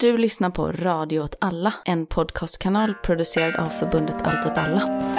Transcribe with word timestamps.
Du 0.00 0.18
lyssnar 0.18 0.50
på 0.50 0.72
Radio 0.72 1.20
åt 1.20 1.36
alla, 1.40 1.74
en 1.84 2.06
podcastkanal 2.06 2.94
producerad 2.94 3.56
av 3.56 3.66
förbundet 3.68 4.16
Allt 4.24 4.46
åt 4.46 4.58
alla. 4.58 5.10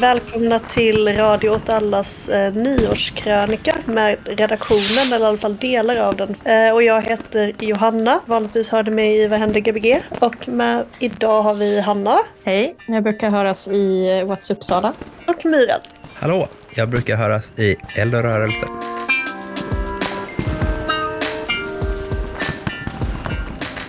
Välkomna 0.00 0.58
till 0.58 1.16
Radio 1.16 1.50
åt 1.50 1.68
allas 1.68 2.28
eh, 2.28 2.54
nyårskrönika 2.54 3.76
med 3.86 4.18
redaktionen, 4.24 5.12
eller 5.12 5.26
i 5.26 5.28
alla 5.28 5.38
fall 5.38 5.56
delar 5.56 5.96
av 5.96 6.16
den. 6.16 6.36
Eh, 6.44 6.74
och 6.74 6.82
jag 6.82 7.02
heter 7.02 7.52
Johanna, 7.58 8.20
vanligtvis 8.26 8.68
hör 8.68 8.82
du 8.82 8.90
mig 8.90 9.20
i 9.20 9.28
Vad 9.28 9.38
händer 9.38 9.60
Gbg? 9.60 10.02
Och 10.18 10.48
med 10.48 10.84
idag 10.98 11.42
har 11.42 11.54
vi 11.54 11.80
Hanna. 11.80 12.18
Hej, 12.44 12.76
jag 12.86 13.02
brukar 13.02 13.30
höras 13.30 13.68
i 13.68 14.06
What's 14.24 14.52
Uppsala. 14.52 14.94
Och 15.26 15.44
Myran. 15.44 15.80
Hallå, 16.14 16.48
jag 16.74 16.88
brukar 16.88 17.16
höras 17.16 17.52
i 17.56 17.76
Eld 17.96 18.14
och 18.14 18.22
rörelse. 18.22 18.66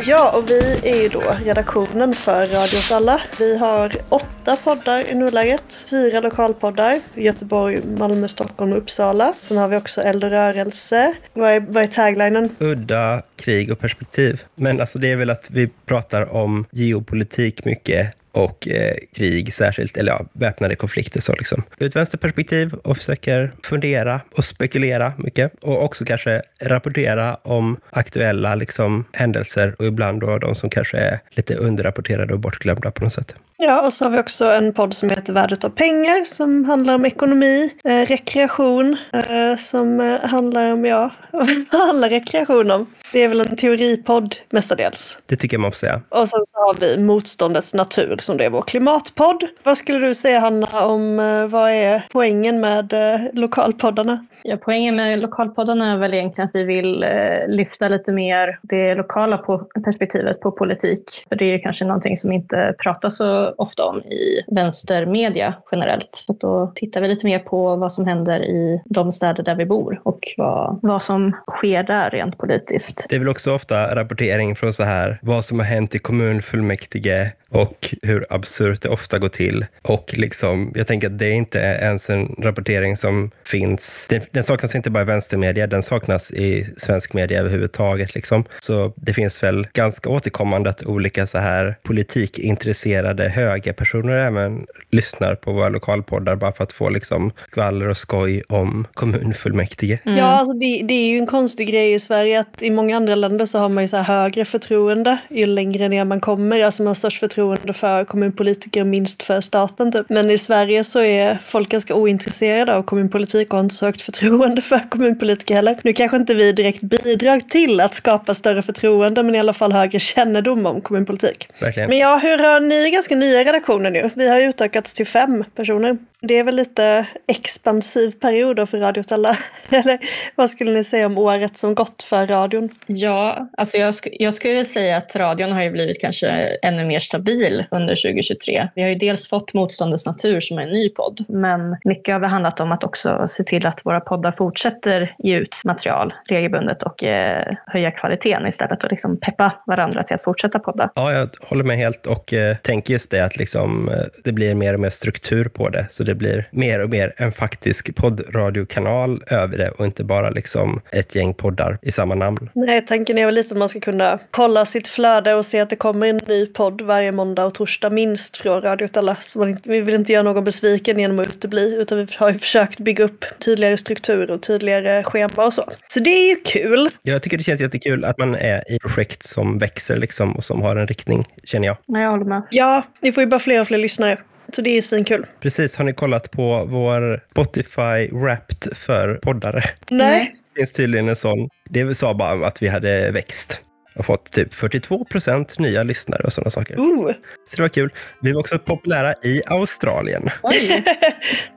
Ja, 0.05 0.38
och 0.38 0.49
vi 0.49 0.80
är 0.84 1.03
ju 1.03 1.09
då 1.09 1.35
redaktionen 1.45 2.13
för 2.13 2.48
Radio 2.48 2.77
åt 2.77 2.91
alla. 2.91 3.21
Vi 3.39 3.57
har 3.57 3.95
åtta 4.09 4.57
poddar 4.63 5.09
i 5.09 5.16
nuläget. 5.16 5.85
Fyra 5.89 6.20
lokalpoddar. 6.20 6.99
Göteborg, 7.16 7.81
Malmö, 7.98 8.27
Stockholm 8.27 8.71
och 8.71 8.77
Uppsala. 8.77 9.34
Sen 9.39 9.58
har 9.58 9.67
vi 9.67 9.77
också 9.77 10.02
Eld 10.02 10.23
och 10.23 10.30
rörelse. 10.30 11.13
Vad 11.34 11.52
är, 11.52 11.59
vad 11.59 11.84
är 11.84 11.88
taglinen? 11.88 12.55
Udda, 12.59 13.21
krig 13.35 13.71
och 13.71 13.80
perspektiv. 13.80 14.44
Men 14.55 14.81
alltså 14.81 14.99
det 14.99 15.11
är 15.11 15.16
väl 15.16 15.30
att 15.30 15.49
vi 15.52 15.70
pratar 15.85 16.33
om 16.33 16.66
geopolitik 16.72 17.66
mycket 17.66 18.16
och 18.33 18.67
eh, 18.67 18.95
krig 19.15 19.53
särskilt, 19.53 19.97
eller 19.97 20.11
ja, 20.11 20.25
väpnade 20.33 20.75
konflikter. 20.75 21.21
Så 21.21 21.33
liksom. 21.33 21.63
Ur 21.77 21.87
ett 21.87 21.95
vänsterperspektiv 21.95 22.73
och 22.73 22.97
försöker 22.97 23.53
fundera 23.63 24.21
och 24.35 24.45
spekulera 24.45 25.13
mycket. 25.17 25.53
Och 25.61 25.83
också 25.83 26.05
kanske 26.05 26.41
rapportera 26.61 27.35
om 27.35 27.77
aktuella 27.89 28.55
liksom, 28.55 29.05
händelser 29.11 29.75
och 29.80 29.85
ibland 29.85 30.21
då 30.21 30.38
de 30.38 30.55
som 30.55 30.69
kanske 30.69 30.97
är 30.97 31.19
lite 31.30 31.55
underrapporterade 31.55 32.33
och 32.33 32.39
bortglömda 32.39 32.91
på 32.91 33.03
något 33.03 33.13
sätt. 33.13 33.35
Ja, 33.58 33.85
och 33.85 33.93
så 33.93 34.05
har 34.05 34.11
vi 34.11 34.19
också 34.19 34.45
en 34.45 34.73
podd 34.73 34.93
som 34.93 35.09
heter 35.09 35.33
Värdet 35.33 35.63
av 35.63 35.69
pengar 35.69 36.25
som 36.25 36.65
handlar 36.65 36.95
om 36.95 37.05
ekonomi, 37.05 37.73
eh, 37.83 38.08
rekreation, 38.08 38.97
eh, 39.13 39.58
som 39.58 39.99
eh, 39.99 40.30
handlar 40.30 40.71
om, 40.71 40.86
ja, 40.86 41.09
vad 41.71 41.81
handlar 41.81 42.09
rekreation 42.09 42.71
om? 42.71 42.88
Det 43.14 43.23
är 43.23 43.28
väl 43.28 43.42
en 43.42 43.56
teoripodd 43.56 44.36
mestadels. 44.50 45.19
Det 45.25 45.36
tycker 45.36 45.58
jag 45.58 45.61
man 45.61 45.72
får 45.72 45.78
säga. 45.78 46.02
Och 46.09 46.30
sen 46.30 46.39
så 46.52 46.58
har 46.58 46.73
vi 46.80 46.97
Motståndets 46.97 47.73
natur 47.73 48.17
som 48.22 48.38
det 48.38 48.45
är 48.45 48.50
vår 48.50 48.61
klimatpodd. 48.61 49.44
Vad 49.64 49.78
skulle 49.78 50.08
du 50.08 50.16
säga 50.16 50.39
Hanna 50.39 50.86
om 50.86 51.20
eh, 51.20 51.45
vad 51.47 51.72
är 51.72 52.08
poängen 52.11 52.59
med 52.59 52.94
eh, 52.94 53.20
lokalpoddarna? 53.33 54.25
Ja, 54.45 54.58
poängen 54.58 54.95
med 54.95 55.19
lokalpoddarna 55.19 55.94
är 55.94 55.97
väl 55.97 56.13
egentligen 56.13 56.47
att 56.47 56.55
vi 56.55 56.63
vill 56.63 57.03
eh, 57.03 57.47
lyfta 57.47 57.89
lite 57.89 58.11
mer 58.11 58.59
det 58.61 58.95
lokala 58.95 59.38
på 59.38 59.58
perspektivet 59.58 60.39
på 60.39 60.52
politik. 60.52 61.03
För 61.30 61.36
det 61.36 61.45
är 61.45 61.52
ju 61.52 61.59
kanske 61.59 61.86
någonting 61.86 62.17
som 62.17 62.31
inte 62.31 62.75
pratas 62.83 63.17
så 63.17 63.53
ofta 63.58 63.86
om 63.86 63.99
i 63.99 64.44
vänstermedia 64.55 65.53
generellt. 65.71 66.09
Så 66.11 66.33
då 66.33 66.71
tittar 66.75 67.02
vi 67.02 67.08
lite 67.08 67.25
mer 67.25 67.39
på 67.39 67.75
vad 67.75 67.91
som 67.91 68.05
händer 68.05 68.44
i 68.44 68.81
de 68.86 69.11
städer 69.11 69.44
där 69.44 69.55
vi 69.55 69.66
bor 69.66 70.02
och 70.03 70.19
vad, 70.38 70.80
vad 70.81 71.03
som 71.03 71.36
sker 71.52 71.83
där 71.83 72.09
rent 72.09 72.38
politiskt. 72.38 73.05
Det 73.09 73.16
är 73.16 73.19
väl 73.19 73.30
också 73.30 73.55
ofta 73.55 73.95
rapportering 73.95 74.55
från 74.55 74.73
så 74.73 74.83
här 74.83 75.19
vad 75.21 75.45
som 75.45 75.59
har 75.59 75.66
hänt 75.66 75.95
i 75.95 75.99
kommunfullmäktige 75.99 77.31
och 77.53 77.95
hur 78.02 78.25
absurt 78.30 78.81
det 78.81 78.89
ofta 78.89 79.19
går 79.19 79.30
till. 79.30 79.66
Och 79.81 80.14
liksom, 80.17 80.71
jag 80.75 80.88
tänker 80.88 81.08
att 81.08 81.19
det 81.19 81.25
är 81.25 81.33
inte 81.33 81.59
ens 81.59 82.09
en 82.09 82.36
rapportering 82.39 82.97
som 82.97 83.31
finns. 83.45 84.08
Den, 84.09 84.21
den 84.34 84.44
saknas 84.44 84.76
inte 84.76 84.89
bara 84.89 85.03
i 85.03 85.06
vänstermedia, 85.06 85.67
den 85.67 85.84
saknas 85.84 86.31
i 86.31 86.67
svensk 86.78 87.14
media 87.14 87.39
överhuvudtaget. 87.39 88.16
Liksom. 88.16 88.45
Så 88.59 88.94
det 88.95 89.14
finns 89.14 89.44
väl 89.44 89.67
ganska 89.73 90.09
återkommande 90.09 90.70
att 90.70 90.84
olika 90.84 91.28
så 91.28 91.38
här 91.38 91.76
politikintresserade 91.84 93.30
högerpersoner 93.30 94.17
även 94.17 94.66
lyssnar 94.92 95.36
på 95.36 95.52
våra 95.52 95.70
lokalpoddar 95.70 96.36
bara 96.36 96.52
för 96.52 96.64
att 96.64 96.72
få 96.72 96.89
liksom 96.89 97.32
skvaller 97.48 97.89
och 97.89 97.98
skoj 97.98 98.43
om 98.49 98.88
kommunfullmäktige. 98.93 99.99
Mm. 100.05 100.17
Ja, 100.17 100.26
alltså 100.26 100.54
det, 100.54 100.82
det, 100.83 100.93
är 100.93 101.08
ju 101.08 101.17
en 101.17 101.27
konstig 101.27 101.67
grej 101.67 101.93
i 101.93 101.99
Sverige 101.99 102.39
att 102.39 102.61
i 102.61 102.70
många 102.70 102.98
andra 102.98 103.16
länder 103.16 103.45
så 103.45 103.60
har 103.60 103.70
man 103.70 103.83
ju 103.83 103.88
så 103.88 103.98
här 103.98 104.04
högre 104.04 104.45
förtroende 104.45 105.17
ju 105.30 105.45
längre 105.45 105.88
ner 105.89 106.05
man 106.05 106.22
kommer. 106.22 106.64
Alltså 106.64 106.83
man 106.83 106.88
har 106.88 106.95
störst 106.95 107.20
förtroende 107.20 107.73
för 107.73 108.05
kommunpolitiker 108.05 108.82
och 108.82 108.88
minst 108.88 109.23
för 109.23 109.42
staten 109.42 109.92
typ. 109.92 110.10
Men 110.10 110.32
i 110.32 110.38
Sverige 110.38 110.83
så 110.83 110.99
är 110.99 111.39
folk 111.45 111.70
ganska 111.70 111.95
ointresserade 111.95 112.76
av 112.76 112.83
kommunpolitik 112.83 113.54
och 113.54 113.58
har 113.58 113.64
inte 113.64 113.76
så 113.76 113.86
högt 113.86 114.02
förtroende 114.02 114.23
för 114.61 114.89
kommunpolitiker 114.89 115.56
heller. 115.56 115.78
Nu 115.84 115.94
kanske 115.94 116.17
inte 116.17 116.34
vi 116.34 116.52
direkt 116.52 116.82
bidrar 116.82 117.39
till 117.39 117.80
att 117.80 117.94
skapa 117.94 118.34
större 118.34 118.61
förtroende 118.61 119.23
men 119.23 119.36
i 119.36 119.39
alla 119.39 119.54
fall 119.54 119.72
högre 119.72 120.00
kännedom 120.00 120.66
om 120.66 120.82
kommunpolitik. 120.82 121.48
Verkligen. 121.60 121.89
Men 121.89 121.98
ja, 121.98 122.17
hur 122.17 122.38
har 122.38 122.60
ni 122.60 122.92
ganska 122.92 123.16
nya 123.16 123.44
redaktioner 123.44 123.92
nu? 123.92 124.10
Vi 124.16 124.30
har 124.30 124.42
utökats 124.42 124.94
till 124.94 125.08
fem 125.08 125.44
personer. 125.56 125.98
Det 126.28 126.34
är 126.34 126.44
väl 126.44 126.56
lite 126.56 127.08
expansiv 127.28 128.12
period 128.12 128.56
då 128.56 128.66
för 128.66 128.78
Radio 128.78 129.04
Tella? 129.04 129.38
Eller 129.69 130.00
vad 130.36 130.50
skulle 130.50 130.72
ni 130.72 130.84
säga 130.84 131.06
om 131.06 131.18
året 131.18 131.57
som 131.57 131.75
gått 131.75 132.04
för 132.04 132.28
radion? 132.28 132.69
Ja, 132.86 133.50
alltså 133.57 133.78
jag, 133.78 133.95
sk 133.95 134.07
jag 134.12 134.34
skulle 134.34 134.66
säga 134.66 134.98
att 134.98 135.16
radion 135.16 135.51
har 135.51 135.63
ju 135.63 135.72
blivit 135.72 136.01
kanske 136.01 136.28
ännu 136.62 136.86
mer 136.86 137.00
stabil 137.00 137.66
under 137.72 137.95
2023. 137.95 138.69
Vi 138.75 138.81
har 138.81 138.89
ju 138.89 138.95
dels 138.95 139.30
fått 139.30 139.54
Motståndets 139.54 140.06
natur 140.06 140.39
som 140.39 140.57
är 140.57 140.62
en 140.63 140.69
ny 140.69 140.89
podd, 140.89 141.25
men 141.28 141.78
mycket 141.84 142.13
har 142.13 142.19
det 142.19 142.28
handlat 142.28 142.60
om 142.60 142.72
att 142.72 142.84
också 142.84 143.25
se 143.30 143.44
till 143.44 143.66
att 143.66 143.86
våra 143.86 144.00
poddar 144.00 144.31
fortsätter 144.31 145.16
ge 145.18 145.38
ut 145.38 145.56
material 145.66 146.13
regelbundet 146.30 146.84
och 146.84 147.04
eh, 147.04 147.56
höja 147.66 147.92
kvaliteten 147.92 148.48
istället 148.48 148.84
och 148.84 148.92
liksom 148.92 149.19
peppa 149.19 149.63
varandra 149.66 150.04
till 150.04 150.16
att 150.16 150.24
fortsätta 150.24 150.60
podda. 150.60 150.92
Ja, 150.95 151.13
jag 151.13 151.30
håller 151.42 151.63
med 151.63 151.78
helt 151.78 152.07
och 152.07 152.34
eh, 152.34 152.57
tänker 152.57 152.94
just 152.94 153.12
det 153.12 153.19
att 153.19 153.38
liksom, 153.38 153.90
eh, 153.90 153.95
det 154.24 154.31
blir 154.31 154.56
mer 154.56 154.74
och 154.74 154.80
mer 154.80 154.90
struktur 154.90 155.45
på 155.45 155.69
det. 155.69 155.88
Så 155.92 156.04
det 156.04 156.12
blir 156.15 156.47
mer 156.51 156.83
och 156.83 156.89
mer 156.89 157.13
en 157.18 157.31
faktisk 157.31 157.95
poddradiokanal 157.95 159.24
över 159.27 159.57
det 159.57 159.69
och 159.69 159.85
inte 159.85 160.03
bara 160.03 160.29
liksom 160.29 160.81
ett 160.91 161.15
gäng 161.15 161.33
poddar 161.33 161.77
i 161.81 161.91
samma 161.91 162.15
namn. 162.15 162.50
Nej, 162.53 162.85
tanken 162.85 163.18
är 163.18 163.25
väl 163.25 163.35
lite 163.35 163.53
att 163.53 163.57
man 163.57 163.69
ska 163.69 163.79
kunna 163.79 164.19
kolla 164.31 164.65
sitt 164.65 164.88
flöde 164.88 165.33
och 165.33 165.45
se 165.45 165.59
att 165.59 165.69
det 165.69 165.75
kommer 165.75 166.07
en 166.07 166.21
ny 166.27 166.45
podd 166.45 166.81
varje 166.81 167.12
måndag 167.12 167.45
och 167.45 167.53
torsdag 167.53 167.89
minst 167.89 168.38
från 168.38 168.62
Radio 168.62 168.88
Tella. 168.88 169.18
Så 169.21 169.39
man 169.39 169.57
vi 169.63 169.81
vill 169.81 169.95
inte 169.95 170.13
göra 170.13 170.24
någon 170.24 170.44
besviken 170.44 171.00
genom 171.00 171.19
att 171.19 171.27
utebli 171.27 171.75
utan 171.75 171.97
vi 171.97 172.07
har 172.15 172.31
ju 172.31 172.39
försökt 172.39 172.80
bygga 172.80 173.03
upp 173.03 173.25
tydligare 173.39 173.77
struktur 173.77 174.31
och 174.31 174.41
tydligare 174.41 175.03
schema 175.03 175.45
och 175.45 175.53
så. 175.53 175.63
Så 175.88 176.00
det 176.00 176.09
är 176.09 176.30
ju 176.30 176.35
kul. 176.35 176.89
Jag 177.01 177.21
tycker 177.21 177.38
det 177.38 177.44
känns 177.44 177.62
jättekul 177.62 178.06
att 178.06 178.18
man 178.18 178.35
är 178.35 178.71
i 178.71 178.80
projekt 178.80 179.24
som 179.24 179.57
växer 179.57 179.97
liksom 179.97 180.35
och 180.35 180.44
som 180.44 180.62
har 180.62 180.75
en 180.75 180.88
riktning, 180.88 181.25
känner 181.44 181.68
jag. 181.68 181.77
Ja, 181.85 182.00
jag 182.00 182.12
håller 182.12 182.25
med. 182.25 182.44
Ja, 182.50 182.83
ni 183.01 183.12
får 183.12 183.24
ju 183.24 183.30
bara 183.30 183.39
fler 183.39 183.62
och 183.62 183.68
fler 183.68 183.77
lyssnare. 183.77 184.18
Så 184.56 184.62
det 184.62 184.77
är 184.77 184.81
svinkul. 184.81 185.25
Precis, 185.39 185.75
har 185.75 185.86
ni 185.86 185.94
kollat 185.94 186.31
på 186.31 186.65
vår 186.65 187.21
Spotify 187.31 188.09
Wrapped 188.12 188.77
för 188.77 189.15
poddare? 189.15 189.63
Nej. 189.89 190.36
Det 190.54 190.59
finns 190.59 190.71
tydligen 190.71 191.09
en 191.09 191.15
sån. 191.15 191.50
Det 191.69 191.95
sa 191.95 192.13
bara 192.13 192.48
att 192.48 192.62
vi 192.62 192.68
hade 192.68 193.12
växt 193.12 193.62
och 193.95 194.06
fått 194.06 194.31
typ 194.31 194.54
42 194.54 195.06
procent 195.06 195.59
nya 195.59 195.83
lyssnare 195.83 196.24
och 196.24 196.33
sådana 196.33 196.50
saker. 196.50 196.80
Ooh. 196.80 197.12
Så 197.50 197.56
det 197.56 197.62
var 197.62 197.69
kul. 197.69 197.94
Vi 198.21 198.31
var 198.31 198.39
också 198.39 198.59
populära 198.59 199.13
i 199.24 199.42
Australien. 199.45 200.30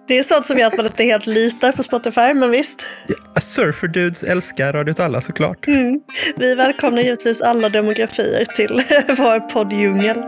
Det 0.09 0.19
är 0.19 0.23
sånt 0.23 0.47
som 0.47 0.59
gör 0.59 0.67
att 0.67 0.77
man 0.77 0.87
inte 0.87 1.05
helt 1.05 1.27
litar 1.27 1.73
på 1.73 1.83
Spotify, 1.83 2.35
men 2.35 2.51
visst. 2.51 2.87
Ja, 3.35 3.41
Surferdudes 3.41 4.25
älskar 4.25 4.73
Radio 4.73 5.03
alla 5.03 5.21
såklart. 5.21 5.67
Mm. 5.67 6.01
Vi 6.37 6.55
välkomnar 6.55 7.03
givetvis 7.03 7.41
alla 7.41 7.69
demografier 7.69 8.45
till 8.45 8.83
vår 9.09 9.41
podddjungel. 9.41 10.23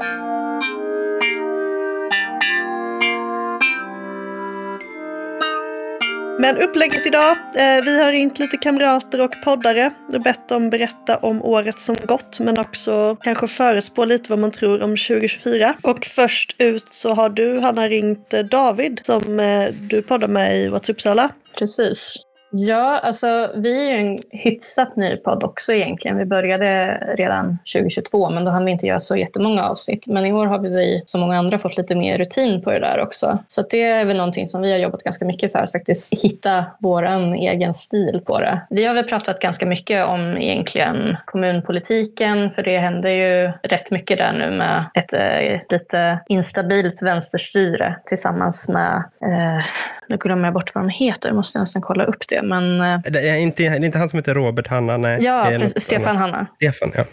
Men 6.41 6.57
upplägget 6.57 7.07
idag, 7.07 7.31
eh, 7.31 7.85
vi 7.85 8.03
har 8.03 8.13
ringt 8.13 8.39
lite 8.39 8.57
kamrater 8.57 9.21
och 9.21 9.33
poddare 9.45 9.91
och 10.15 10.23
bett 10.23 10.49
dem 10.49 10.71
berätta 10.71 11.17
om 11.17 11.43
året 11.43 11.81
som 11.81 11.97
gått 12.07 12.41
men 12.41 12.59
också 12.59 13.17
kanske 13.21 13.49
förespå 13.49 14.05
lite 14.05 14.31
vad 14.31 14.39
man 14.39 14.51
tror 14.51 14.83
om 14.83 14.97
2024. 14.97 15.75
Och 15.83 16.07
först 16.07 16.55
ut 16.59 16.89
så 16.91 17.15
har 17.15 17.29
du 17.29 17.61
Hanna 17.61 17.89
ringt 17.89 18.35
eh, 18.35 18.41
David 18.41 19.01
som 19.03 19.41
eh, 19.41 19.69
du 19.81 20.03
poddar 20.03 20.29
med 20.29 20.59
i 20.59 20.69
What's 20.69 20.91
Uppsala. 20.91 21.31
Precis. 21.59 22.17
Ja, 22.51 22.99
alltså 22.99 23.51
vi 23.55 23.87
är 23.87 23.93
ju 23.93 24.01
en 24.01 24.23
hyfsat 24.31 24.97
ny 24.97 25.17
podd 25.17 25.45
också 25.45 25.73
egentligen. 25.73 26.19
Vi 26.19 26.25
började 26.25 26.95
redan 27.17 27.59
2022 27.75 28.31
men 28.31 28.45
då 28.45 28.51
hann 28.51 28.65
vi 28.65 28.71
inte 28.71 28.87
göra 28.87 29.01
så 29.01 29.17
jättemånga 29.17 29.65
avsnitt. 29.65 30.07
Men 30.07 30.27
i 30.27 30.33
år 30.33 30.47
har 30.47 30.59
vi 30.59 31.03
som 31.07 31.21
många 31.21 31.39
andra 31.39 31.59
fått 31.59 31.77
lite 31.77 31.95
mer 31.95 32.19
rutin 32.19 32.63
på 32.63 32.71
det 32.71 32.79
där 32.79 33.01
också. 33.01 33.39
Så 33.47 33.63
det 33.63 33.83
är 33.83 34.05
väl 34.05 34.17
någonting 34.17 34.47
som 34.47 34.63
vi 34.63 34.73
har 34.73 34.79
jobbat 34.79 35.03
ganska 35.03 35.25
mycket 35.25 35.53
för 35.53 35.59
att 35.59 35.73
faktiskt 35.73 36.23
hitta 36.23 36.65
vår 36.79 37.05
egen 37.35 37.75
stil 37.75 38.21
på 38.27 38.41
det. 38.41 38.61
Vi 38.71 38.85
har 38.85 38.95
väl 38.95 39.05
pratat 39.05 39.41
ganska 39.41 39.67
mycket 39.67 40.07
om 40.07 40.37
egentligen 40.37 41.17
kommunpolitiken 41.25 42.51
för 42.51 42.63
det 42.63 42.79
händer 42.79 43.11
ju 43.11 43.53
rätt 43.63 43.91
mycket 43.91 44.19
där 44.19 44.33
nu 44.33 44.51
med 44.51 44.85
ett 44.95 45.13
eh, 45.13 45.61
lite 45.69 46.19
instabilt 46.29 47.03
vänsterstyre 47.03 47.97
tillsammans 48.07 48.69
med, 48.69 48.97
eh, 49.23 49.65
nu 50.09 50.17
glömmer 50.17 50.45
jag 50.45 50.55
bort 50.55 50.75
vad 50.75 50.85
de 50.85 50.89
heter, 50.89 51.33
måste 51.33 51.59
jag 51.59 51.63
nästan 51.63 51.83
kolla 51.83 52.05
upp 52.05 52.29
det. 52.29 52.43
Men, 52.43 52.81
eh, 52.81 53.01
Det 53.11 53.29
är 53.29 53.35
inte, 53.35 53.63
det 53.63 53.69
är 53.69 53.85
inte 53.85 53.99
han 53.99 54.09
som 54.09 54.17
heter 54.17 54.35
Robert 54.35 54.69
Hanna? 54.69 54.97
Nej. 54.97 55.23
ja, 55.23 55.45
precis, 55.49 55.83
Stefan 55.85 56.07
annat. 56.07 56.21
Hanna. 56.21 56.47
Stefan, 56.55 56.93
ja. 56.95 57.05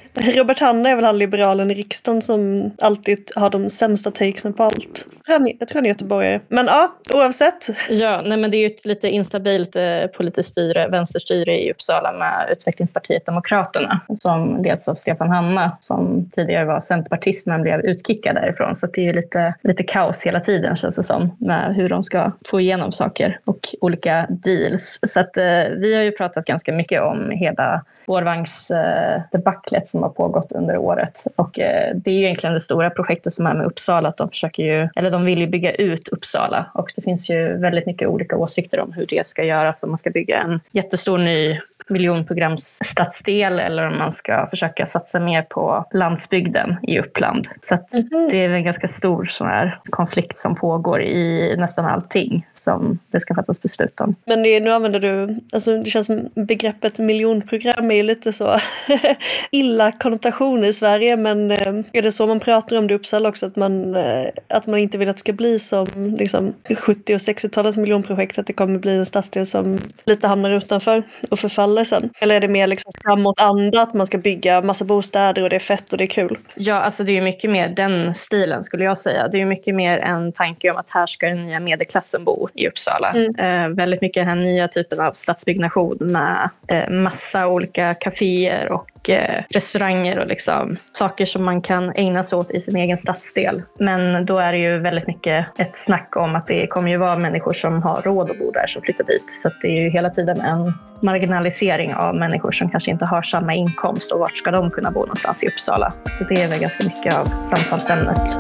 Robert 0.42 0.60
Hanna 0.60 0.90
är 0.90 0.96
väl 0.96 1.06
han 1.06 1.18
liberalen 1.18 1.72
i 1.72 1.74
riksdagen 1.74 2.22
som 2.22 2.72
alltid 2.82 3.32
har 3.36 3.50
de 3.50 3.70
sämsta 3.70 4.12
takesen 4.12 4.54
på 4.54 4.64
allt. 4.64 5.06
Han, 5.28 5.48
jag 5.60 5.68
tror 5.68 5.78
han 5.78 5.86
är 5.86 5.90
göteborgare. 5.90 6.40
Men 6.48 6.66
ja, 6.66 6.96
oavsett. 7.10 7.70
Ja, 7.90 8.22
nej, 8.26 8.38
men 8.38 8.52
det 8.52 8.58
är 8.58 8.60
ju 8.60 8.66
ett 8.66 8.86
lite 8.86 9.08
instabilt 9.08 9.76
eh, 9.76 10.06
politiskt 10.18 10.52
styre, 10.52 10.88
vänsterstyre 10.88 11.60
i 11.60 11.72
Uppsala 11.72 12.12
med 12.12 12.50
utvecklingspartiet 12.52 13.26
Demokraterna 13.26 14.02
som 14.18 14.64
leds 14.64 14.88
av 14.88 14.96
Stefan 14.96 15.30
Hanna 15.30 15.78
som 15.80 16.30
tidigare 16.30 16.66
var 16.66 16.80
centerpartist 16.80 17.48
men 17.48 17.62
blev 17.62 17.80
utkickad 17.80 18.36
därifrån. 18.36 18.76
Så 18.76 18.88
det 18.88 19.02
är 19.02 19.06
ju 19.06 19.14
lite, 19.14 19.54
lite 19.64 19.84
kaos 19.84 20.24
hela 20.24 20.40
tiden 20.40 20.76
känns 20.76 20.96
det 20.96 21.04
som 21.04 21.38
med 21.40 21.76
hur 21.76 21.90
de 21.90 22.04
ska 22.04 22.32
få 22.50 22.62
igenom 22.62 22.85
saker 22.92 23.40
och 23.46 23.60
olika 23.82 24.28
deals. 24.30 25.00
Så 25.08 25.20
att, 25.20 25.38
eh, 25.38 25.64
vi 25.78 25.96
har 25.96 26.04
ju 26.04 26.12
pratat 26.12 26.46
ganska 26.46 26.72
mycket 26.74 27.02
om 27.02 27.30
hela 27.32 27.82
spårvagnsdebaclet 28.04 29.88
som 29.88 30.04
har 30.04 30.10
pågått 30.10 30.52
under 30.52 30.78
året. 30.78 31.24
Och 31.36 31.60
eh, 31.60 31.96
det 31.96 32.10
är 32.12 32.16
ju 32.16 32.24
egentligen 32.26 32.54
det 32.54 32.60
stora 32.60 32.90
projektet 32.90 33.34
som 33.34 33.46
är 33.48 33.54
med 33.54 33.66
Uppsala, 33.66 34.10
att 34.10 34.18
de 34.18 34.30
försöker 34.30 34.64
ju, 34.64 34.90
eller 34.96 35.12
de 35.12 35.26
vill 35.26 35.40
ju 35.40 35.48
bygga 35.48 35.72
ut 35.74 36.08
Uppsala 36.08 36.66
och 36.74 36.92
det 36.96 37.02
finns 37.02 37.30
ju 37.30 37.58
väldigt 37.58 37.86
mycket 37.86 38.08
olika 38.08 38.38
åsikter 38.38 38.80
om 38.80 38.94
hur 38.94 39.06
det 39.06 39.28
ska 39.28 39.44
göras, 39.44 39.84
om 39.84 39.90
man 39.90 39.98
ska 39.98 40.10
bygga 40.10 40.42
en 40.42 40.60
jättestor 40.72 41.18
ny 41.18 41.60
miljonprogramsstadsdel 41.90 43.60
eller 43.60 43.88
om 43.88 43.98
man 43.98 44.12
ska 44.12 44.48
försöka 44.50 44.86
satsa 44.86 45.20
mer 45.20 45.42
på 45.42 45.86
landsbygden 45.94 46.76
i 46.84 47.00
Uppland. 47.00 47.48
Så 47.60 47.76
att 47.76 47.94
Mhm. 47.94 48.28
det 48.32 48.38
är 48.46 48.50
en 48.50 48.64
ganska 48.64 48.88
stor 48.88 49.26
sån 49.26 49.48
här 49.48 49.80
konflikt 49.90 50.38
som 50.38 50.56
pågår 50.56 51.02
i 51.02 51.56
nästan 51.58 51.86
allting 51.86 52.46
som 52.66 53.00
det 53.12 53.20
ska 53.20 53.36
fattas 53.36 53.62
beslut 53.62 54.00
om. 54.00 54.16
Men 54.26 54.44
det, 54.44 54.60
nu 54.60 54.70
använder 54.70 55.00
du, 55.00 55.40
alltså 55.52 55.78
det 55.78 55.90
känns 55.90 56.08
som 56.08 56.30
begreppet 56.36 57.00
miljonprogram 57.00 57.92
är 57.92 57.96
ju 57.96 58.04
lite 58.04 58.34
så 58.34 58.60
illa 59.52 59.92
konnotationer 59.92 60.68
i 60.68 60.74
Sverige 60.74 61.18
men 61.18 61.52
eh, 61.52 61.74
är 61.94 62.02
det 62.02 62.12
så 62.12 62.28
man 62.28 62.40
pratar 62.40 62.78
om 62.78 62.88
det 62.88 62.94
i 62.94 62.96
Uppsala 62.98 63.30
också 63.30 63.46
att 63.46 63.56
man, 63.56 63.96
eh, 63.96 64.26
att 64.48 64.68
man 64.68 64.80
inte 64.80 64.98
vill 64.98 65.10
att 65.10 65.16
det 65.16 65.20
ska 65.20 65.34
bli 65.34 65.60
som 65.60 66.16
liksom 66.20 66.54
70 66.78 67.16
och 67.16 67.20
60-talets 67.20 67.78
miljonprojekt 67.78 68.36
så 68.36 68.42
att 68.42 68.48
det 68.48 68.54
kommer 68.54 68.80
bli 68.80 68.98
en 68.98 69.06
stadsdel 69.06 69.46
som 69.46 69.80
lite 70.06 70.28
hamnar 70.28 70.52
utanför 70.52 71.04
och 71.30 71.40
förfaller 71.40 71.84
sen? 71.84 72.10
Eller 72.20 72.36
är 72.36 72.40
det 72.40 72.48
mer 72.48 72.68
liksom 72.68 72.92
framåt 73.04 73.40
anda 73.40 73.82
att 73.82 73.94
man 73.94 74.08
ska 74.08 74.18
bygga 74.18 74.62
massa 74.62 74.86
bostäder 74.86 75.44
och 75.44 75.50
det 75.50 75.56
är 75.56 75.60
fett 75.60 75.92
och 75.92 75.98
det 75.98 76.04
är 76.04 76.08
kul? 76.08 76.38
Ja, 76.56 76.76
alltså 76.76 77.04
det 77.04 77.12
är 77.12 77.14
ju 77.14 77.22
mycket 77.22 77.52
mer 77.52 77.70
den 77.70 78.16
stilen 78.16 78.64
skulle 78.64 78.84
jag 78.84 78.98
säga. 78.98 79.28
Det 79.28 79.38
är 79.38 79.40
ju 79.40 79.46
mycket 79.46 79.76
mer 79.76 79.98
en 79.98 80.32
tanke 80.32 80.72
om 80.72 80.78
att 80.78 80.90
här 80.90 81.06
ska 81.06 81.28
den 81.28 81.46
nya 81.46 81.60
medelklassen 81.60 82.24
bo 82.24 82.50
i 82.56 82.68
Uppsala. 82.68 83.14
Eh, 83.38 83.68
väldigt 83.70 84.02
mycket 84.02 84.22
den 84.22 84.28
här 84.28 84.46
nya 84.46 84.68
typen 84.68 85.00
av 85.00 85.12
stadsbyggnation 85.14 85.98
med 86.00 86.50
eh, 86.68 86.90
massa 86.90 87.48
olika 87.48 87.94
kaféer 87.94 88.72
och 88.72 89.10
eh, 89.10 89.44
restauranger 89.50 90.20
och 90.20 90.28
liksom 90.28 90.76
saker 90.92 91.26
som 91.26 91.44
man 91.44 91.62
kan 91.62 91.92
ägna 91.96 92.24
sig 92.24 92.38
åt 92.38 92.52
i 92.52 92.60
sin 92.60 92.76
egen 92.76 92.98
stadsdel. 92.98 93.62
Men 93.80 94.26
då 94.26 94.38
är 94.38 94.52
det 94.52 94.58
ju 94.58 94.78
väldigt 94.78 95.08
mycket 95.08 95.60
ett 95.60 95.76
snack 95.76 96.16
om 96.16 96.36
att 96.36 96.48
det 96.48 96.68
kommer 96.68 96.92
ju 96.92 96.98
vara 96.98 97.18
människor 97.18 97.54
som 97.54 97.84
har 97.84 98.02
råd 98.02 98.32
att 98.32 98.40
bo 98.40 98.52
där 98.52 98.68
som 98.68 98.82
flyttar 98.82 99.04
dit. 99.04 99.32
Så 99.32 99.50
det 99.62 99.68
är 99.68 99.82
ju 99.82 99.90
hela 99.90 100.10
tiden 100.10 100.42
en 100.42 100.74
marginalisering 101.02 101.96
av 101.96 102.16
människor 102.16 102.52
som 102.52 102.70
kanske 102.70 102.92
inte 102.92 103.06
har 103.06 103.22
samma 103.22 103.54
inkomst 103.54 104.12
och 104.12 104.20
vart 104.20 104.38
ska 104.38 104.52
de 104.52 104.72
kunna 104.72 104.92
bo 104.92 105.00
någonstans 105.00 105.44
i 105.44 105.48
Uppsala. 105.48 105.94
Så 106.12 106.24
det 106.24 106.44
är 106.44 106.50
väl 106.50 106.60
ganska 106.60 106.84
mycket 106.84 107.18
av 107.18 107.26
samtalsämnet. 107.44 108.40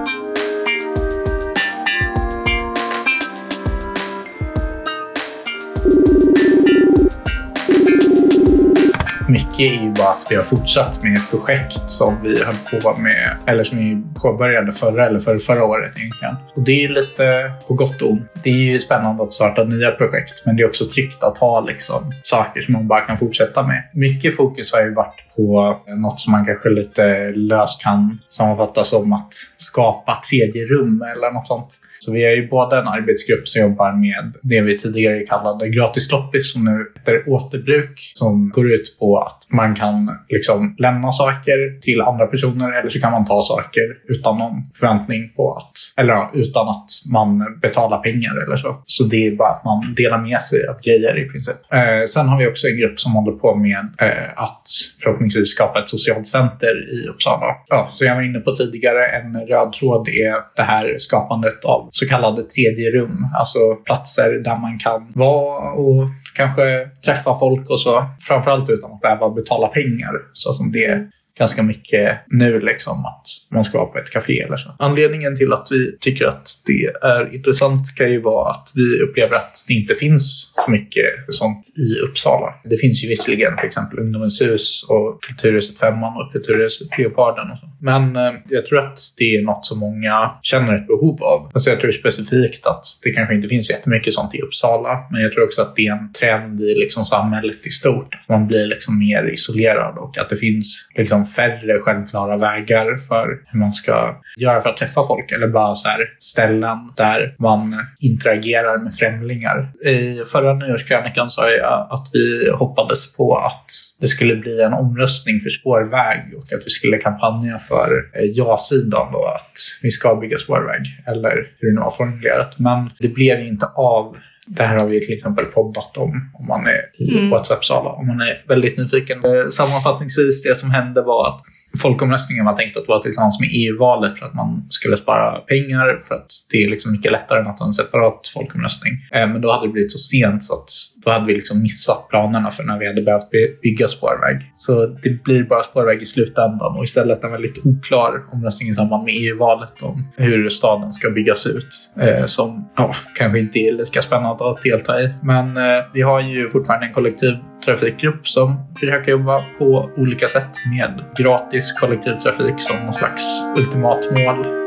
Mycket 9.28 9.60
är 9.60 9.84
ju 9.84 9.92
bara 9.92 10.10
att 10.10 10.28
vi 10.30 10.36
har 10.36 10.44
fortsatt 10.44 11.04
med 11.04 11.14
ett 11.14 11.30
projekt 11.30 11.90
som 11.90 12.22
vi 12.24 12.44
höll 12.44 12.82
på 12.82 13.02
med, 13.02 13.38
eller 13.46 13.64
som 13.64 13.78
vi 13.78 14.04
påbörjade 14.22 14.72
förra 14.72 15.06
eller 15.06 15.20
förra, 15.20 15.38
förra 15.38 15.66
året 15.66 15.98
egentligen. 15.98 16.36
Och 16.56 16.62
det 16.62 16.72
är 16.72 16.82
ju 16.82 16.88
lite 16.88 17.52
på 17.68 17.74
gott 17.74 18.02
och 18.02 18.12
ont. 18.12 18.32
Det 18.44 18.50
är 18.50 18.54
ju 18.54 18.80
spännande 18.80 19.24
att 19.24 19.34
starta 19.34 19.64
nya 19.64 19.92
projekt, 19.92 20.46
men 20.46 20.56
det 20.56 20.64
är 20.64 20.68
också 20.68 20.86
tryggt 20.86 21.24
att 21.24 21.38
ha 21.38 21.60
liksom, 21.60 22.14
saker 22.24 22.62
som 22.62 22.74
man 22.74 22.88
bara 22.88 23.02
kan 23.02 23.18
fortsätta 23.18 23.68
med. 23.68 23.84
Mycket 23.94 24.36
fokus 24.36 24.74
har 24.74 24.82
ju 24.82 24.94
varit 24.94 25.36
på 25.36 25.78
eh, 25.88 25.96
något 25.96 26.20
som 26.20 26.32
man 26.32 26.46
kanske 26.46 26.70
lite 26.70 27.32
löst 27.32 27.84
kan 27.84 28.20
sammanfatta 28.30 28.84
som 28.84 29.14
att 29.14 29.34
skapa 29.58 30.22
tredje 30.30 30.66
rum 30.66 31.06
eller 31.16 31.32
något 31.32 31.48
sånt. 31.48 31.80
Så 32.06 32.12
vi 32.12 32.26
är 32.26 32.36
ju 32.36 32.48
båda 32.48 32.82
en 32.82 32.88
arbetsgrupp 32.88 33.48
som 33.48 33.62
jobbar 33.62 33.92
med 33.92 34.34
det 34.42 34.62
vi 34.62 34.78
tidigare 34.78 35.20
kallade 35.20 35.70
gratis 35.70 36.12
loppis 36.12 36.54
som 36.54 36.66
nu 36.66 36.92
heter 36.96 37.30
återbruk 37.30 38.12
som 38.16 38.50
går 38.50 38.72
ut 38.72 39.00
på 39.00 39.18
att 39.18 39.48
man 39.50 39.76
kan 39.76 40.12
liksom 40.30 40.76
lämna 40.80 41.12
saker 41.12 41.82
till 41.82 42.02
andra 42.02 42.28
personer 42.28 42.80
eller 42.80 42.90
så 42.90 43.00
kan 43.00 43.12
man 43.12 43.26
ta 43.26 43.42
saker 43.42 43.82
utan 44.08 44.38
någon 44.38 44.54
förväntning 44.74 45.34
på 45.36 45.54
att, 45.54 45.72
eller 45.98 46.14
ja, 46.14 46.32
utan 46.34 46.70
att 46.70 46.90
man 47.12 47.60
betalar 47.62 47.98
pengar 47.98 48.44
eller 48.46 48.56
så. 48.56 48.82
Så 48.84 49.04
det 49.04 49.28
är 49.28 49.36
bara 49.36 49.50
att 49.50 49.66
man 49.66 49.94
delar 49.98 50.18
med 50.18 50.42
sig 50.42 50.68
av 50.68 50.82
grejer 50.82 51.18
i 51.18 51.30
princip. 51.30 51.56
Eh, 51.74 52.06
sen 52.08 52.28
har 52.28 52.40
vi 52.40 52.48
också 52.48 52.68
en 52.68 52.78
grupp 52.78 53.00
som 53.00 53.12
håller 53.12 53.38
på 53.38 53.56
med 53.56 53.88
eh, 54.02 54.44
att 54.44 54.68
förhoppningsvis 55.04 55.50
skapa 55.50 55.80
ett 55.82 55.90
socialt 55.90 56.28
center 56.28 56.74
i 56.96 57.08
Uppsala. 57.08 57.46
Ja, 57.68 57.88
som 57.92 58.08
jag 58.08 58.16
var 58.16 58.22
inne 58.22 58.40
på 58.40 58.56
tidigare, 58.56 59.08
en 59.08 59.48
röd 59.48 59.74
tråd 59.74 60.08
är 60.08 60.36
det 60.56 60.62
här 60.62 60.96
skapandet 60.98 61.66
av 61.66 61.90
så 61.98 62.08
kallade 62.08 62.44
tredje 62.44 62.92
rum, 62.92 63.28
alltså 63.40 63.60
platser 63.76 64.32
där 64.44 64.58
man 64.58 64.80
kan 64.80 65.12
vara 65.16 65.74
och 65.74 66.04
kanske 66.36 66.90
träffa 67.06 67.40
folk 67.40 67.70
och 67.70 67.80
så. 67.80 68.06
Framförallt 68.28 68.70
utan 68.70 68.92
att 68.92 69.02
behöva 69.02 69.30
betala 69.30 69.68
pengar, 69.68 70.12
så 70.34 70.54
som 70.54 70.72
det 70.72 71.10
ganska 71.38 71.64
mycket 71.64 72.20
nu, 72.28 72.60
liksom, 72.60 73.06
att 73.06 73.28
man 73.52 73.64
ska 73.64 73.78
vara 73.78 73.88
på 73.88 73.98
ett 73.98 74.10
café 74.10 74.42
eller 74.42 74.58
så. 74.58 74.76
Anledningen 74.80 75.38
till 75.38 75.54
att 75.54 75.68
vi 75.72 75.98
tycker 76.00 76.28
att 76.28 76.50
det 76.66 76.86
är 77.02 77.36
intressant 77.36 77.96
kan 77.96 78.12
ju 78.12 78.22
vara 78.22 78.52
att 78.52 78.72
vi 78.76 79.02
upplever 79.02 79.36
att 79.36 79.66
det 79.68 79.74
inte 79.74 79.96
finns 79.96 80.54
så 80.66 80.72
mycket 80.72 81.06
sånt 81.30 81.68
i 81.78 82.00
Uppsala. 82.00 82.54
Det 82.64 82.78
finns 82.78 83.04
ju 83.04 83.10
visserligen 83.10 83.58
till 83.58 83.68
exempel 83.68 84.00
Ungdomens 84.00 84.42
hus 84.42 84.86
och 84.90 85.24
Kulturhuset 85.24 85.80
Femman 85.80 86.14
och 86.18 86.32
Kulturhuset 86.32 86.98
Leoparden 86.98 87.52
och 87.52 87.58
så. 87.58 87.66
Men 87.82 88.16
eh, 88.16 88.34
jag 88.50 88.66
tror 88.66 88.80
att 88.80 89.00
det 89.18 89.36
är 89.36 89.42
något 89.42 89.66
som 89.66 89.80
många 89.80 90.32
känner 90.42 90.76
ett 90.76 90.88
behov 90.88 91.24
av. 91.24 91.52
Alltså 91.54 91.70
jag 91.70 91.80
tror 91.80 91.92
specifikt 91.92 92.66
att 92.66 92.86
det 93.04 93.12
kanske 93.12 93.36
inte 93.36 93.48
finns 93.48 93.70
jättemycket 93.70 94.14
sånt 94.14 94.36
i 94.36 94.42
Uppsala, 94.42 95.08
men 95.12 95.22
jag 95.22 95.32
tror 95.32 95.44
också 95.44 95.62
att 95.62 95.76
det 95.76 95.88
är 95.88 95.92
en 95.92 96.14
trend 96.14 96.62
i 96.62 96.76
liksom 96.76 97.06
samhället 97.06 97.66
i 97.66 97.70
stort. 97.70 98.16
Man 98.30 98.48
blir 98.48 98.66
liksom 98.66 99.00
mer 99.00 99.34
isolerad 99.34 99.98
och 99.98 100.18
att 100.18 100.30
det 100.30 100.36
finns 100.36 100.88
liksom 100.96 101.25
färre 101.26 101.80
självklara 101.80 102.38
vägar 102.38 102.98
för 102.98 103.28
hur 103.46 103.60
man 103.60 103.72
ska 103.72 104.22
göra 104.38 104.62
för 104.62 104.70
att 104.70 104.78
träffa 104.78 105.04
folk 105.08 105.32
eller 105.32 105.48
bara 105.48 105.76
så 105.76 105.90
här 105.90 106.00
ställen 106.20 106.78
där 106.98 107.36
man 107.40 107.76
interagerar 108.00 108.78
med 108.78 108.94
främlingar. 108.94 109.72
I 109.86 110.24
förra 110.32 110.54
nyårskrönikan 110.54 111.30
sa 111.30 111.50
jag 111.50 111.88
att 111.92 112.10
vi 112.14 112.50
hoppades 112.50 113.14
på 113.16 113.38
att 113.38 113.66
det 114.00 114.08
skulle 114.08 114.36
bli 114.36 114.62
en 114.62 114.74
omröstning 114.74 115.40
för 115.40 115.50
spårväg 115.50 116.34
och 116.38 116.54
att 116.54 116.66
vi 116.66 116.70
skulle 116.70 116.98
kampanja 116.98 117.60
för 117.60 117.90
eh, 118.14 118.26
ja-sidan 118.26 119.12
då, 119.12 119.26
att 119.26 119.58
vi 119.82 119.92
ska 119.92 120.16
bygga 120.16 120.38
spårväg 120.38 120.82
eller 121.08 121.50
hur 121.60 121.70
det 121.70 121.76
nu 121.76 121.82
var 121.82 121.92
formulerat. 121.92 122.60
Men 122.60 122.90
det 123.00 123.08
blev 123.08 123.40
inte 123.40 123.66
av 123.76 124.16
det 124.48 124.64
här 124.64 124.80
har 124.80 124.88
vi 124.88 125.06
till 125.06 125.16
exempel 125.16 125.46
poddat 125.46 125.98
om, 125.98 126.32
om 126.34 126.48
man 126.48 126.68
är 126.68 127.04
i 127.04 127.18
Mm. 127.18 127.30
WhatsApp-sala, 127.30 127.90
om 127.90 128.08
man 128.08 128.22
är 128.22 128.44
väldigt 128.48 128.78
nyfiken. 128.78 129.18
Eh, 129.26 129.50
Sammanfattningsvis, 129.50 130.44
det 130.44 130.56
som 130.56 130.72
hände 130.72 131.02
var 131.02 131.28
att 131.28 131.42
folkomröstningen 131.82 132.46
var 132.46 132.58
tänkt 132.58 132.78
att 132.78 132.88
vara 132.88 133.02
tillsammans 133.02 133.40
med 133.42 133.50
EU-valet 133.52 134.20
för 134.20 134.26
att 134.26 134.34
man 134.34 134.66
skulle 134.70 134.98
spara 134.98 135.40
pengar 135.40 136.00
för 136.08 136.16
att 136.16 136.28
det 136.52 136.64
är 136.64 136.70
liksom 136.70 136.92
mycket 136.92 137.12
lättare 137.12 137.40
än 137.40 137.48
att 137.48 137.60
ha 137.60 137.66
en 137.66 137.74
separat 137.74 138.28
folkomröstning. 138.34 138.94
Eh, 139.12 139.28
men 139.28 139.42
då 139.42 139.52
hade 139.52 139.68
det 139.68 139.72
blivit 139.72 139.92
så 139.92 139.98
sent 139.98 140.44
så 140.44 140.54
att 140.54 140.70
då 141.06 141.12
hade 141.12 141.26
vi 141.26 141.36
liksom 141.36 141.62
missat 141.62 142.08
planerna 142.10 142.50
för 142.50 142.64
när 142.64 142.80
vi 142.80 142.88
hade 142.88 143.02
behövt 143.02 143.30
bygga 143.62 143.88
spårväg. 143.88 144.38
Så 144.58 144.86
det 144.86 145.24
blir 145.24 145.44
bara 145.44 145.64
spårväg 145.64 146.02
i 146.02 146.06
slutändan 146.06 146.78
och 146.78 146.84
istället 146.84 147.24
en 147.24 147.32
väldigt 147.32 147.66
oklar 147.66 148.12
omröstning 148.34 148.70
i 148.70 148.74
samband 148.74 149.04
med 149.04 149.14
EU-valet 149.18 149.82
om 149.82 150.08
hur 150.18 150.50
staden 150.50 150.92
ska 150.92 151.10
byggas 151.10 151.48
ut. 151.48 151.70
Eh, 152.00 152.26
som 152.26 152.70
ja, 152.78 152.96
kanske 153.18 153.40
inte 153.40 153.60
är 153.60 153.72
lika 153.72 154.02
spännande 154.02 154.50
att 154.50 154.62
delta 154.62 155.02
i. 155.02 155.10
Men 155.24 155.58
eh, 155.58 155.84
vi 155.94 156.02
har 156.02 156.22
ju 156.22 156.50
fortfarande 156.50 156.86
en 156.86 156.94
kollektiv 156.94 157.36
trafikgrupp 157.66 158.28
som 158.28 158.56
försöker 158.80 159.12
jobba 159.12 159.44
på 159.58 159.90
olika 159.98 160.28
sätt 160.28 160.52
med 160.78 161.04
gratis 161.18 161.74
kollektivtrafik 161.80 162.56
som 162.58 162.78
någon 162.86 162.94
slags 162.94 163.24
ultimat 163.58 164.12
mål. 164.12 164.66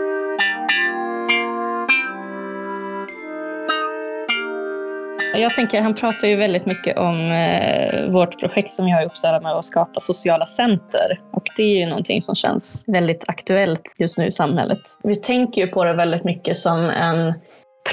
Jag 5.41 5.55
tänker, 5.55 5.83
han 5.83 5.95
pratar 5.95 6.29
ju 6.29 6.37
väldigt 6.37 6.67
mycket 6.67 6.99
om 6.99 7.33
eh, 7.33 8.11
vårt 8.11 8.41
projekt 8.41 8.71
som 8.71 8.85
vi 8.85 8.91
har 8.91 9.03
i 9.03 9.07
Uppsala 9.07 9.41
med 9.41 9.53
att 9.53 9.65
skapa 9.65 10.01
sociala 10.01 10.47
center. 10.47 11.21
Och 11.33 11.45
det 11.57 11.63
är 11.63 11.79
ju 11.79 11.87
någonting 11.87 12.23
som 12.23 12.35
känns 12.35 12.85
väldigt 12.87 13.25
aktuellt 13.29 13.95
just 13.99 14.19
nu 14.19 14.27
i 14.27 14.33
samhället. 14.33 14.81
Vi 15.03 15.17
tänker 15.17 15.61
ju 15.61 15.67
på 15.67 15.85
det 15.85 15.93
väldigt 15.93 16.25
mycket 16.25 16.57
som 16.57 16.91
en 16.91 17.35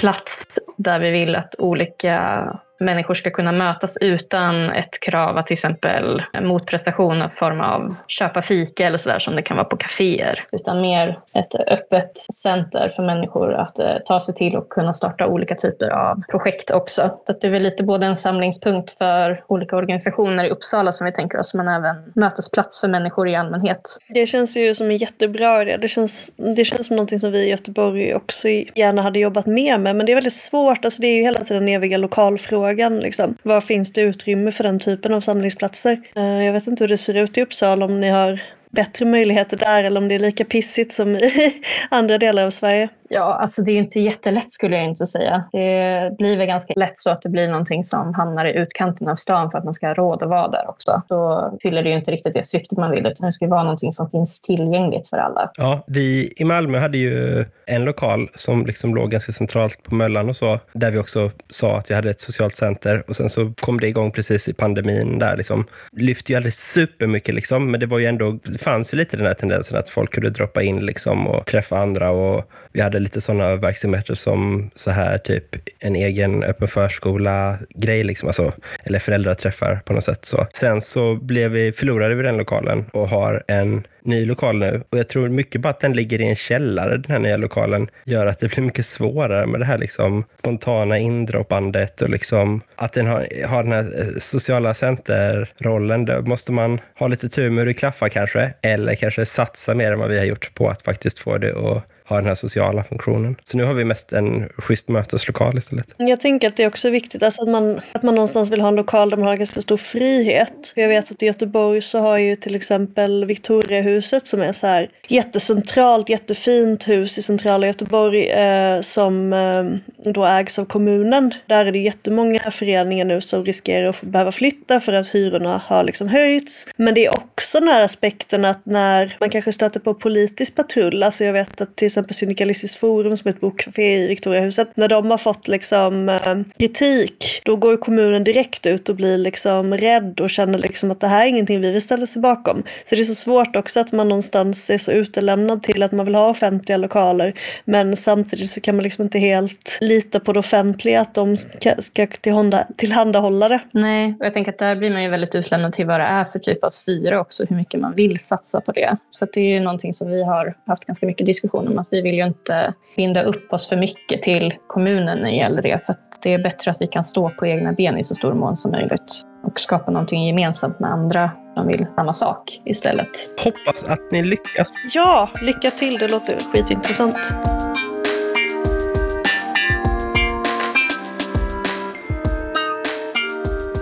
plats 0.00 0.44
där 0.76 1.00
vi 1.00 1.10
vill 1.10 1.34
att 1.34 1.54
olika 1.58 2.44
människor 2.80 3.14
ska 3.14 3.30
kunna 3.30 3.52
mötas 3.52 3.96
utan 4.00 4.70
ett 4.70 5.00
krav 5.00 5.38
att 5.38 5.46
till 5.46 5.54
exempel 5.54 6.22
motprestation 6.42 7.22
i 7.22 7.28
form 7.34 7.60
av 7.60 7.94
köpa 8.08 8.42
fika 8.42 8.86
eller 8.86 8.98
sådär 8.98 9.18
som 9.18 9.36
det 9.36 9.42
kan 9.42 9.56
vara 9.56 9.64
på 9.64 9.76
kaféer. 9.76 10.44
Utan 10.52 10.80
mer 10.80 11.18
ett 11.34 11.54
öppet 11.54 12.12
center 12.32 12.92
för 12.96 13.02
människor 13.02 13.54
att 13.54 13.78
eh, 13.78 13.94
ta 14.06 14.20
sig 14.20 14.34
till 14.34 14.56
och 14.56 14.68
kunna 14.68 14.92
starta 14.92 15.26
olika 15.26 15.54
typer 15.54 15.90
av 15.90 16.22
projekt 16.30 16.70
också. 16.70 17.10
Så 17.26 17.32
det 17.40 17.46
är 17.46 17.50
väl 17.50 17.62
lite 17.62 17.82
både 17.82 18.06
en 18.06 18.16
samlingspunkt 18.16 18.98
för 18.98 19.44
olika 19.46 19.76
organisationer 19.76 20.44
i 20.44 20.50
Uppsala 20.50 20.92
som 20.92 21.04
vi 21.04 21.12
tänker 21.12 21.38
oss, 21.38 21.54
men 21.54 21.68
även 21.68 21.96
mötesplats 22.14 22.80
för 22.80 22.88
människor 22.88 23.28
i 23.28 23.36
allmänhet. 23.36 23.80
Det 24.08 24.26
känns 24.26 24.56
ju 24.56 24.74
som 24.74 24.86
en 24.86 24.96
jättebra 24.96 25.62
idé. 25.62 25.76
Det 25.76 25.88
känns, 25.88 26.36
det 26.36 26.64
känns 26.64 26.86
som 26.86 26.96
någonting 26.96 27.20
som 27.20 27.32
vi 27.32 27.38
i 27.38 27.50
Göteborg 27.50 28.14
också 28.14 28.48
gärna 28.48 29.02
hade 29.02 29.18
jobbat 29.18 29.46
mer 29.46 29.78
med. 29.78 29.96
Men 29.96 30.06
det 30.06 30.12
är 30.12 30.14
väldigt 30.14 30.32
svårt. 30.32 30.84
Alltså 30.84 31.02
det 31.02 31.06
är 31.06 31.16
ju 31.16 31.22
hela 31.22 31.44
tiden 31.44 31.68
eviga 31.68 31.98
lokalfrågor 31.98 32.65
frågan. 32.66 33.00
Liksom. 33.00 33.34
Var 33.42 33.60
finns 33.60 33.92
det 33.92 34.00
utrymme 34.00 34.52
för 34.52 34.64
den 34.64 34.78
typen 34.78 35.14
av 35.14 35.20
samlingsplatser? 35.20 36.00
Eh, 36.16 36.44
jag 36.44 36.52
vet 36.52 36.66
inte 36.66 36.84
hur 36.84 36.88
det 36.88 36.98
ser 36.98 37.14
ut 37.14 37.38
i 37.38 37.42
Uppsala 37.42 37.84
om 37.84 38.00
ni 38.00 38.10
har 38.10 38.40
bättre 38.70 39.04
möjligheter 39.04 39.56
där 39.56 39.84
eller 39.84 40.00
om 40.00 40.08
det 40.08 40.14
är 40.14 40.18
lika 40.18 40.44
pissigt 40.44 40.92
som 40.92 41.16
i 41.16 41.62
andra 41.88 42.18
delar 42.18 42.46
av 42.46 42.50
Sverige. 42.50 42.88
Ja, 43.08 43.38
alltså 43.40 43.62
det 43.62 43.72
är 43.72 43.78
inte 43.78 44.00
jättelätt 44.00 44.52
skulle 44.52 44.76
jag 44.76 44.84
inte 44.84 45.06
säga. 45.06 45.44
Det 45.52 46.16
blir 46.18 46.36
väl 46.36 46.46
ganska 46.46 46.72
lätt 46.76 46.98
så 46.98 47.10
att 47.10 47.22
det 47.22 47.28
blir 47.28 47.48
någonting 47.48 47.84
som 47.84 48.14
hamnar 48.14 48.44
i 48.44 48.56
utkanten 48.56 49.08
av 49.08 49.16
stan 49.16 49.50
för 49.50 49.58
att 49.58 49.64
man 49.64 49.74
ska 49.74 49.86
ha 49.86 49.94
råd 49.94 50.22
att 50.22 50.28
vara 50.28 50.48
där 50.48 50.68
också. 50.68 51.02
Då 51.08 51.52
fyller 51.62 51.82
det 51.82 51.88
ju 51.88 51.96
inte 51.96 52.10
riktigt 52.10 52.34
det 52.34 52.46
syftet 52.46 52.78
man 52.78 52.90
vill, 52.90 53.06
utan 53.06 53.26
det 53.26 53.32
ska 53.32 53.46
vara 53.46 53.62
någonting 53.62 53.92
som 53.92 54.10
finns 54.10 54.42
tillgängligt 54.42 55.08
för 55.08 55.16
alla. 55.16 55.50
Ja, 55.56 55.84
vi 55.86 56.32
i 56.36 56.44
Malmö 56.44 56.78
hade 56.78 56.98
ju 56.98 57.44
en 57.66 57.84
lokal 57.84 58.28
som 58.34 58.66
liksom 58.66 58.94
låg 58.94 59.10
ganska 59.10 59.32
centralt 59.32 59.82
på 59.82 59.94
Möllan 59.94 60.28
och 60.28 60.36
så, 60.36 60.58
där 60.72 60.90
vi 60.90 60.98
också 60.98 61.30
sa 61.50 61.78
att 61.78 61.90
vi 61.90 61.94
hade 61.94 62.10
ett 62.10 62.20
socialt 62.20 62.56
center 62.56 63.04
och 63.08 63.16
sen 63.16 63.28
så 63.28 63.52
kom 63.60 63.80
det 63.80 63.88
igång 63.88 64.10
precis 64.10 64.48
i 64.48 64.52
pandemin 64.52 65.18
där 65.18 65.36
liksom. 65.36 65.64
Lyfte 65.92 66.32
ju 66.32 66.36
aldrig 66.36 66.54
supermycket 66.54 67.34
liksom, 67.34 67.70
men 67.70 67.80
det 67.80 67.86
var 67.86 67.98
ju 67.98 68.06
ändå, 68.06 68.38
det 68.44 68.58
fanns 68.58 68.94
ju 68.94 68.98
lite 68.98 69.16
den 69.16 69.26
här 69.26 69.34
tendensen 69.34 69.78
att 69.78 69.88
folk 69.88 70.14
kunde 70.14 70.30
droppa 70.30 70.62
in 70.62 70.86
liksom 70.86 71.26
och 71.26 71.46
träffa 71.46 71.78
andra 71.78 72.10
och 72.10 72.50
vi 72.72 72.80
hade 72.80 72.95
lite 72.98 73.20
sådana 73.20 73.56
verksamheter 73.56 74.14
som 74.14 74.70
så 74.74 74.90
här 74.90 75.18
typ 75.18 75.56
en 75.78 75.96
egen 75.96 76.42
öppen 76.42 76.68
förskola-grej, 76.68 78.04
liksom, 78.04 78.28
alltså, 78.28 78.52
eller 78.84 78.98
föräldraträffar 78.98 79.80
på 79.84 79.92
något 79.92 80.04
sätt. 80.04 80.24
Så. 80.24 80.46
Sen 80.54 80.80
så 80.80 81.14
blev 81.14 81.50
vi, 81.50 81.72
förlorade 81.72 82.14
vi 82.14 82.22
den 82.22 82.36
lokalen 82.36 82.84
och 82.92 83.08
har 83.08 83.44
en 83.48 83.86
ny 84.06 84.26
lokal 84.26 84.58
nu. 84.58 84.82
Och 84.90 84.98
jag 84.98 85.08
tror 85.08 85.28
mycket 85.28 85.60
bara 85.60 85.68
att 85.68 85.80
den 85.80 85.92
ligger 85.92 86.20
i 86.20 86.28
en 86.28 86.34
källare, 86.34 86.96
den 86.96 87.10
här 87.10 87.18
nya 87.18 87.36
lokalen, 87.36 87.88
gör 88.04 88.26
att 88.26 88.38
det 88.38 88.48
blir 88.48 88.64
mycket 88.64 88.86
svårare 88.86 89.46
med 89.46 89.60
det 89.60 89.66
här 89.66 89.78
liksom 89.78 90.24
spontana 90.38 90.98
indroppandet 90.98 92.02
och 92.02 92.10
liksom 92.10 92.60
att 92.76 92.92
den 92.92 93.06
har, 93.06 93.46
har 93.46 93.62
den 93.62 93.72
här 93.72 94.00
eh, 94.00 94.06
sociala 94.18 94.74
centerrollen. 94.74 96.04
Då 96.04 96.22
måste 96.22 96.52
man 96.52 96.80
ha 96.98 97.08
lite 97.08 97.28
tur 97.28 97.50
med 97.50 97.58
hur 97.58 97.66
det 97.66 97.74
klaffar 97.74 98.08
kanske, 98.08 98.52
eller 98.62 98.94
kanske 98.94 99.26
satsa 99.26 99.74
mer 99.74 99.92
än 99.92 99.98
vad 99.98 100.08
vi 100.08 100.18
har 100.18 100.24
gjort 100.24 100.54
på 100.54 100.68
att 100.68 100.82
faktiskt 100.82 101.18
få 101.18 101.38
det 101.38 101.50
att 101.50 101.84
ha 102.08 102.16
den 102.16 102.26
här 102.26 102.34
sociala 102.34 102.84
funktionen. 102.84 103.36
Så 103.44 103.56
nu 103.56 103.64
har 103.64 103.74
vi 103.74 103.84
mest 103.84 104.12
en 104.12 104.48
schysst 104.48 104.88
möteslokal 104.88 105.58
istället. 105.58 105.94
Jag 105.96 106.20
tänker 106.20 106.48
att 106.48 106.56
det 106.56 106.62
är 106.62 106.68
också 106.68 106.90
viktigt 106.90 107.22
alltså 107.22 107.42
att, 107.42 107.48
man, 107.48 107.80
att 107.92 108.02
man 108.02 108.14
någonstans 108.14 108.50
vill 108.50 108.60
ha 108.60 108.68
en 108.68 108.74
lokal 108.74 109.10
där 109.10 109.16
man 109.16 109.26
har 109.26 109.36
ganska 109.36 109.62
stor 109.62 109.76
frihet. 109.76 110.72
Jag 110.76 110.88
vet 110.88 111.10
att 111.10 111.22
i 111.22 111.26
Göteborg 111.26 111.82
så 111.82 111.98
har 111.98 112.18
ju 112.18 112.36
till 112.36 112.54
exempel 112.54 113.24
Victoriahuset 113.24 114.26
som 114.26 114.40
är 114.40 114.52
så 114.52 114.66
här 114.66 114.90
jättecentralt, 115.08 116.08
jättefint 116.08 116.88
hus 116.88 117.18
i 117.18 117.22
centrala 117.22 117.66
Göteborg 117.66 118.30
eh, 118.30 118.80
som 118.80 119.32
eh, 119.32 120.12
då 120.12 120.24
ägs 120.24 120.58
av 120.58 120.64
kommunen. 120.64 121.34
Där 121.46 121.66
är 121.66 121.72
det 121.72 121.78
jättemånga 121.78 122.50
föreningar 122.50 123.04
nu 123.04 123.20
som 123.20 123.44
riskerar 123.44 123.88
att 123.88 124.00
behöva 124.00 124.32
flytta 124.32 124.80
för 124.80 124.92
att 124.92 125.08
hyrorna 125.08 125.62
har 125.66 125.84
liksom 125.84 126.08
höjts. 126.08 126.68
Men 126.76 126.94
det 126.94 127.06
är 127.06 127.14
också 127.14 127.60
den 127.60 127.68
här 127.68 127.84
aspekten 127.84 128.44
att 128.44 128.66
när 128.66 129.16
man 129.20 129.30
kanske 129.30 129.52
stöter 129.52 129.80
på 129.80 129.94
politisk 129.94 130.54
patrull, 130.54 131.02
alltså 131.02 131.24
jag 131.24 131.32
vet 131.32 131.60
att 131.60 131.76
till 131.76 131.90
exempel 131.96 132.14
Syndikalistiskt 132.14 132.78
forum 132.78 133.16
som 133.16 133.28
är 133.28 133.34
ett 133.34 133.40
bokcafé 133.40 134.04
i 134.04 134.06
Victoriahuset, 134.06 134.76
när 134.76 134.88
de 134.88 135.10
har 135.10 135.18
fått 135.18 135.48
liksom 135.48 136.08
eh, 136.08 136.36
kritik, 136.58 137.42
då 137.44 137.56
går 137.56 137.76
kommunen 137.76 138.24
direkt 138.24 138.66
ut 138.66 138.88
och 138.88 138.96
blir 138.96 139.18
liksom 139.18 139.74
rädd 139.74 140.20
och 140.20 140.30
känner 140.30 140.58
liksom 140.58 140.90
att 140.90 141.00
det 141.00 141.06
här 141.06 141.24
är 141.24 141.28
ingenting 141.28 141.60
vi 141.60 141.72
vill 141.72 141.82
ställa 141.82 142.06
sig 142.06 142.22
bakom. 142.22 142.62
Så 142.84 142.94
det 142.94 143.00
är 143.00 143.04
så 143.04 143.14
svårt 143.14 143.56
också 143.56 143.80
att 143.80 143.92
man 143.92 144.08
någonstans 144.08 144.70
är 144.70 144.78
så 144.78 144.92
utelämnad 144.92 145.62
till 145.62 145.82
att 145.82 145.92
man 145.92 146.06
vill 146.06 146.14
ha 146.14 146.30
offentliga 146.30 146.76
lokaler, 146.76 147.32
men 147.64 147.96
samtidigt 147.96 148.50
så 148.50 148.60
kan 148.60 148.76
man 148.76 148.82
liksom 148.82 149.04
inte 149.04 149.18
helt 149.18 149.78
lita 149.80 150.20
på 150.20 150.32
det 150.32 150.38
offentliga 150.38 151.00
att 151.00 151.14
de 151.14 151.36
ska, 151.36 151.74
ska 151.78 152.06
tillhanda, 152.06 152.66
tillhandahålla 152.76 153.48
det. 153.48 153.60
Nej, 153.72 154.16
och 154.20 154.26
jag 154.26 154.32
tänker 154.32 154.52
att 154.52 154.58
där 154.58 154.76
blir 154.76 154.90
man 154.90 155.02
ju 155.02 155.10
väldigt 155.10 155.34
utlämnad 155.34 155.72
till 155.72 155.86
vad 155.86 156.00
det 156.00 156.06
är 156.06 156.24
för 156.24 156.38
typ 156.38 156.64
av 156.64 156.70
styre 156.70 157.18
också, 157.18 157.44
hur 157.48 157.56
mycket 157.56 157.80
man 157.80 157.94
vill 157.94 158.18
satsa 158.18 158.60
på 158.60 158.72
det. 158.72 158.96
Så 159.10 159.26
det 159.32 159.40
är 159.40 159.54
ju 159.54 159.60
någonting 159.60 159.94
som 159.94 160.10
vi 160.10 160.24
har 160.24 160.54
haft 160.66 160.84
ganska 160.84 161.06
mycket 161.06 161.26
diskussion 161.26 161.68
om 161.68 161.74
att 161.86 161.92
vi 161.92 162.02
vill 162.02 162.14
ju 162.14 162.24
inte 162.24 162.74
binda 162.96 163.22
upp 163.22 163.52
oss 163.52 163.68
för 163.68 163.76
mycket 163.76 164.22
till 164.22 164.54
kommunen 164.66 165.18
när 165.18 165.30
det 165.30 165.36
gäller 165.36 165.62
det. 165.62 165.86
För 165.86 165.92
att 165.92 166.22
det 166.22 166.34
är 166.34 166.38
bättre 166.38 166.70
att 166.70 166.76
vi 166.80 166.86
kan 166.86 167.04
stå 167.04 167.30
på 167.30 167.46
egna 167.46 167.72
ben 167.72 167.98
i 167.98 168.04
så 168.04 168.14
stor 168.14 168.34
mån 168.34 168.56
som 168.56 168.70
möjligt 168.70 169.22
och 169.44 169.60
skapa 169.60 169.90
någonting 169.90 170.26
gemensamt 170.26 170.80
med 170.80 170.90
andra 170.90 171.30
som 171.54 171.66
vill 171.66 171.86
samma 171.96 172.12
sak 172.12 172.60
istället. 172.64 173.08
Hoppas 173.44 173.84
att 173.84 174.12
ni 174.12 174.22
lyckas. 174.22 174.72
Ja, 174.94 175.30
lycka 175.42 175.70
till. 175.70 175.98
Det 175.98 176.08
låter 176.08 176.38
skitintressant. 176.52 177.32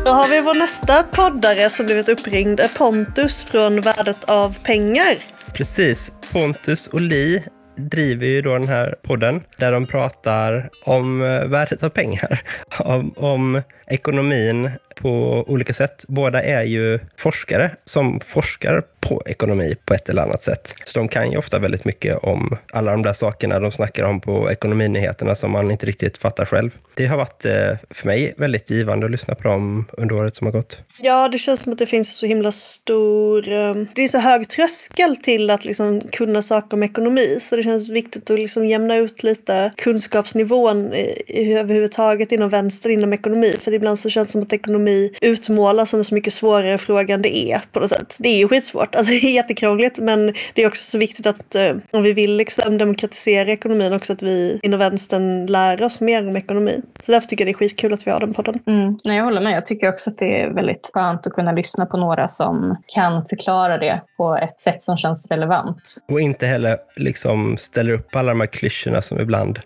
Då 0.05 0.11
har 0.11 0.29
vi 0.29 0.41
vår 0.41 0.55
nästa 0.55 1.03
poddare 1.03 1.71
som 1.71 1.87
blivit 1.87 2.09
uppringd, 2.09 2.61
Pontus 2.79 3.45
från 3.45 3.81
Värdet 3.81 4.25
av 4.25 4.59
pengar. 4.63 5.17
Precis. 5.55 6.13
Pontus 6.33 6.87
och 6.87 7.01
Li 7.01 7.43
driver 7.77 8.27
ju 8.27 8.43
då 8.43 8.59
den 8.59 8.69
här 8.69 8.95
podden 9.03 9.41
där 9.57 9.73
de 9.73 9.87
pratar 9.87 10.71
om 10.85 11.23
eh, 11.23 11.45
värdet 11.45 11.83
av 11.83 11.89
pengar, 11.89 12.41
om, 12.79 13.13
om 13.17 13.63
ekonomin 13.87 14.71
på 14.95 15.45
olika 15.47 15.75
sätt. 15.75 16.05
Båda 16.09 16.43
är 16.43 16.63
ju 16.63 16.99
forskare 17.17 17.71
som 17.85 18.21
forskar 18.21 18.83
på 19.01 19.23
ekonomi 19.27 19.75
på 19.85 19.95
ett 19.95 20.09
eller 20.09 20.23
annat 20.23 20.43
sätt. 20.43 20.75
Så 20.85 20.99
de 20.99 21.09
kan 21.09 21.31
ju 21.31 21.39
ofta 21.39 21.59
väldigt 21.59 21.85
mycket 21.85 22.19
om 22.19 22.57
alla 22.73 22.91
de 22.91 23.03
där 23.03 23.13
sakerna 23.13 23.61
de 23.61 23.73
snackar 23.73 24.05
om 24.05 24.21
på 24.21 24.51
ekonominyheterna 24.51 25.35
som 25.35 25.51
man 25.51 25.71
inte 25.71 25.87
riktigt 25.87 26.17
fattar 26.17 26.45
själv. 26.45 26.71
Det 26.95 27.07
har 27.07 27.17
varit 27.17 27.45
eh, 27.45 27.77
för 27.91 28.07
mig 28.07 28.35
väldigt 28.37 28.71
givande 28.71 29.07
att 29.07 29.13
lyssna 29.13 29.35
på 29.35 29.49
dem 29.49 29.85
under 29.93 30.15
året 30.17 30.37
som 30.37 30.47
har 30.47 30.53
gått. 30.53 30.79
Ja, 31.01 31.29
det 31.29 31.39
känns 31.39 31.61
som 31.61 31.73
att 31.73 31.79
det 31.79 31.87
finns 31.87 32.17
så 32.17 32.27
himla 32.27 32.53
stor... 32.53 33.49
Eh, 33.53 33.75
det 33.95 34.03
är 34.03 34.09
så 34.09 34.19
hög 34.19 34.49
tröskel 34.49 35.17
till 35.17 35.51
att 35.51 35.65
liksom 35.65 36.01
kunna 36.01 36.43
saker 36.43 36.77
om 36.77 36.83
ekonomi, 36.83 37.37
så 37.41 37.57
det 37.57 37.63
känns 37.63 37.89
viktigt 37.89 38.31
att 38.31 38.39
liksom 38.39 38.67
jämna 38.67 38.97
ut 38.97 39.23
lite 39.23 39.73
kunskapsnivån 39.77 40.93
överhuvudtaget 41.29 42.33
inom 42.33 42.49
vänster 42.49 42.91
inom 42.91 43.13
ekonomi. 43.13 43.57
För 43.61 43.75
ibland 43.75 43.99
så 43.99 44.11
känns 44.11 44.29
det 44.29 44.33
som 44.33 44.43
att 44.43 44.53
ekonomi 44.53 44.84
utmålas 45.21 45.91
som 45.91 46.01
en 46.01 46.05
så 46.05 46.15
mycket 46.15 46.33
svårare 46.33 46.79
fråga 46.79 47.15
än 47.15 47.23
det 47.23 47.37
är 47.37 47.63
på 47.73 47.81
något 47.81 47.91
sätt. 47.91 48.17
Det 48.19 48.29
är 48.29 48.37
ju 48.37 48.49
skitsvårt, 48.49 48.95
alltså 48.95 49.13
det 49.21 49.25
är 49.25 49.31
jättekrångligt 49.31 49.99
men 49.99 50.35
det 50.55 50.63
är 50.63 50.67
också 50.67 50.85
så 50.85 50.99
viktigt 50.99 51.27
att 51.27 51.55
eh, 51.55 51.77
om 51.91 52.03
vi 52.03 52.13
vill 52.13 52.37
liksom 52.37 52.79
demokratisera 52.79 53.53
ekonomin 53.53 53.93
också 53.93 54.13
att 54.13 54.23
vi 54.23 54.61
inom 54.63 54.79
vänstern 54.79 55.47
lär 55.47 55.83
oss 55.83 56.01
mer 56.01 56.29
om 56.29 56.37
ekonomi. 56.37 56.83
Så 57.01 57.13
därför 57.13 57.29
tycker 57.29 57.45
jag 57.45 57.55
det 57.55 57.57
är 57.57 57.59
skitkul 57.59 57.93
att 57.93 58.07
vi 58.07 58.11
har 58.11 58.21
den 58.21 58.35
podden. 58.35 58.59
Mm. 58.67 58.97
Nej, 59.05 59.17
jag 59.17 59.25
håller 59.25 59.41
med. 59.41 59.57
Jag 59.57 59.67
tycker 59.67 59.89
också 59.89 60.11
att 60.11 60.19
det 60.19 60.41
är 60.41 60.51
väldigt 60.51 60.91
skönt 60.95 61.27
att 61.27 61.33
kunna 61.33 61.53
lyssna 61.53 61.87
på 61.87 61.97
några 61.97 62.29
som 62.29 62.77
kan 62.87 63.29
förklara 63.29 63.79
det 63.79 64.03
på 64.17 64.37
ett 64.37 64.61
sätt 64.61 64.83
som 64.83 64.97
känns 64.97 65.27
relevant. 65.31 65.97
Och 66.09 66.21
inte 66.21 66.47
heller 66.47 66.77
liksom 66.97 67.57
ställer 67.57 67.93
upp 67.93 68.17
alla 68.17 68.33
de 68.33 68.41
här 68.41 68.47
klyschorna 68.47 69.03
som 69.03 69.21
ibland 69.21 69.59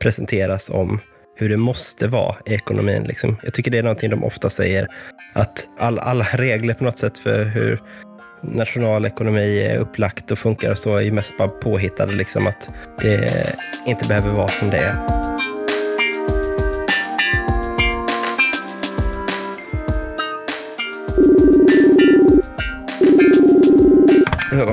presenteras 0.00 0.70
om 0.70 1.00
hur 1.36 1.48
det 1.48 1.56
måste 1.56 2.08
vara 2.08 2.36
i 2.46 2.54
ekonomin. 2.54 3.04
Liksom. 3.04 3.36
Jag 3.42 3.54
tycker 3.54 3.70
det 3.70 3.78
är 3.78 3.82
någonting 3.82 4.10
de 4.10 4.24
ofta 4.24 4.50
säger, 4.50 4.88
att 5.32 5.68
all, 5.78 5.98
alla 5.98 6.24
regler 6.24 6.74
på 6.74 6.84
något 6.84 6.98
sätt 6.98 7.18
för 7.18 7.44
hur 7.44 7.82
nationalekonomi 8.42 9.62
är 9.62 9.78
upplagt 9.78 10.30
och 10.30 10.38
funkar 10.38 10.70
och 10.70 10.78
så 10.78 10.96
är 10.96 11.10
mest 11.12 11.38
bara 11.38 11.48
påhittade, 11.48 12.12
liksom, 12.12 12.46
att 12.46 12.68
det 13.00 13.54
inte 13.86 14.08
behöver 14.08 14.30
vara 14.30 14.48
som 14.48 14.70
det 14.70 14.78
är. 14.78 15.24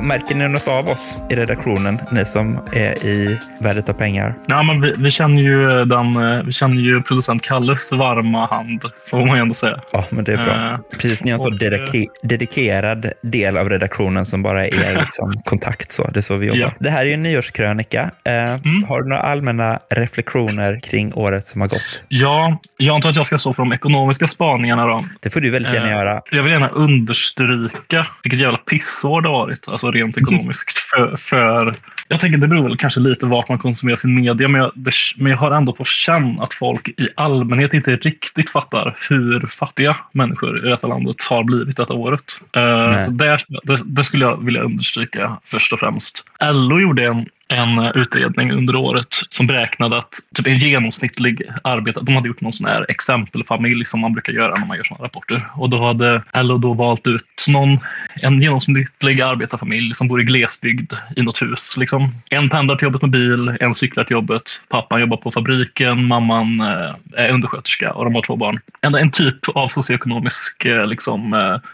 Märker 0.02 0.34
ni 0.34 0.48
något 0.48 0.68
av 0.68 0.88
oss 0.88 1.16
i 1.30 1.34
redaktionen, 1.36 1.98
ni 2.12 2.24
som 2.24 2.58
är 2.72 3.04
i 3.06 3.38
värdet 3.60 3.88
av 3.88 3.92
pengar? 3.92 4.34
Ja, 4.46 4.62
men 4.62 4.80
vi, 4.80 4.94
vi, 4.98 5.10
känner 5.10 5.42
ju 5.42 5.84
den, 5.84 6.16
eh, 6.16 6.42
vi 6.44 6.52
känner 6.52 6.76
ju 6.82 7.02
producent 7.02 7.42
Kalles 7.42 7.92
varma 7.92 8.46
hand, 8.46 8.82
får 9.10 9.26
man 9.26 9.36
ju 9.36 9.42
ändå 9.42 9.54
säga. 9.54 9.80
Ja, 9.92 10.04
men 10.10 10.24
det 10.24 10.32
är 10.32 10.36
bra. 10.36 10.54
Eh, 10.72 10.78
Precis, 11.00 11.24
ni 11.24 11.30
är 11.30 11.34
en 11.34 11.40
så 11.40 11.46
och, 11.48 11.54
dedike- 11.58 12.06
dedikerad 12.22 13.12
del 13.22 13.56
av 13.56 13.68
redaktionen 13.70 14.26
som 14.26 14.42
bara 14.42 14.66
är 14.66 14.96
liksom, 15.00 15.32
kontakt. 15.44 15.92
Så. 15.92 16.10
Det 16.10 16.20
är 16.20 16.22
så 16.22 16.36
vi 16.36 16.46
jobbar. 16.46 16.60
Ja. 16.60 16.72
Det 16.78 16.90
här 16.90 17.00
är 17.00 17.06
ju 17.06 17.12
en 17.14 17.22
nyårskrönika. 17.22 18.10
Eh, 18.24 18.32
Mm. 18.64 18.84
Har 18.88 19.02
du 19.02 19.08
några 19.08 19.22
allmänna 19.22 19.78
reflektioner 19.90 20.80
kring 20.80 21.14
året 21.14 21.46
som 21.46 21.60
har 21.60 21.68
gått? 21.68 22.02
Ja, 22.08 22.58
jag 22.76 22.94
antar 22.94 23.10
att 23.10 23.16
jag 23.16 23.26
ska 23.26 23.38
stå 23.38 23.52
för 23.52 23.62
de 23.62 23.72
ekonomiska 23.72 24.26
spaningarna 24.26 24.86
då. 24.86 25.04
Det 25.20 25.30
får 25.30 25.40
du 25.40 25.50
väldigt 25.50 25.74
gärna 25.74 25.86
Eh, 25.86 25.92
göra. 25.92 26.20
Jag 26.30 26.42
vill 26.42 26.52
gärna 26.52 26.68
understryka 26.68 28.06
vilket 28.22 28.40
jävla 28.40 28.58
pissår 28.58 29.20
det 29.22 29.28
har 29.28 29.34
varit, 29.34 29.68
alltså 29.72 29.90
rent 29.90 30.18
ekonomiskt. 30.18 30.78
för, 30.90 31.16
för 31.16 31.74
Jag 32.08 32.20
tänker 32.20 32.38
det 32.38 32.48
beror 32.48 32.62
väl 32.62 32.76
kanske 32.76 33.00
lite 33.00 33.26
vart 33.26 33.48
man 33.48 33.58
konsumerar 33.58 33.96
sin 33.96 34.14
media, 34.14 34.48
men 34.48 34.60
jag, 34.60 34.72
det, 34.74 34.92
men 35.16 35.30
jag 35.30 35.38
har 35.38 35.50
ändå 35.50 35.72
på 35.72 35.84
känn 35.84 36.40
att 36.40 36.54
folk 36.54 36.88
i 36.88 37.08
allmänhet 37.16 37.74
inte 37.74 37.96
riktigt 37.96 38.50
fattar 38.50 38.96
hur 39.08 39.40
fattiga 39.40 39.96
människor 40.12 40.66
i 40.66 40.70
detta 40.70 40.86
landet 40.86 41.16
har 41.22 41.44
blivit 41.44 41.76
detta 41.76 41.94
året. 41.94 42.24
Nej. 42.54 43.02
så 43.02 43.10
där, 43.10 43.42
det, 43.62 43.78
det 43.84 44.04
skulle 44.04 44.24
jag 44.24 44.44
vilja 44.44 44.62
understryka 44.62 45.38
först 45.44 45.72
och 45.72 45.78
främst. 45.78 46.24
LO 46.52 46.80
gjorde 46.80 47.06
en 47.06 47.26
en 47.52 47.78
eh, 47.78 47.90
utredning 47.94 48.52
under 48.52 48.76
året 48.76 49.08
som 49.28 49.46
beräknade 49.46 49.98
att 49.98 50.20
typ 50.34 50.46
en 50.46 50.58
genomsnittlig 50.58 51.42
arbetare, 51.64 52.04
de 52.04 52.14
hade 52.14 52.28
gjort 52.28 52.40
någon 52.40 52.52
sån 52.52 52.66
här 52.66 52.86
exempelfamilj 52.88 53.84
som 53.84 54.00
man 54.00 54.12
brukar 54.12 54.32
göra 54.32 54.54
när 54.58 54.66
man 54.66 54.76
gör 54.76 54.84
såna 54.84 55.04
rapporter. 55.04 55.46
Och 55.54 55.70
då 55.70 55.86
hade 55.86 56.22
LO 56.34 56.56
då 56.56 56.72
valt 56.72 57.06
ut 57.06 57.44
någon, 57.48 57.78
en 58.14 58.42
genomsnittlig 58.42 59.20
arbetarfamilj 59.20 59.94
som 59.94 60.08
bor 60.08 60.20
i 60.20 60.24
glesbygd 60.24 60.92
i 61.16 61.22
något 61.22 61.42
hus. 61.42 61.76
Liksom. 61.76 62.08
En 62.30 62.50
pendlar 62.50 62.76
till 62.76 62.86
jobbet 62.86 63.02
med 63.02 63.10
bil, 63.10 63.56
en 63.60 63.74
cyklar 63.74 64.04
till 64.04 64.14
jobbet, 64.14 64.42
pappan 64.68 65.00
jobbar 65.00 65.16
på 65.16 65.30
fabriken, 65.30 66.04
mamman 66.06 66.60
eh, 66.60 67.24
är 67.24 67.32
undersköterska 67.32 67.92
och 67.92 68.04
de 68.04 68.14
har 68.14 68.22
två 68.22 68.36
barn. 68.36 68.58
En, 68.80 68.94
en 68.94 69.10
typ 69.10 69.48
av 69.48 69.68
socioekonomisk 69.68 70.64
eh, 70.64 70.86
liksom, 70.86 71.22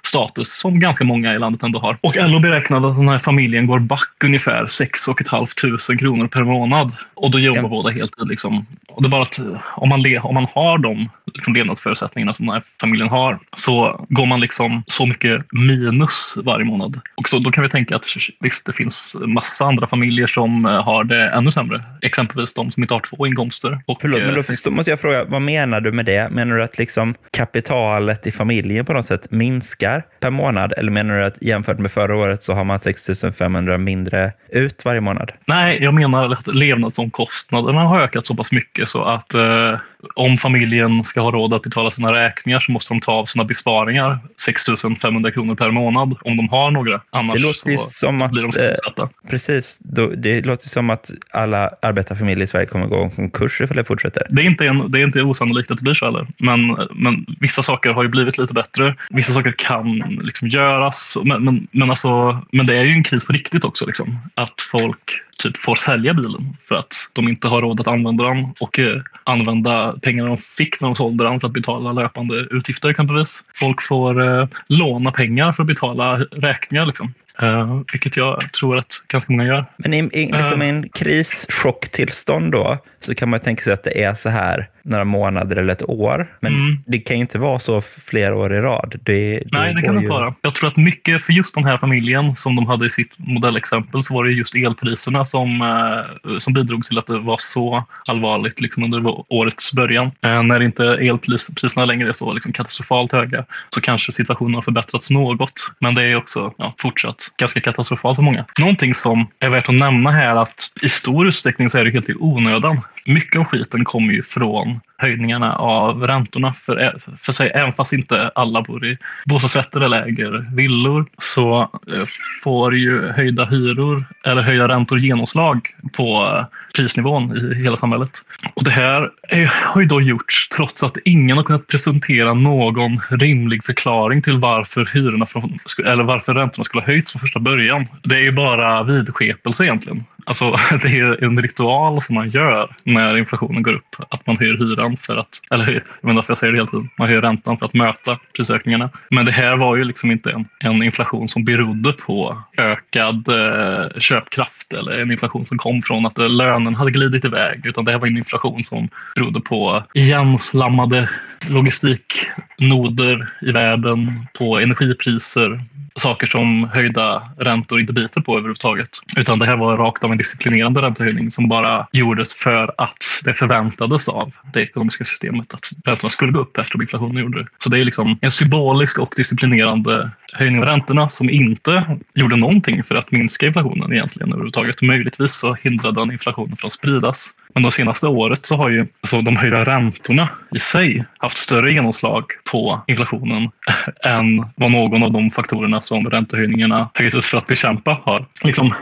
status 0.02 0.60
som 0.60 0.80
ganska 0.80 1.04
många 1.04 1.34
i 1.34 1.38
landet 1.38 1.62
ändå 1.62 1.78
har. 1.78 1.96
Och 2.00 2.16
LO 2.16 2.38
beräknade 2.38 2.88
att 2.88 2.96
den 2.96 3.08
här 3.08 3.18
familjen 3.18 3.66
går 3.66 3.78
back 3.78 4.24
ungefär 4.24 4.66
6 4.66 5.00
500 5.04 5.46
kronor 5.76 6.28
per 6.28 6.44
månad. 6.44 6.92
Och 7.14 7.30
då 7.30 7.38
jobbar 7.38 7.62
Ja. 7.62 7.68
båda 7.68 7.90
heltid. 7.90 8.28
Liksom. 8.28 8.66
Och 8.88 9.02
det 9.02 9.06
är 9.06 9.10
bara 9.10 9.22
att 9.22 9.40
om 9.76 9.88
man, 9.88 10.02
le, 10.02 10.18
om 10.18 10.34
man 10.34 10.46
har 10.54 10.78
de 10.78 11.10
liksom, 11.34 11.54
levnadsförutsättningarna 11.54 12.32
som 12.32 12.46
den 12.46 12.52
här 12.52 12.62
familjen 12.80 13.08
har 13.08 13.38
så 13.56 14.06
går 14.08 14.26
man 14.26 14.40
liksom 14.40 14.82
så 14.86 15.06
mycket 15.06 15.44
minus 15.52 16.34
varje 16.36 16.64
månad. 16.64 17.00
Och 17.16 17.28
så, 17.28 17.38
då 17.38 17.50
kan 17.50 17.62
vi 17.64 17.70
tänka 17.70 17.96
att 17.96 18.04
visst, 18.40 18.66
det 18.66 18.72
finns 18.72 19.16
massa 19.26 19.64
andra 19.64 19.86
familjer 19.86 20.26
som 20.26 20.66
eh, 20.66 20.82
har 20.84 21.04
det 21.04 21.28
ännu 21.28 21.50
sämre. 21.52 21.82
Exempelvis 22.02 22.54
de 22.54 22.70
som 22.70 22.82
inte 22.82 22.94
har 22.94 23.00
två 23.16 23.26
inkomster. 23.26 23.80
Och, 23.86 23.98
Förlåt, 24.00 24.20
men 24.20 24.28
eh, 24.30 24.34
då 24.34 24.42
förstår, 24.42 24.70
måste 24.70 24.90
jag 24.90 25.00
fråga, 25.00 25.24
vad 25.24 25.42
menar 25.42 25.80
du 25.80 25.92
med 25.92 26.04
det? 26.06 26.28
Menar 26.30 26.56
du 26.56 26.62
att 26.62 26.78
liksom 26.78 27.14
kapitalet 27.36 28.26
i 28.26 28.30
familjen 28.32 28.84
på 28.84 28.92
något 28.92 29.04
sätt 29.04 29.30
minskar 29.30 30.02
per 30.20 30.30
månad? 30.30 30.72
Eller 30.76 30.92
menar 30.92 31.14
du 31.18 31.24
att 31.24 31.42
jämfört 31.42 31.78
med 31.78 31.90
förra 31.90 32.16
året 32.16 32.42
så 32.42 32.54
har 32.54 32.64
man 32.64 32.80
6 32.80 33.06
500 33.38 33.78
mindre 33.78 34.32
ut 34.52 34.84
varje 34.84 35.00
månad? 35.00 35.32
Nej, 35.46 35.57
jag 35.66 35.94
menar 35.94 36.32
att 36.32 36.46
levnadsomkostnaderna 36.46 37.80
har 37.80 38.00
ökat 38.00 38.26
så 38.26 38.34
pass 38.34 38.52
mycket 38.52 38.88
så 38.88 39.04
att 39.04 39.34
eh, 39.34 39.78
om 40.14 40.38
familjen 40.38 41.04
ska 41.04 41.20
ha 41.20 41.30
råd 41.30 41.54
att 41.54 41.62
betala 41.62 41.90
sina 41.90 42.14
räkningar 42.14 42.60
så 42.60 42.72
måste 42.72 42.94
de 42.94 43.00
ta 43.00 43.12
av 43.12 43.24
sina 43.24 43.44
besparingar 43.44 44.18
6 44.40 44.64
500 45.02 45.30
kronor 45.30 45.54
per 45.54 45.70
månad 45.70 46.14
om 46.24 46.36
de 46.36 46.48
har 46.48 46.70
några. 46.70 47.00
Annars 47.10 47.34
Det 47.34 47.42
låter 47.42 47.76
så 47.76 47.90
som 47.90 48.22
att, 48.22 48.32
blir 48.32 48.42
de 48.42 48.46
eh, 48.46 48.52
skuldsatta. 48.52 49.08
Precis, 49.30 49.78
då, 49.80 50.06
det 50.06 50.46
låter 50.46 50.68
som 50.68 50.90
att 50.90 51.10
alla 51.32 51.70
arbetarfamiljer 51.82 52.44
i 52.44 52.46
Sverige 52.46 52.66
kommer 52.66 52.86
gå 52.86 53.06
i 53.06 53.16
konkurs 53.16 53.60
ifall 53.60 53.76
det 53.76 53.84
fortsätter. 53.84 54.26
Det 54.30 54.42
är, 54.42 54.46
inte 54.46 54.66
en, 54.66 54.90
det 54.90 55.00
är 55.00 55.04
inte 55.04 55.22
osannolikt 55.22 55.70
att 55.70 55.78
det 55.78 55.82
blir 55.82 55.94
så 55.94 56.04
heller. 56.04 56.26
Men, 56.38 56.88
men 56.94 57.26
vissa 57.40 57.62
saker 57.62 57.90
har 57.90 58.02
ju 58.02 58.08
blivit 58.08 58.38
lite 58.38 58.54
bättre. 58.54 58.94
Vissa 59.10 59.32
saker 59.32 59.54
kan 59.58 59.98
liksom 60.22 60.48
göras. 60.48 61.16
Men, 61.24 61.44
men, 61.44 61.66
men, 61.70 61.90
alltså, 61.90 62.42
men 62.52 62.66
det 62.66 62.76
är 62.76 62.82
ju 62.82 62.92
en 62.92 63.04
kris 63.04 63.26
på 63.26 63.32
riktigt 63.32 63.64
också. 63.64 63.86
Liksom. 63.86 64.18
Att 64.34 64.54
folk 64.72 65.22
typ 65.38 65.56
får 65.56 65.76
sälja 65.76 66.14
bilen 66.14 66.56
för 66.68 66.74
att 66.74 66.94
de 67.12 67.28
inte 67.28 67.48
har 67.48 67.62
råd 67.62 67.80
att 67.80 67.88
använda 67.88 68.24
den 68.24 68.54
och 68.60 68.78
eh, 68.78 69.02
använda 69.24 69.94
pengarna 70.02 70.28
de 70.28 70.36
fick 70.36 70.80
när 70.80 70.88
de 70.88 70.94
sålde 70.94 71.24
den 71.24 71.40
för 71.40 71.48
att 71.48 71.54
betala 71.54 71.92
löpande 71.92 72.34
utgifter 72.34 72.88
exempelvis. 72.88 73.44
Folk 73.54 73.82
får 73.82 74.40
eh, 74.40 74.48
låna 74.66 75.12
pengar 75.12 75.52
för 75.52 75.62
att 75.62 75.66
betala 75.66 76.18
räkningar. 76.18 76.86
Liksom. 76.86 77.14
Eh, 77.42 77.80
vilket 77.92 78.16
jag 78.16 78.52
tror 78.52 78.78
att 78.78 79.02
ganska 79.08 79.32
många 79.32 79.44
gör. 79.44 79.64
Men 79.76 79.94
i, 79.94 79.98
i 79.98 80.26
liksom 80.32 80.62
Eh. 80.62 80.68
en 80.68 80.88
krisschocktillstånd 80.88 82.52
då, 82.52 82.78
så 83.00 83.14
kan 83.14 83.28
man 83.30 83.40
tänka 83.40 83.62
sig 83.62 83.72
att 83.72 83.84
det 83.84 84.02
är 84.04 84.14
så 84.14 84.28
här 84.28 84.68
några 84.82 85.04
månader 85.04 85.56
eller 85.56 85.72
ett 85.72 85.88
år. 85.88 86.32
Men 86.40 86.52
Mm. 86.54 86.78
det 86.86 86.98
kan 86.98 87.16
ju 87.16 87.20
inte 87.20 87.38
vara 87.38 87.58
så 87.58 87.80
flera 87.80 88.34
år 88.36 88.54
i 88.54 88.60
rad. 88.60 88.94
Det, 89.02 89.42
Nej, 89.52 89.74
det 89.74 89.82
kan 89.82 89.94
det 89.94 90.00
inte 90.00 90.10
vara. 90.12 90.34
Jag 90.42 90.54
tror 90.54 90.68
att 90.68 90.76
mycket 90.76 91.24
för 91.24 91.32
just 91.32 91.54
den 91.54 91.64
här 91.64 91.78
familjen 91.78 92.36
som 92.36 92.56
de 92.56 92.66
hade 92.66 92.86
i 92.86 92.90
sitt 92.90 93.10
modellexempel 93.16 94.02
så 94.02 94.14
var 94.14 94.24
det 94.24 94.30
just 94.32 94.54
elpriserna 94.54 95.24
som, 95.24 95.62
eh, 95.62 96.38
som 96.38 96.52
bidrog 96.52 96.84
till 96.84 96.98
att 96.98 97.06
det 97.06 97.18
var 97.18 97.36
så 97.38 97.84
allvarligt 98.06 98.60
liksom 98.60 98.84
under 98.84 99.02
årets 99.32 99.72
början. 99.72 100.06
Eh, 100.22 100.42
när 100.42 100.60
inte 100.62 100.84
elpriserna 100.84 101.84
längre 101.86 102.08
är 102.08 102.12
så 102.12 102.32
liksom 102.32 102.52
katastrofalt 102.52 103.12
höga 103.12 103.44
så 103.74 103.80
kanske 103.80 104.12
situationen 104.12 104.54
har 104.54 104.62
förbättrats 104.62 105.10
något. 105.10 105.52
Men 105.80 105.94
det 105.94 106.02
är 106.04 106.16
också 106.16 106.54
ja, 106.58 106.74
fortsatt 106.78 107.27
ganska 107.36 107.60
katastrofalt 107.60 108.16
för 108.16 108.22
många. 108.22 108.44
Någonting 108.60 108.94
som 108.94 109.26
är 109.40 109.48
värt 109.48 109.68
att 109.68 109.74
nämna 109.74 110.10
här 110.10 110.28
är 110.28 110.36
att 110.36 110.70
i 110.82 110.88
stor 110.88 111.28
utsträckning 111.28 111.70
så 111.70 111.78
är 111.78 111.84
det 111.84 111.90
helt 111.90 112.08
i 112.08 112.14
onödan. 112.14 112.80
Mycket 113.06 113.40
av 113.40 113.44
skiten 113.44 113.84
kommer 113.84 114.12
ju 114.12 114.22
från 114.22 114.80
höjningarna 114.98 115.56
av 115.56 116.06
räntorna. 116.06 116.52
För, 116.52 116.84
eh, 116.84 116.90
för 117.16 117.32
sig, 117.32 117.50
även 117.54 117.72
fast 117.72 117.92
inte 117.92 118.30
alla 118.34 118.62
bor 118.62 118.86
i 118.86 118.98
bostadsrätter 119.26 119.80
eller 119.80 120.02
äger 120.02 120.56
villor 120.56 121.06
så 121.18 121.60
eh, 121.62 122.04
får 122.44 122.76
ju 122.76 123.08
höjda 123.08 123.44
hyror 123.44 124.04
eller 124.24 124.42
höjda 124.42 124.68
räntor 124.68 124.98
genomslag 124.98 125.68
på 125.96 126.36
eh, 126.36 126.58
prisnivån 126.76 127.36
i 127.36 127.54
hela 127.54 127.76
samhället. 127.76 128.10
Och 128.54 128.64
det 128.64 128.70
här 128.70 129.10
är, 129.22 129.46
har 129.46 129.80
ju 129.80 129.86
då 129.86 130.00
gjorts 130.00 130.48
trots 130.48 130.82
att 130.82 130.96
ingen 131.04 131.36
har 131.36 131.44
kunnat 131.44 131.66
presentera 131.66 132.34
någon 132.34 133.00
rimlig 133.10 133.64
förklaring 133.64 134.22
till 134.22 134.38
varför 134.38 134.88
hyrorna 134.94 135.26
från, 135.26 135.58
eller 135.86 136.04
varför 136.04 136.34
räntorna 136.34 136.64
skulle 136.64 136.82
ha 136.82 136.86
höjts 136.86 137.17
från 137.18 137.26
första 137.26 137.40
början. 137.40 137.86
Det 138.02 138.14
är 138.14 138.22
ju 138.22 138.32
bara 138.32 138.82
vidskepelse 138.82 139.64
egentligen. 139.64 140.04
Alltså, 140.28 140.50
det 140.82 140.88
är 140.88 141.24
en 141.24 141.42
ritual 141.42 142.02
som 142.02 142.14
man 142.14 142.28
gör 142.28 142.74
när 142.84 143.16
inflationen 143.16 143.62
går 143.62 143.72
upp. 143.72 143.96
Att 144.08 144.26
man 144.26 144.38
höjer 144.38 144.54
hyran 144.54 144.96
för 144.96 145.16
att, 145.16 145.28
eller 145.50 145.72
jag 145.72 145.82
menar, 146.00 146.14
varför 146.14 146.30
jag 146.30 146.38
säger 146.38 146.52
det 146.52 146.58
hela 146.58 146.70
tiden, 146.70 146.88
man 146.98 147.08
höjer 147.08 147.22
räntan 147.22 147.56
för 147.56 147.66
att 147.66 147.74
möta 147.74 148.18
prisökningarna. 148.36 148.90
Men 149.10 149.24
det 149.24 149.32
här 149.32 149.56
var 149.56 149.76
ju 149.76 149.84
liksom 149.84 150.10
inte 150.10 150.30
en, 150.30 150.48
en 150.58 150.82
inflation 150.82 151.28
som 151.28 151.44
berodde 151.44 151.92
på 151.92 152.42
ökad 152.56 153.28
eh, 153.28 153.98
köpkraft 153.98 154.72
eller 154.72 154.92
en 154.92 155.12
inflation 155.12 155.46
som 155.46 155.58
kom 155.58 155.82
från 155.82 156.06
att 156.06 156.18
eh, 156.18 156.28
lönen 156.28 156.74
hade 156.74 156.90
glidit 156.90 157.24
iväg. 157.24 157.66
Utan 157.66 157.84
det 157.84 157.92
här 157.92 157.98
var 157.98 158.06
en 158.06 158.16
inflation 158.16 158.64
som 158.64 158.88
berodde 159.14 159.40
på 159.40 159.84
igenslammade 159.94 161.08
logistiknoder 161.48 163.28
i 163.40 163.52
världen, 163.52 164.26
på 164.38 164.58
energipriser, 164.58 165.64
saker 165.96 166.26
som 166.26 166.64
höjda 166.64 167.30
räntor 167.38 167.80
inte 167.80 167.92
biter 167.92 168.20
på 168.20 168.32
överhuvudtaget. 168.32 168.88
Utan 169.16 169.38
det 169.38 169.46
här 169.46 169.56
var 169.56 169.76
rakt 169.76 170.04
av 170.04 170.12
en 170.12 170.18
disciplinerande 170.18 170.82
räntehöjning 170.82 171.30
som 171.30 171.48
bara 171.48 171.86
gjordes 171.92 172.34
för 172.34 172.74
att 172.78 173.04
det 173.24 173.34
förväntades 173.34 174.08
av 174.08 174.32
det 174.52 174.60
ekonomiska 174.60 175.04
systemet 175.04 175.54
att 175.54 175.70
räntorna 175.84 176.10
skulle 176.10 176.32
gå 176.32 176.40
upp 176.40 176.58
eftersom 176.58 176.82
inflationen 176.82 177.22
gjorde 177.22 177.42
det. 177.42 177.48
Så 177.58 177.68
det 177.68 177.78
är 177.78 177.84
liksom 177.84 178.18
en 178.20 178.30
symbolisk 178.30 178.98
och 178.98 179.14
disciplinerande 179.16 180.10
höjning 180.32 180.60
av 180.60 180.66
räntorna 180.66 181.08
som 181.08 181.30
inte 181.30 181.98
gjorde 182.14 182.36
någonting 182.36 182.84
för 182.84 182.94
att 182.94 183.10
minska 183.10 183.46
inflationen 183.46 183.92
egentligen 183.92 184.28
överhuvudtaget. 184.28 184.82
Möjligtvis 184.82 185.34
så 185.34 185.54
hindrade 185.54 186.00
den 186.00 186.12
inflationen 186.12 186.56
från 186.56 186.66
att 186.66 186.72
spridas. 186.72 187.30
Men 187.58 187.62
de 187.62 187.72
senaste 187.72 188.06
året 188.06 188.46
så 188.46 188.56
har 188.56 188.68
ju 188.68 188.86
alltså 189.00 189.22
de 189.22 189.36
höjda 189.36 189.64
räntorna 189.64 190.28
i 190.54 190.58
sig 190.58 191.04
haft 191.18 191.38
större 191.38 191.72
genomslag 191.72 192.24
på 192.50 192.80
inflationen 192.86 193.50
än 194.04 194.46
vad 194.56 194.70
någon 194.70 195.02
av 195.02 195.12
de 195.12 195.30
faktorerna 195.30 195.80
som 195.80 196.10
räntehöjningarna 196.10 196.90
höjdes 196.94 197.26
för 197.26 197.38
att 197.38 197.46
bekämpa 197.46 198.00
har. 198.04 198.26
Liksom, 198.44 198.74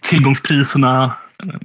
tillgångspriserna 0.00 1.12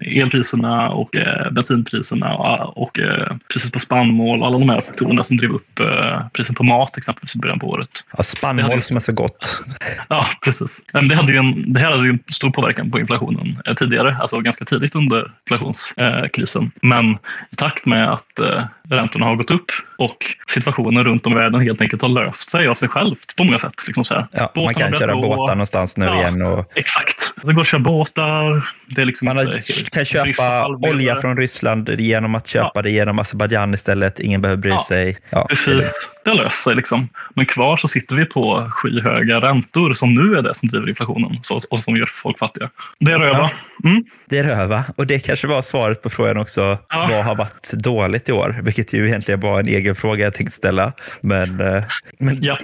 elpriserna 0.01 0.89
och 0.89 1.15
eh, 1.15 1.51
bensinpriserna 1.51 2.35
och, 2.35 2.77
och 2.83 2.99
eh, 2.99 3.35
priset 3.53 3.73
på 3.73 3.79
spannmål. 3.79 4.43
Alla 4.43 4.59
de 4.59 4.69
här 4.69 4.81
faktorerna 4.81 5.23
som 5.23 5.37
drev 5.37 5.51
upp 5.51 5.79
eh, 5.79 6.27
prisen 6.33 6.55
på 6.55 6.63
mat 6.63 6.97
exempelvis 6.97 7.35
i 7.35 7.39
början 7.39 7.59
på 7.59 7.67
året. 7.69 7.89
Ja, 8.17 8.23
spannmål 8.23 8.65
hade- 8.65 8.81
som 8.81 8.95
är 8.95 8.99
så 8.99 9.11
gott. 9.11 9.63
Ja, 10.09 10.25
precis. 10.43 10.77
Men 10.93 11.07
det, 11.07 11.15
hade 11.15 11.31
ju 11.31 11.37
en, 11.37 11.73
det 11.73 11.79
här 11.79 11.91
hade 11.91 12.03
ju 12.03 12.09
en 12.09 12.19
stor 12.31 12.51
påverkan 12.51 12.91
på 12.91 12.99
inflationen 12.99 13.61
eh, 13.65 13.73
tidigare, 13.73 14.17
alltså 14.21 14.39
ganska 14.39 14.65
tidigt 14.65 14.95
under 14.95 15.31
inflationskrisen. 15.41 16.71
Men 16.81 17.11
i 17.51 17.55
takt 17.55 17.85
med 17.85 18.09
att 18.11 18.39
eh, 18.39 18.63
räntorna 18.89 19.25
har 19.25 19.35
gått 19.35 19.51
upp 19.51 19.65
och 20.01 20.17
situationen 20.53 21.03
runt 21.03 21.25
om 21.25 21.31
i 21.31 21.35
världen 21.35 21.61
helt 21.61 21.81
enkelt 21.81 22.01
har 22.01 22.09
löst 22.09 22.49
sig 22.51 22.67
av 22.67 22.73
sig 22.75 22.89
självt 22.89 23.35
på 23.37 23.43
många 23.43 23.59
sätt. 23.59 23.73
Liksom 23.87 24.05
så. 24.05 24.27
Ja, 24.31 24.51
man 24.55 24.73
kan 24.73 24.93
köra 24.93 25.13
gå. 25.13 25.21
båtar 25.21 25.55
någonstans 25.55 25.97
nu 25.97 26.05
Ja. 26.05 26.15
igen. 26.15 26.41
Och 26.41 26.71
Exakt. 26.75 27.31
Det 27.43 27.53
går 27.53 27.61
att 27.61 27.67
köra 27.67 27.79
båtar. 27.81 28.65
Det 28.85 29.01
är 29.01 29.05
liksom 29.05 29.25
man 29.25 29.37
har, 29.37 29.61
kan 29.91 30.05
köpa 30.05 30.67
olja 30.67 31.15
från 31.21 31.37
Ryssland 31.37 31.89
genom 31.99 32.35
att 32.35 32.47
köpa 32.47 32.81
det 32.81 32.91
genom 32.91 33.19
Azerbajdzjan 33.19 33.73
istället. 33.73 34.19
Ingen 34.19 34.41
behöver 34.41 34.61
bry 34.61 34.71
Ja, 34.71 34.85
sig. 34.87 35.17
Ja, 35.29 35.45
Precis, 35.49 35.91
det 36.25 36.33
löser 36.33 36.49
sig. 36.63 36.75
Liksom. 36.75 37.09
Men 37.35 37.45
kvar 37.45 37.77
så 37.77 37.87
sitter 37.87 38.15
vi 38.15 38.25
på 38.25 38.69
skyhöga 38.71 39.41
räntor 39.41 39.93
som 39.93 40.15
nu 40.15 40.37
är 40.37 40.41
det 40.41 40.55
som 40.55 40.69
driver 40.69 40.89
inflationen 40.89 41.39
och 41.71 41.79
som 41.79 41.97
gör 41.97 42.05
folk 42.05 42.39
fattiga. 42.39 42.69
Det 42.99 43.11
är 43.11 43.19
röva. 43.19 43.49
Mm. 43.83 44.03
Det 44.29 44.37
är 44.39 44.43
röva. 44.43 44.83
Och 44.95 45.07
det 45.07 45.19
kanske 45.19 45.47
var 45.47 45.61
svaret 45.61 46.01
på 46.01 46.09
frågan 46.09 46.37
också. 46.37 46.77
Ja. 46.89 47.07
Vad 47.11 47.25
har 47.25 47.35
varit 47.35 47.71
dåligt 47.73 48.29
i 48.29 48.31
år? 48.31 48.59
Vilket 48.63 48.93
ju 48.93 49.07
egentligen 49.07 49.39
var 49.39 49.59
en 49.59 49.67
egen 49.67 49.95
fråga 49.95 50.23
jag 50.23 50.33
tänkte 50.33 50.55
ställa. 50.55 50.93
Men, 51.21 51.59
eh, 51.61 51.83
men 52.19 52.37
Ja. 52.43 52.57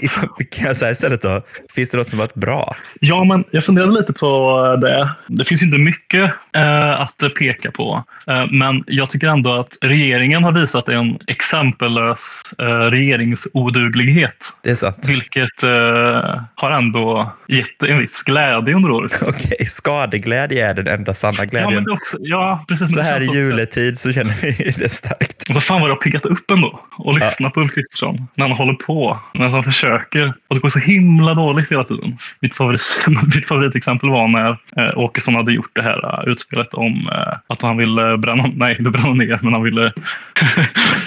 kan 0.52 0.68
jag 0.68 0.78
säga 0.78 0.92
istället 0.92 1.22
då? 1.22 1.42
Finns 1.76 1.90
det 1.90 1.98
något 1.98 2.08
som 2.10 2.20
varit 2.20 2.34
bra? 2.34 2.76
Ja, 3.00 3.24
men 3.24 3.44
jag 3.52 3.64
funderade 3.64 3.92
lite 3.92 4.14
på 4.14 4.62
det. 4.82 5.10
Det 5.28 5.46
finns 5.46 5.64
inte 5.64 5.78
mycket 5.78 6.32
eh, 6.56 7.02
att 7.02 7.24
peka 7.40 7.72
på. 7.72 8.04
Eh, 8.28 8.46
men 8.52 8.84
jag 8.88 9.10
tycker 9.10 9.28
ändå 9.28 9.54
att 9.60 9.78
regeringen 9.82 10.44
har 10.44 10.52
visat 10.52 10.90
en 10.90 11.20
exempellös 11.28 12.42
eh, 12.60 12.66
regeringsoduglighet. 13.54 14.54
Det 14.64 14.72
är 14.72 14.76
sant. 14.76 15.06
Vilket 15.08 15.64
eh, 15.64 16.42
har 16.56 16.72
ändå 16.72 17.32
gett 17.48 17.84
en 17.84 17.98
viss 18.00 18.24
glädje 18.24 18.76
under 18.76 18.92
året. 18.92 19.22
Okej, 19.28 19.66
skadeglädje 19.70 20.70
är 20.70 20.74
den 20.74 20.88
enda 20.88 21.14
sanna 21.14 21.34
Ja, 21.38 21.44
glädjen. 21.46 21.74
men 21.74 21.84
det 21.84 21.92
också, 21.92 22.18
ja, 22.20 22.66
precis. 22.68 22.94
Så 22.94 23.02
här 23.02 23.22
i 23.22 23.28
också- 23.28 23.38
juletid 23.40 24.00
så 24.00 24.14
känner 24.14 24.34
vi 24.42 24.74
det 24.78 24.90
starkt. 24.90 25.50
Vad 25.54 25.64
fan 25.64 25.82
var 25.82 25.88
det 25.88 25.94
har 25.94 26.02
piggat 26.02 26.26
upp 26.26 26.52
ändå? 26.52 26.80
Och 26.98 27.14
lyssna 27.14 27.50
på 27.50 27.60
Ulf 27.62 27.74
Kristersson 27.74 28.28
när 28.36 28.48
han 28.48 28.58
håller 28.58 28.74
på, 28.74 29.20
när 29.34 29.48
han 29.50 29.64
försöker. 29.64 30.34
Och 30.48 30.56
det 30.56 30.62
går 30.62 30.70
så 30.70 30.80
himla 30.80 31.34
dåligt 31.34 31.72
hela 31.72 31.84
tiden. 31.84 32.18
Mitt, 32.42 32.56
favorit, 32.56 32.82
mitt 33.36 33.48
favoritexempel 33.48 34.10
var 34.10 34.28
när 34.28 34.50
eh, 34.50 34.98
Åkesson 34.98 35.36
hade 35.36 35.52
gjort 35.54 35.72
det 35.74 35.82
här 35.82 36.24
eh, 36.24 36.32
utspelet 36.32 36.74
om 36.74 37.10
eh, 37.12 37.34
att 37.48 37.62
han 37.62 37.78
ville 37.78 38.18
bränna, 38.18 38.44
nej 38.56 38.76
inte 38.80 38.90
bränna 38.92 39.14
ner, 39.14 39.40
men 39.42 39.54
han 39.54 39.64
ville 39.64 39.92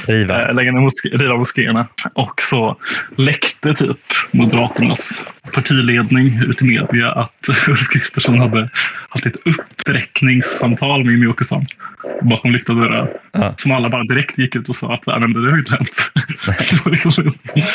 Riva. 0.07 0.49
eh, 0.49 0.55
lägga 0.55 0.73
ner 0.73 1.19
riva 1.19 1.37
moskéerna. 1.37 1.87
Och 2.15 2.30
så 2.39 2.77
läckte 3.17 3.75
typ 3.75 3.99
Moderaternas 4.31 5.21
partiledning 5.53 6.43
ut 6.43 6.63
i 6.63 6.65
media 6.65 7.13
att 7.13 7.49
Ulf 7.69 7.89
Kristersson 7.89 8.39
hade 8.39 8.71
haft 9.09 9.27
ett 9.27 9.37
uppräckningssamtal 9.45 11.05
med 11.05 11.13
Jimmie 11.13 11.29
Åkesson 11.29 11.65
bakom 12.23 12.53
lyckta 12.53 12.73
dörrar. 12.73 13.11
Ja. 13.33 13.55
Som 13.57 13.73
alla 13.73 13.89
bara 13.89 14.03
direkt 14.05 14.39
gick 14.39 14.57
ut 14.57 14.69
och 14.69 14.77
sa 14.77 14.95
att 14.95 15.07
"Nej, 15.07 15.21
men 15.21 15.33
det 15.33 15.41
har 15.41 15.51
ju 15.57 15.59
inte 15.59 15.75
hänt. 15.75 16.11
det 16.71 16.85
var 16.85 16.91
liksom, 16.91 17.13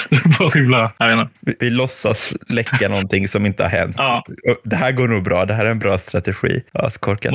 det 0.09 0.39
var 0.39 0.49
så 0.49 0.59
himla, 0.59 0.91
jag 0.97 1.07
vet 1.07 1.19
inte. 1.19 1.31
Vi, 1.39 1.55
vi 1.59 1.69
låtsas 1.69 2.35
läcka 2.49 2.87
någonting 2.89 3.27
som 3.27 3.45
inte 3.45 3.63
har 3.63 3.69
hänt. 3.69 3.95
Ja. 3.97 4.23
Det 4.63 4.75
här 4.75 4.91
går 4.91 5.07
nog 5.07 5.23
bra. 5.23 5.45
Det 5.45 5.53
här 5.53 5.65
är 5.65 5.71
en 5.71 5.79
bra 5.79 5.97
strategi. 5.97 6.63
Ja, 6.73 6.89
så 6.89 6.99
korkat. 6.99 7.31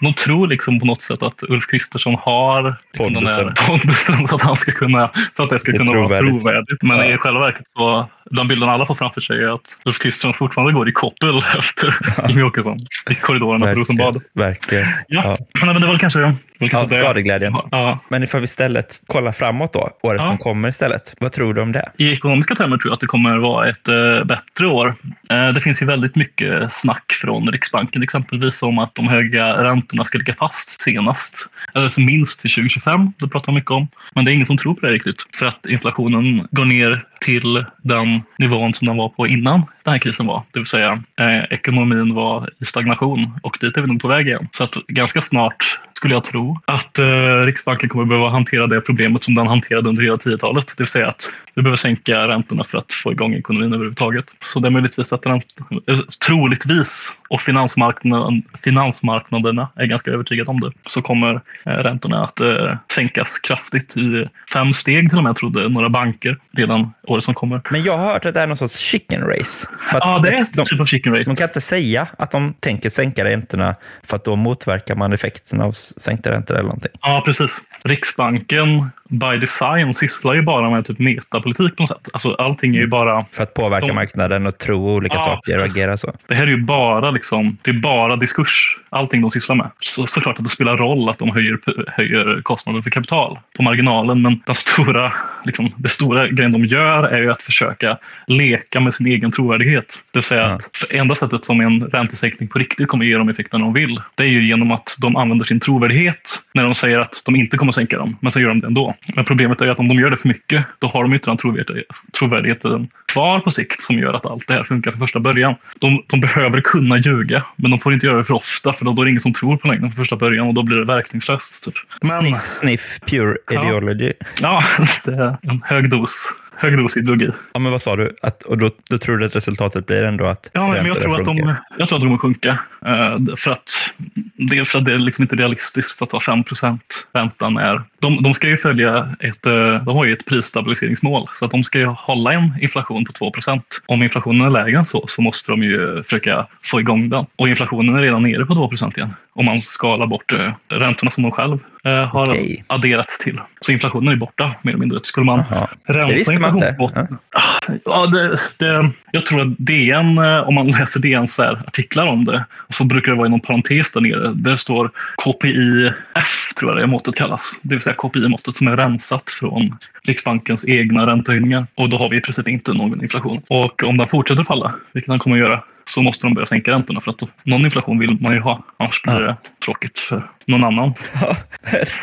De, 0.00 0.14
tror 0.14 0.48
liksom 0.48 0.80
på 0.80 0.86
något 0.86 1.02
sätt 1.02 1.22
att 1.22 1.42
Ulf 1.48 1.66
Kristersson 1.66 2.14
har 2.20 2.76
liksom 2.92 3.12
den 3.24 3.24
Pondusen. 3.66 4.26
så 4.28 4.36
att, 4.36 4.42
han 4.42 4.56
ska 4.56 4.72
kunna, 4.72 5.10
så 5.36 5.42
att 5.42 5.50
det 5.50 5.58
ska 5.58 5.72
Det 5.72 5.78
kunna 5.78 5.92
vara 5.92 6.08
trovärdigt. 6.08 6.40
trovärdigt. 6.42 6.82
Men 6.82 6.96
Ja. 6.98 7.14
i 7.14 7.18
själva 7.18 7.40
verket 7.40 7.68
så 7.68 8.08
den 8.30 8.48
bilden 8.48 8.68
alla 8.68 8.86
får 8.86 8.94
framför 8.94 9.20
sig 9.20 9.44
är 9.44 9.48
att 9.54 9.78
Ulf 9.84 9.98
Kristersson 9.98 10.34
fortfarande 10.34 10.72
går 10.74 10.88
i 10.88 10.92
koppel 10.92 11.42
efter 11.58 11.96
Jimmie 12.28 12.44
Åkesson 12.44 12.76
i 13.10 13.14
korridorerna 13.14 13.66
på 13.66 13.72
Rosenbad. 13.72 14.22
Verkligen. 14.34 14.86
Ja, 15.08 15.22
Ja. 15.60 15.66
Men, 15.66 15.80
det 15.80 15.86
var 15.86 15.98
kanske, 15.98 16.23
det 16.24 16.32
var 16.32 16.53
Ja, 16.58 16.88
skadeglädjen. 16.88 17.56
Ja. 17.70 17.98
Men 18.08 18.22
ifall 18.22 18.40
vi 18.40 18.44
istället 18.44 19.02
kollar 19.06 19.32
framåt 19.32 19.72
då, 19.72 19.90
året 20.02 20.20
Ja. 20.20 20.26
som 20.26 20.38
kommer 20.38 20.68
istället. 20.68 21.14
Vad 21.20 21.32
tror 21.32 21.54
du 21.54 21.60
om 21.62 21.72
det? 21.72 21.90
I 21.96 22.12
ekonomiska 22.12 22.54
termer 22.54 22.76
tror 22.76 22.90
jag 22.90 22.94
att 22.94 23.00
det 23.00 23.06
kommer 23.06 23.38
vara 23.38 23.68
ett 23.70 23.88
eh, 23.88 24.24
bättre 24.24 24.66
år. 24.66 24.94
Eh, 25.30 25.48
det 25.48 25.60
finns 25.60 25.82
ju 25.82 25.86
väldigt 25.86 26.16
mycket 26.16 26.72
snack 26.72 27.12
från 27.20 27.48
Riksbanken 27.48 28.02
exempelvis 28.02 28.62
om 28.62 28.78
att 28.78 28.94
de 28.94 29.08
höga 29.08 29.62
räntorna 29.62 30.04
ska 30.04 30.18
ligga 30.18 30.34
fast 30.34 30.80
senast. 30.80 31.34
Alltså 31.72 32.00
minst 32.00 32.40
till 32.40 32.50
2025. 32.50 33.12
Det 33.18 33.28
pratar 33.28 33.52
man 33.52 33.54
mycket 33.54 33.70
om. 33.70 33.88
Men 34.14 34.24
det 34.24 34.30
är 34.30 34.34
ingen 34.34 34.46
som 34.46 34.56
tror 34.56 34.74
på 34.74 34.86
det 34.86 34.92
riktigt. 34.92 35.26
För 35.38 35.46
att 35.46 35.66
inflationen 35.66 36.48
går 36.50 36.64
ner 36.64 37.04
till 37.20 37.64
den 37.82 38.22
nivån 38.38 38.74
som 38.74 38.86
den 38.86 38.96
var 38.96 39.08
på 39.08 39.26
innan 39.26 39.62
den 39.84 39.92
här 39.92 39.98
krisen 39.98 40.26
var. 40.26 40.42
Det 40.52 40.58
vill 40.58 40.66
säga 40.66 41.02
eh, 41.20 41.44
ekonomin 41.50 42.14
var 42.14 42.48
i 42.60 42.64
stagnation 42.64 43.38
och 43.42 43.58
dit 43.60 43.76
är 43.76 43.80
vi 43.82 43.88
nog 43.88 44.00
på 44.02 44.08
väg 44.08 44.26
igen. 44.26 44.48
Så 44.52 44.64
att 44.64 44.74
ganska 44.88 45.22
snart 45.22 45.78
skulle 45.92 46.14
jag 46.14 46.24
tro 46.24 46.43
att 46.64 46.98
eh, 46.98 47.06
Riksbanken 47.46 47.88
kommer 47.88 48.04
behöva 48.04 48.28
hantera 48.28 48.66
det 48.66 48.80
problemet 48.80 49.24
som 49.24 49.34
den 49.34 49.46
hanterade 49.46 49.88
under 49.88 50.02
hela 50.02 50.16
10-talet. 50.16 50.66
Det 50.66 50.80
vill 50.80 50.86
säga 50.86 51.08
att 51.08 51.32
vi 51.54 51.62
behöver 51.62 51.76
sänka 51.76 52.28
räntorna 52.28 52.64
för 52.64 52.78
att 52.78 52.92
få 52.92 53.12
igång 53.12 53.34
ekonomin 53.34 53.72
överhuvudtaget. 53.72 54.26
Så 54.40 54.60
det 54.60 54.68
är 54.68 54.70
möjligtvis 54.70 55.12
att 55.12 55.26
ränt, 55.26 55.46
eh, 55.86 55.98
troligtvis, 56.26 57.12
och 57.28 57.42
finansmarknaden, 57.42 58.42
finansmarknaderna 58.64 59.68
är 59.74 59.86
ganska 59.86 60.10
övertygade 60.10 60.50
om 60.50 60.60
det, 60.60 60.72
så 60.86 61.02
kommer 61.02 61.34
eh, 61.64 61.70
räntorna 61.70 62.24
att 62.24 62.40
eh, 62.40 62.76
sänkas 62.94 63.38
kraftigt 63.38 63.96
i 63.96 64.24
fem 64.52 64.74
steg 64.74 65.08
till 65.08 65.18
och 65.18 65.24
med, 65.24 65.36
trodde 65.36 65.68
några 65.68 65.88
banker 65.88 66.38
redan 66.52 66.92
året 67.02 67.24
som 67.24 67.34
kommer. 67.34 67.60
Men 67.70 67.82
jag 67.82 67.98
har 67.98 68.12
hört 68.12 68.24
att 68.24 68.34
det 68.34 68.40
är 68.40 68.46
någon 68.46 68.56
sorts 68.56 68.76
chicken 68.76 69.20
race. 69.20 69.68
Ja, 69.92 70.18
det 70.18 70.28
är 70.28 70.42
ett 70.42 70.52
de, 70.52 70.64
typ 70.64 70.80
av 70.80 70.84
chicken 70.84 71.12
race. 71.12 71.30
de 71.30 71.36
kan 71.36 71.48
inte 71.48 71.60
säga 71.60 72.08
att 72.18 72.30
de 72.30 72.54
tänker 72.60 72.90
sänka 72.90 73.24
räntorna 73.24 73.74
för 74.02 74.16
att 74.16 74.24
då 74.24 74.36
motverkar 74.36 74.94
man 74.94 75.12
effekten 75.12 75.60
av 75.60 75.72
sänkta 75.72 76.32
räntor 76.34 76.54
eller 76.54 76.64
någonting. 76.64 76.90
Ja, 77.02 77.22
precis. 77.26 77.62
Riksbanken 77.82 78.88
by 79.08 79.36
design 79.40 79.94
sysslar 79.94 80.34
ju 80.34 80.42
bara 80.42 80.70
med 80.70 80.84
typ 80.86 80.98
metapolitik 80.98 81.76
på 81.76 81.82
något 81.82 81.90
sätt. 81.90 82.08
Alltså 82.12 82.34
allting 82.34 82.76
är 82.76 82.80
ju 82.80 82.86
bara 82.86 83.24
För 83.32 83.42
att 83.42 83.54
påverka 83.54 83.86
De- 83.86 83.92
marknaden 83.94 84.46
och 84.46 84.58
tro 84.58 84.88
olika 84.94 85.14
Ja, 85.16 85.20
saker 85.24 85.58
och 85.58 85.64
precis. 85.64 85.76
agera 85.82 85.96
så. 85.96 86.12
Det 86.26 86.34
här 86.34 86.42
är 86.42 86.50
ju 86.50 86.62
bara, 86.62 87.10
liksom, 87.10 87.56
det 87.62 87.70
är 87.70 87.74
bara 87.80 88.16
diskurs, 88.16 88.78
allting 88.90 89.20
de 89.20 89.30
sysslar 89.30 89.56
med. 89.56 89.70
Så, 89.80 90.06
såklart 90.06 90.38
att 90.38 90.44
det 90.44 90.50
spelar 90.50 90.76
roll 90.76 91.08
att 91.08 91.18
de 91.18 91.30
höjer, 91.30 91.58
höjer 91.90 92.40
kostnaden 92.42 92.82
för 92.82 92.90
kapital 92.90 93.38
på 93.56 93.62
marginalen, 93.62 94.22
men 94.22 94.42
den 94.46 94.54
stora, 94.54 95.12
liksom, 95.44 95.72
det 95.76 95.88
stora 95.88 96.28
grejen 96.28 96.52
de 96.52 96.64
gör 96.64 97.02
är 97.02 97.22
ju 97.22 97.30
att 97.30 97.42
försöka 97.42 97.98
leka 98.26 98.80
med 98.80 98.94
sin 98.94 99.06
egen 99.06 99.30
trovärdighet. 99.30 100.04
Det 100.12 100.18
vill 100.18 100.24
säga 100.24 100.40
Ja. 100.42 100.46
att 100.54 100.84
enda 100.90 101.14
sättet 101.14 101.44
som 101.44 101.60
en 101.60 101.82
räntesänkning 101.86 102.48
på 102.48 102.58
riktigt 102.58 102.88
kommer 102.88 103.04
ge 103.04 103.16
dem 103.16 103.28
effekten 103.28 103.60
de 103.60 103.72
vill, 103.72 104.00
det 104.14 104.22
är 104.22 104.26
ju 104.28 104.48
genom 104.48 104.70
att 104.72 104.96
de 105.00 105.16
använder 105.16 105.44
sin 105.44 105.60
trovärdighet 105.60 106.23
när 106.54 106.62
de 106.64 106.74
säger 106.74 106.98
att 106.98 107.22
de 107.26 107.36
inte 107.36 107.56
kommer 107.56 107.72
sänka 107.72 107.98
dem, 107.98 108.16
men 108.20 108.32
så 108.32 108.40
gör 108.40 108.48
de 108.48 108.60
det 108.60 108.66
ändå. 108.66 108.94
Men 109.14 109.24
problemet 109.24 109.60
är 109.60 109.64
ju 109.64 109.70
att 109.70 109.78
om 109.78 109.88
de 109.88 109.98
gör 109.98 110.10
det 110.10 110.16
för 110.16 110.28
mycket, 110.28 110.64
då 110.78 110.88
har 110.88 111.02
de 111.02 111.14
inte 111.14 111.30
den 111.30 111.36
trovärdighet- 111.38 111.84
trovärdigheten 112.18 112.88
kvar 113.12 113.40
på 113.40 113.50
sikt 113.50 113.82
som 113.82 113.98
gör 113.98 114.12
att 114.14 114.26
allt 114.26 114.48
det 114.48 114.54
här 114.54 114.64
funkar 114.64 114.90
från 114.90 115.00
första 115.00 115.20
början. 115.20 115.54
De, 115.80 116.02
de 116.08 116.20
behöver 116.20 116.60
kunna 116.60 116.98
ljuga, 116.98 117.44
men 117.56 117.70
de 117.70 117.78
får 117.78 117.94
inte 117.94 118.06
göra 118.06 118.18
det 118.18 118.24
för 118.24 118.34
ofta 118.34 118.72
för 118.72 118.84
då, 118.84 118.92
då 118.92 119.02
är 119.02 119.06
det 119.06 119.10
ingen 119.10 119.20
som 119.20 119.32
tror 119.32 119.56
på 119.56 119.68
längden 119.68 119.90
från 119.90 119.96
första 120.04 120.16
början 120.16 120.46
och 120.48 120.54
då 120.54 120.62
blir 120.62 120.76
det 120.76 120.84
verkningslöst. 120.84 121.64
Typ. 121.64 121.74
Men 122.02 122.20
Sniff, 122.20 122.44
sniff, 122.46 122.98
pure 123.06 123.36
Ja. 123.50 123.64
ideology. 123.64 124.12
ja, 124.42 124.62
det 125.04 125.12
är 125.14 125.36
en 125.42 125.62
hög 125.64 125.90
dos. 125.90 126.28
Hög 126.56 126.78
dos 126.78 126.96
ideologi. 126.96 127.30
Ja, 127.52 127.60
men 127.60 127.72
vad 127.72 127.82
sa 127.82 127.96
du? 127.96 128.16
Att, 128.22 128.42
och 128.42 128.58
då, 128.58 128.70
då 128.90 128.98
tror 128.98 129.18
du 129.18 129.26
att 129.26 129.36
resultatet 129.36 129.86
blir 129.86 130.02
ändå 130.02 130.26
att 130.26 130.50
Ja, 130.52 130.68
men 130.68 130.86
jag 130.86 131.00
tror, 131.00 131.16
att 131.16 131.24
de, 131.24 131.54
jag 131.78 131.88
tror 131.88 131.98
att 131.98 132.02
de 132.02 132.08
kommer 132.08 132.18
sjunka. 132.18 132.58
Eh, 132.86 133.36
för 133.36 133.50
att, 133.50 133.90
dels 134.34 134.70
för 134.70 134.78
att 134.78 134.84
det 134.84 134.94
är 134.94 134.98
liksom 134.98 135.22
inte 135.22 135.36
realistiskt 135.36 135.98
för 135.98 136.06
att 136.06 136.12
vara 136.12 136.22
5% 136.22 136.78
räntan 137.12 137.56
är. 137.56 137.82
De, 137.98 138.22
de 138.22 138.34
ska 138.34 138.48
ju 138.48 138.56
följa 138.56 139.16
ett, 139.20 139.46
eh, 139.46 139.84
de 139.84 139.96
har 139.96 140.04
ju 140.04 140.12
ett 140.12 140.26
prisstabiliseringsmål 140.26 141.28
så 141.34 141.44
att 141.44 141.50
de 141.50 141.62
ska 141.62 141.78
ju 141.78 141.86
hålla 141.86 142.32
en 142.32 142.52
inflation 142.60 143.04
på 143.04 143.12
2% 143.12 143.60
Om 143.86 144.02
inflationen 144.02 144.46
är 144.46 144.50
lägre 144.50 144.78
än 144.78 144.84
så 144.84 145.04
så 145.06 145.22
måste 145.22 145.52
de 145.52 145.62
ju 145.62 146.02
försöka 146.02 146.46
få 146.62 146.80
igång 146.80 147.08
den. 147.08 147.26
Och 147.36 147.48
inflationen 147.48 147.96
är 147.96 148.02
redan 148.02 148.22
nere 148.22 148.46
på 148.46 148.54
2% 148.54 148.96
igen 148.96 149.14
om 149.32 149.44
man 149.44 149.62
skalar 149.62 150.06
bort 150.06 150.32
eh, 150.32 150.52
räntorna 150.68 151.10
som 151.10 151.22
de 151.22 151.32
själv 151.32 151.58
eh, 151.84 151.92
har 152.08 152.28
Okej. 152.30 152.64
adderat 152.66 153.08
till. 153.08 153.40
Så 153.60 153.72
inflationen 153.72 154.12
är 154.12 154.16
borta 154.16 154.54
mer 154.62 154.70
eller 154.72 154.80
mindre. 154.80 154.98
Skulle 155.02 155.26
man 155.26 155.42
Jaha. 155.50 155.68
rensa 155.84 156.32
inflationsbotten- 156.32 157.18
Ja. 157.32 157.40
Ja, 157.84 158.06
det, 158.06 158.38
det, 158.58 158.90
jag 159.12 159.26
tror 159.26 159.40
att 159.42 159.58
DN, 159.58 160.18
eh, 160.18 160.48
om 160.48 160.54
man 160.54 160.66
läser 160.78 161.00
DNs 161.00 161.38
här 161.38 161.62
artiklar 161.66 162.06
om 162.06 162.24
det, 162.24 162.44
så 162.70 162.84
brukar 162.84 163.12
det 163.12 163.18
vara 163.18 163.26
i 163.26 163.30
någon 163.30 163.40
parentes 163.40 163.92
där 163.92 164.00
nere. 164.00 164.32
Där 164.34 164.56
står 164.56 164.90
KPIF, 165.16 166.52
tror 166.58 166.70
jag 166.72 166.80
det 166.80 166.86
måttet 166.86 167.16
kallas. 167.16 167.58
Det 167.62 167.74
vill 167.74 167.80
säga 167.82 167.94
KPI-måttet 167.96 168.56
som 168.56 168.66
är 168.68 168.76
rensat 168.76 169.30
från 169.30 169.76
Riksbankens 170.06 170.68
egna 170.68 171.06
räntehöjningar. 171.06 171.66
Och 171.74 171.88
då 171.88 171.98
har 171.98 172.08
vi 172.08 172.16
i 172.16 172.20
princip 172.20 172.48
inte 172.48 172.72
någon 172.72 173.02
inflation. 173.02 173.42
Och 173.48 173.82
om 173.84 173.96
den 173.96 174.06
fortsätter 174.08 174.44
falla, 174.44 174.74
vilket 174.92 175.10
den 175.10 175.18
kommer 175.18 175.36
att 175.36 175.42
göra, 175.42 175.62
så 175.86 176.02
måste 176.02 176.26
de 176.26 176.34
börja 176.34 176.46
sänka 176.46 176.70
räntorna 176.70 177.00
för 177.00 177.10
att 177.10 177.22
någon 177.44 177.64
inflation 177.64 177.98
vill 177.98 178.18
man 178.20 178.32
ju 178.34 178.40
ha. 178.40 178.64
Annars 178.76 179.02
blir 179.02 179.20
det 179.20 179.36
tråkigt 179.64 179.98
för 179.98 180.26
någon 180.46 180.64
annan. 180.64 180.94
Ja. 181.22 181.36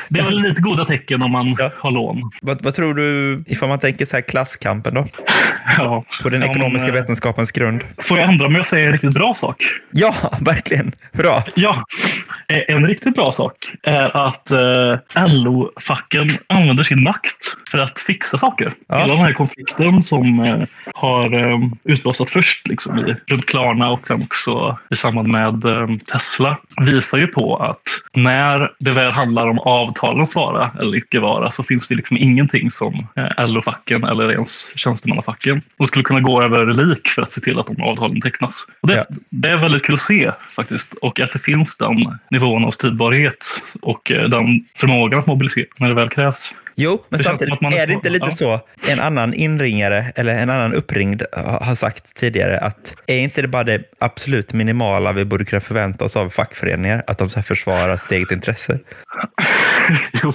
Det 0.10 0.20
är 0.20 0.24
väl 0.24 0.42
lite 0.42 0.62
goda 0.62 0.86
tecken 0.86 1.22
om 1.22 1.32
man 1.32 1.56
Ja. 1.60 1.72
har 1.78 1.92
lån. 1.92 2.30
Vad, 2.42 2.64
vad 2.64 2.74
tror 2.74 2.94
du, 2.94 3.44
ifall 3.48 3.70
man 3.70 3.80
tänker 3.80 4.06
så 4.06 4.16
här 4.18 4.22
klasskampen 4.22 4.94
då? 4.94 5.08
Ja. 5.78 6.04
På 6.24 6.30
den 6.30 6.42
Ja, 6.42 6.48
men, 6.48 6.56
ekonomiska 6.56 6.88
eh, 6.88 6.94
vetenskapens 6.94 7.52
grund? 7.52 7.84
Får 7.98 8.20
jag 8.20 8.30
ändra 8.30 8.50
mig 8.50 8.60
och 8.60 8.68
säga 8.68 8.86
en 8.86 8.92
riktigt 8.92 9.14
bra 9.14 9.34
sak? 9.34 9.64
Ja, 9.92 10.16
verkligen. 10.42 10.92
Bra. 11.14 11.44
Ja, 11.56 11.86
eh, 12.48 12.76
en 12.76 12.88
riktigt 12.88 13.16
bra 13.16 13.32
sak 13.32 13.56
är 13.84 14.28
att 14.28 14.52
eh, 14.52 15.28
LO-facken 15.28 16.30
använder 16.48 16.84
sin 16.84 17.04
makt 17.04 17.56
för 17.72 17.78
att 17.78 18.00
fixa 18.00 18.38
saker. 18.38 18.74
Hela 18.94 19.14
den 19.14 19.24
här 19.24 19.34
konflikten 19.34 20.04
som 20.04 20.40
eh, 20.40 20.58
har 20.96 21.34
eh, 21.52 21.60
utblåsat 21.84 22.30
först 22.30 22.68
liksom, 22.68 23.00
i, 23.00 23.16
runt 23.28 23.46
Klarna 23.46 23.71
och 23.80 24.08
sen 24.08 24.22
också 24.22 24.78
i 24.90 24.96
samband 24.96 25.28
med 25.28 25.66
eh, 25.66 25.88
Tesla 26.12 26.58
visar 26.82 27.18
ju 27.18 27.28
på 27.28 27.58
att 27.58 27.82
när 28.14 28.72
det 28.80 28.92
väl 28.92 29.12
handlar 29.12 29.48
om 29.48 29.60
avtalens 29.60 30.36
vara 30.36 30.72
eller 30.80 30.98
icke 30.98 31.20
vara 31.20 31.52
så 31.52 31.64
finns 31.64 31.88
det 31.88 31.96
liksom 31.96 32.18
ingenting 32.18 32.72
som 32.72 33.08
eh, 33.16 33.48
LO-facken 33.48 34.04
eller 34.04 34.32
ens 34.32 34.70
tjänstemannafacken 34.76 35.62
de 35.78 35.88
skulle 35.88 36.04
kunna 36.04 36.20
gå 36.20 36.42
över 36.44 36.66
lik 36.74 37.08
för 37.08 37.22
att 37.22 37.34
se 37.34 37.42
till 37.42 37.60
att 37.60 37.68
de 37.68 37.82
avtalen 37.82 38.22
tecknas. 38.22 38.68
Och 38.82 38.88
det, 38.88 38.96
Ja. 38.96 39.06
det 39.30 39.50
är 39.50 39.58
väldigt 39.58 39.84
kul 39.84 39.94
att 39.94 40.00
se 40.00 40.32
faktiskt 40.56 40.94
och 40.94 41.20
att 41.20 41.32
det 41.34 41.40
finns 41.40 41.78
den 41.78 42.20
nivån 42.32 42.66
av 42.66 42.72
styrbarhet 42.72 43.62
och 43.82 44.12
eh, 44.12 44.30
den 44.30 44.66
förmågan 44.78 45.20
att 45.20 45.28
mobilisera 45.28 45.66
när 45.78 45.90
det 45.90 45.96
väl 45.96 46.10
krävs. 46.10 46.56
Jo, 46.76 47.04
men 47.10 47.18
Det 47.18 47.24
samtidigt 47.24 47.62
är 47.62 47.88
det 47.88 47.94
inte 47.94 48.10
lite 48.10 48.26
ja. 48.26 48.32
så, 48.32 48.60
en 48.92 49.00
annan 49.00 49.34
inringare 49.34 50.06
eller 50.16 50.36
en 50.36 50.50
annan 50.50 50.74
uppringd 50.74 51.24
ha- 51.36 51.64
har 51.64 51.76
sagt 51.76 52.16
tidigare 52.16 52.60
att 52.60 52.94
är 53.08 53.18
inte 53.18 53.42
det 53.42 53.48
bara 53.48 53.64
det 53.64 53.82
absolut 54.00 54.54
minimala 54.54 55.12
vi 55.12 55.26
borde 55.26 55.46
kunna 55.46 55.60
förvänta 55.60 56.06
oss 56.06 56.16
av 56.16 56.30
fackföreningar, 56.30 57.04
att 57.08 57.18
de 57.18 57.30
så 57.30 57.36
här 57.36 57.44
försvarar 57.44 57.98
sitt 57.98 58.12
eget 58.12 58.32
intresse? 58.32 58.80
Jo. 60.24 60.34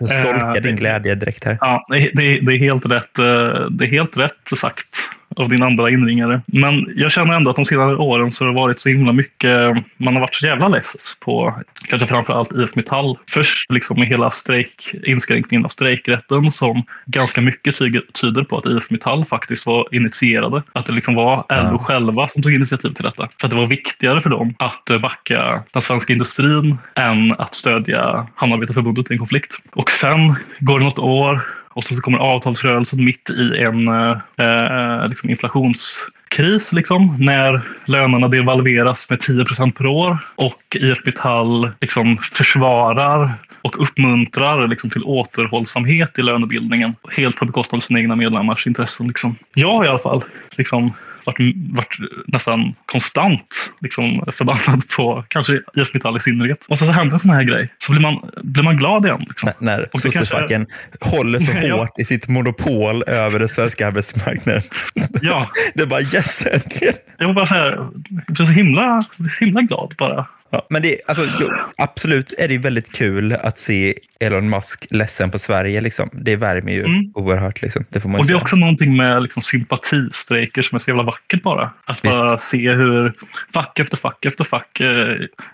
Solkar 0.00 0.56
Eh, 0.56 0.62
din 0.62 0.76
glädje 0.76 1.14
direkt 1.14 1.44
här. 1.44 1.58
Ja, 1.60 1.86
det, 1.92 1.98
det, 2.14 2.40
det, 2.40 2.52
är 2.52 2.58
helt 2.58 2.86
rätt, 2.86 3.18
eh, 3.18 3.24
det 3.70 3.84
är 3.84 3.90
helt 3.90 4.16
rätt 4.16 4.58
sagt 4.58 4.88
av 5.36 5.48
din 5.48 5.62
andra 5.62 5.90
inringare. 5.90 6.40
Men 6.46 6.86
jag 6.96 7.12
känner 7.12 7.34
ändå 7.34 7.50
att 7.50 7.56
de 7.56 7.64
senaste 7.64 7.96
åren 7.96 8.32
så 8.32 8.44
har 8.44 8.48
det 8.52 8.54
varit 8.56 8.80
så 8.80 8.88
himla 8.88 9.12
mycket, 9.12 9.74
man 9.96 10.14
har 10.14 10.20
varit 10.20 10.34
så 10.34 10.46
jävla 10.46 10.68
less 10.68 11.16
på 11.20 11.54
kanske 11.88 12.08
framförallt 12.08 12.52
IF 12.52 12.74
Metall. 12.76 13.18
Först 13.30 13.70
liksom 13.72 13.98
med 13.98 14.08
hela 14.08 14.30
strejk, 14.30 14.94
inskränkningen 15.04 15.64
av 15.64 15.68
strejkrätten 15.68 16.50
som 16.50 16.82
ganska 17.06 17.40
mycket 17.40 17.78
tyder 18.20 18.44
på 18.44 18.56
att 18.56 18.66
IF 18.66 18.90
Metall 18.90 19.24
faktiskt 19.24 19.66
var 19.66 19.88
initierade. 19.94 20.62
Att 20.72 20.86
det 20.86 20.92
liksom 20.92 21.14
var 21.14 21.36
LO 21.36 21.44
Ja. 21.72 21.78
själva 21.78 22.28
som 22.28 22.42
tog 22.42 22.54
initiativ 22.54 22.88
till 22.94 23.04
detta. 23.04 23.28
För 23.40 23.46
att 23.46 23.50
det 23.50 23.56
var 23.56 23.66
viktigare 23.66 24.20
för 24.20 24.30
dem 24.30 24.54
att 24.58 24.90
eh, 24.90 24.98
backa 24.98 25.62
den 25.72 25.82
svenska 25.82 26.12
industrin 26.12 26.78
än 26.96 27.32
att 27.38 27.54
stödja 27.54 28.26
Hamnarbetarförbundet 28.34 29.10
i 29.10 29.12
en 29.14 29.18
konflikt. 29.18 29.56
Och 29.72 29.90
sen 29.90 30.34
går 30.60 30.78
det 30.78 30.84
något 30.84 30.98
år 30.98 31.40
och 31.72 31.84
sen 31.84 31.96
så 31.96 32.02
kommer 32.02 32.18
avtalsrörelsen 32.18 33.04
mitt 33.04 33.30
i 33.30 33.58
en 33.58 33.88
eh, 33.88 34.18
eh 34.38 35.08
liksom 35.08 35.30
inflations 35.30 36.06
inflationskris 36.40 36.72
liksom, 36.72 37.16
när 37.18 37.60
lönerna 37.86 38.28
devalveras 38.28 39.10
med 39.10 39.18
10% 39.18 39.72
per 39.78 39.86
år 39.86 40.18
och 40.36 40.76
IF 40.76 40.98
Metall 41.06 41.70
liksom 41.80 42.18
försvarar 42.18 43.34
och 43.62 43.82
uppmuntrar 43.82 44.68
liksom 44.68 44.90
till 44.90 45.02
återhållsamhet 45.04 46.18
i 46.18 46.22
lönebildningen 46.22 46.94
helt 47.16 47.36
på 47.36 47.44
bekostnad 47.44 47.78
av 47.78 47.80
sina 47.80 48.00
egna 48.00 48.16
medlemmars 48.16 48.66
intressen. 48.66 49.08
Liksom. 49.08 49.36
Jag 49.54 49.84
i 49.84 49.88
alla 49.88 49.98
fall 49.98 50.22
liksom, 50.56 50.92
varit, 51.24 51.56
varit 51.70 51.96
nästan 52.26 52.74
konstant 52.86 53.70
liksom, 53.80 54.24
förbannad 54.32 54.88
på 54.96 55.24
kanske 55.28 55.52
IF 55.74 55.94
Metall 55.94 56.16
i 56.16 56.20
synnerhet. 56.20 56.66
Och 56.68 56.78
så, 56.78 56.86
så 56.86 56.92
händer 56.92 57.14
en 57.14 57.20
sån 57.20 57.30
här 57.30 57.42
grej 57.42 57.72
så 57.78 57.92
blir 57.92 58.02
man, 58.02 58.30
blir 58.42 58.62
man 58.62 58.76
glad 58.76 59.04
igen. 59.04 59.24
Liksom. 59.28 59.48
N- 59.48 59.54
När 59.58 59.78
det 59.78 59.86
kanske- 59.92 60.10
sossefacken 60.12 60.66
håller 61.00 61.38
så 61.40 61.52
Ja. 61.62 61.76
hårt 61.76 61.98
i 61.98 62.04
sitt 62.04 62.28
monopol 62.28 63.02
över 63.06 63.38
den 63.38 63.48
svenska 63.48 63.86
arbetsmarknaden. 63.86 64.62
Ja, 65.22 65.48
Det 65.74 65.82
är 65.82 65.86
bara 65.86 66.00
yes, 66.82 67.00
jag 67.18 67.26
var 67.26 67.34
bara 67.34 67.46
så 67.46 67.54
här, 67.54 67.70
jag 68.26 68.34
blev 68.34 68.46
så 68.46 68.52
himla, 68.52 69.02
himla 69.40 69.62
glad 69.62 69.94
bara. 69.98 70.26
Ja, 70.52 70.66
men 70.70 70.82
det, 70.82 70.96
alltså, 71.06 71.26
absolut 71.76 72.32
är 72.38 72.48
det 72.48 72.58
väldigt 72.58 72.92
kul 72.92 73.32
att 73.32 73.58
se 73.58 73.94
Elon 74.20 74.50
Musk 74.50 74.86
ledsen 74.90 75.30
på 75.30 75.38
Sverige. 75.38 75.80
Liksom. 75.80 76.10
Det 76.12 76.36
värmer 76.36 76.72
ju 76.72 76.84
Mm. 76.84 77.12
oerhört. 77.14 77.62
Liksom. 77.62 77.84
Det 77.90 78.00
får 78.00 78.08
man 78.08 78.20
Och 78.20 78.26
det 78.26 78.32
är 78.32 78.36
också 78.36 78.56
någonting 78.56 78.96
med 78.96 79.22
liksom 79.22 79.42
sympatistrejker 79.42 80.62
som 80.62 80.76
är 80.76 80.78
så 80.78 80.90
jävla 80.90 81.02
vackert 81.02 81.42
bara. 81.42 81.70
Att 81.84 82.02
bara 82.02 82.38
se 82.38 82.70
hur 82.70 83.12
fack 83.54 83.78
efter 83.78 83.96
fack 83.96 84.24
efter 84.24 84.44
fack 84.44 84.80
eh, 84.80 84.86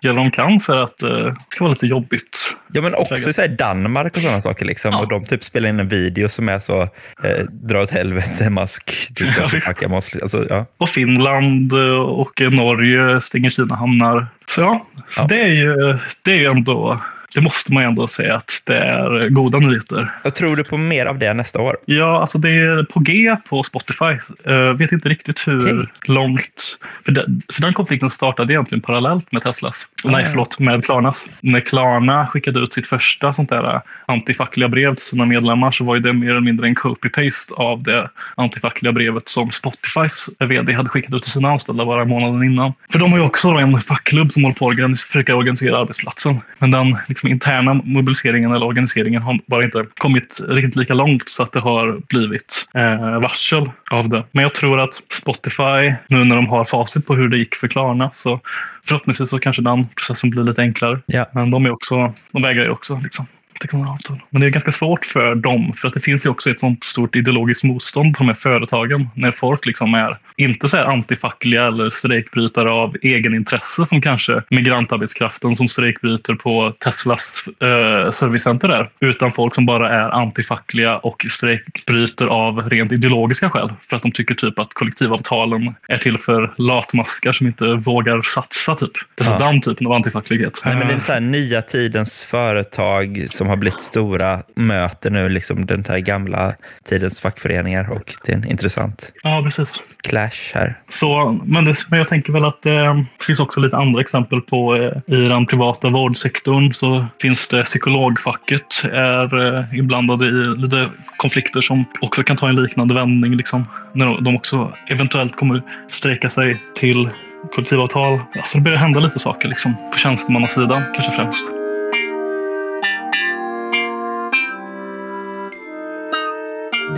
gör 0.02 0.14
de 0.14 0.30
kan 0.30 0.60
för 0.60 0.76
att 0.76 1.02
eh, 1.02 1.08
det 1.10 1.36
ska 1.48 1.64
vara 1.64 1.72
lite 1.72 1.86
jobbigt. 1.86 2.54
Ja, 2.72 2.82
men 2.82 2.94
också 2.94 3.32
så 3.32 3.40
här, 3.40 3.48
Danmark 3.48 4.16
och 4.16 4.22
sådana 4.22 4.40
saker. 4.40 4.64
Liksom. 4.64 4.90
Ja. 4.92 4.98
Och 5.00 5.08
de 5.08 5.24
typ 5.24 5.44
spelar 5.44 5.68
in 5.68 5.80
en 5.80 5.88
video 5.88 6.28
som 6.28 6.48
är 6.48 6.58
så, 6.60 6.82
eh, 7.24 7.44
dra 7.50 7.82
åt 7.82 7.90
helvete 7.90 8.50
Musk, 8.50 9.08
du 9.10 9.26
ska 9.26 9.42
Ja, 9.42 9.48
visst. 9.88 10.22
Alltså, 10.22 10.46
ja. 10.50 10.66
Och 10.78 10.88
Finland 10.88 11.72
eh, 11.72 12.00
och 12.00 12.40
Norge 12.40 13.20
stänger 13.20 13.50
sina 13.50 13.76
hamnar. 13.76 14.26
Så 14.48 14.60
ja, 14.60 14.86
Ja. 15.16 15.24
Det, 15.24 15.40
är 15.40 15.48
ju, 15.48 15.98
det 16.22 16.30
är 16.30 16.36
ju 16.36 16.46
ändå, 16.46 17.00
det 17.34 17.40
måste 17.40 17.72
man 17.72 17.82
ju 17.82 17.88
ändå 17.88 18.06
säga 18.06 18.36
att 18.36 18.62
det 18.64 18.76
är 18.78 19.28
goda 19.28 19.58
nyheter. 19.58 20.10
Jag 20.24 20.34
tror 20.34 20.56
du 20.56 20.64
på 20.64 20.76
mer 20.76 21.06
av 21.06 21.18
det 21.18 21.34
nästa 21.34 21.60
år? 21.60 21.76
Ja, 21.84 22.20
alltså 22.20 22.38
det 22.38 22.48
är 22.50 22.82
på 22.84 23.00
G 23.00 23.36
på 23.48 23.62
Spotify. 23.62 24.18
Uh, 24.48 24.72
vet 24.72 24.92
inte 24.92 25.08
riktigt 25.08 25.46
hur 25.46 25.56
Okej. 25.56 25.86
långt. 26.06 26.78
För, 27.04 27.12
den- 27.12 27.40
för 27.52 27.62
den 27.62 27.72
konflikten 27.74 28.10
startade 28.10 28.52
egentligen 28.52 28.82
parallellt 28.82 29.32
med 29.32 29.42
Teslas. 29.42 29.88
Nej, 30.04 30.24
Ah. 30.24 30.28
förlåt, 30.30 30.58
med 30.58 30.84
Klarnas. 30.84 31.26
När 31.40 31.60
Klarna 31.60 32.26
skickade 32.26 32.60
ut 32.60 32.74
sitt 32.74 32.86
första 32.86 33.32
sånt 33.32 33.48
där 33.48 33.74
eh, 33.74 33.80
antifackliga 34.06 34.68
brev 34.68 34.94
till 34.94 35.04
sina 35.04 35.24
medlemmar 35.26 35.70
så 35.70 35.84
var 35.84 35.94
ju 35.94 36.00
det 36.00 36.12
mer 36.12 36.30
eller 36.30 36.40
mindre 36.40 36.66
en 36.66 36.74
copy-paste 36.74 37.52
av 37.54 37.82
det 37.82 38.10
antifackliga 38.34 38.92
brevet 38.92 39.28
som 39.28 39.50
Spotifys 39.50 40.28
vd 40.38 40.72
hade 40.72 40.88
skickat 40.88 41.14
ut 41.14 41.22
till 41.22 41.32
sina 41.32 41.50
anställda 41.50 41.84
bara 41.84 42.04
månaden 42.04 42.42
innan. 42.42 42.72
För 42.92 42.98
de 42.98 43.12
har 43.12 43.18
ju 43.18 43.24
också 43.24 43.48
en 43.48 43.80
fackklubb 43.80 44.32
som 44.32 44.42
håller 44.44 44.54
på 44.56 44.66
att 44.92 45.00
försöka 45.00 45.34
organisera 45.36 45.78
arbetsplatsen. 45.78 46.40
Men 46.58 46.70
den 46.70 46.96
liksom, 47.18 47.30
interna 47.30 47.74
mobiliseringen 47.84 48.52
eller 48.52 48.66
organiseringen 48.66 49.22
har 49.22 49.38
bara 49.46 49.64
inte 49.64 49.86
kommit 49.98 50.40
riktigt 50.48 50.76
lika 50.76 50.94
långt 50.94 51.28
så 51.28 51.42
att 51.42 51.52
det 51.52 51.60
har 51.60 52.00
blivit 52.08 52.66
eh, 52.74 53.20
varsel 53.20 53.70
av 53.90 54.08
det. 54.08 54.24
Men 54.32 54.42
jag 54.42 54.54
tror 54.54 54.80
att 54.80 54.94
Spotify, 55.12 55.94
nu 56.08 56.24
när 56.24 56.36
de 56.36 56.46
har 56.46 56.64
facit 56.64 57.06
på 57.06 57.14
hur 57.14 57.28
det 57.28 57.38
gick 57.38 57.54
för 57.54 57.68
Klarna, 57.68 58.10
så 58.14 58.40
förhoppningsvis 58.84 59.30
så 59.30 59.38
kanske 59.38 59.62
den 59.62 59.86
processen 59.88 60.30
blir 60.30 60.42
lite 60.42 60.62
enklare. 60.62 61.00
Ja. 61.06 61.26
Men 61.32 61.50
de, 61.50 61.66
är 61.66 61.70
också, 61.70 62.14
de 62.32 62.42
vägrar 62.42 62.64
ju 62.64 62.70
också 62.70 63.00
liksom, 63.02 63.26
teckna 63.60 63.90
avtal. 63.90 64.20
Men 64.30 64.40
det 64.40 64.46
är 64.46 64.50
ganska 64.50 64.72
svårt 64.72 65.04
för 65.04 65.34
dem 65.34 65.72
för 65.76 65.88
att 65.88 65.94
det 65.94 66.00
finns 66.00 66.26
ju 66.26 66.30
också 66.30 66.50
ett 66.50 66.60
sånt 66.60 66.84
stort 66.84 67.16
ideologiskt 67.16 67.64
motstånd 67.64 68.16
på 68.16 68.22
de 68.22 68.28
här 68.28 68.34
företagen 68.34 69.08
när 69.14 69.30
folk 69.32 69.66
liksom 69.66 69.94
är 69.94 70.18
inte 70.36 70.68
så 70.68 70.76
här 70.76 70.84
antifackliga 70.84 71.66
eller 71.66 71.90
strejkbrytare 71.90 72.70
av 72.70 72.96
egenintresse 73.02 73.86
som 73.86 74.00
kanske 74.00 74.42
migrantarbetskraften 74.50 75.56
som 75.56 75.68
strejkbryter 75.68 76.34
på 76.34 76.72
Teslas 76.78 77.42
eh, 77.46 78.10
servicecenter 78.10 78.68
är. 78.68 78.90
Utan 79.00 79.30
folk 79.30 79.54
som 79.54 79.66
bara 79.66 79.94
är 79.94 80.10
antifackliga 80.10 80.98
och 80.98 81.26
strejkbryter 81.30 82.26
av 82.26 82.70
rent 82.70 82.92
ideologiska 82.92 83.50
skäl. 83.50 83.72
För 83.90 83.96
att 83.96 84.02
de 84.02 84.12
tycker 84.12 84.34
typ 84.34 84.58
att 84.58 84.74
kollektivavtalen 84.74 85.74
är 85.88 85.98
till 85.98 86.18
för 86.18 86.54
latmaskar 86.56 87.32
som 87.32 87.46
inte 87.46 87.64
vågar 87.64 88.22
satsa 88.22 88.74
typ. 88.74 88.92
Det 89.14 89.24
är 89.24 89.28
Ja. 89.28 89.36
ja. 89.40 89.46
den 89.46 89.60
typen 89.60 89.86
av 89.86 89.92
antifacklighet. 89.92 90.60
Nej, 90.64 90.76
men 90.76 90.88
det 90.88 90.94
är 90.94 91.00
så 91.00 91.12
här, 91.12 91.20
nya 91.20 91.62
tidens 91.62 92.22
företag 92.22 93.24
som 93.28 93.47
har 93.48 93.56
blivit 93.56 93.80
stora 93.80 94.42
möter 94.54 95.10
nu 95.10 95.28
liksom 95.28 95.66
den 95.66 95.84
här 95.88 95.98
gamla 95.98 96.54
tidens 96.88 97.20
fackföreningar 97.20 97.90
och 97.90 98.14
det 98.24 98.32
är 98.32 98.36
en 98.36 98.50
intressant 98.50 99.12
Ja, 99.22 99.40
precis. 99.44 99.80
clash 100.02 100.54
här. 100.54 100.78
Så, 100.90 101.38
men, 101.44 101.64
det, 101.64 101.74
men 101.88 101.98
jag 101.98 102.08
tänker 102.08 102.32
väl 102.32 102.44
att 102.44 102.66
eh, 102.66 102.94
det 102.94 103.24
finns 103.26 103.40
också 103.40 103.60
lite 103.60 103.76
andra 103.76 104.00
exempel 104.00 104.40
på 104.40 104.76
eh, 104.76 105.14
i 105.16 105.28
den 105.28 105.46
privata 105.46 105.88
vårdsektorn 105.88 106.72
så 106.72 107.06
finns 107.22 107.48
det 107.48 107.64
psykologfacket 107.64 108.84
är 108.92 109.56
eh, 109.56 109.78
inblandade 109.78 110.26
i 110.26 110.30
lite 110.56 110.88
konflikter 111.16 111.60
som 111.60 111.84
också 112.00 112.22
kan 112.22 112.36
ta 112.36 112.48
en 112.48 112.56
liknande 112.56 112.94
vändning. 112.94 113.36
Liksom, 113.36 113.66
när 113.92 114.20
de, 114.20 114.36
också 114.36 114.72
eventuellt 114.90 115.36
kommer 115.36 115.62
strejka 115.90 116.30
sig 116.30 116.62
till 116.76 117.10
kollektivavtal. 117.54 118.20
Så 118.44 118.58
det 118.58 118.64
börjar 118.64 118.78
hända 118.78 119.00
lite 119.00 119.18
saker 119.18 119.48
liksom, 119.48 119.76
på 119.92 119.98
tjänstemannasidan 119.98 120.82
kanske 120.94 121.12
främst. 121.12 121.57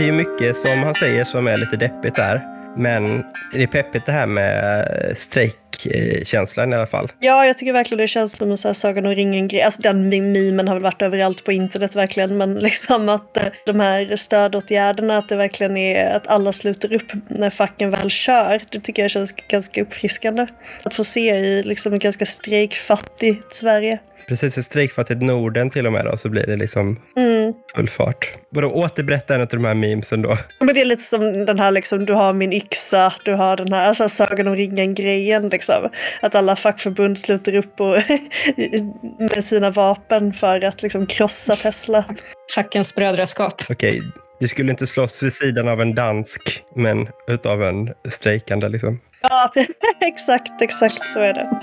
Det 0.00 0.08
är 0.08 0.12
mycket 0.12 0.56
som 0.56 0.82
han 0.82 0.94
säger 0.94 1.24
som 1.24 1.46
är 1.46 1.56
lite 1.56 1.76
deppigt 1.76 2.16
där. 2.16 2.40
Men 2.76 3.24
det 3.52 3.62
är 3.62 3.66
peppigt 3.66 4.06
det 4.06 4.12
här 4.12 4.26
med 4.26 4.86
strejkkänslan 5.16 6.72
i 6.72 6.76
alla 6.76 6.86
fall. 6.86 7.12
Ja, 7.18 7.46
jag 7.46 7.58
tycker 7.58 7.72
verkligen 7.72 7.98
det 7.98 8.08
känns 8.08 8.36
som 8.36 8.50
en 8.50 8.58
så 8.58 8.68
här 8.68 8.72
Sagan 8.72 9.06
om 9.06 9.14
ringen-grej. 9.14 9.62
Alltså 9.62 9.82
den 9.82 10.08
mimen 10.08 10.68
har 10.68 10.74
väl 10.74 10.82
varit 10.82 11.02
överallt 11.02 11.44
på 11.44 11.52
internet 11.52 11.96
verkligen, 11.96 12.36
men 12.36 12.54
liksom 12.58 13.08
att 13.08 13.36
eh, 13.36 13.44
de 13.66 13.80
här 13.80 14.16
stödåtgärderna, 14.16 15.18
att 15.18 15.28
det 15.28 15.36
verkligen 15.36 15.76
är 15.76 16.16
att 16.16 16.26
alla 16.26 16.52
sluter 16.52 16.92
upp 16.92 17.12
när 17.28 17.50
facken 17.50 17.90
väl 17.90 18.10
kör. 18.10 18.60
Det 18.70 18.80
tycker 18.80 19.02
jag 19.02 19.10
känns 19.10 19.32
ganska 19.32 19.82
uppfriskande. 19.82 20.46
Att 20.82 20.94
få 20.94 21.04
se 21.04 21.30
i 21.30 21.62
liksom 21.62 21.94
ett 21.94 22.02
ganska 22.02 22.26
strejkfattigt 22.26 23.54
Sverige. 23.54 23.98
Precis, 24.30 24.58
i 24.58 24.62
strejkfattigt 24.62 25.22
Norden 25.22 25.70
till 25.70 25.86
och 25.86 25.92
med 25.92 26.04
då, 26.04 26.16
så 26.16 26.28
blir 26.28 26.46
det 26.46 26.56
liksom 26.56 27.00
Mm. 27.16 27.52
full 27.76 27.88
fart. 27.88 28.32
Vadå, 28.50 28.70
återberätta 28.72 29.34
en 29.34 29.40
av 29.40 29.46
de 29.46 29.64
här 29.64 29.74
memesen 29.74 30.22
då. 30.22 30.36
Men 30.60 30.74
det 30.74 30.80
är 30.80 30.84
lite 30.84 31.02
som 31.02 31.44
den 31.46 31.58
här 31.58 31.70
liksom, 31.70 32.06
du 32.06 32.12
har 32.12 32.32
min 32.32 32.52
yxa, 32.52 33.12
du 33.24 33.34
har 33.34 33.56
den 33.56 33.72
här 33.72 33.88
alltså, 33.88 34.08
Sagan 34.08 34.48
om 34.48 34.56
ringen-grejen 34.56 35.48
liksom. 35.48 35.88
Att 36.22 36.34
alla 36.34 36.56
fackförbund 36.56 37.18
sluter 37.18 37.54
upp 37.54 37.80
och 37.80 37.96
med 39.18 39.44
sina 39.44 39.70
vapen 39.70 40.32
för 40.32 40.64
att 40.64 40.82
liksom 40.82 41.06
krossa 41.06 41.56
Tesla. 41.56 42.04
Fackens 42.54 42.94
brödraskap. 42.94 43.62
Okej, 43.68 44.02
du 44.40 44.48
skulle 44.48 44.70
inte 44.70 44.86
slåss 44.86 45.22
vid 45.22 45.32
sidan 45.32 45.68
av 45.68 45.80
en 45.80 45.94
dansk, 45.94 46.62
men 46.76 47.08
utav 47.28 47.62
en 47.62 47.94
strejkande 48.08 48.68
liksom. 48.68 49.00
Ja, 49.22 49.52
exakt, 50.00 50.62
exakt 50.62 51.08
så 51.08 51.20
är 51.20 51.32
det. 51.34 51.60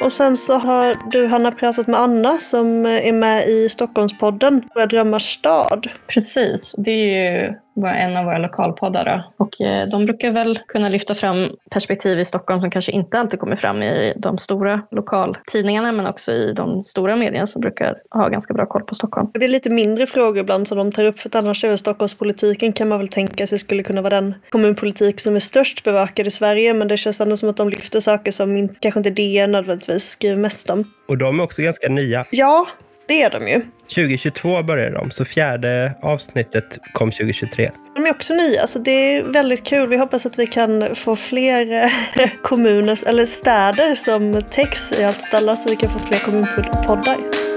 Och 0.00 0.12
sen 0.12 0.36
så 0.36 0.58
har 0.58 1.10
du 1.10 1.26
Hanna 1.26 1.52
pratat 1.52 1.86
med 1.86 2.00
Anna 2.00 2.38
som 2.38 2.86
eh, 2.86 3.08
är 3.08 3.12
med 3.12 3.48
i 3.48 3.68
Stockholmspodden 3.68 4.62
Våra 4.74 4.86
drömmars 4.86 5.34
stad. 5.34 5.88
Precis, 6.06 6.74
det 6.78 6.90
är 6.90 7.06
ju 7.06 7.54
en 7.88 8.16
av 8.16 8.24
våra 8.24 8.38
lokalpoddar. 8.38 9.04
Då. 9.04 9.44
Och 9.44 9.60
eh, 9.60 9.88
de 9.88 10.04
brukar 10.04 10.30
väl 10.30 10.58
kunna 10.66 10.88
lyfta 10.88 11.14
fram 11.14 11.50
perspektiv 11.70 12.20
i 12.20 12.24
Stockholm 12.24 12.60
som 12.60 12.70
kanske 12.70 12.92
inte 12.92 13.18
alltid 13.18 13.40
kommer 13.40 13.56
fram 13.56 13.82
i 13.82 14.14
de 14.16 14.38
stora 14.38 14.82
lokaltidningarna 14.90 15.92
men 15.92 16.06
också 16.06 16.32
i 16.32 16.52
de 16.52 16.84
stora 16.84 17.16
medierna 17.16 17.46
som 17.46 17.60
brukar 17.60 17.96
ha 18.10 18.28
ganska 18.28 18.54
bra 18.54 18.66
koll 18.66 18.82
på 18.82 18.94
Stockholm. 18.94 19.30
Det 19.34 19.44
är 19.44 19.48
lite 19.48 19.70
mindre 19.70 20.06
frågor 20.06 20.38
ibland 20.38 20.68
som 20.68 20.78
de 20.78 20.92
tar 20.92 21.04
upp 21.04 21.18
för 21.18 21.28
att 21.28 21.34
annars 21.34 21.64
är 21.64 21.76
Stockholmspolitiken 21.76 22.72
kan 22.72 22.88
man 22.88 22.98
väl 22.98 23.08
tänka 23.08 23.46
sig 23.46 23.58
skulle 23.58 23.82
kunna 23.82 24.02
vara 24.02 24.20
den 24.20 24.34
kommunpolitik 24.50 25.20
som 25.20 25.36
är 25.36 25.40
störst 25.40 25.84
bevakad 25.84 26.26
i 26.26 26.30
Sverige 26.30 26.74
men 26.74 26.88
det 26.88 26.96
känns 26.96 27.20
ändå 27.20 27.36
som 27.36 27.48
att 27.48 27.56
de 27.56 27.68
lyfter 27.68 28.00
saker 28.00 28.32
som 28.32 28.68
kanske 28.68 29.00
inte 29.00 29.10
DN 29.10 29.52
nödvändigtvis 29.52 30.08
skriver 30.10 30.36
mest 30.36 30.70
om. 30.70 30.84
Och 31.08 31.18
de 31.18 31.40
är 31.40 31.44
också 31.44 31.62
ganska 31.62 31.88
nya. 31.88 32.24
Ja, 32.30 32.66
det 33.10 33.22
är 33.22 33.30
de 33.30 33.48
ju. 33.48 33.60
2022 33.94 34.62
började 34.62 34.96
de, 34.96 35.10
så 35.10 35.24
fjärde 35.24 35.92
avsnittet 36.02 36.78
kom 36.92 37.10
2023. 37.10 37.70
De 37.94 38.06
är 38.06 38.10
också 38.10 38.34
nya, 38.34 38.66
så 38.66 38.78
det 38.78 38.90
är 38.90 39.22
väldigt 39.22 39.64
kul. 39.64 39.88
Vi 39.88 39.96
hoppas 39.96 40.26
att 40.26 40.38
vi 40.38 40.46
kan 40.46 40.94
få 40.94 41.16
fler 41.16 41.72
eh, 42.16 42.30
kommuner, 42.42 43.08
eller 43.08 43.26
städer 43.26 43.94
som 43.94 44.42
täcks 44.50 44.92
i 44.92 45.04
allt 45.04 45.18
åt 45.18 45.34
alla 45.34 45.56
så 45.56 45.70
vi 45.70 45.76
kan 45.76 45.90
få 45.90 45.98
fler 45.98 46.18
kommunpoddar. 46.18 47.49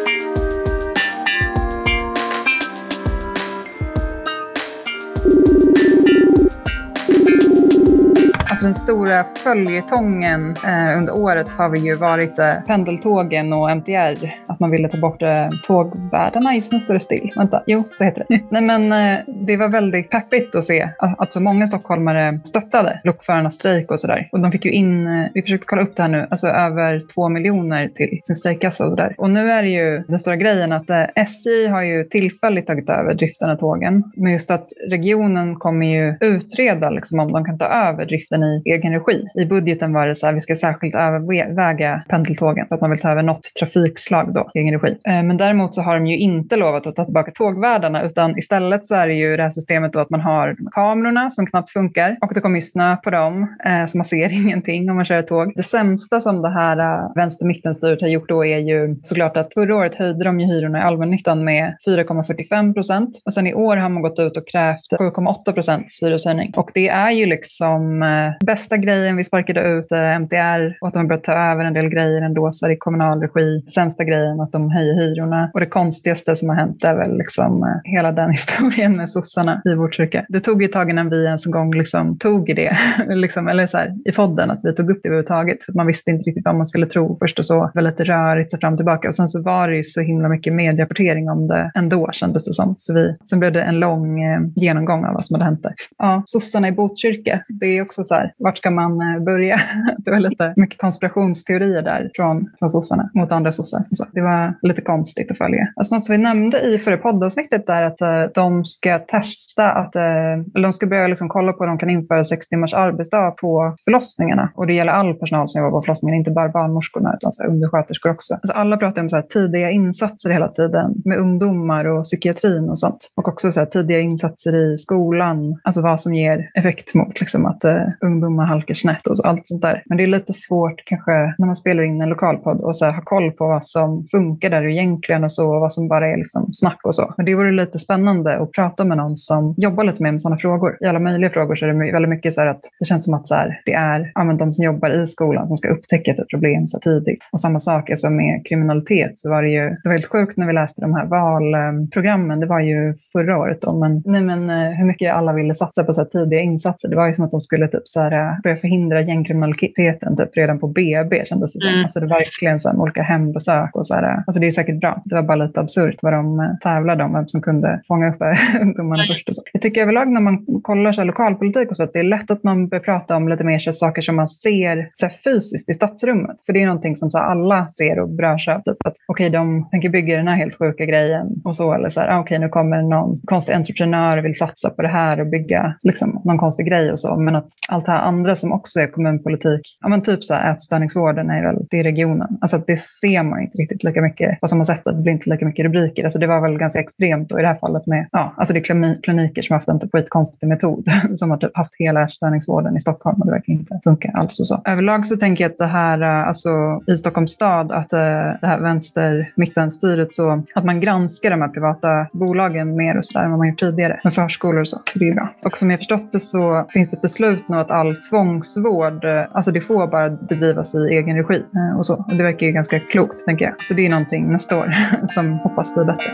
Alltså 8.63 8.87
den 8.87 8.97
stora 8.97 9.25
följetongen 9.35 10.55
eh, 10.65 10.97
under 10.97 11.15
året 11.15 11.47
har 11.49 11.69
vi 11.69 11.79
ju 11.79 11.95
varit 11.95 12.39
eh, 12.39 12.53
pendeltågen 12.67 13.53
och 13.53 13.71
MTR. 13.71 14.33
Att 14.47 14.59
man 14.59 14.71
ville 14.71 14.89
ta 14.89 14.97
bort 14.97 15.21
eh, 15.21 15.49
tågvärdarna. 15.63 16.55
Just 16.55 16.71
nu 16.71 16.79
står 16.79 16.93
det 16.93 16.99
still. 16.99 17.31
Vänta, 17.35 17.63
jo 17.67 17.83
så 17.91 18.03
heter 18.03 18.25
det. 18.27 18.39
Nej 18.49 18.61
men 18.61 18.91
eh, 18.91 19.19
det 19.27 19.57
var 19.57 19.69
väldigt 19.69 20.09
peppigt 20.09 20.55
att 20.55 20.63
se 20.63 20.89
att, 20.99 21.19
att 21.19 21.33
så 21.33 21.39
många 21.39 21.67
stockholmare 21.67 22.39
stöttade 22.43 23.01
lokförarnas 23.03 23.55
strejk 23.55 23.91
och 23.91 23.99
sådär. 23.99 24.29
Och 24.31 24.39
de 24.39 24.51
fick 24.51 24.65
ju 24.65 24.71
in, 24.71 25.07
eh, 25.07 25.27
vi 25.33 25.41
försökte 25.41 25.67
kolla 25.67 25.81
upp 25.81 25.95
det 25.95 26.01
här 26.01 26.09
nu, 26.09 26.27
alltså 26.29 26.47
över 26.47 27.01
två 27.13 27.29
miljoner 27.29 27.87
till 27.87 28.19
sin 28.23 28.35
strejkkassa 28.35 28.83
alltså, 28.83 28.83
och 28.83 28.89
sådär. 28.89 29.15
Och 29.17 29.29
nu 29.29 29.51
är 29.51 29.63
det 29.63 29.69
ju 29.69 30.03
den 30.07 30.19
stora 30.19 30.35
grejen 30.35 30.71
att 30.71 30.89
eh, 30.89 31.03
SJ 31.15 31.67
har 31.67 31.81
ju 31.81 32.03
tillfälligt 32.03 32.67
tagit 32.67 32.89
över 32.89 33.13
driften 33.13 33.49
av 33.49 33.55
tågen. 33.55 34.03
Men 34.15 34.31
just 34.31 34.51
att 34.51 34.67
regionen 34.89 35.55
kommer 35.55 35.85
ju 35.85 36.17
utreda 36.21 36.89
liksom, 36.89 37.19
om 37.19 37.31
de 37.31 37.45
kan 37.45 37.57
ta 37.57 37.65
över 37.65 38.05
driften 38.05 38.43
i 38.43 38.52
egen 38.65 38.93
regi. 38.93 39.25
I 39.35 39.45
budgeten 39.45 39.93
var 39.93 40.07
det 40.07 40.15
så 40.15 40.25
här, 40.25 40.33
vi 40.33 40.39
ska 40.39 40.55
särskilt 40.55 40.95
överväga 40.95 42.03
pendeltågen 42.09 42.67
för 42.67 42.75
att 42.75 42.81
man 42.81 42.89
vill 42.89 42.99
ta 42.99 43.09
över 43.09 43.23
något 43.23 43.43
trafikslag 43.59 44.33
då 44.33 44.49
i 44.53 44.59
egen 44.59 44.79
regi. 44.79 44.95
Eh, 45.07 45.23
men 45.23 45.37
däremot 45.37 45.75
så 45.75 45.81
har 45.81 45.93
de 45.93 46.07
ju 46.07 46.17
inte 46.17 46.55
lovat 46.55 46.87
att 46.87 46.95
ta 46.95 47.05
tillbaka 47.05 47.31
tågvärdarna 47.31 48.03
utan 48.03 48.37
istället 48.37 48.85
så 48.85 48.95
är 48.95 49.07
det 49.07 49.13
ju 49.13 49.37
det 49.37 49.43
här 49.43 49.49
systemet 49.49 49.93
då 49.93 49.99
att 49.99 50.09
man 50.09 50.21
har 50.21 50.55
kamerorna 50.71 51.29
som 51.29 51.45
knappt 51.45 51.71
funkar 51.71 52.17
och 52.21 52.31
det 52.33 52.39
kommer 52.39 52.55
ju 52.55 52.61
snö 52.61 52.95
på 52.95 53.09
dem 53.09 53.55
eh, 53.65 53.85
så 53.85 53.97
man 53.97 54.05
ser 54.05 54.33
ingenting 54.45 54.89
om 54.89 54.95
man 54.95 55.05
kör 55.05 55.19
ett 55.19 55.27
tåg. 55.27 55.53
Det 55.55 55.63
sämsta 55.63 56.19
som 56.19 56.41
det 56.41 56.49
här 56.49 56.79
eh, 56.79 57.11
vänster-mitten-styret 57.15 58.01
har 58.01 58.07
gjort 58.07 58.29
då 58.29 58.45
är 58.45 58.57
ju 58.57 58.95
såklart 59.03 59.37
att 59.37 59.53
förra 59.53 59.75
året 59.75 59.95
höjde 59.95 60.23
de 60.23 60.39
ju 60.39 60.45
hyrorna 60.45 60.79
i 60.79 60.81
allmännyttan 60.81 61.43
med 61.43 61.75
4,45 61.87 62.73
procent 62.73 63.21
och 63.25 63.33
sen 63.33 63.47
i 63.47 63.53
år 63.53 63.77
har 63.77 63.89
man 63.89 64.01
gått 64.01 64.19
ut 64.19 64.37
och 64.37 64.47
krävt 64.47 64.93
7,8 64.99 65.53
procents 65.53 66.03
hyreshöjning. 66.03 66.53
Och 66.57 66.71
det 66.73 66.89
är 66.89 67.11
ju 67.11 67.25
liksom 67.25 68.03
bästa 68.45 68.77
grejen, 68.77 69.17
vi 69.17 69.23
sparkade 69.23 69.61
ut 69.61 69.91
är 69.91 70.19
MTR 70.19 70.77
och 70.81 70.87
att 70.87 70.93
de 70.93 70.99
har 70.99 71.07
börjat 71.07 71.23
ta 71.23 71.33
över 71.33 71.65
en 71.65 71.73
del 71.73 71.89
grejer 71.89 72.21
ändå 72.21 72.51
så 72.51 72.65
är 72.65 72.69
det 72.69 72.75
i 72.75 72.77
kommunal 72.77 73.21
regi. 73.21 73.61
Sämsta 73.67 74.03
grejen 74.03 74.39
att 74.39 74.51
de 74.51 74.71
höjer 74.71 74.93
hyrorna. 74.93 75.51
Och 75.53 75.59
det 75.59 75.65
konstigaste 75.65 76.35
som 76.35 76.49
har 76.49 76.55
hänt 76.55 76.83
är 76.83 76.95
väl 76.95 77.17
liksom 77.17 77.63
eh, 77.63 77.91
hela 77.91 78.11
den 78.11 78.31
historien 78.37 78.97
med 78.97 79.09
sossarna 79.09 79.61
i 79.65 79.75
vårt 79.75 79.95
kyrka. 79.95 80.25
Det 80.29 80.39
tog 80.39 80.61
ju 80.61 80.65
ett 80.65 80.71
tag 80.71 80.89
innan 80.89 81.09
vi 81.09 81.25
ens 81.25 81.45
en 81.45 81.51
gång 81.51 81.71
liksom 81.71 82.17
tog 82.17 82.49
i 82.49 82.53
det, 82.53 82.77
liksom, 83.15 83.47
eller 83.47 83.65
så 83.65 83.77
här, 83.77 83.93
i 84.05 84.11
podden, 84.11 84.51
att 84.51 84.59
vi 84.63 84.75
tog 84.75 84.89
upp 84.91 84.99
det 85.03 85.09
överhuvudtaget. 85.09 85.63
För 85.63 85.73
man 85.73 85.87
visste 85.87 86.11
inte 86.11 86.29
riktigt 86.29 86.45
vad 86.45 86.55
man 86.55 86.65
skulle 86.65 86.85
tro 86.85 87.17
först 87.19 87.39
och 87.39 87.45
så. 87.45 87.71
Det 87.73 87.81
var 87.81 87.81
lite 87.81 88.03
rörigt 88.03 88.51
så 88.51 88.57
fram 88.57 88.73
och 88.73 88.77
tillbaka. 88.77 89.07
Och 89.07 89.15
sen 89.15 89.27
så 89.27 89.41
var 89.41 89.67
det 89.67 89.75
ju 89.77 89.83
så 89.83 90.01
himla 90.01 90.29
mycket 90.29 90.53
medierapportering 90.53 91.29
om 91.29 91.47
det 91.47 91.71
ändå 91.75 92.09
kändes 92.11 92.45
det 92.45 92.53
som. 92.53 92.73
Så 92.77 92.93
vi, 92.93 93.15
sen 93.23 93.39
blev 93.39 93.53
det 93.53 93.61
en 93.61 93.79
lång 93.79 94.23
eh, 94.23 94.41
genomgång 94.55 95.05
av 95.05 95.13
vad 95.13 95.25
som 95.25 95.33
hade 95.33 95.45
hänt 95.45 95.63
där. 95.63 95.71
Ja, 95.97 96.23
sossarna 96.25 96.67
i 96.67 96.71
Botkyrka, 96.71 97.43
det 97.47 97.65
är 97.65 97.81
också 97.81 98.03
så 98.03 98.13
här, 98.13 98.22
vart 98.39 98.57
ska 98.57 98.71
man 98.71 99.01
eh, 99.01 99.23
börja? 99.23 99.59
det 99.97 100.11
var 100.11 100.19
lite 100.19 100.53
mycket 100.57 100.79
konspirationsteorier 100.79 101.81
där 101.81 102.11
från, 102.15 102.49
från 102.59 102.69
sossarna 102.69 103.09
mot 103.13 103.31
andra 103.31 103.51
sossar. 103.51 103.81
Så 103.91 104.05
det 104.11 104.21
var 104.21 104.53
lite 104.61 104.81
konstigt 104.81 105.31
att 105.31 105.37
följa. 105.37 105.67
Alltså 105.75 105.95
något 105.95 106.03
som 106.03 106.13
vi 106.13 106.21
nämnde 106.21 106.59
i 106.59 106.77
förra 106.77 106.97
poddavsnittet 106.97 107.69
är 107.69 107.83
att 107.83 108.01
eh, 108.01 108.23
de 108.33 108.65
ska 108.65 108.99
testa 108.99 109.71
att, 109.71 109.95
eller 109.95 110.61
de 110.61 110.73
ska 110.73 110.85
börja 110.85 111.07
liksom 111.07 111.29
kolla 111.29 111.53
på 111.53 111.63
om 111.63 111.69
de 111.69 111.77
kan 111.77 111.89
införa 111.89 112.23
sex 112.23 112.47
timmars 112.47 112.73
arbetsdag 112.73 113.31
på 113.31 113.75
förlossningarna. 113.83 114.51
Och 114.55 114.67
det 114.67 114.73
gäller 114.73 114.91
all 114.91 115.13
personal 115.13 115.49
som 115.49 115.61
jobbar 115.61 115.79
på 115.79 115.81
förlossningen, 115.81 116.17
inte 116.17 116.31
bara 116.31 116.49
barnmorskorna 116.49 117.13
utan 117.13 117.33
så 117.33 117.43
här 117.43 117.49
undersköterskor 117.49 118.11
också. 118.11 118.33
Alltså 118.33 118.53
alla 118.53 118.77
pratar 118.77 119.01
om 119.01 119.09
så 119.09 119.15
här 119.15 119.23
tidiga 119.23 119.71
insatser 119.71 120.29
hela 120.29 120.47
tiden 120.47 121.01
med 121.05 121.17
ungdomar 121.17 121.87
och 121.87 122.03
psykiatrin 122.03 122.69
och 122.69 122.79
sånt. 122.79 123.09
Och 123.15 123.27
också 123.27 123.51
så 123.51 123.59
här 123.59 123.67
tidiga 123.67 123.99
insatser 123.99 124.55
i 124.55 124.77
skolan, 124.77 125.59
alltså 125.63 125.81
vad 125.81 125.99
som 125.99 126.13
ger 126.13 126.49
effekt 126.53 126.93
mot 126.93 127.19
liksom 127.19 127.45
att 127.45 127.63
eh, 127.63 127.83
ungdomar 128.13 128.45
halkar 128.47 128.73
snett 128.73 129.07
och 129.07 129.17
så, 129.17 129.23
allt 129.23 129.47
sånt 129.47 129.61
där. 129.61 129.83
Men 129.85 129.97
det 129.97 130.03
är 130.03 130.07
lite 130.07 130.33
svårt 130.33 130.85
kanske 130.85 131.11
när 131.11 131.45
man 131.45 131.55
spelar 131.55 131.83
in 131.83 132.01
en 132.01 132.09
lokalpodd 132.09 132.61
och 132.61 132.75
så 132.75 132.85
här, 132.85 132.93
ha 132.93 133.01
koll 133.03 133.31
på 133.31 133.47
vad 133.47 133.65
som 133.65 134.05
funkar 134.11 134.49
där 134.49 134.69
egentligen 134.69 135.23
och 135.23 135.31
så 135.31 135.53
och 135.53 135.61
vad 135.61 135.71
som 135.71 135.87
bara 135.87 136.07
är 136.07 136.17
liksom 136.17 136.49
snack 136.53 136.79
och 136.83 136.95
så. 136.95 137.13
Men 137.17 137.25
det 137.25 137.35
vore 137.35 137.51
lite 137.51 137.79
spännande 137.79 138.37
att 138.39 138.51
prata 138.51 138.85
med 138.85 138.97
någon 138.97 139.15
som 139.15 139.55
jobbar 139.57 139.83
lite 139.83 140.03
mer 140.03 140.11
med 140.11 140.21
sådana 140.21 140.37
frågor. 140.37 140.77
I 140.81 140.85
alla 140.85 140.99
möjliga 140.99 141.29
frågor 141.29 141.55
så 141.55 141.65
är 141.65 141.69
det 141.69 141.91
väldigt 141.91 142.09
mycket 142.09 142.33
så 142.33 142.41
här 142.41 142.47
att 142.47 142.61
det 142.79 142.85
känns 142.85 143.03
som 143.03 143.13
att 143.13 143.27
så 143.27 143.35
här, 143.35 143.61
det 143.65 143.73
är 143.73 144.11
ja, 144.15 144.23
men 144.23 144.37
de 144.37 144.53
som 144.53 144.65
jobbar 144.65 144.89
i 144.89 145.07
skolan 145.07 145.47
som 145.47 145.57
ska 145.57 145.67
upptäcka 145.67 146.11
ett 146.11 146.27
problem 146.29 146.67
så 146.67 146.79
tidigt. 146.79 147.29
Och 147.31 147.39
samma 147.39 147.59
sak 147.59 147.89
alltså 147.89 148.09
med 148.09 148.45
kriminalitet 148.45 149.17
så 149.17 149.29
var 149.29 149.43
det 149.43 149.49
ju, 149.49 149.69
det 149.69 149.89
var 149.89 149.91
helt 149.91 150.11
sjukt 150.11 150.37
när 150.37 150.47
vi 150.47 150.53
läste 150.53 150.81
de 150.81 150.93
här 150.93 151.05
valprogrammen, 151.05 152.39
det 152.39 152.45
var 152.45 152.59
ju 152.59 152.93
förra 153.11 153.37
året 153.37 153.61
då, 153.61 153.79
men, 153.79 154.01
nej, 154.05 154.21
men 154.21 154.49
eh, 154.49 154.77
hur 154.77 154.85
mycket 154.85 155.13
alla 155.13 155.33
ville 155.33 155.53
satsa 155.53 155.83
på 155.83 155.93
så 155.93 156.01
här 156.01 156.09
tidiga 156.09 156.41
insatser. 156.41 156.89
Det 156.89 156.95
var 156.95 157.07
ju 157.07 157.13
som 157.13 157.25
att 157.25 157.31
de 157.31 157.41
skulle 157.41 157.67
typ 157.67 157.81
så 157.87 158.02
här, 158.03 158.31
eh, 158.31 158.41
börja 158.43 158.55
förhindra 158.55 159.01
gängkriminaliteten 159.01 160.17
typ 160.17 160.37
redan 160.37 160.59
på 160.59 160.67
BB 160.67 161.25
kändes 161.25 161.53
det 161.53 161.59
som. 161.59 161.69
Mm. 161.69 161.81
Alltså 161.81 161.99
det 161.99 162.05
var 162.05 162.19
verkligen 162.19 162.59
så 162.59 162.69
här, 162.69 162.77
olika 162.77 163.03
hembesök 163.03 163.75
och 163.75 163.87
så 163.87 163.95
här, 163.95 164.03
eh, 164.03 164.23
alltså 164.27 164.39
det 164.39 164.47
är 164.47 164.51
säkert 164.51 164.79
bra. 164.79 165.01
Det 165.05 165.15
var 165.15 165.23
bara 165.23 165.35
lite 165.35 165.59
absurt 165.59 165.95
vad 166.01 166.13
de 166.13 166.39
eh, 166.39 166.45
tävlade 166.61 167.03
om, 167.03 167.13
vem 167.13 167.27
som 167.27 167.41
kunde 167.41 167.81
fånga 167.87 168.09
upp 168.09 168.21
ungdomarna 168.61 169.03
först 169.07 169.29
och 169.29 169.35
så. 169.35 169.41
Jag 169.53 169.61
tycker 169.61 169.81
överlag 169.81 170.09
när 170.09 170.21
man 170.21 170.45
kollar 170.61 170.91
så 170.91 171.01
här, 171.01 171.05
lokalpolitik 171.05 171.69
och 171.69 171.77
så 171.77 171.83
att 171.83 171.93
det 171.93 171.99
är 171.99 172.03
lätt 172.03 172.31
att 172.31 172.43
man 172.43 172.67
börjar 172.67 172.83
prata 172.83 173.15
om 173.15 173.29
lite 173.29 173.43
mer 173.43 173.59
så 173.59 173.69
här, 173.69 173.73
saker 173.73 174.01
som 174.01 174.15
man 174.15 174.29
ser 174.29 174.89
så 174.93 175.05
här, 175.05 175.13
fysiskt 175.23 175.69
i 175.69 175.73
stadsrummet. 175.73 176.45
För 176.45 176.53
det 176.53 176.61
är 176.61 176.65
någonting 176.65 176.95
som 176.95 177.11
så 177.11 177.17
här, 177.17 177.25
alla 177.25 177.67
ser 177.67 177.99
och 177.99 178.09
berörs 178.09 178.47
av. 178.47 178.61
Typ 178.61 178.85
att 178.85 178.95
okej, 179.07 179.29
de 179.29 179.69
tänker 179.71 179.89
bygga 179.89 180.17
den 180.17 180.27
här 180.27 180.35
helt 180.35 180.55
sjuka 180.55 180.85
grejen 180.85 181.27
och 181.45 181.55
så. 181.55 181.73
Eller 181.73 181.89
så 181.89 181.99
här, 181.99 182.07
ah, 182.07 182.19
okej, 182.19 182.39
nu 182.39 182.49
kommer 182.49 182.81
någon 182.81 183.17
konstig 183.25 183.53
entreprenör 183.53 184.17
och 184.17 184.25
vill 184.25 184.35
satsa 184.35 184.69
på 184.69 184.81
det 184.81 184.87
här 184.87 185.21
och 185.21 185.27
bygga 185.27 185.75
liksom, 185.83 186.21
någon 186.25 186.37
konstig 186.37 186.67
grej 186.67 186.91
och 186.91 186.99
så. 186.99 187.15
Men 187.15 187.35
att 187.35 187.47
allt 187.69 187.85
det 187.85 187.91
här 187.93 188.01
andra 188.01 188.35
som 188.35 188.51
också 188.51 188.79
är 188.79 188.87
kommunpolitik, 188.87 189.77
ja 189.81 189.89
men 189.89 190.01
typ 190.01 190.23
så 190.23 190.33
här 190.33 190.53
ätstörningsvården 190.53 191.29
är 191.29 191.43
väl, 191.43 191.65
det 191.69 191.79
är 191.79 191.83
regionen. 191.83 192.37
Alltså 192.41 192.57
att 192.57 192.67
det 192.67 192.79
ser 192.79 193.23
man 193.23 193.41
inte 193.41 193.57
riktigt 193.57 193.83
lika 193.83 194.01
mycket 194.01 194.39
på 194.39 194.47
samma 194.47 194.63
sätt, 194.63 194.81
det 194.85 194.93
blir 194.93 195.13
inte 195.13 195.29
lika 195.29 195.45
mycket 195.45 195.65
rubriker. 195.65 196.03
Alltså 196.03 196.19
det 196.19 196.27
var 196.27 196.41
väl 196.41 196.57
ganska 196.57 196.79
extremt 196.79 197.29
då 197.29 197.39
i 197.39 197.41
det 197.41 197.47
här 197.47 197.55
fallet 197.55 197.87
med, 197.87 198.07
ja, 198.11 198.33
alltså 198.37 198.53
det 198.53 198.59
är 198.59 199.01
kliniker 199.01 199.41
som 199.41 199.53
har 199.53 199.59
haft 199.59 199.69
en 199.69 199.79
typ 199.79 199.91
skitkonstig 199.91 200.47
metod 200.47 200.87
som 201.13 201.31
har 201.31 201.37
typ 201.37 201.57
haft 201.57 201.75
hela 201.79 202.03
ätstörningsvården 202.03 202.77
i 202.77 202.79
Stockholm 202.79 203.21
och 203.21 203.25
det 203.25 203.31
verkar 203.31 203.53
inte 203.53 203.79
funka 203.83 204.11
alls 204.13 204.39
och 204.39 204.47
så. 204.47 204.61
Överlag 204.65 205.05
så 205.05 205.17
tänker 205.17 205.43
jag 205.43 205.51
att 205.51 205.57
det 205.57 205.65
här, 205.65 206.01
eh, 206.01 206.27
alltså 206.27 206.49
i 206.87 206.97
Stockholms 206.97 207.31
stad, 207.31 207.71
att 207.71 207.93
eh, 207.93 207.99
det 208.41 208.47
här 208.47 208.59
vänster-mittenstyret 208.59 210.13
så, 210.13 210.43
att 210.55 210.65
man 210.65 210.79
granskar 210.79 211.29
de 211.29 211.41
här 211.41 211.47
privata 211.47 212.07
bolagen 212.13 212.75
mer 212.75 212.97
och 212.97 213.05
så 213.05 213.19
där 213.19 213.25
än 213.25 213.31
vad 213.31 213.39
man 213.39 213.49
gjort 213.49 213.59
tidigare 213.59 213.99
med 214.03 214.13
förskolor 214.13 214.61
och 214.61 214.67
så. 214.67 214.81
Så 214.93 214.99
det 214.99 215.07
är 215.07 215.13
bra. 215.13 215.33
Och 215.45 215.57
som 215.57 215.71
jag 215.71 215.79
förstått 215.79 216.11
det 216.11 216.19
så 216.19 216.67
finns 216.69 216.89
det 216.89 216.95
ett 216.95 217.01
beslut 217.01 217.47
nu 217.47 217.57
att 217.57 217.71
all 217.83 217.95
tvångsvård, 217.95 219.05
eh, 219.05 219.23
alltså 219.31 219.51
det 219.51 219.61
får 219.61 219.87
bara 219.87 220.09
bedrivas 220.09 220.75
i 220.75 220.77
egen 220.77 221.17
regi 221.17 221.43
eh, 221.55 221.77
och 221.77 221.85
så. 221.85 221.95
Och 221.95 222.15
det 222.17 222.23
verkar 222.23 222.47
ju 222.47 222.53
ganska 222.53 222.79
klokt, 222.79 223.25
tänker 223.25 223.45
jag. 223.45 223.63
Så 223.63 223.73
det 223.73 223.85
är 223.85 223.89
någonting 223.89 224.31
nästa 224.31 224.57
år 224.57 224.73
som 225.05 225.31
hoppas 225.39 225.75
bli 225.75 225.85
bättre. 225.85 226.11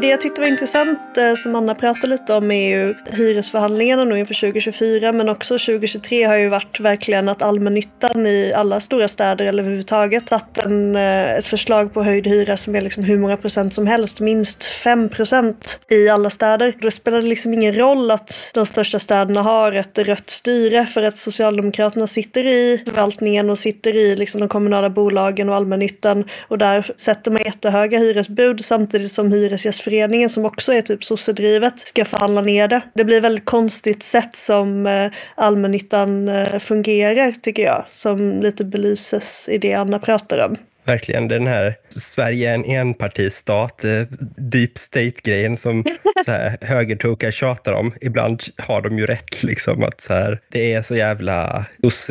Det 0.00 0.08
jag 0.08 0.20
tyckte 0.20 0.40
var 0.40 0.48
intressant 0.48 1.16
eh, 1.16 1.34
som 1.34 1.54
Anna 1.54 1.74
pratade 1.74 2.06
lite 2.06 2.34
om 2.34 2.50
är 2.50 2.68
ju 2.68 2.94
hyresförhandlingarna 3.06 4.04
nu 4.04 4.18
inför 4.18 4.34
2024 4.34 5.12
men 5.12 5.28
också 5.28 5.54
2023 5.54 6.24
har 6.24 6.36
ju 6.36 6.48
varit 6.48 6.80
verkligen 6.80 7.28
att 7.28 7.42
allmännyttan 7.42 8.26
i 8.26 8.52
alla 8.56 8.80
stora 8.80 9.08
städer 9.08 9.44
eller 9.44 9.62
överhuvudtaget 9.62 10.28
satt 10.28 10.58
en, 10.58 10.96
eh, 10.96 11.36
ett 11.36 11.46
förslag 11.46 11.94
på 11.94 12.02
höjd 12.02 12.26
hyra 12.26 12.56
som 12.56 12.76
är 12.76 12.80
liksom 12.80 13.04
hur 13.04 13.18
många 13.18 13.36
procent 13.36 13.74
som 13.74 13.86
helst, 13.86 14.20
minst 14.20 14.64
5 14.64 15.08
procent 15.08 15.80
i 15.90 16.08
alla 16.08 16.30
städer. 16.30 16.76
Då 16.80 16.90
spelar 16.90 17.22
det 17.22 17.28
liksom 17.28 17.54
ingen 17.54 17.78
roll 17.78 18.10
att 18.10 18.50
de 18.54 18.66
största 18.66 18.98
städerna 18.98 19.42
har 19.42 19.72
ett 19.72 19.98
rött 19.98 20.30
styre 20.30 20.86
för 20.86 21.02
att 21.02 21.18
Socialdemokraterna 21.18 22.06
sitter 22.06 22.46
i 22.46 22.82
förvaltningen 22.84 23.50
och 23.50 23.58
sitter 23.58 23.96
i 23.96 24.16
liksom 24.16 24.40
de 24.40 24.48
kommunala 24.48 24.90
bolagen 24.90 25.48
och 25.48 25.54
allmännyttan 25.54 26.24
och 26.48 26.58
där 26.58 26.86
sätter 26.96 27.30
man 27.30 27.42
jättehöga 27.44 27.98
hyresbud 27.98 28.64
samtidigt 28.64 29.12
som 29.12 29.32
hyresgästföreningen 29.32 29.87
som 30.28 30.44
också 30.44 30.72
är 30.72 30.82
typ 30.82 31.04
sossedrivet 31.04 31.78
ska 31.78 32.04
förhandla 32.04 32.40
ner 32.40 32.68
det. 32.68 32.80
Det 32.94 33.04
blir 33.04 33.20
väldigt 33.20 33.44
konstigt 33.44 34.02
sätt 34.02 34.36
som 34.36 34.86
eh, 34.86 35.10
allmännyttan 35.34 36.28
eh, 36.28 36.58
fungerar 36.58 37.32
tycker 37.32 37.62
jag, 37.62 37.84
som 37.90 38.42
lite 38.42 38.64
belyses 38.64 39.48
i 39.48 39.58
det 39.58 39.74
Anna 39.74 39.98
pratar 39.98 40.38
om. 40.38 40.56
Verkligen 40.88 41.28
den 41.28 41.46
här 41.46 41.74
Sverige 41.88 42.50
är 42.50 42.54
en 42.54 42.64
enpartistat, 42.64 43.84
eh, 43.84 43.90
deep 44.36 44.78
state-grejen 44.78 45.56
som 45.56 45.84
så 46.24 46.30
här, 46.30 46.56
högertokar 46.60 47.30
tjatar 47.30 47.72
om. 47.72 47.92
Ibland 48.00 48.42
har 48.58 48.82
de 48.82 48.98
ju 48.98 49.06
rätt, 49.06 49.42
liksom 49.42 49.82
att 49.82 50.00
så 50.00 50.14
här, 50.14 50.40
det 50.52 50.72
är 50.72 50.82
så 50.82 50.96
jävla 50.96 51.64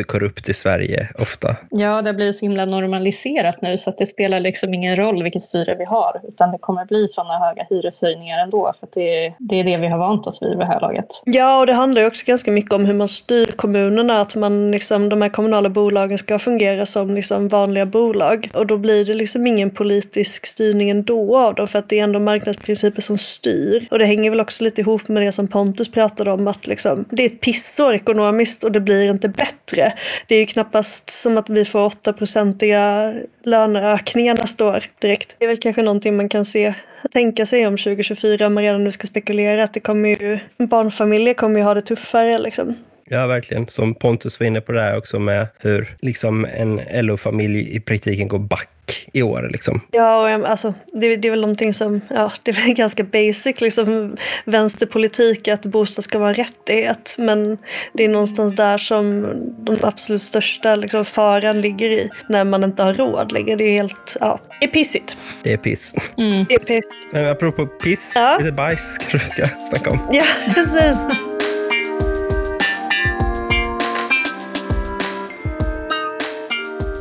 korrupt 0.07 0.49
i 0.49 0.53
Sverige 0.53 1.09
ofta. 1.19 1.55
Ja, 1.69 2.01
det 2.01 2.13
blir 2.13 2.31
så 2.31 2.45
himla 2.45 2.65
normaliserat 2.65 3.61
nu 3.61 3.77
så 3.77 3.89
att 3.89 3.97
det 3.97 4.05
spelar 4.05 4.39
liksom 4.39 4.73
ingen 4.73 4.95
roll 4.95 5.23
vilket 5.23 5.41
styre 5.41 5.75
vi 5.75 5.85
har 5.85 6.21
utan 6.27 6.51
det 6.51 6.57
kommer 6.57 6.85
bli 6.85 7.07
sådana 7.09 7.39
höga 7.39 7.65
hyreshöjningar 7.69 8.43
ändå 8.43 8.73
för 8.79 8.87
att 8.87 8.93
det, 8.93 9.33
det 9.39 9.59
är 9.59 9.63
det 9.63 9.77
vi 9.77 9.87
har 9.87 9.97
vant 9.97 10.27
oss 10.27 10.41
vid 10.41 10.49
vid 10.49 10.59
det 10.59 10.65
här 10.65 10.79
laget. 10.79 11.21
Ja, 11.25 11.59
och 11.59 11.65
det 11.65 11.73
handlar 11.73 12.01
ju 12.01 12.07
också 12.07 12.23
ganska 12.25 12.51
mycket 12.51 12.73
om 12.73 12.85
hur 12.85 12.93
man 12.93 13.07
styr 13.07 13.45
kommunerna, 13.45 14.21
att 14.21 14.35
man 14.35 14.71
liksom, 14.71 15.09
de 15.09 15.21
här 15.21 15.29
kommunala 15.29 15.69
bolagen 15.69 16.17
ska 16.17 16.39
fungera 16.39 16.85
som 16.85 17.15
liksom 17.15 17.47
vanliga 17.47 17.85
bolag 17.85 18.49
och 18.53 18.66
då 18.67 18.77
blir 18.77 19.05
det 19.05 19.13
liksom 19.13 19.47
ingen 19.47 19.69
politisk 19.69 20.45
styrning 20.45 20.89
ändå 20.89 21.37
av 21.37 21.55
dem 21.55 21.67
för 21.67 21.79
att 21.79 21.89
det 21.89 21.99
är 21.99 22.03
ändå 22.03 22.19
marknadsprinciper 22.19 23.01
som 23.01 23.17
styr. 23.17 23.87
Och 23.91 23.99
det 23.99 24.05
hänger 24.05 24.29
väl 24.29 24.39
också 24.39 24.63
lite 24.63 24.81
ihop 24.81 25.07
med 25.07 25.23
det 25.23 25.31
som 25.31 25.47
Pontus 25.47 25.91
pratade 25.91 26.31
om 26.31 26.47
att 26.47 26.67
liksom, 26.67 27.05
det 27.09 27.23
är 27.23 27.27
ett 27.27 27.41
pissår 27.41 27.93
ekonomiskt 27.93 28.63
och 28.63 28.71
det 28.71 28.79
blir 28.79 29.09
inte 29.09 29.29
bättre. 29.29 29.93
Det 30.27 30.35
är 30.35 30.39
ju 30.39 30.45
knappast 30.45 31.09
som 31.09 31.37
att 31.37 31.49
vi 31.49 31.65
får 31.65 31.89
8-procentiga 31.89 33.13
löneökningar 33.43 34.33
nästa 34.33 34.65
år 34.65 34.83
direkt. 34.99 35.35
Det 35.39 35.45
är 35.45 35.49
väl 35.49 35.57
kanske 35.57 35.81
någonting 35.81 36.17
man 36.17 36.29
kan 36.29 36.45
se 36.45 36.73
tänka 37.11 37.45
sig 37.45 37.67
om 37.67 37.77
2024 37.77 38.47
om 38.47 38.53
man 38.53 38.63
redan 38.63 38.83
nu 38.83 38.91
ska 38.91 39.07
spekulera 39.07 39.63
att 39.63 39.73
det 39.73 39.79
kommer 39.79 40.09
ju, 40.09 40.39
barnfamiljer 40.57 41.33
kommer 41.33 41.59
ju 41.59 41.65
ha 41.65 41.73
det 41.73 41.81
tuffare 41.81 42.37
liksom. 42.37 42.75
Ja, 43.09 43.27
verkligen. 43.27 43.67
Som 43.67 43.95
Pontus 43.95 44.39
var 44.39 44.47
inne 44.47 44.61
på 44.61 44.71
där 44.71 44.97
också 44.97 45.19
med 45.19 45.47
hur 45.59 45.95
liksom 46.01 46.45
en 46.45 46.81
LO-familj 47.05 47.75
i 47.75 47.79
praktiken 47.79 48.27
går 48.27 48.39
back 48.39 48.69
i 49.13 49.21
år. 49.21 49.49
Liksom. 49.51 49.81
Ja, 49.91 50.37
och, 50.37 50.49
alltså, 50.49 50.73
det, 50.93 51.15
det 51.15 51.27
är 51.27 51.29
väl 51.29 51.41
någonting 51.41 51.73
som, 51.73 52.01
ja, 52.09 52.31
det 52.43 52.51
är 52.51 52.55
väl 52.65 52.73
ganska 52.73 53.03
basic 53.03 53.61
liksom 53.61 54.17
vänsterpolitik 54.45 55.47
att 55.47 55.61
bostad 55.65 56.03
ska 56.03 56.19
vara 56.19 56.29
en 56.29 56.35
rättighet. 56.35 57.15
Men 57.17 57.57
det 57.93 58.03
är 58.03 58.09
någonstans 58.09 58.55
där 58.55 58.77
som 58.77 59.21
den 59.57 59.79
absolut 59.85 60.21
största 60.21 60.75
liksom, 60.75 61.05
faran 61.05 61.61
ligger 61.61 61.89
i 61.89 62.09
när 62.29 62.43
man 62.43 62.63
inte 62.63 62.83
har 62.83 62.93
råd 62.93 63.31
längre. 63.31 63.55
Det 63.55 63.63
är 63.63 63.73
helt, 63.73 64.17
ja, 64.19 64.39
det 64.59 64.67
är 64.67 64.71
pissigt. 64.71 65.17
Det 65.43 65.53
är 65.53 65.57
piss. 65.57 65.95
Mm. 66.17 66.45
Det 66.49 66.55
är 66.55 66.59
piss. 66.59 66.85
Men 67.11 67.25
apropå 67.31 67.65
piss, 67.65 68.11
Ja. 68.15 68.37
lite 68.39 68.51
bajs 68.51 68.97
kanske 68.97 69.17
vi 69.17 69.31
ska 69.45 69.45
snacka 69.65 69.89
om. 69.89 69.99
Ja, 70.11 70.23
precis. 70.53 70.97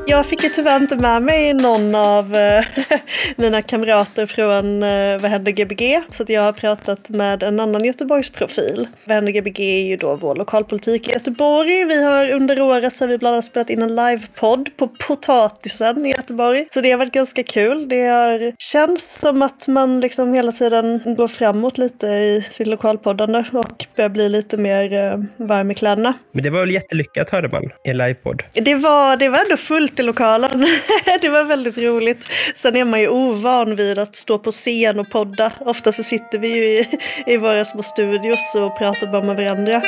Jag 0.09 0.27
fick 0.27 0.43
ju 0.43 0.49
tyvärr 0.49 0.77
inte 0.77 0.97
med 0.97 1.23
mig 1.23 1.55
någon 1.55 1.95
av 1.95 2.35
eh, 2.35 2.65
mina 3.37 3.63
kamrater 3.63 4.27
från 4.27 4.83
eh, 4.83 5.21
Vad 5.21 5.31
händer 5.31 5.53
Gbg? 5.53 6.01
Så 6.11 6.25
jag 6.29 6.43
har 6.43 6.53
pratat 6.53 7.11
med 7.11 7.43
en 7.43 7.61
annan 7.61 7.85
Göteborgsprofil. 7.85 8.89
Vad 9.05 9.15
händer 9.15 9.33
Gbg 9.33 9.61
är 9.61 9.87
ju 9.87 9.97
då 9.97 10.15
vår 10.17 10.35
lokalpolitik 10.35 11.09
i 11.09 11.13
Göteborg. 11.13 11.85
Vi 11.85 12.05
har 12.05 12.31
under 12.31 12.61
året 12.61 12.97
så 12.97 13.05
har 13.05 13.09
vi 13.09 13.19
bland 13.19 13.35
annat 13.35 13.45
spelat 13.45 13.71
in 13.71 13.83
en 13.83 13.97
livepodd 13.97 14.71
på 14.77 14.89
Potatisen 14.89 16.07
i 16.07 16.11
Göteborg. 16.11 16.69
Så 16.75 16.81
det 16.81 16.91
har 16.91 16.99
varit 16.99 17.13
ganska 17.13 17.43
kul. 17.43 17.89
Det 17.89 18.07
har 18.07 18.53
känts 18.59 19.19
som 19.21 19.43
att 19.43 19.69
man 19.69 20.01
liksom 20.01 20.35
hela 20.35 20.53
tiden 20.53 21.01
går 21.17 21.29
framåt 21.29 21.79
lite 21.79 22.07
i 22.07 22.47
sin 22.51 22.71
lokalpoddande 22.71 23.45
och 23.53 23.87
börjar 23.97 24.09
bli 24.09 24.29
lite 24.29 24.57
mer 24.57 24.93
eh, 24.93 25.47
varm 25.47 25.71
i 25.71 25.75
kläderna. 25.75 26.15
Men 26.33 26.43
det 26.43 26.51
var 26.51 26.61
väl 26.61 26.71
jättelyckat 26.71 27.31
hörde 27.31 27.49
man 27.49 27.65
i 27.65 27.91
en 27.91 27.99
livepodd. 27.99 28.43
Det 28.53 28.75
var, 28.75 29.17
det 29.17 29.29
var 29.29 29.39
ändå 29.39 29.57
fullt 29.57 29.96
i 29.99 30.03
lokalen. 30.03 30.67
det 31.21 31.29
var 31.29 31.45
väldigt 31.45 31.79
roligt. 31.79 32.31
Sen 32.55 32.77
är 32.77 32.85
man 32.85 33.01
ju 33.01 33.09
ovan 33.09 33.77
vid 33.77 33.99
att 33.99 34.17
stå 34.17 34.39
på 34.39 34.51
scen 34.53 34.99
och 34.99 35.11
podda. 35.11 35.53
Ofta 35.61 35.93
så 35.93 36.03
sitter 36.03 36.39
vi 36.39 36.49
ju 36.49 36.65
i, 36.65 36.99
i 37.27 37.37
våra 37.37 37.65
små 37.65 37.83
studios 37.83 38.55
och 38.55 38.79
pratar 38.79 39.07
bara 39.07 39.23
med 39.23 39.37
varandra. 39.37 39.83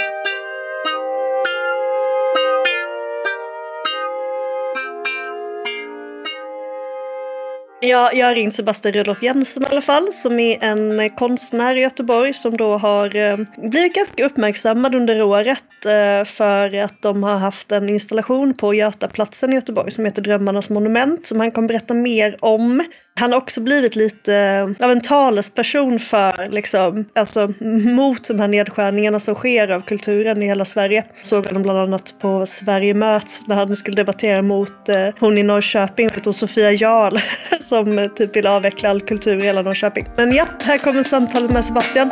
Ja, 7.80 8.12
jag 8.12 8.26
har 8.26 8.34
ringt 8.34 8.54
Sebastian 8.54 8.94
Rudolf 8.94 9.22
Jensen 9.22 9.62
i 9.62 9.66
alla 9.66 9.80
fall, 9.80 10.12
som 10.12 10.40
är 10.40 10.64
en 10.64 11.10
konstnär 11.10 11.76
i 11.76 11.80
Göteborg 11.80 12.34
som 12.34 12.56
då 12.56 12.76
har 12.76 13.16
eh, 13.16 13.36
blivit 13.56 13.94
ganska 13.94 14.26
uppmärksammad 14.26 14.94
under 14.94 15.22
året 15.22 15.86
eh, 15.86 16.24
för 16.24 16.74
att 16.74 17.02
de 17.02 17.22
har 17.22 17.38
haft 17.38 17.72
en 17.72 17.88
installation 17.88 18.54
på 18.54 18.74
Götaplatsen 18.74 19.52
i 19.52 19.54
Göteborg 19.54 19.90
som 19.90 20.04
heter 20.04 20.22
Drömmarnas 20.22 20.70
monument 20.70 21.26
som 21.26 21.40
han 21.40 21.50
kommer 21.50 21.68
berätta 21.68 21.94
mer 21.94 22.36
om. 22.40 22.82
Han 23.18 23.32
har 23.32 23.38
också 23.38 23.60
blivit 23.60 23.96
lite 23.96 24.34
eh, 24.34 24.84
av 24.84 24.90
en 24.90 25.00
talesperson 25.00 25.98
för, 25.98 26.48
liksom, 26.50 27.04
alltså 27.14 27.52
mot 27.94 28.28
de 28.28 28.40
här 28.40 28.48
nedskärningarna 28.48 29.20
som 29.20 29.34
sker 29.34 29.70
av 29.70 29.80
kulturen 29.80 30.42
i 30.42 30.46
hela 30.46 30.64
Sverige. 30.64 31.04
Såg 31.22 31.46
honom 31.46 31.62
bland 31.62 31.78
annat 31.78 32.14
på 32.20 32.46
Sverige 32.46 32.94
möts 32.94 33.48
när 33.48 33.56
han 33.56 33.76
skulle 33.76 33.96
debattera 33.96 34.42
mot 34.42 34.88
eh, 34.88 35.08
hon 35.20 35.38
i 35.38 35.42
Norrköping, 35.42 36.10
och 36.26 36.34
Sofia 36.34 36.72
Jarl, 36.72 37.18
som 37.60 37.98
eh, 37.98 38.08
typ 38.08 38.36
vill 38.36 38.46
avveckla 38.46 38.90
all 38.90 39.00
kultur 39.00 39.38
i 39.38 39.44
hela 39.44 39.62
Norrköping. 39.62 40.06
Men 40.16 40.32
ja, 40.32 40.46
här 40.62 40.78
kommer 40.78 41.02
samtalet 41.02 41.50
med 41.50 41.64
Sebastian. 41.64 42.10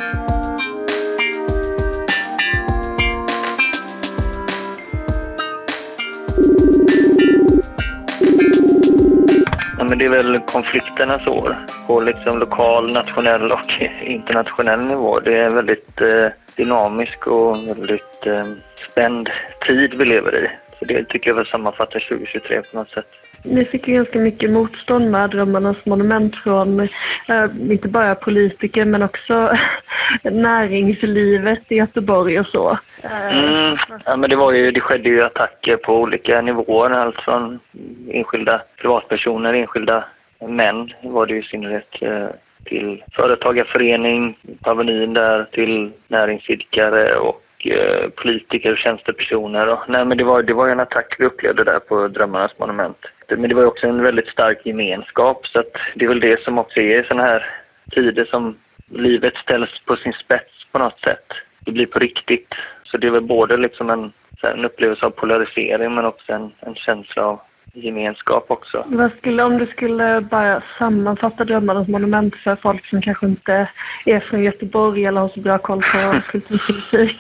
Men 9.89 9.99
det 9.99 10.05
är 10.05 10.11
väl 10.11 10.41
konflikternas 10.41 11.27
år 11.27 11.57
på 11.87 12.01
liksom 12.01 12.39
lokal, 12.39 12.93
nationell 12.93 13.53
och 13.53 13.83
internationell 14.03 14.81
nivå. 14.81 15.21
Det 15.21 15.35
är 15.35 15.47
en 15.47 15.55
väldigt 15.55 16.01
eh, 16.01 16.29
dynamisk 16.57 17.27
och 17.27 17.57
väldigt 17.57 18.27
eh, 18.27 18.45
spänd 18.91 19.29
tid 19.67 19.95
vi 19.95 20.05
lever 20.05 20.45
i. 20.45 20.51
Så 20.79 20.85
det 20.85 21.05
tycker 21.05 21.31
jag 21.31 21.35
väl 21.37 21.47
sammanfattar 21.47 22.01
2023 22.09 22.63
på 22.63 22.77
något 22.77 22.91
sätt. 22.91 23.07
Ni 23.47 23.65
fick 23.65 23.89
ju 23.89 23.95
ganska 23.95 24.19
mycket 24.19 24.51
motstånd 24.51 25.11
med 25.11 25.31
Drömmarnas 25.31 25.77
monument 25.87 26.37
från 26.37 26.81
eh, 26.81 27.45
inte 27.71 27.89
bara 27.89 28.15
politiker 28.15 28.85
men 28.85 29.03
också 29.03 29.57
näringslivet 30.23 31.63
i 31.69 31.75
Göteborg 31.75 32.41
och 32.41 32.47
så. 32.47 32.79
Eh, 33.03 33.27
Mm, 33.37 33.77
ja, 34.05 34.17
men 34.17 34.31
det, 34.31 34.37
var 34.37 34.53
ju, 34.53 34.71
det 34.71 34.81
skedde 34.81 35.09
ju 35.09 35.23
attacker 35.23 35.77
på 35.77 36.01
olika 36.01 36.41
nivåer, 36.41 36.91
allt 36.91 37.21
från 37.21 37.61
enskilda 38.11 38.63
privatpersoner, 38.81 39.55
enskilda 39.55 40.05
män 40.41 40.93
var 41.03 41.27
det 41.27 41.35
ju 41.35 41.41
i 41.41 41.43
synnerhet. 41.43 41.89
Eh, 42.01 42.29
till 42.67 43.03
företagarförening 43.13 44.39
på 44.63 44.71
Avenyn 44.71 45.15
där, 45.15 45.45
till 45.53 45.93
näringsidkare 46.09 47.17
och 47.17 47.67
eh, 47.67 48.09
politiker 48.09 48.73
och 48.73 48.79
tjänstepersoner. 48.79 49.69
Och, 49.69 49.79
nej, 49.89 50.05
men 50.05 50.19
det 50.19 50.25
var, 50.25 50.43
det 50.43 50.55
var 50.55 50.69
en 50.69 50.81
attack 50.81 51.17
vi 51.19 51.27
upplevde 51.27 51.65
där 51.65 51.79
på 51.79 52.09
Drömmarnas 52.09 52.59
monument. 52.59 52.99
Men 53.29 53.49
det 53.49 53.55
var 53.55 53.65
också 53.65 53.87
en 53.87 54.03
väldigt 54.03 54.29
stark 54.29 54.67
gemenskap 54.67 55.47
så 55.47 55.61
att 55.61 55.73
det 55.95 56.05
är 56.05 56.09
väl 56.09 56.21
det 56.21 56.41
som 56.41 56.59
också 56.59 56.81
är 56.81 57.01
i 57.01 57.07
sådana 57.07 57.23
här 57.23 57.47
tider 57.91 58.25
som 58.25 58.57
livet 58.91 59.35
ställs 59.35 59.71
på 59.85 59.97
sin 59.97 60.13
spets 60.13 60.53
på 60.73 60.79
något 60.79 61.01
sätt. 61.01 61.27
Det 61.61 61.73
blir 61.73 61.87
på 61.87 61.99
riktigt. 61.99 62.55
Så 62.85 62.97
det 62.97 63.07
är 63.07 63.11
väl 63.11 63.23
både 63.23 63.57
liksom 63.57 63.91
en, 63.91 64.13
en 64.43 64.65
upplevelse 64.65 65.07
av 65.07 65.11
polarisering 65.11 65.95
men 65.95 66.05
också 66.05 66.33
en, 66.33 66.53
en 66.61 66.75
känsla 66.75 67.23
av 67.23 67.41
gemenskap 67.73 68.51
också. 68.51 68.85
Vad 68.87 69.13
skulle, 69.13 69.43
om 69.43 69.59
du 69.59 69.67
skulle 69.67 70.21
bara 70.21 70.63
sammanfatta 70.79 71.45
Drömmarnas 71.45 71.89
monument 71.89 72.37
för 72.37 72.57
folk 72.57 72.87
som 72.87 73.03
kanske 73.03 73.27
inte 73.27 73.69
är 74.05 74.21
från 74.21 74.43
Göteborg 74.43 75.05
eller 75.05 75.21
har 75.21 75.29
så 75.29 75.41
bra 75.41 75.59
koll 75.59 75.83
på 75.93 76.21
kulturpolitik? 76.31 77.19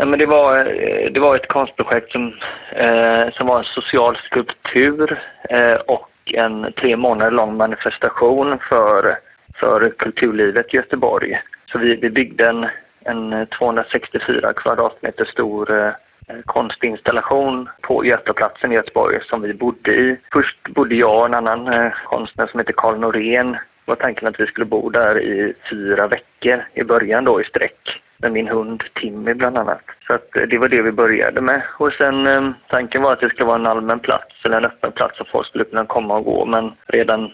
Ja, 0.00 0.06
men 0.06 0.18
det, 0.18 0.26
var, 0.26 0.58
eh, 0.58 1.10
det 1.12 1.20
var 1.20 1.36
ett 1.36 1.48
konstprojekt 1.48 2.12
som, 2.12 2.32
eh, 2.72 3.30
som 3.32 3.46
var 3.46 3.58
en 3.58 3.64
social 3.64 4.16
skulptur 4.16 5.20
eh, 5.50 5.74
och 5.74 6.10
en 6.34 6.72
tre 6.72 6.96
månader 6.96 7.30
lång 7.30 7.56
manifestation 7.56 8.58
för, 8.68 9.18
för 9.54 9.90
kulturlivet 9.90 10.74
i 10.74 10.76
Göteborg. 10.76 11.42
Så 11.72 11.78
vi, 11.78 11.96
vi 11.96 12.10
byggde 12.10 12.48
en, 12.48 12.66
en 13.04 13.46
264 13.58 14.52
kvadratmeter 14.52 15.24
stor 15.24 15.78
eh, 15.78 15.92
konstinstallation 16.44 17.68
på 17.80 18.04
Götaplatsen 18.04 18.72
i 18.72 18.74
Göteborg 18.74 19.18
som 19.22 19.42
vi 19.42 19.54
bodde 19.54 19.90
i. 19.90 20.16
Först 20.32 20.68
bodde 20.68 20.94
jag 20.94 21.18
och 21.18 21.26
en 21.26 21.34
annan 21.34 21.72
eh, 21.72 21.92
konstnär 22.04 22.46
som 22.46 22.60
heter 22.60 22.74
Karl 22.76 22.98
Norén 22.98 23.56
var 23.84 23.96
tanken 23.96 24.28
att 24.28 24.40
vi 24.40 24.46
skulle 24.46 24.66
bo 24.66 24.90
där 24.90 25.20
i 25.22 25.54
fyra 25.70 26.06
veckor 26.06 26.64
i 26.74 26.84
början 26.84 27.24
då 27.24 27.40
i 27.40 27.44
sträck 27.44 28.00
med 28.22 28.32
min 28.32 28.48
hund 28.48 28.82
Timmy 28.94 29.34
bland 29.34 29.58
annat. 29.58 29.82
Så 30.06 30.12
att 30.12 30.36
eh, 30.36 30.42
det 30.42 30.58
var 30.58 30.68
det 30.68 30.82
vi 30.82 30.92
började 30.92 31.40
med. 31.40 31.62
Och 31.78 31.92
sen 31.92 32.26
eh, 32.26 32.50
tanken 32.68 33.02
var 33.02 33.12
att 33.12 33.20
det 33.20 33.28
skulle 33.28 33.46
vara 33.46 33.58
en 33.58 33.66
allmän 33.66 34.00
plats 34.00 34.34
eller 34.44 34.56
en 34.56 34.64
öppen 34.64 34.92
plats 34.92 35.18
så 35.18 35.24
folk 35.24 35.46
skulle 35.46 35.64
kunna 35.64 35.86
komma 35.86 36.16
och 36.16 36.24
gå. 36.24 36.44
Men 36.44 36.72
redan 36.86 37.30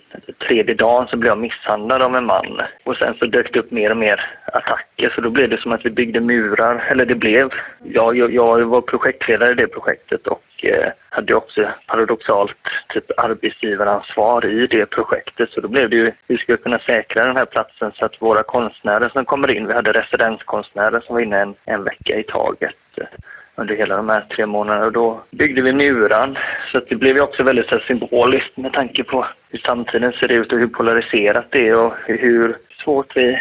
tredje 0.48 0.74
dagen 0.74 1.06
så 1.06 1.16
blev 1.16 1.30
jag 1.30 1.38
misshandlad 1.38 2.02
av 2.02 2.16
en 2.16 2.26
man. 2.26 2.60
Och 2.84 2.96
sen 2.96 3.14
så 3.18 3.26
dök 3.26 3.52
det 3.52 3.58
upp 3.58 3.70
mer 3.70 3.90
och 3.90 3.96
mer 3.96 4.20
attacker 4.52 5.12
så 5.14 5.20
då 5.20 5.30
blev 5.30 5.48
det 5.48 5.60
som 5.60 5.72
att 5.72 5.86
vi 5.86 5.90
byggde 5.90 6.20
murar. 6.20 6.84
Eller 6.90 7.06
det 7.06 7.14
blev. 7.14 7.50
Jag, 7.82 8.16
jag, 8.16 8.34
jag 8.34 8.64
var 8.64 8.80
projektledare 8.80 9.50
i 9.50 9.54
det 9.54 9.66
projektet 9.66 10.26
och 10.26 10.42
Eh, 10.64 10.92
hade 11.08 11.34
också 11.34 11.68
paradoxalt 11.86 12.56
typ 12.88 13.04
arbetsgivaransvar 13.16 14.46
i 14.46 14.66
det 14.66 14.86
projektet. 14.86 15.50
Så 15.50 15.60
då 15.60 15.68
blev 15.68 15.90
det 15.90 15.96
ju, 15.96 16.12
vi 16.26 16.36
skulle 16.36 16.58
kunna 16.58 16.78
säkra 16.78 17.24
den 17.24 17.36
här 17.36 17.44
platsen 17.44 17.92
så 17.94 18.04
att 18.04 18.22
våra 18.22 18.42
konstnärer 18.42 19.08
som 19.08 19.24
kommer 19.24 19.50
in, 19.50 19.66
vi 19.66 19.72
hade 19.72 19.92
residenskonstnärer 19.92 21.00
som 21.00 21.14
var 21.14 21.22
inne 21.22 21.40
en, 21.40 21.54
en 21.64 21.84
vecka 21.84 22.18
i 22.18 22.22
taget 22.22 22.74
eh, 22.96 23.06
under 23.54 23.74
hela 23.74 23.96
de 23.96 24.08
här 24.08 24.20
tre 24.20 24.46
månaderna. 24.46 24.86
Och 24.86 24.92
då 24.92 25.20
byggde 25.30 25.62
vi 25.62 25.72
muran. 25.72 26.38
Så 26.72 26.78
att 26.78 26.88
det 26.88 26.96
blev 26.96 27.16
ju 27.16 27.22
också 27.22 27.42
väldigt 27.42 27.68
så 27.68 27.78
symboliskt 27.78 28.56
med 28.56 28.72
tanke 28.72 29.04
på 29.04 29.26
hur 29.50 29.58
samtiden 29.58 30.12
ser 30.12 30.32
ut 30.32 30.52
och 30.52 30.58
hur 30.58 30.66
polariserat 30.66 31.46
det 31.50 31.68
är 31.68 31.76
och 31.76 31.94
hur 32.06 32.56
svårt 32.84 33.16
vi 33.16 33.38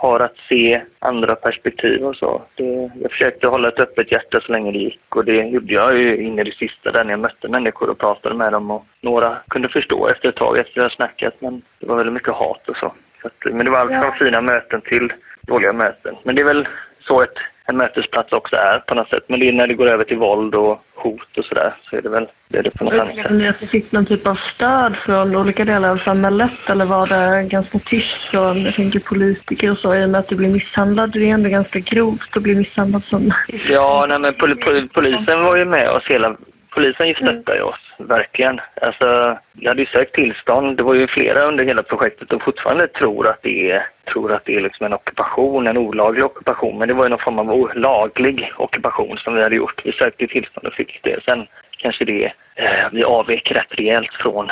har 0.00 0.20
att 0.20 0.36
se 0.48 0.80
andra 0.98 1.34
perspektiv 1.36 2.04
och 2.04 2.16
så. 2.16 2.42
Det, 2.54 2.90
jag 3.02 3.10
försökte 3.10 3.46
hålla 3.46 3.68
ett 3.68 3.80
öppet 3.80 4.12
hjärta 4.12 4.40
så 4.40 4.52
länge 4.52 4.72
det 4.72 4.78
gick 4.78 5.16
och 5.16 5.24
det 5.24 5.42
gjorde 5.42 5.74
jag 5.74 5.98
ju 5.98 6.16
in 6.16 6.38
i 6.38 6.44
det 6.44 6.54
sista 6.54 6.92
där 6.92 7.04
när 7.04 7.10
jag 7.10 7.20
mötte 7.20 7.48
människor 7.48 7.90
och 7.90 7.98
pratade 7.98 8.34
med 8.34 8.52
dem 8.52 8.70
och 8.70 8.86
några 9.00 9.38
kunde 9.48 9.68
förstå 9.68 10.08
efter 10.08 10.28
ett 10.28 10.36
tag 10.36 10.58
efter 10.58 10.80
att 10.80 10.84
jag 10.84 10.92
snackat 10.92 11.34
men 11.38 11.62
det 11.80 11.86
var 11.86 11.96
väldigt 11.96 12.12
mycket 12.14 12.34
hat 12.34 12.68
och 12.68 12.76
så. 12.76 12.92
så 13.22 13.26
att, 13.26 13.54
men 13.54 13.64
det 13.64 13.70
var 13.70 13.78
allt 13.78 14.04
från 14.04 14.18
fina 14.18 14.40
möten 14.40 14.80
till 14.80 15.12
dåliga 15.40 15.72
möten. 15.72 16.16
Men 16.22 16.34
det 16.34 16.40
är 16.42 16.46
väl 16.46 16.68
så 17.00 17.22
ett 17.22 17.38
en 17.68 17.76
mötesplats 17.76 18.32
också 18.32 18.56
är 18.56 18.78
på 18.78 18.94
något 18.94 19.08
sätt. 19.08 19.24
Men 19.26 19.40
det 19.40 19.48
är 19.48 19.52
när 19.52 19.66
det 19.66 19.74
går 19.74 19.88
över 19.88 20.04
till 20.04 20.16
våld 20.16 20.54
och 20.54 20.82
hot 20.94 21.38
och 21.38 21.44
sådär 21.44 21.74
så 21.90 21.96
är 21.96 22.02
det 22.02 22.08
väl 22.08 22.26
det 22.48 22.58
är 22.58 22.62
det 22.62 22.70
på 22.70 22.84
något 22.84 22.94
annat 22.94 23.16
sätt. 23.16 23.30
Ni 23.30 23.48
att 23.48 23.60
ni 23.60 23.66
fick 23.66 23.92
någon 23.92 24.06
typ 24.06 24.26
av 24.26 24.38
stöd 24.54 24.96
från 24.96 25.36
olika 25.36 25.64
delar 25.64 25.90
av 25.90 25.96
samhället 25.96 26.52
eller 26.68 26.84
var 26.84 27.06
det 27.06 27.48
ganska 27.48 27.78
tyst 27.78 28.30
från 28.30 28.62
jag 28.62 28.74
tänker, 28.74 29.00
politiker 29.00 29.70
och 29.70 29.78
så 29.78 29.94
i 29.94 30.04
och 30.04 30.10
med 30.10 30.18
att 30.18 30.28
du 30.28 30.36
blev 30.36 30.50
misshandlad? 30.50 31.12
Det 31.12 31.30
är 31.30 31.34
ändå 31.34 31.48
ganska 31.48 31.78
grovt 31.78 32.36
att 32.36 32.42
bli 32.42 32.54
misshandlad 32.54 33.02
som... 33.04 33.32
Ja, 33.68 34.06
nej 34.08 34.18
men 34.18 34.34
pol 34.34 34.56
pol 34.56 34.88
polisen 34.88 35.42
var 35.42 35.56
ju 35.56 35.64
med 35.64 35.90
oss 35.90 36.04
hela 36.06 36.36
polisen 36.74 37.14
stöttar 37.14 37.54
ju 37.54 37.62
oss, 37.62 37.80
verkligen. 37.98 38.60
Alltså, 38.82 39.38
jag 39.52 39.70
hade 39.70 39.82
ju 39.82 39.86
sökt 39.86 40.14
tillstånd. 40.14 40.76
Det 40.76 40.82
var 40.82 40.94
ju 40.94 41.06
flera 41.06 41.44
under 41.44 41.64
hela 41.64 41.82
projektet 41.82 42.32
och 42.32 42.42
fortfarande 42.42 42.88
tror 42.88 43.28
att 43.28 43.42
det 43.42 43.70
är, 43.70 43.86
tror 44.12 44.32
att 44.32 44.44
det 44.44 44.56
är 44.56 44.60
liksom 44.60 44.86
en 44.86 44.92
ockupation, 44.92 45.66
en 45.66 45.76
olaglig 45.76 46.24
ockupation. 46.24 46.78
Men 46.78 46.88
det 46.88 46.94
var 46.94 47.04
ju 47.04 47.10
någon 47.10 47.18
form 47.18 47.38
av 47.38 47.70
laglig 47.74 48.52
ockupation 48.56 49.16
som 49.16 49.34
vi 49.34 49.42
hade 49.42 49.56
gjort. 49.56 49.82
Vi 49.84 49.92
sökte 49.92 50.26
tillstånd 50.26 50.66
och 50.66 50.74
fick 50.74 51.00
det. 51.02 51.24
Sen 51.24 51.46
kanske 51.78 52.04
det, 52.04 52.32
eh, 52.54 52.88
vi 52.92 53.04
avvek 53.04 53.52
rätt 53.52 53.78
rejält 53.78 54.14
från 54.14 54.50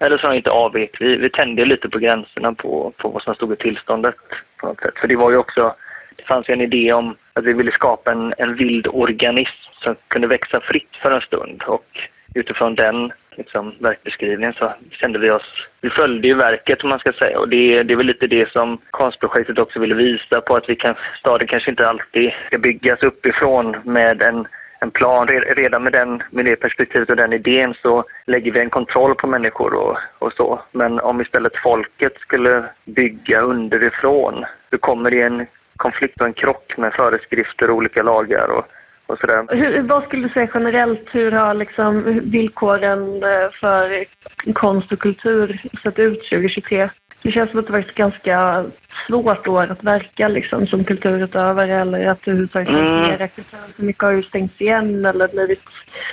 eller 0.00 0.18
så 0.18 0.32
inte 0.32 0.50
avvek. 0.50 0.96
Vi, 1.00 1.16
vi 1.16 1.30
tände 1.30 1.64
lite 1.64 1.88
på 1.88 1.98
gränserna 1.98 2.52
på, 2.52 2.92
på 2.96 3.08
vad 3.08 3.22
som 3.22 3.34
stod 3.34 3.52
i 3.52 3.56
tillståndet 3.56 4.14
på 4.60 4.66
något 4.66 4.80
sätt. 4.80 4.98
För 5.00 5.08
det 5.08 5.16
var 5.16 5.30
ju 5.30 5.36
också 5.36 5.74
det 6.16 6.24
fanns 6.24 6.48
ju 6.48 6.52
en 6.52 6.60
idé 6.60 6.92
om 6.92 7.16
att 7.32 7.44
vi 7.44 7.52
ville 7.52 7.72
skapa 7.72 8.12
en, 8.12 8.34
en 8.38 8.54
vild 8.54 8.86
organism 8.86 9.70
som 9.82 9.96
kunde 10.08 10.28
växa 10.28 10.60
fritt 10.60 10.96
för 11.02 11.10
en 11.10 11.20
stund. 11.20 11.62
Och 11.62 12.08
utifrån 12.34 12.74
den 12.74 13.12
liksom, 13.36 13.74
verkbeskrivningen 13.78 14.52
så 14.52 14.72
kände 14.90 15.18
vi 15.18 15.30
oss... 15.30 15.66
Vi 15.80 15.90
följde 15.90 16.28
ju 16.28 16.34
verket, 16.34 16.82
om 16.82 16.88
man 16.88 16.98
ska 16.98 17.12
säga. 17.12 17.38
Och 17.38 17.48
det, 17.48 17.82
det 17.82 17.94
är 17.94 17.96
väl 17.96 18.06
lite 18.06 18.26
det 18.26 18.52
som 18.52 18.78
konstprojektet 18.90 19.58
också 19.58 19.80
ville 19.80 19.94
visa 19.94 20.40
på 20.40 20.56
att 20.56 20.68
vi 20.68 20.76
kan, 20.76 20.94
staden 21.18 21.46
kanske 21.46 21.70
inte 21.70 21.88
alltid 21.88 22.32
ska 22.46 22.58
byggas 22.58 23.02
uppifrån 23.02 23.76
med 23.84 24.22
en 24.22 24.46
en 24.80 24.90
plan. 24.90 25.28
Redan 25.56 25.82
med, 25.82 25.92
den, 25.92 26.22
med 26.30 26.44
det 26.44 26.56
perspektivet 26.56 27.10
och 27.10 27.16
den 27.16 27.32
idén 27.32 27.74
så 27.82 28.04
lägger 28.26 28.52
vi 28.52 28.60
en 28.60 28.70
kontroll 28.70 29.14
på 29.14 29.26
människor 29.26 29.74
och, 29.74 29.96
och 30.18 30.32
så. 30.32 30.60
Men 30.72 31.00
om 31.00 31.20
istället 31.20 31.56
folket 31.62 32.12
skulle 32.20 32.64
bygga 32.84 33.40
underifrån, 33.40 34.44
då 34.70 34.78
kommer 34.78 35.10
det 35.10 35.22
en 35.22 35.46
konflikt 35.76 36.20
och 36.20 36.26
en 36.26 36.32
krock 36.32 36.76
med 36.76 36.92
föreskrifter 36.94 37.70
och 37.70 37.76
olika 37.76 38.02
lagar 38.02 38.48
och, 38.48 38.66
och 39.08 39.18
sådär. 39.18 39.46
Hur, 39.48 39.82
vad 39.82 40.04
skulle 40.04 40.28
du 40.28 40.32
säga 40.32 40.48
generellt, 40.54 41.08
hur 41.12 41.30
har 41.30 41.54
liksom 41.54 42.20
villkoren 42.24 43.22
eh, 43.22 43.50
för 43.60 44.04
konst 44.52 44.92
och 44.92 44.98
kultur 44.98 45.62
sett 45.82 45.98
ut 45.98 46.18
2023? 46.18 46.90
Det 47.22 47.32
känns 47.32 47.50
som 47.50 47.60
att 47.60 47.66
det 47.66 47.72
varit 47.72 47.88
ett 47.88 47.94
ganska 47.94 48.64
svårt 49.06 49.48
år 49.48 49.70
att 49.70 49.84
verka 49.84 50.28
liksom, 50.28 50.66
som 50.66 50.84
kulturutövare 50.84 51.80
eller 51.80 52.06
att 52.06 52.28
överhuvudtaget 52.28 52.68
mm. 52.68 53.18
kulturen. 53.18 53.72
Så 53.76 53.84
mycket 53.84 54.02
har 54.02 54.10
ju 54.10 54.22
stängts 54.22 54.60
igen 54.60 55.04
eller 55.04 55.28
blivit 55.28 55.62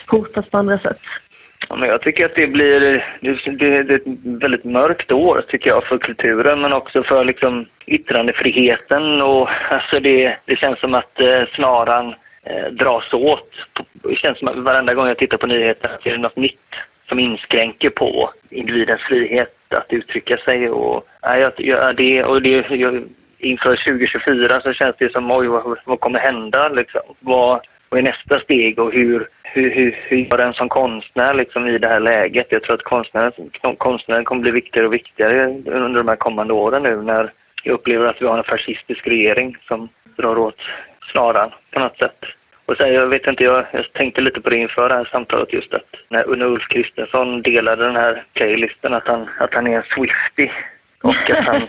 hotat 0.07 0.51
på 0.51 0.57
andra 0.57 0.79
sätt. 0.79 1.01
Ja, 1.69 1.75
men 1.75 1.89
jag 1.89 2.01
tycker 2.01 2.25
att 2.25 2.35
det 2.35 2.47
blir 2.47 2.79
det, 2.79 3.01
det, 3.21 3.51
det 3.51 3.93
är 3.93 3.95
ett 3.95 4.41
väldigt 4.41 4.63
mörkt 4.63 5.11
år 5.11 5.45
tycker 5.47 5.69
jag 5.69 5.83
för 5.83 5.97
kulturen 5.97 6.61
men 6.61 6.73
också 6.73 7.03
för 7.03 7.25
liksom 7.25 7.65
yttrandefriheten 7.87 9.21
och 9.21 9.49
alltså 9.69 9.99
det, 9.99 10.37
det 10.45 10.55
känns 10.55 10.79
som 10.79 10.93
att 10.93 11.19
eh, 11.19 11.43
snaran 11.55 12.15
eh, 12.45 12.71
dras 12.71 13.13
åt. 13.13 13.49
Det 13.93 14.15
känns 14.15 14.39
som 14.39 14.47
att 14.47 14.57
varenda 14.57 14.93
gång 14.93 15.07
jag 15.07 15.17
tittar 15.17 15.37
på 15.37 15.47
nyheterna 15.47 15.97
så 16.03 16.09
är 16.09 16.13
det 16.13 16.19
något 16.19 16.35
nytt 16.35 16.75
som 17.09 17.19
inskränker 17.19 17.89
på 17.89 18.31
individens 18.49 19.01
frihet 19.01 19.55
att 19.69 19.93
uttrycka 19.93 20.37
sig 20.37 20.69
och, 20.69 21.07
ja, 21.21 21.37
jag, 21.37 21.53
jag, 21.57 21.95
det, 21.95 22.23
och 22.23 22.41
det, 22.41 22.65
jag, 22.69 23.03
inför 23.37 23.75
2024 23.75 24.61
så 24.61 24.73
känns 24.73 24.95
det 24.99 25.11
som 25.11 25.31
oj 25.31 25.47
vad, 25.47 25.77
vad 25.85 25.99
kommer 25.99 26.19
hända 26.19 26.69
liksom? 26.69 27.01
Vad, 27.19 27.61
vad 27.89 27.99
är 27.99 28.03
nästa 28.03 28.39
steg 28.39 28.79
och 28.79 28.93
hur, 28.93 29.27
hur, 29.43 29.69
hur, 29.71 29.97
hur 30.07 30.17
gör 30.17 30.39
en 30.39 30.53
som 30.53 30.69
konstnär 30.69 31.33
liksom 31.33 31.67
i 31.67 31.77
det 31.77 31.87
här 31.87 31.99
läget? 31.99 32.47
Jag 32.49 32.63
tror 32.63 32.75
att 32.75 32.83
konstnären, 32.83 33.31
konstnären 33.77 34.25
kommer 34.25 34.41
bli 34.41 34.51
viktigare 34.51 34.87
och 34.87 34.93
viktigare 34.93 35.45
under 35.47 35.97
de 35.97 36.07
här 36.07 36.15
kommande 36.15 36.53
åren 36.53 36.83
nu 36.83 37.01
när 37.01 37.31
jag 37.63 37.73
upplever 37.73 38.05
att 38.05 38.21
vi 38.21 38.25
har 38.25 38.37
en 38.37 38.43
fascistisk 38.43 39.07
regering 39.07 39.57
som 39.67 39.89
drar 40.17 40.37
åt 40.37 40.61
snaran 41.12 41.51
på 41.72 41.80
något 41.80 41.97
sätt. 41.97 42.26
Och 42.66 42.78
sen, 42.78 42.93
jag 42.93 43.08
vet 43.08 43.28
inte, 43.28 43.43
jag, 43.43 43.66
jag 43.72 43.93
tänkte 43.93 44.22
lite 44.22 44.41
på 44.41 44.49
det 44.49 44.58
inför 44.58 44.89
det 44.89 44.95
här 44.95 45.10
samtalet 45.12 45.53
just 45.53 45.74
att 45.74 45.95
när, 46.10 46.30
Ulf 46.30 46.68
Kristensson 46.68 47.41
delade 47.41 47.86
den 47.86 47.95
här 47.95 48.24
playlisten 48.34 48.93
att 48.93 49.08
han, 49.08 49.30
att 49.39 49.53
han 49.53 49.68
är 49.68 49.78
en 49.78 49.84
Swiftie 49.84 50.51
och 51.03 51.30
att 51.30 51.45
han, 51.45 51.68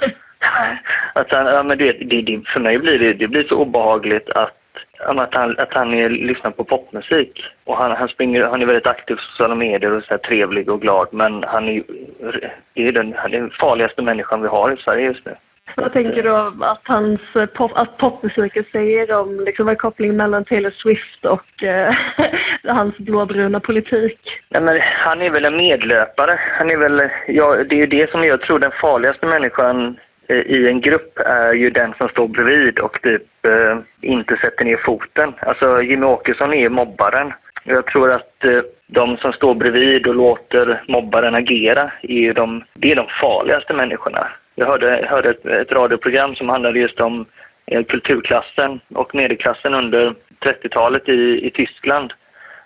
att 1.14 1.32
han 1.32 1.46
ja 1.46 1.62
men 1.62 1.78
det, 1.78 1.92
det, 1.92 2.22
det, 2.22 2.40
för 2.46 2.60
mig 2.60 2.78
blir 2.78 2.98
det, 2.98 3.12
det 3.12 3.28
blir 3.28 3.44
så 3.44 3.56
obehagligt 3.56 4.30
att 4.30 4.52
att 4.98 5.34
han, 5.34 5.58
att 5.58 5.72
han 5.72 5.94
är, 5.94 6.08
lyssnar 6.08 6.50
på 6.50 6.64
popmusik. 6.64 7.44
Och 7.64 7.76
han, 7.76 7.90
han, 7.90 8.08
springer, 8.08 8.42
han 8.44 8.62
är 8.62 8.66
väldigt 8.66 8.86
aktiv 8.86 9.14
på 9.14 9.22
sociala 9.22 9.54
medier 9.54 9.92
och 9.92 10.02
så 10.02 10.10
här 10.10 10.18
trevlig 10.18 10.70
och 10.70 10.80
glad. 10.80 11.08
Men 11.10 11.44
han 11.44 11.68
är, 11.68 11.82
det 12.74 12.88
är 12.88 12.92
den, 12.92 13.14
han 13.16 13.34
är 13.34 13.40
den 13.40 13.50
farligaste 13.50 14.02
människan 14.02 14.42
vi 14.42 14.48
har 14.48 14.72
i 14.72 14.76
Sverige 14.76 15.04
just 15.04 15.26
nu. 15.26 15.34
Vad 15.78 15.92
tänker 15.92 16.22
du 16.22 16.36
att, 16.64 16.80
hans, 16.82 17.20
eh, 17.34 17.46
pop, 17.46 17.72
att 17.74 17.98
popmusiken 17.98 18.64
säger 18.72 19.14
om 19.14 19.40
liksom, 19.40 19.66
vad 19.66 19.78
kopplingen 19.78 20.16
mellan 20.16 20.44
Taylor 20.44 20.70
Swift 20.70 21.24
och 21.24 21.62
eh, 21.62 21.94
hans 22.64 22.96
blåbruna 22.96 23.60
politik? 23.60 24.20
Nej, 24.48 24.62
men 24.62 24.80
han 24.80 25.22
är 25.22 25.30
väl 25.30 25.44
en 25.44 25.56
medlöpare. 25.56 26.38
Han 26.58 26.70
är 26.70 26.76
väl, 26.76 27.08
ja, 27.26 27.56
det 27.64 27.74
är 27.74 27.78
ju 27.78 27.86
det 27.86 28.10
som 28.10 28.24
jag 28.24 28.40
tror 28.40 28.58
den 28.58 28.70
farligaste 28.80 29.26
människan 29.26 29.96
eh, 30.28 30.36
i 30.36 30.68
en 30.68 30.80
grupp 30.80 31.18
är 31.18 31.52
ju 31.52 31.70
den 31.70 31.94
som 31.98 32.08
står 32.08 32.28
bredvid 32.28 32.78
och 32.78 33.02
typ 33.02 33.46
eh, 33.46 33.78
inte 34.00 34.36
sätter 34.36 34.64
ner 34.64 34.76
foten. 34.76 35.34
Alltså 35.40 35.82
Jimmy 35.82 36.06
Åkesson 36.06 36.54
är 36.54 36.68
mobbaren. 36.68 37.32
Jag 37.64 37.86
tror 37.86 38.12
att 38.12 38.44
eh, 38.44 38.60
de 38.86 39.16
som 39.16 39.32
står 39.32 39.54
bredvid 39.54 40.06
och 40.06 40.14
låter 40.14 40.82
mobbaren 40.88 41.34
agera 41.34 41.90
är 42.02 42.20
ju 42.20 42.32
de, 42.32 42.64
det 42.74 42.92
är 42.92 42.96
de 42.96 43.06
farligaste 43.20 43.74
människorna. 43.74 44.28
Jag 44.58 44.66
hörde, 44.66 45.06
hörde 45.10 45.30
ett, 45.30 45.46
ett 45.46 45.72
radioprogram 45.72 46.34
som 46.34 46.48
handlade 46.48 46.78
just 46.78 47.00
om 47.00 47.26
eh, 47.66 47.84
kulturklassen 47.84 48.80
och 48.94 49.14
medelklassen 49.14 49.74
under 49.74 50.14
30-talet 50.40 51.08
i, 51.08 51.46
i 51.46 51.50
Tyskland. 51.50 52.12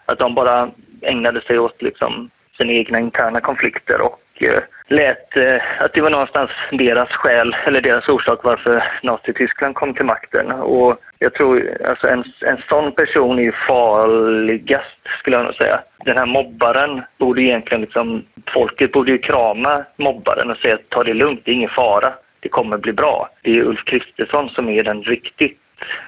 Att 0.06 0.18
de 0.18 0.34
bara 0.34 0.70
ägnade 1.02 1.40
sig 1.40 1.58
åt 1.58 1.82
liksom 1.82 2.30
sina 2.56 2.72
egna 2.72 3.00
interna 3.00 3.40
konflikter 3.40 4.00
och 4.00 4.20
eh, 4.42 4.62
lät 4.86 5.36
eh, 5.36 5.62
att 5.78 5.92
det 5.92 6.00
var 6.00 6.10
någonstans 6.10 6.50
deras 6.72 7.08
skäl 7.08 7.56
eller 7.66 7.80
deras 7.80 8.08
orsak 8.08 8.44
varför 8.44 8.84
Nazityskland 9.02 9.74
kom 9.74 9.94
till 9.94 10.04
makten. 10.04 10.50
Och 10.50 11.00
jag 11.18 11.34
tror 11.34 11.76
alltså 11.84 12.08
en, 12.08 12.24
en 12.40 12.62
sån 12.68 12.92
person 12.92 13.38
är 13.38 13.42
ju 13.42 13.52
farligast 13.52 15.00
skulle 15.18 15.36
jag 15.36 15.44
nog 15.44 15.54
säga. 15.54 15.80
Den 16.04 16.16
här 16.16 16.26
mobbaren 16.26 17.02
borde 17.18 17.42
egentligen 17.42 17.80
liksom, 17.80 18.24
folket 18.54 18.92
borde 18.92 19.12
ju 19.12 19.18
krama 19.18 19.84
mobbaren 19.96 20.50
och 20.50 20.56
säga 20.56 20.74
att 20.74 20.88
ta 20.88 21.04
det 21.04 21.14
lugnt, 21.14 21.40
det 21.44 21.50
är 21.50 21.54
ingen 21.54 21.70
fara, 21.70 22.12
det 22.40 22.48
kommer 22.48 22.78
bli 22.78 22.92
bra. 22.92 23.30
Det 23.42 23.50
är 23.50 23.62
Ulf 23.62 23.84
Kristersson 23.84 24.48
som 24.48 24.68
är 24.68 24.82
den 24.82 25.02
riktigt 25.02 25.58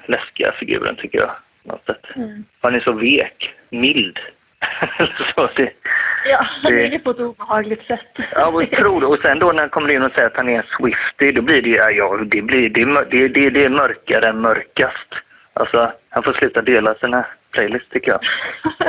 läskiga 0.05 0.51
figuren 0.51 0.95
tycker 0.95 1.19
jag. 1.19 1.31
Något 1.63 1.85
sätt. 1.85 2.05
Mm. 2.15 2.43
Han 2.61 2.75
är 2.75 2.79
så 2.79 2.91
vek, 2.91 3.53
mild. 3.69 4.19
så 5.35 5.49
det, 5.55 5.69
Ja, 6.25 6.47
han 6.63 6.71
Det- 6.73 6.87
det 6.89 6.99
på 6.99 7.09
ett 7.09 7.19
obehagligt 7.19 7.83
sätt. 7.87 8.17
Ja, 8.31 8.47
och, 8.47 8.71
tror 8.71 9.01
det. 9.01 9.07
och 9.07 9.19
sen 9.21 9.39
då 9.39 9.51
när 9.51 9.59
han 9.59 9.69
kommer 9.69 9.89
in 9.91 10.03
och 10.03 10.11
säger 10.11 10.27
att 10.27 10.35
han 10.37 10.49
är 10.49 10.57
en 10.57 10.63
Swiftie, 10.77 11.31
då 11.31 11.41
blir 11.41 11.61
det 11.61 11.69
ju, 11.69 11.75
ja, 11.75 12.17
det 12.25 12.41
blir, 12.41 12.69
det, 12.69 12.85
det, 13.11 13.27
det, 13.27 13.49
det 13.49 13.65
är 13.65 13.69
mörkare 13.69 14.27
än 14.29 14.41
mörkast. 14.41 15.13
Alltså, 15.53 15.91
han 16.09 16.23
får 16.23 16.33
sluta 16.33 16.61
dela 16.61 16.93
sina 16.95 17.25
playlist 17.51 17.91
tycker 17.91 18.11
jag. 18.11 18.19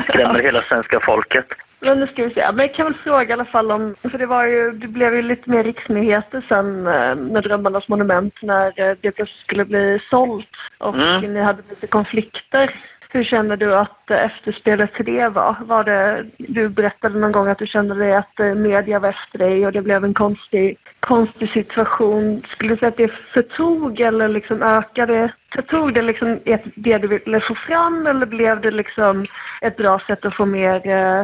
Skrämmer 0.09 0.39
hela 0.43 0.63
svenska 0.63 1.01
folket. 1.01 1.47
Men 1.81 2.01
nu 2.01 2.07
ska 2.07 2.25
vi 2.25 2.35
se. 2.35 2.53
Men 2.53 2.67
jag 2.67 2.75
kan 2.75 2.87
väl 2.87 2.95
fråga 3.05 3.29
i 3.29 3.33
alla 3.33 3.45
fall 3.45 3.71
om, 3.71 3.95
för 4.11 4.19
det 4.19 4.27
var 4.27 4.47
ju, 4.47 4.71
det 4.71 4.89
blev 4.89 5.15
ju 5.15 5.23
lite 5.23 5.51
mer 5.51 5.65
riksnyheter 5.65 6.43
sen 6.49 6.87
eh, 6.87 7.15
med 7.15 7.43
Drömmarnas 7.43 7.89
monument 7.89 8.35
när 8.43 8.67
eh, 8.67 8.97
det 9.01 9.11
plötsligt 9.13 9.41
skulle 9.45 9.65
bli 9.65 10.01
sålt 10.11 10.49
och 10.79 10.95
Mm. 10.95 11.35
ni 11.35 11.41
hade 11.41 11.63
lite 11.71 11.87
konflikter. 11.87 12.75
Hur 13.15 13.25
känner 13.25 13.57
du 13.57 13.75
att 13.75 14.11
efterspelet 14.11 14.95
till 14.95 15.05
det 15.05 15.29
var? 15.29 15.57
var 15.61 15.85
det, 15.85 16.25
du 16.39 16.69
berättade 16.69 17.19
någon 17.19 17.33
gång 17.33 17.49
att 17.49 17.59
du 17.59 17.67
kände 17.67 17.95
dig 17.95 18.15
att 18.15 18.41
eh, 18.41 18.55
media 18.55 18.99
var 18.99 19.09
efter 19.09 19.39
dig 19.39 19.67
och 19.67 19.73
det 19.73 19.83
blev 19.83 20.05
en 20.05 20.15
konstig, 20.15 20.79
konstig 21.01 21.51
situation. 21.51 22.43
Skulle 22.49 22.75
du 22.75 22.77
säga 22.77 22.89
att 22.89 22.97
det 22.97 23.13
förtog 23.33 24.01
eller 24.01 24.29
liksom 24.29 24.63
ökade? 24.63 25.33
Förtog 25.55 25.95
det 25.95 26.03
liksom 26.03 26.41
det 26.75 26.99
du 26.99 27.09
ville 27.09 27.41
få 27.41 27.55
fram 27.55 28.07
eller 28.07 28.27
blev 28.27 28.61
det 28.61 28.71
liksom 28.71 29.27
ett 29.61 29.77
bra 29.77 29.99
sätt 30.07 30.25
att 30.25 30.37
få 30.37 30.47
mer 30.47 30.87
eh, 30.87 31.21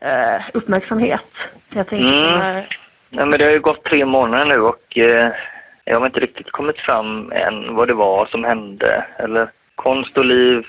eh, 0.00 0.42
uppmärksamhet? 0.54 1.30
Jag 1.74 1.88
tänker 1.88 2.06
Mm. 2.08 2.64
Ja, 3.10 3.26
men 3.26 3.38
det 3.38 3.44
har 3.44 3.52
ju 3.52 3.60
gått 3.60 3.84
tre 3.84 4.04
månader 4.04 4.44
nu 4.44 4.60
och 4.60 4.98
eh, 4.98 5.32
jag 5.84 5.98
har 5.98 6.06
inte 6.06 6.20
riktigt 6.20 6.50
kommit 6.50 6.78
fram 6.78 7.32
än 7.32 7.74
vad 7.74 7.88
det 7.88 7.94
var 7.94 8.26
som 8.26 8.44
hände. 8.44 9.04
Eller 9.16 9.48
konst 9.82 10.18
och 10.18 10.24
liv, 10.24 10.66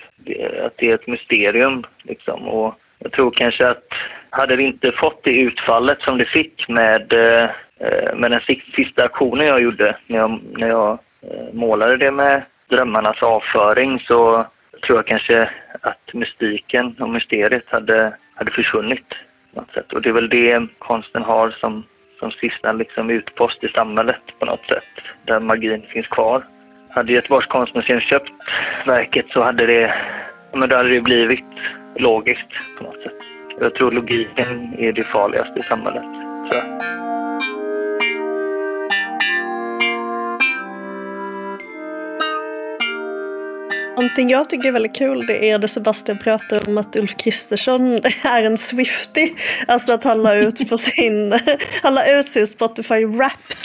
att 0.66 0.78
det 0.78 0.90
är 0.90 0.96
ett 0.96 1.08
mysterium 1.08 1.84
liksom. 2.04 2.48
Och 2.48 2.76
jag 3.00 3.12
tror 3.12 3.32
kanske 3.32 3.68
att 3.68 3.88
hade 4.30 4.56
det 4.56 4.64
inte 4.64 4.92
fått 4.92 5.24
det 5.24 5.32
utfallet 5.32 6.02
som 6.02 6.18
det 6.18 6.26
fick 6.26 6.70
med, 6.70 7.14
eh, 7.14 7.50
eh, 7.80 8.16
med 8.16 8.32
den 8.32 8.42
sista, 8.76 9.04
aktionen 9.04 9.48
jag 9.48 9.62
gjorde 9.62 9.98
när 10.08 10.18
jag, 10.18 10.40
när 10.58 10.68
jag 10.68 10.92
eh, 11.22 11.54
målade 11.54 11.98
det 11.98 12.12
med 12.12 12.44
drömmarnas 12.70 13.24
avföring 13.24 14.00
så 14.00 14.46
tror 14.86 14.98
jag 14.98 15.08
kanske 15.08 15.50
att 15.82 16.14
mystiken 16.14 16.96
och 17.00 17.10
mysteriet 17.10 17.66
hade, 17.68 18.14
hade 18.36 18.52
försvunnit 18.52 19.08
på 19.54 19.62
något 19.62 19.74
sätt. 19.74 19.94
Och 19.94 20.02
det 20.02 20.10
är 20.10 20.14
väl 20.14 20.30
det 20.30 20.68
konsten 20.80 21.24
har 21.24 21.50
som, 21.50 21.84
som 22.20 22.32
sista 22.32 22.72
liksom 22.72 23.10
utpost 23.10 23.64
i 23.64 23.68
samhället 23.68 24.40
på 24.40 24.46
något 24.46 24.66
sätt, 24.66 24.94
där 25.26 25.40
magin 25.40 25.82
finns 25.90 26.08
kvar. 26.08 26.44
Hade 26.94 27.14
Göteborgs 27.14 27.48
konstmuseum 27.48 28.00
köpt 28.00 28.32
verket 28.86 29.26
så 29.30 29.44
hade 29.44 29.66
det, 29.66 29.94
men 30.54 30.70
då 30.70 30.76
hade 30.76 30.90
det 30.90 31.02
blivit 31.02 31.46
logiskt 31.96 32.50
på 32.78 32.84
något 32.84 33.02
sätt. 33.02 33.14
Jag 33.60 33.76
tror 33.76 33.92
logiken 33.92 34.74
är 34.78 34.92
det 34.92 35.04
farligaste 35.04 35.60
i 35.60 35.64
samhället. 35.64 36.04
Så. 36.52 36.56
Någonting 43.96 44.30
jag 44.30 44.50
tycker 44.50 44.68
är 44.68 44.72
väldigt 44.72 44.96
kul 44.96 45.26
det 45.28 45.50
är 45.50 45.60
det 45.60 45.68
Sebastian 45.68 46.18
pratar 46.18 46.68
om 46.68 46.78
att 46.78 46.96
Ulf 46.96 47.18
Kristersson 47.18 47.94
är 48.24 48.44
en 48.44 48.58
Swiftie. 48.58 49.30
Alltså 49.68 49.94
att 49.94 50.04
han 50.04 50.24
la 50.24 50.36
ut 50.36 50.70
på 50.70 50.78
sin, 50.78 51.40
han 51.82 51.96
la 51.96 52.06
ut 52.06 52.26
sin 52.26 52.48
Spotify 52.48 53.06
Wrapped 53.06 53.58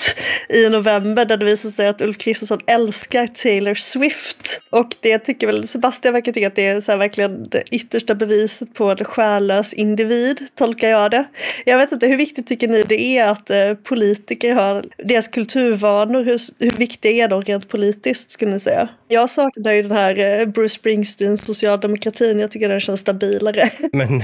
i 0.49 0.68
november 0.68 1.24
där 1.24 1.37
det 1.37 1.45
visar 1.45 1.70
sig 1.70 1.89
att 1.89 2.01
Ulf 2.01 2.18
Kristersson 2.18 2.61
älskar 2.66 3.26
Taylor 3.26 3.74
Swift. 3.74 4.61
Och 4.70 4.97
det 5.01 5.18
tycker 5.18 5.47
väl 5.47 5.68
Sebastian 5.68 6.14
verkar 6.14 6.33
tycka 6.33 6.47
att 6.47 6.57
det 6.57 6.66
är 6.66 6.81
så 6.81 6.93
här 6.93 6.99
verkligen 6.99 7.49
det 7.49 7.62
yttersta 7.70 8.14
beviset 8.14 8.74
på 8.74 8.91
en 8.91 9.05
själlös 9.05 9.72
individ, 9.72 10.47
tolkar 10.55 10.89
jag 10.89 11.11
det. 11.11 11.24
Jag 11.64 11.79
vet 11.79 11.93
inte, 11.93 12.07
hur 12.07 12.16
viktigt 12.16 12.47
tycker 12.47 12.68
ni 12.68 12.83
det 12.83 13.01
är 13.01 13.24
att 13.24 13.51
eh, 13.51 13.74
politiker 13.74 14.53
har 14.55 14.85
deras 14.97 15.29
kulturvanor? 15.29 16.22
Hur, 16.22 16.41
hur 16.59 16.70
viktiga 16.70 17.24
är 17.24 17.29
de 17.29 17.43
rent 17.43 17.68
politiskt 17.68 18.31
skulle 18.31 18.51
ni 18.51 18.61
säga? 18.61 18.89
Jag 19.09 19.30
saknar 19.30 19.72
ju 19.72 19.82
den 19.82 19.92
här 19.92 20.40
eh, 20.40 20.46
Bruce 20.46 20.74
Springsteen 20.74 21.38
socialdemokratin. 21.38 22.38
Jag 22.38 22.50
tycker 22.50 22.68
den 22.68 22.80
känns 22.80 23.00
stabilare. 23.00 23.70
Men 23.92 24.22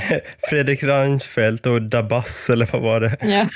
Fredrik 0.51 0.83
Reinfeldt 0.83 1.67
och 1.67 1.83
Dabas, 1.83 2.51
eller 2.51 2.69
vad 2.73 2.83
var 2.83 3.01
det? 3.01 3.17
Ja. 3.21 3.49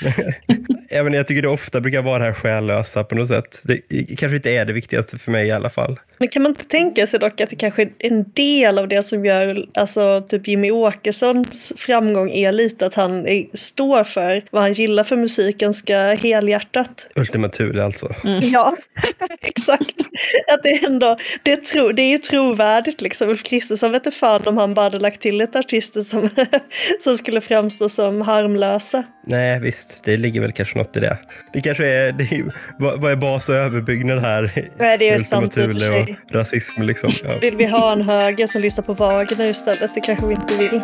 Jag, 0.91 1.03
menar, 1.03 1.17
jag 1.17 1.27
tycker 1.27 1.41
det 1.41 1.47
ofta 1.47 1.81
brukar 1.81 2.01
vara 2.01 2.19
det 2.19 2.25
här 2.25 2.33
själlösa 2.33 3.03
på 3.03 3.15
något 3.15 3.27
sätt. 3.27 3.61
Det 3.63 4.17
kanske 4.17 4.35
inte 4.35 4.51
är 4.51 4.65
det 4.65 4.73
viktigaste 4.73 5.17
för 5.17 5.31
mig 5.31 5.47
i 5.47 5.51
alla 5.51 5.69
fall. 5.69 5.99
Men 6.17 6.27
kan 6.27 6.43
man 6.43 6.51
inte 6.51 6.65
tänka 6.65 7.07
sig 7.07 7.19
dock 7.19 7.41
att 7.41 7.49
det 7.49 7.55
kanske 7.55 7.81
är 7.81 7.91
en 7.99 8.31
del 8.31 8.79
av 8.79 8.87
det 8.87 9.03
som 9.03 9.25
gör 9.25 9.65
alltså, 9.73 10.21
typ 10.29 10.47
Jimmy 10.47 10.71
Åkessons 10.71 11.73
framgång 11.77 12.31
är 12.31 12.51
lite 12.51 12.85
att 12.85 12.93
han 12.93 13.27
är, 13.27 13.45
står 13.53 14.03
för 14.03 14.43
vad 14.51 14.61
han 14.61 14.73
gillar 14.73 15.03
för 15.03 15.15
musik 15.15 15.57
ganska 15.57 16.13
helhjärtat. 16.13 17.07
Ultima 17.15 17.47
Thule 17.49 17.83
alltså. 17.83 18.15
Ja, 18.41 18.77
exakt. 19.41 19.95
Att 20.53 20.63
det 20.63 20.85
ändå, 20.85 21.17
det, 21.43 21.51
är 21.51 21.57
tro, 21.57 21.91
det 21.91 22.01
är 22.01 22.09
ju 22.09 22.17
trovärdigt 22.17 23.01
liksom. 23.01 23.29
Ulf 23.29 23.43
Kristersson 23.43 23.91
vet 23.91 24.05
inte 24.05 24.17
fan 24.17 24.47
om 24.47 24.57
han 24.57 24.73
bara 24.73 24.83
hade 24.83 24.99
lagt 24.99 25.21
till 25.21 25.41
ett 25.41 25.55
artister 25.55 26.01
som, 26.01 26.29
som 26.99 27.17
skulle 27.17 27.41
framstå 27.41 27.89
som 27.89 28.21
harmlösa. 28.21 29.03
Nej, 29.25 29.59
visst, 29.59 30.03
det 30.03 30.17
ligger 30.17 30.41
väl 30.41 30.51
kanske 30.51 30.78
något 30.79 30.97
i 30.97 30.99
det. 30.99 31.17
Det 31.53 31.61
kanske 31.61 31.87
är, 31.87 32.11
det 32.11 32.23
är 32.23 32.43
vad, 32.77 33.11
är 33.11 33.15
bas 33.15 33.49
och 33.49 33.55
överbyggnad 33.55 34.19
här? 34.19 34.69
Nej, 34.77 34.97
det 34.97 35.09
är 35.09 35.19
sant 35.19 35.43
i 35.43 35.47
och 35.47 35.53
för 35.53 35.61
Thule 35.61 35.79
sig. 35.79 36.17
och 36.29 36.35
rasism 36.35 36.81
liksom. 36.81 37.11
Ja. 37.23 37.37
Vill 37.41 37.55
vi 37.55 37.65
ha 37.65 37.91
en 37.91 38.01
höger 38.01 38.47
som 38.47 38.61
lyssnar 38.61 38.83
på 38.83 38.93
Wagner 38.93 39.45
istället? 39.45 39.95
Det 39.95 40.01
kanske 40.01 40.25
vi 40.25 40.33
inte 40.33 40.53
vill. 40.59 40.81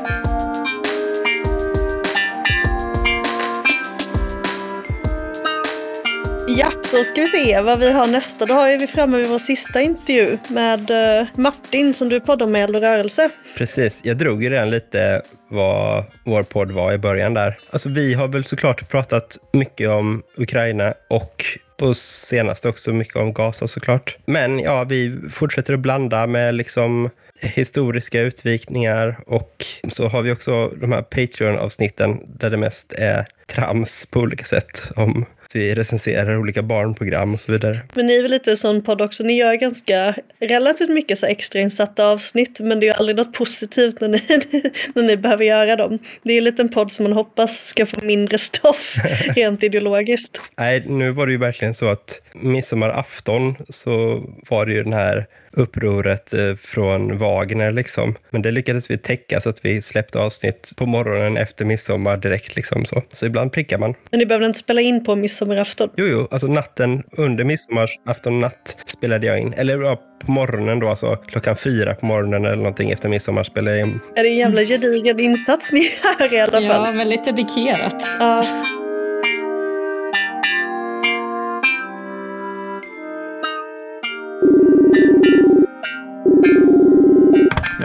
Så 6.95 6.99
då 6.99 7.03
ska 7.03 7.21
vi 7.21 7.27
se 7.27 7.61
vad 7.61 7.79
vi 7.79 7.91
har 7.91 8.07
nästa. 8.07 8.45
Då 8.45 8.59
är 8.59 8.79
vi 8.79 8.87
framme 8.87 9.17
vid 9.17 9.27
vår 9.27 9.39
sista 9.39 9.81
intervju 9.81 10.37
med 10.47 10.91
eh, 11.19 11.27
Martin 11.35 11.93
som 11.93 12.09
du 12.09 12.19
poddar 12.19 12.47
med 12.47 12.63
Eld 12.63 12.75
och 12.75 12.81
rörelse. 12.81 13.29
Precis, 13.57 14.01
jag 14.03 14.17
drog 14.17 14.43
ju 14.43 14.49
redan 14.49 14.69
lite 14.69 15.21
vad 15.49 16.03
vår 16.25 16.43
podd 16.43 16.71
var 16.71 16.93
i 16.93 16.97
början 16.97 17.33
där. 17.33 17.59
Alltså 17.69 17.89
vi 17.89 18.13
har 18.13 18.27
väl 18.27 18.45
såklart 18.45 18.89
pratat 18.89 19.37
mycket 19.53 19.89
om 19.89 20.23
Ukraina 20.37 20.93
och 21.09 21.45
på 21.77 21.93
senaste 21.93 22.69
också 22.69 22.93
mycket 22.93 23.15
om 23.15 23.33
Gaza 23.33 23.67
såklart. 23.67 24.17
Men 24.25 24.59
ja, 24.59 24.83
vi 24.83 25.19
fortsätter 25.31 25.73
att 25.73 25.79
blanda 25.79 26.27
med 26.27 26.55
liksom 26.55 27.09
historiska 27.39 28.21
utvikningar 28.21 29.19
och 29.27 29.65
så 29.89 30.07
har 30.07 30.21
vi 30.21 30.31
också 30.31 30.67
de 30.67 30.91
här 30.91 31.01
Patreon-avsnitten 31.01 32.19
där 32.39 32.49
det 32.49 32.57
mest 32.57 32.93
är 32.93 33.25
trams 33.47 34.05
på 34.05 34.19
olika 34.19 34.45
sätt 34.45 34.91
om 34.95 35.25
så 35.47 35.57
vi 35.57 35.75
recenserar 35.75 36.37
olika 36.37 36.63
barnprogram 36.63 37.33
och 37.33 37.41
så 37.41 37.51
vidare. 37.51 37.79
Men 37.93 38.05
ni 38.05 38.15
är 38.15 38.21
väl 38.21 38.31
lite 38.31 38.51
en 38.51 38.57
sån 38.57 38.81
podd 38.81 39.01
också. 39.01 39.23
Ni 39.23 39.33
gör 39.33 39.53
ganska 39.53 40.15
relativt 40.39 40.89
mycket 40.89 41.19
så 41.19 41.25
extrainsatta 41.25 42.05
avsnitt 42.05 42.59
men 42.59 42.79
det 42.79 42.85
är 42.85 42.87
ju 42.87 42.93
aldrig 42.93 43.15
något 43.15 43.33
positivt 43.33 44.01
när 44.01 44.07
ni, 44.07 44.21
när 44.93 45.03
ni 45.03 45.17
behöver 45.17 45.45
göra 45.45 45.75
dem. 45.75 45.99
Det 46.23 46.29
är 46.29 46.33
ju 46.33 46.37
en 46.37 46.43
liten 46.43 46.69
podd 46.69 46.91
som 46.91 47.03
man 47.03 47.13
hoppas 47.13 47.65
ska 47.65 47.85
få 47.85 47.97
mindre 48.05 48.37
stoff 48.37 48.95
rent 49.35 49.63
ideologiskt. 49.63 50.41
Nej, 50.57 50.83
nu 50.87 51.11
var 51.11 51.25
det 51.25 51.31
ju 51.31 51.37
verkligen 51.37 51.73
så 51.73 51.87
att 51.87 52.21
midsommarafton 52.33 53.55
så 53.69 54.23
var 54.49 54.65
det 54.65 54.73
ju 54.73 54.83
den 54.83 54.93
här 54.93 55.25
upproret 55.56 56.34
eh, 56.34 56.56
från 56.56 57.18
Wagner 57.18 57.72
liksom. 57.72 58.16
Men 58.30 58.41
det 58.41 58.51
lyckades 58.51 58.89
vi 58.91 58.97
täcka 58.97 59.41
så 59.41 59.49
att 59.49 59.66
vi 59.66 59.82
släppte 59.82 60.20
avsnitt 60.20 60.72
på 60.78 60.86
morgonen 60.86 61.38
efter 61.38 61.66
midsommar 61.66 62.18
direkt 62.18 62.56
liksom 62.56 62.86
så. 62.86 63.01
Så 63.14 63.26
ibland 63.26 63.51
prickar 63.51 63.78
man. 63.78 63.93
Men 64.12 64.20
ni 64.20 64.26
behöver 64.26 64.45
inte 64.45 64.60
spela 64.60 64.82
in 64.82 65.03
på 65.06 65.16
midsommarafton? 65.16 65.89
Jo, 65.97 66.06
jo, 66.06 66.28
alltså 66.32 66.47
natten 66.47 67.03
under 67.18 67.43
midsommarafton 67.43 68.39
natt 68.39 68.78
spelade 68.86 69.28
jag 69.28 69.39
in. 69.39 69.53
Eller 69.53 69.82
ja, 69.82 70.01
på 70.26 70.32
morgonen 70.32 70.80
då, 70.80 70.89
alltså 70.89 71.16
klockan 71.16 71.56
fyra 71.56 71.95
på 71.95 72.06
morgonen 72.06 72.45
eller 72.45 72.56
någonting 72.56 72.91
efter 72.91 73.10
midsommar 73.10 73.43
spelade 73.43 73.78
jag 73.78 73.88
in. 73.88 73.99
Är 74.16 74.24
det 74.24 74.30
en 74.30 74.36
jävla 74.38 74.64
gedigen 74.64 75.20
insats 75.20 75.72
ni 75.72 75.91
gör 76.20 76.34
i 76.34 76.39
alla 76.39 76.62
Ja, 76.62 76.68
fall? 76.74 76.97
väldigt 76.97 77.26
dedikerat. 77.26 77.95
Ja. 78.20 78.45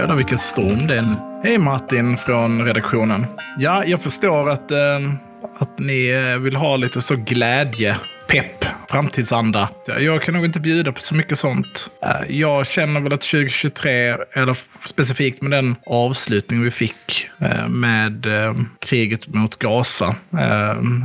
Jag 0.00 0.04
undrar 0.04 0.16
vilken 0.16 0.38
storm 0.38 0.86
det 0.86 0.96
är 0.96 1.02
nu. 1.02 1.14
Hej 1.42 1.58
Martin 1.58 2.16
från 2.16 2.64
redaktionen. 2.64 3.26
Ja, 3.58 3.84
jag 3.84 4.00
förstår 4.00 4.50
att, 4.50 4.70
eh, 4.70 4.78
att 5.58 5.78
ni 5.78 6.08
eh, 6.08 6.38
vill 6.38 6.56
ha 6.56 6.76
lite 6.76 7.02
så 7.02 7.16
glädje, 7.16 7.96
pepp, 8.30 8.64
framtidsanda. 8.88 9.68
Jag 9.86 10.22
kan 10.22 10.34
nog 10.34 10.44
inte 10.44 10.60
bjuda 10.60 10.92
på 10.92 11.00
så 11.00 11.14
mycket 11.14 11.38
sånt. 11.38 11.90
Eh, 12.02 12.36
jag 12.36 12.66
känner 12.66 13.00
väl 13.00 13.12
att 13.12 13.20
2023, 13.20 14.16
eller 14.32 14.56
specifikt 14.84 15.42
med 15.42 15.50
den 15.50 15.76
avslutning 15.86 16.62
vi 16.62 16.70
fick 16.70 17.28
eh, 17.38 17.68
med 17.68 18.26
eh, 18.26 18.54
kriget 18.78 19.28
mot 19.28 19.58
Gaza 19.58 20.14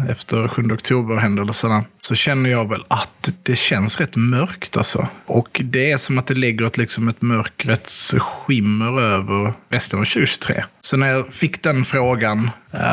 efter 0.09 0.47
7 0.47 0.61
oktober-händelserna, 0.71 1.83
så 2.01 2.15
känner 2.15 2.49
jag 2.49 2.69
väl 2.69 2.83
att 2.87 3.29
det 3.43 3.55
känns 3.55 3.99
rätt 3.99 4.15
mörkt 4.15 4.77
alltså. 4.77 5.07
Och 5.25 5.61
det 5.63 5.91
är 5.91 5.97
som 5.97 6.17
att 6.17 6.27
det 6.27 6.33
lägger 6.35 6.65
ett, 6.65 6.77
liksom 6.77 7.07
ett 7.07 7.21
mörkrets 7.21 8.15
skimmer 8.19 9.01
över 9.01 9.53
resten 9.69 9.99
av 9.99 10.03
2023. 10.03 10.63
Så 10.81 10.97
när 10.97 11.07
jag 11.07 11.33
fick 11.33 11.63
den 11.63 11.85
frågan 11.85 12.49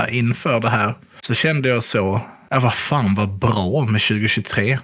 inför 0.08 0.60
det 0.60 0.70
här 0.70 0.94
så 1.20 1.34
kände 1.34 1.68
jag 1.68 1.82
så, 1.82 2.20
ja 2.52 2.58
vad 2.58 2.74
fan 2.74 3.14
vad 3.14 3.28
bra 3.28 3.86
med 3.86 4.00
2023. 4.00 4.78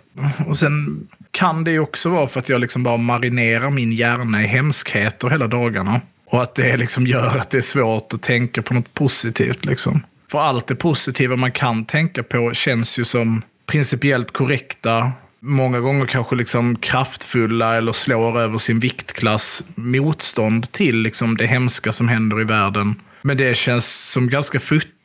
Och 0.46 0.58
sen 0.58 1.08
kan 1.30 1.64
det 1.64 1.70
ju 1.70 1.80
också 1.80 2.08
vara 2.08 2.26
för 2.26 2.40
att 2.40 2.48
jag 2.48 2.60
liksom 2.60 2.82
bara 2.82 2.96
marinerar 2.96 3.70
min 3.70 3.92
hjärna 3.92 4.42
i 4.42 4.46
hemskheter 4.46 5.28
hela 5.30 5.46
dagarna. 5.46 6.00
Och 6.26 6.42
att 6.42 6.54
det 6.54 6.76
liksom 6.76 7.06
gör 7.06 7.36
att 7.38 7.50
det 7.50 7.58
är 7.58 7.62
svårt 7.62 8.12
att 8.12 8.22
tänka 8.22 8.62
på 8.62 8.74
något 8.74 8.94
positivt. 8.94 9.64
Liksom. 9.64 10.02
För 10.30 10.40
allt 10.40 10.66
det 10.66 10.74
positiva 10.74 11.36
man 11.36 11.52
kan 11.52 11.84
tänka 11.84 12.22
på 12.22 12.54
känns 12.54 12.98
ju 12.98 13.04
som 13.04 13.42
principiellt 13.66 14.32
korrekta, 14.32 15.12
många 15.40 15.80
gånger 15.80 16.06
kanske 16.06 16.36
liksom 16.36 16.76
kraftfulla 16.76 17.76
eller 17.76 17.92
slår 17.92 18.40
över 18.40 18.58
sin 18.58 18.80
viktklass 18.80 19.64
motstånd 19.74 20.72
till 20.72 20.96
liksom 20.96 21.36
det 21.36 21.46
hemska 21.46 21.92
som 21.92 22.08
händer 22.08 22.40
i 22.40 22.44
världen. 22.44 22.94
Men 23.22 23.36
det 23.36 23.56
känns 23.56 24.10
som 24.12 24.28
ganska 24.28 24.60
futtigt 24.60 24.97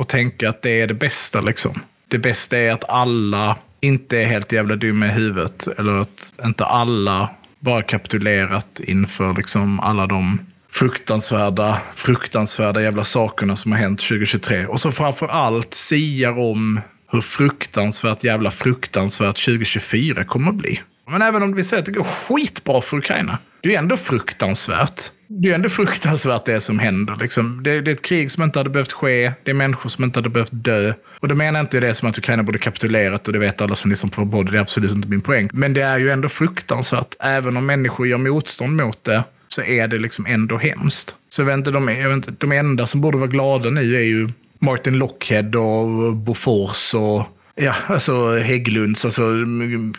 att 0.00 0.08
tänka 0.08 0.48
att 0.48 0.62
det 0.62 0.80
är 0.80 0.86
det 0.86 0.94
bästa. 0.94 1.40
Liksom. 1.40 1.80
Det 2.08 2.18
bästa 2.18 2.58
är 2.58 2.72
att 2.72 2.88
alla 2.88 3.56
inte 3.80 4.18
är 4.18 4.26
helt 4.26 4.52
jävla 4.52 4.76
dumma 4.76 5.06
i 5.06 5.10
huvudet. 5.10 5.68
Eller 5.78 5.92
att 5.92 6.34
inte 6.44 6.64
alla 6.64 7.28
bara 7.58 7.82
kapitulerat 7.82 8.80
inför 8.80 9.34
liksom 9.34 9.80
alla 9.80 10.06
de 10.06 10.38
fruktansvärda, 10.70 11.78
fruktansvärda 11.94 12.82
jävla 12.82 13.04
sakerna 13.04 13.56
som 13.56 13.72
har 13.72 13.78
hänt 13.78 14.00
2023. 14.00 14.66
Och 14.66 14.80
så 14.80 14.92
framför 14.92 15.28
allt 15.28 15.74
siar 15.74 16.38
om 16.38 16.80
hur 17.12 17.20
fruktansvärt 17.20 18.24
jävla 18.24 18.50
fruktansvärt 18.50 19.44
2024 19.44 20.24
kommer 20.24 20.48
att 20.48 20.56
bli. 20.56 20.80
Men 21.10 21.22
även 21.22 21.42
om 21.42 21.54
vi 21.54 21.64
säger 21.64 21.80
att 21.80 21.86
det 21.86 21.92
går 21.92 22.04
skitbra 22.04 22.80
för 22.80 22.96
Ukraina, 22.96 23.38
det 23.60 23.68
är 23.68 23.72
ju 23.72 23.78
ändå 23.78 23.96
fruktansvärt. 23.96 25.02
Det 25.32 25.50
är 25.50 25.54
ändå 25.54 25.68
fruktansvärt 25.68 26.44
det 26.44 26.60
som 26.60 26.78
händer. 26.78 27.16
Liksom. 27.20 27.62
Det, 27.62 27.80
det 27.80 27.90
är 27.90 27.92
ett 27.92 28.02
krig 28.02 28.32
som 28.32 28.42
inte 28.42 28.58
hade 28.58 28.70
behövt 28.70 28.92
ske. 28.92 29.32
Det 29.42 29.50
är 29.50 29.54
människor 29.54 29.88
som 29.88 30.04
inte 30.04 30.18
hade 30.18 30.28
behövt 30.28 30.50
dö. 30.52 30.92
Och 31.20 31.28
då 31.28 31.34
menar 31.34 31.58
jag 31.58 31.64
inte 31.64 31.80
det 31.80 31.94
som 31.94 32.08
att 32.08 32.18
Ukraina 32.18 32.42
borde 32.42 32.58
kapitulerat 32.58 33.26
och 33.26 33.32
det 33.32 33.38
vet 33.38 33.60
alla 33.60 33.74
som 33.74 33.90
lyssnar 33.90 34.10
på 34.10 34.24
både. 34.24 34.50
Det 34.50 34.58
är 34.58 34.60
absolut 34.60 34.92
inte 34.92 35.08
min 35.08 35.20
poäng. 35.20 35.50
Men 35.52 35.72
det 35.72 35.82
är 35.82 35.98
ju 35.98 36.10
ändå 36.10 36.28
fruktansvärt. 36.28 37.14
Även 37.20 37.56
om 37.56 37.66
människor 37.66 38.06
gör 38.06 38.18
motstånd 38.18 38.76
mot 38.76 39.04
det 39.04 39.24
så 39.48 39.62
är 39.62 39.88
det 39.88 39.98
liksom 39.98 40.26
ändå 40.26 40.56
hemskt. 40.56 41.14
Så 41.28 41.40
jag 41.40 41.46
vet 41.46 41.56
inte, 41.56 41.70
de, 41.70 41.88
jag 41.88 42.08
vet 42.08 42.28
inte, 42.28 42.46
de 42.46 42.52
enda 42.52 42.86
som 42.86 43.00
borde 43.00 43.18
vara 43.18 43.30
glada 43.30 43.70
nu 43.70 43.96
är 43.96 44.04
ju 44.04 44.28
Martin 44.58 44.98
Lockhead 44.98 45.58
och 45.58 46.16
Bofors 46.16 46.94
och 46.94 47.22
ja, 47.60 47.74
alltså 47.86 48.38
Hägglunds, 48.38 49.04
alltså 49.04 49.22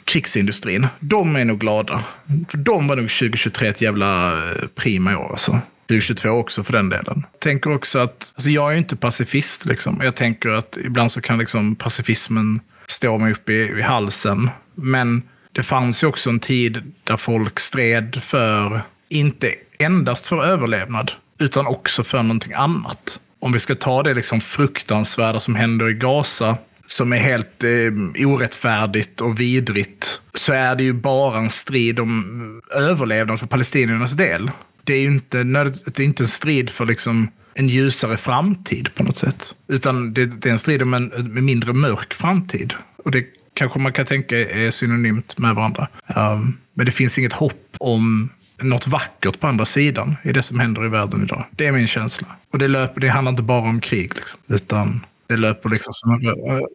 krigsindustrin. 0.05 0.87
De 0.99 1.35
är 1.35 1.45
nog 1.45 1.59
glada. 1.59 2.03
För 2.49 2.57
de 2.57 2.87
var 2.87 2.95
nog 2.95 3.09
2023 3.09 3.67
ett 3.67 3.81
jävla 3.81 4.31
eh, 4.51 4.67
prima 4.75 5.17
år 5.17 5.31
alltså. 5.31 5.59
2022 5.87 6.29
också 6.29 6.63
för 6.63 6.73
den 6.73 6.89
delen. 6.89 7.25
Tänker 7.39 7.73
också 7.73 7.99
att, 7.99 8.33
alltså 8.35 8.49
jag 8.49 8.67
är 8.67 8.71
ju 8.71 8.77
inte 8.77 8.95
pacifist 8.95 9.65
liksom. 9.65 10.01
Jag 10.03 10.15
tänker 10.15 10.49
att 10.49 10.77
ibland 10.85 11.11
så 11.11 11.21
kan 11.21 11.37
liksom 11.37 11.75
pacifismen 11.75 12.59
stå 12.87 13.17
mig 13.17 13.31
upp 13.31 13.49
i, 13.49 13.53
i 13.53 13.81
halsen. 13.81 14.49
Men 14.75 15.21
det 15.51 15.63
fanns 15.63 16.03
ju 16.03 16.07
också 16.07 16.29
en 16.29 16.39
tid 16.39 16.93
där 17.03 17.17
folk 17.17 17.59
stred 17.59 18.19
för, 18.23 18.81
inte 19.09 19.51
endast 19.79 20.27
för 20.27 20.43
överlevnad, 20.43 21.11
utan 21.39 21.67
också 21.67 22.03
för 22.03 22.23
någonting 22.23 22.53
annat. 22.53 23.19
Om 23.39 23.51
vi 23.51 23.59
ska 23.59 23.75
ta 23.75 24.03
det 24.03 24.13
liksom 24.13 24.41
fruktansvärda 24.41 25.39
som 25.39 25.55
händer 25.55 25.89
i 25.89 25.93
Gaza, 25.93 26.57
som 26.91 27.13
är 27.13 27.17
helt 27.17 27.63
eh, 27.63 28.27
orättfärdigt 28.27 29.21
och 29.21 29.39
vidrigt, 29.39 30.21
så 30.33 30.53
är 30.53 30.75
det 30.75 30.83
ju 30.83 30.93
bara 30.93 31.39
en 31.39 31.49
strid 31.49 31.99
om 31.99 32.61
överlevnad 32.75 33.39
för 33.39 33.47
palestiniernas 33.47 34.11
del. 34.11 34.51
Det 34.83 34.93
är 34.93 34.99
ju 34.99 35.07
inte, 35.07 35.43
det 35.43 35.99
är 35.99 36.01
inte 36.01 36.23
en 36.23 36.27
strid 36.27 36.69
för 36.69 36.85
liksom 36.85 37.27
en 37.53 37.67
ljusare 37.67 38.17
framtid 38.17 38.89
på 38.95 39.03
något 39.03 39.17
sätt. 39.17 39.55
Utan 39.67 40.13
det, 40.13 40.25
det 40.25 40.49
är 40.49 40.51
en 40.51 40.59
strid 40.59 40.81
om 40.81 40.93
en, 40.93 41.11
en 41.13 41.45
mindre 41.45 41.73
mörk 41.73 42.13
framtid. 42.13 42.73
Och 42.97 43.11
det 43.11 43.25
kanske 43.53 43.79
man 43.79 43.93
kan 43.93 44.05
tänka 44.05 44.37
är 44.37 44.71
synonymt 44.71 45.37
med 45.37 45.55
varandra. 45.55 45.87
Um, 46.15 46.57
men 46.73 46.85
det 46.85 46.91
finns 46.91 47.17
inget 47.17 47.33
hopp 47.33 47.75
om 47.77 48.29
något 48.61 48.87
vackert 48.87 49.39
på 49.39 49.47
andra 49.47 49.65
sidan 49.65 50.15
i 50.23 50.31
det 50.31 50.43
som 50.43 50.59
händer 50.59 50.85
i 50.85 50.89
världen 50.89 51.23
idag. 51.23 51.45
Det 51.51 51.67
är 51.67 51.71
min 51.71 51.87
känsla. 51.87 52.27
Och 52.51 52.59
det, 52.59 52.67
löper, 52.67 53.01
det 53.01 53.07
handlar 53.07 53.29
inte 53.29 53.43
bara 53.43 53.69
om 53.69 53.81
krig, 53.81 54.15
liksom, 54.15 54.39
utan 54.47 55.05
det 55.31 55.37
löper 55.37 55.69
liksom 55.69 55.93
som 55.93 56.19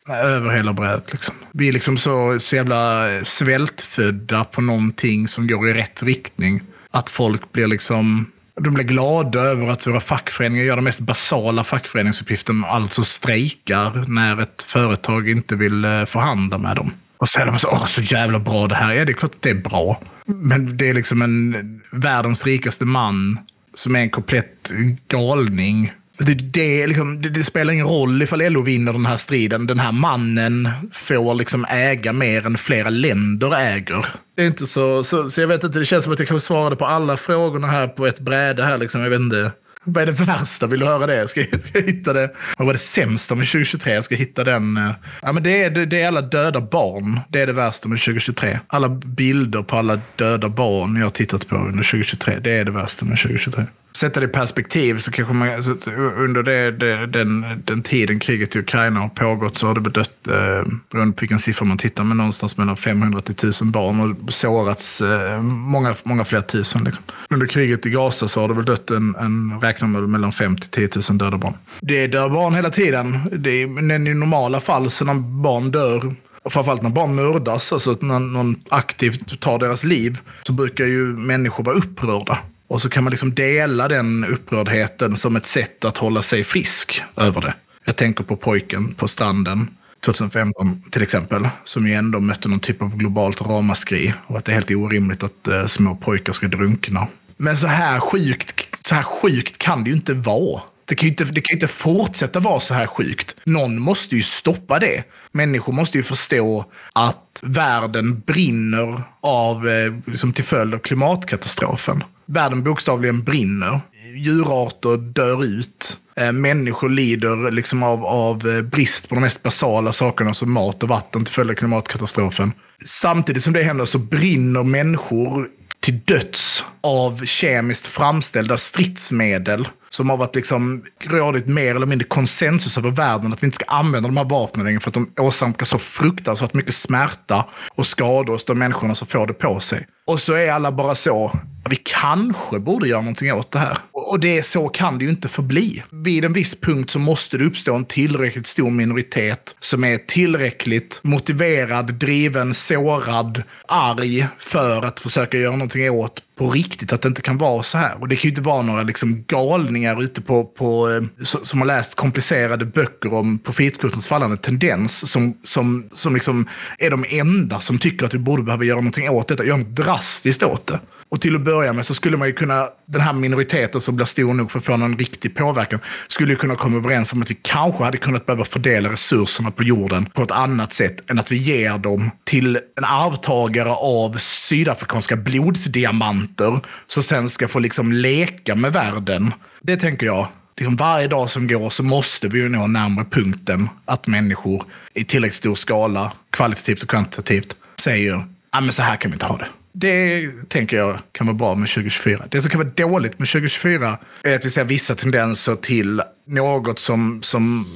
över 0.08 0.50
hela 0.50 0.72
brädet. 0.72 1.12
Liksom. 1.12 1.34
Vi 1.52 1.68
är 1.68 1.72
liksom 1.72 1.96
så, 1.96 2.38
så 2.40 2.56
jävla 2.56 3.08
svältfödda 3.24 4.44
på 4.44 4.60
någonting 4.60 5.28
som 5.28 5.46
går 5.46 5.68
i 5.68 5.74
rätt 5.74 6.02
riktning. 6.02 6.60
Att 6.90 7.10
folk 7.10 7.52
blir 7.52 7.66
liksom... 7.66 8.26
De 8.60 8.74
blir 8.74 8.84
glada 8.84 9.40
över 9.40 9.70
att 9.70 9.86
våra 9.86 10.00
fackföreningar 10.00 10.64
gör 10.64 10.74
den 10.76 10.84
mest 10.84 11.00
basala 11.00 11.64
fackföreningsuppgiften, 11.64 12.64
alltså 12.64 13.02
strejkar 13.04 14.04
när 14.08 14.40
ett 14.40 14.62
företag 14.62 15.28
inte 15.28 15.56
vill 15.56 15.84
eh, 15.84 16.04
förhandla 16.04 16.58
med 16.58 16.76
dem. 16.76 16.92
Och 17.18 17.28
så 17.28 17.40
är 17.40 17.46
de 17.46 17.58
så, 17.58 17.68
åh 17.68 17.84
så 17.84 18.00
jävla 18.00 18.38
bra 18.38 18.66
det 18.66 18.74
här 18.74 18.94
är. 18.94 19.04
Det 19.04 19.12
är 19.12 19.14
klart 19.14 19.34
att 19.34 19.42
det 19.42 19.50
är 19.50 19.54
bra. 19.54 20.00
Men 20.26 20.76
det 20.76 20.88
är 20.88 20.94
liksom 20.94 21.22
en 21.22 21.80
världens 21.90 22.44
rikaste 22.44 22.84
man 22.84 23.38
som 23.74 23.96
är 23.96 24.00
en 24.00 24.10
komplett 24.10 24.72
galning. 25.08 25.92
Det, 26.18 26.34
det, 26.34 26.86
liksom, 26.86 27.22
det, 27.22 27.28
det 27.28 27.44
spelar 27.44 27.72
ingen 27.72 27.86
roll 27.86 28.22
ifall 28.22 28.52
LO 28.52 28.62
vinner 28.62 28.92
den 28.92 29.06
här 29.06 29.16
striden. 29.16 29.66
Den 29.66 29.78
här 29.78 29.92
mannen 29.92 30.68
får 30.92 31.34
liksom 31.34 31.66
äga 31.68 32.12
mer 32.12 32.46
än 32.46 32.58
flera 32.58 32.90
länder 32.90 33.56
äger. 33.56 34.06
Det 34.36 34.42
är 34.42 34.46
inte 34.46 34.66
så, 34.66 35.04
så, 35.04 35.30
så 35.30 35.40
jag 35.40 35.48
vet 35.48 35.64
inte, 35.64 35.78
det 35.78 35.84
känns 35.84 36.04
som 36.04 36.12
att 36.12 36.18
jag 36.18 36.28
kanske 36.28 36.46
svarade 36.46 36.76
på 36.76 36.86
alla 36.86 37.16
frågorna 37.16 37.66
här 37.66 37.88
på 37.88 38.06
ett 38.06 38.20
bräde 38.20 38.64
här. 38.64 38.78
Liksom. 38.78 39.00
Jag 39.00 39.10
vet 39.10 39.20
inte. 39.20 39.52
Vad 39.88 40.02
är 40.02 40.06
det 40.06 40.12
värsta? 40.12 40.66
Vill 40.66 40.80
du 40.80 40.86
höra 40.86 41.06
det? 41.06 41.28
Ska 41.28 41.40
jag, 41.50 41.60
ska 41.62 41.78
jag 41.78 41.86
hitta 41.86 42.12
det? 42.12 42.30
Vad 42.58 42.66
var 42.66 42.72
det 42.72 42.78
sämsta 42.78 43.34
med 43.34 43.46
2023? 43.46 43.94
Jag 43.94 44.04
ska 44.04 44.14
hitta 44.14 44.44
den. 44.44 44.76
eh. 44.76 44.90
Ja, 45.22 45.32
men 45.32 45.42
det, 45.42 45.64
är, 45.64 45.70
det 45.70 46.02
är 46.02 46.08
alla 46.08 46.22
döda 46.22 46.60
barn. 46.60 47.20
Det 47.28 47.40
är 47.40 47.46
det 47.46 47.52
värsta 47.52 47.88
med 47.88 47.98
2023. 47.98 48.58
Alla 48.66 48.88
bilder 48.88 49.62
på 49.62 49.76
alla 49.76 50.00
döda 50.16 50.48
barn 50.48 50.96
jag 50.96 51.04
har 51.04 51.10
tittat 51.10 51.48
på 51.48 51.56
under 51.56 51.84
2023. 51.84 52.38
Det 52.40 52.50
är 52.50 52.64
det 52.64 52.70
värsta 52.70 53.04
med 53.04 53.18
2023. 53.18 53.64
Sätta 53.96 54.20
det 54.20 54.26
i 54.26 54.28
perspektiv 54.28 54.98
så 54.98 55.10
kanske 55.10 55.34
man, 55.34 55.62
så 55.62 55.90
under 56.16 56.42
det, 56.42 56.70
det, 56.70 57.06
den, 57.06 57.62
den 57.64 57.82
tiden 57.82 58.18
kriget 58.18 58.56
i 58.56 58.58
Ukraina 58.58 59.00
har 59.00 59.08
pågått 59.08 59.58
så 59.58 59.66
har 59.66 59.74
det 59.74 59.80
bedött, 59.80 60.24
dött, 60.24 60.34
eh, 60.36 60.72
beroende 60.90 61.16
på 61.16 61.20
vilken 61.20 61.38
siffra 61.38 61.64
man 61.64 61.78
tittar, 61.78 62.04
men 62.04 62.16
någonstans 62.16 62.56
mellan 62.56 62.76
500 62.76 63.20
till 63.20 63.34
1000 63.34 63.70
barn 63.70 64.00
och 64.00 64.34
sårats 64.34 65.00
eh, 65.00 65.42
många, 65.42 65.94
många 66.02 66.24
fler 66.24 66.40
tusen. 66.40 66.84
Liksom. 66.84 67.04
Under 67.30 67.46
kriget 67.46 67.86
i 67.86 67.90
Gaza 67.90 68.28
så 68.28 68.40
har 68.40 68.48
det 68.48 68.54
väl 68.54 68.64
dött 68.64 68.90
en, 68.90 69.14
en 69.14 69.60
räknar 69.60 69.88
med 69.88 70.08
mellan 70.08 70.32
5 70.32 70.56
till 70.56 70.70
10 70.70 70.88
000 71.10 71.18
döda 71.18 71.38
barn. 71.38 71.54
Det 71.80 72.06
dör 72.06 72.28
barn 72.28 72.54
hela 72.54 72.70
tiden. 72.70 73.20
Det 73.32 73.62
är, 73.62 73.66
men 73.66 74.06
i 74.06 74.14
normala 74.14 74.60
fall 74.60 74.90
så 74.90 75.04
när 75.04 75.14
barn 75.14 75.70
dör 75.70 76.14
och 76.42 76.52
framförallt 76.52 76.82
när 76.82 76.90
barn 76.90 77.14
mördas, 77.14 77.72
alltså 77.72 77.90
att 77.90 78.02
när 78.02 78.18
någon 78.18 78.56
aktivt 78.68 79.40
tar 79.40 79.58
deras 79.58 79.84
liv, 79.84 80.18
så 80.42 80.52
brukar 80.52 80.84
ju 80.84 81.04
människor 81.04 81.64
vara 81.64 81.76
upprörda. 81.76 82.38
Och 82.68 82.82
så 82.82 82.88
kan 82.88 83.04
man 83.04 83.10
liksom 83.10 83.34
dela 83.34 83.88
den 83.88 84.24
upprördheten 84.24 85.16
som 85.16 85.36
ett 85.36 85.46
sätt 85.46 85.84
att 85.84 85.98
hålla 85.98 86.22
sig 86.22 86.44
frisk 86.44 87.02
över 87.16 87.40
det. 87.40 87.54
Jag 87.84 87.96
tänker 87.96 88.24
på 88.24 88.36
pojken 88.36 88.94
på 88.94 89.08
stranden 89.08 89.68
2015 90.04 90.82
till 90.90 91.02
exempel, 91.02 91.48
som 91.64 91.86
ju 91.86 91.94
ändå 91.94 92.20
mötte 92.20 92.48
någon 92.48 92.60
typ 92.60 92.82
av 92.82 92.96
globalt 92.96 93.42
ramaskri 93.42 94.14
och 94.26 94.38
att 94.38 94.44
det 94.44 94.52
är 94.52 94.54
helt 94.54 94.70
orimligt 94.70 95.22
att 95.22 95.48
eh, 95.48 95.66
små 95.66 95.96
pojkar 95.96 96.32
ska 96.32 96.48
drunkna. 96.48 97.08
Men 97.36 97.56
så 97.56 97.66
här, 97.66 98.00
sjukt, 98.00 98.86
så 98.86 98.94
här 98.94 99.02
sjukt 99.02 99.58
kan 99.58 99.84
det 99.84 99.90
ju 99.90 99.96
inte 99.96 100.14
vara. 100.14 100.62
Det 100.84 100.94
kan, 100.94 101.06
ju 101.06 101.10
inte, 101.10 101.24
det 101.24 101.40
kan 101.40 101.54
inte 101.54 101.68
fortsätta 101.68 102.40
vara 102.40 102.60
så 102.60 102.74
här 102.74 102.86
sjukt. 102.86 103.36
Någon 103.44 103.80
måste 103.80 104.16
ju 104.16 104.22
stoppa 104.22 104.78
det. 104.78 105.04
Människor 105.32 105.72
måste 105.72 105.98
ju 105.98 106.02
förstå 106.02 106.64
att 106.92 107.42
världen 107.42 108.20
brinner 108.20 109.02
av, 109.20 109.68
eh, 109.68 109.94
liksom 110.06 110.32
till 110.32 110.44
följd 110.44 110.74
av 110.74 110.78
klimatkatastrofen. 110.78 112.04
Världen 112.26 112.62
bokstavligen 112.62 113.22
brinner. 113.22 113.80
Djurarter 114.16 114.96
dör 114.96 115.44
ut. 115.44 115.98
Eh, 116.16 116.32
människor 116.32 116.90
lider 116.90 117.50
liksom 117.50 117.82
av, 117.82 118.04
av 118.04 118.48
eh, 118.48 118.62
brist 118.62 119.08
på 119.08 119.14
de 119.14 119.20
mest 119.20 119.42
basala 119.42 119.92
sakerna 119.92 120.34
som 120.34 120.52
mat 120.52 120.82
och 120.82 120.88
vatten 120.88 121.24
till 121.24 121.34
följd 121.34 121.50
av 121.50 121.54
klimatkatastrofen. 121.54 122.52
Samtidigt 122.84 123.44
som 123.44 123.52
det 123.52 123.62
händer 123.62 123.84
så 123.84 123.98
brinner 123.98 124.62
människor 124.62 125.48
till 125.80 126.00
döds 126.04 126.64
av 126.80 127.24
kemiskt 127.24 127.86
framställda 127.86 128.56
stridsmedel 128.56 129.68
som 129.88 130.10
har 130.10 130.16
varit 130.16 130.34
liksom 130.34 130.84
rådigt 131.04 131.46
mer 131.46 131.74
eller 131.74 131.86
mindre 131.86 132.08
konsensus 132.08 132.78
över 132.78 132.90
världen 132.90 133.32
att 133.32 133.42
vi 133.42 133.46
inte 133.46 133.54
ska 133.54 133.64
använda 133.64 134.08
de 134.08 134.16
här 134.16 134.24
vapnen 134.24 134.66
längre 134.66 134.80
för 134.80 134.90
att 134.90 134.94
de 134.94 135.10
åsamkar 135.18 135.66
så 135.66 135.78
fruktansvärt 135.78 136.54
mycket 136.54 136.74
smärta 136.74 137.46
och 137.74 137.86
skador 137.86 138.32
hos 138.32 138.44
de 138.44 138.58
människorna 138.58 138.94
som 138.94 139.06
får 139.06 139.26
det 139.26 139.34
på 139.34 139.60
sig. 139.60 139.86
Och 140.06 140.20
så 140.20 140.32
är 140.32 140.52
alla 140.52 140.72
bara 140.72 140.94
så, 140.94 141.32
vi 141.68 141.76
kanske 141.76 142.58
borde 142.58 142.88
göra 142.88 143.00
någonting 143.00 143.32
åt 143.32 143.50
det 143.50 143.58
här. 143.58 143.78
Och 143.92 144.20
det 144.20 144.42
så 144.42 144.68
kan 144.68 144.98
det 144.98 145.04
ju 145.04 145.10
inte 145.10 145.28
förbli. 145.28 145.82
Vid 145.90 146.24
en 146.24 146.32
viss 146.32 146.60
punkt 146.60 146.90
så 146.90 146.98
måste 146.98 147.38
det 147.38 147.44
uppstå 147.44 147.74
en 147.74 147.84
tillräckligt 147.84 148.46
stor 148.46 148.70
minoritet 148.70 149.56
som 149.60 149.84
är 149.84 149.98
tillräckligt 149.98 151.00
motiverad, 151.02 151.94
driven, 151.94 152.54
sårad, 152.54 153.42
arg 153.68 154.26
för 154.38 154.84
att 154.84 155.00
försöka 155.00 155.38
göra 155.38 155.56
någonting 155.56 155.90
åt 155.90 156.22
på 156.36 156.50
riktigt 156.50 156.92
att 156.92 157.02
det 157.02 157.08
inte 157.08 157.22
kan 157.22 157.38
vara 157.38 157.62
så 157.62 157.78
här. 157.78 158.00
Och 158.00 158.08
det 158.08 158.16
kan 158.16 158.22
ju 158.22 158.28
inte 158.28 158.40
vara 158.40 158.62
några 158.62 158.82
liksom 158.82 159.24
galningar 159.28 160.02
ute 160.02 160.22
på, 160.22 160.44
på 160.44 160.90
eh, 160.90 161.24
som 161.24 161.58
har 161.58 161.66
läst 161.66 161.94
komplicerade 161.94 162.64
böcker 162.64 163.14
om 163.14 163.38
profitkursens 163.38 164.06
fallande 164.06 164.36
tendens 164.36 165.10
som, 165.10 165.38
som, 165.44 165.88
som 165.92 166.14
liksom 166.14 166.48
är 166.78 166.90
de 166.90 167.04
enda 167.08 167.60
som 167.60 167.78
tycker 167.78 168.06
att 168.06 168.14
vi 168.14 168.18
borde 168.18 168.42
behöva 168.42 168.64
göra 168.64 168.76
någonting 168.76 169.10
åt 169.10 169.28
detta, 169.28 169.44
göra 169.44 169.56
något 169.56 169.76
drastiskt 169.76 170.42
åt 170.42 170.66
det. 170.66 170.80
Och 171.08 171.20
till 171.20 171.36
att 171.36 171.42
börja 171.42 171.72
med 171.72 171.86
så 171.86 171.94
skulle 171.94 172.16
man 172.16 172.28
ju 172.28 172.34
kunna, 172.34 172.68
den 172.86 173.00
här 173.00 173.12
minoriteten 173.12 173.80
som 173.80 173.96
blir 173.96 174.06
stor 174.06 174.34
nog 174.34 174.50
för 174.50 174.58
att 174.58 174.64
få 174.64 174.76
någon 174.76 174.98
riktig 174.98 175.34
påverkan, 175.34 175.80
skulle 176.08 176.32
ju 176.32 176.36
kunna 176.36 176.56
komma 176.56 176.76
överens 176.76 177.12
om 177.12 177.22
att 177.22 177.30
vi 177.30 177.38
kanske 177.42 177.84
hade 177.84 177.98
kunnat 177.98 178.26
behöva 178.26 178.44
fördela 178.44 178.92
resurserna 178.92 179.50
på 179.50 179.62
jorden 179.62 180.06
på 180.14 180.22
ett 180.22 180.30
annat 180.30 180.72
sätt 180.72 181.10
än 181.10 181.18
att 181.18 181.32
vi 181.32 181.36
ger 181.36 181.78
dem 181.78 182.10
till 182.24 182.58
en 182.76 182.84
arvtagare 182.84 183.70
av 183.70 184.16
sydafrikanska 184.18 185.16
blodsdiamanter 185.16 186.60
som 186.86 187.02
sen 187.02 187.28
ska 187.28 187.48
få 187.48 187.58
liksom 187.58 187.92
leka 187.92 188.54
med 188.54 188.72
världen. 188.72 189.34
Det 189.62 189.76
tänker 189.76 190.06
jag. 190.06 190.28
Liksom 190.56 190.76
varje 190.76 191.08
dag 191.08 191.30
som 191.30 191.46
går 191.46 191.70
så 191.70 191.82
måste 191.82 192.28
vi 192.28 192.38
ju 192.38 192.48
nå 192.48 192.66
närmare 192.66 193.06
punkten 193.10 193.68
att 193.84 194.06
människor 194.06 194.64
i 194.94 195.04
tillräckligt 195.04 195.36
stor 195.36 195.54
skala, 195.54 196.12
kvalitativt 196.30 196.82
och 196.82 196.88
kvantitativt, 196.88 197.56
säger 197.80 198.26
ja 198.52 198.60
men 198.60 198.72
så 198.72 198.82
här 198.82 198.96
kan 198.96 199.10
vi 199.10 199.14
inte 199.14 199.26
ha 199.26 199.38
det. 199.38 199.48
Det 199.78 200.30
tänker 200.48 200.76
jag 200.76 200.98
kan 201.12 201.26
vara 201.26 201.34
bra 201.34 201.54
med 201.54 201.68
2024. 201.68 202.24
Det 202.30 202.40
som 202.42 202.50
kan 202.50 202.60
vara 202.60 202.68
dåligt 202.68 203.18
med 203.18 203.28
2024 203.28 203.98
är 204.24 204.34
att 204.34 204.44
vi 204.44 204.50
ser 204.50 204.64
vissa 204.64 204.94
tendenser 204.94 205.56
till 205.56 206.02
något 206.26 206.78
som, 206.78 207.22
som 207.22 207.66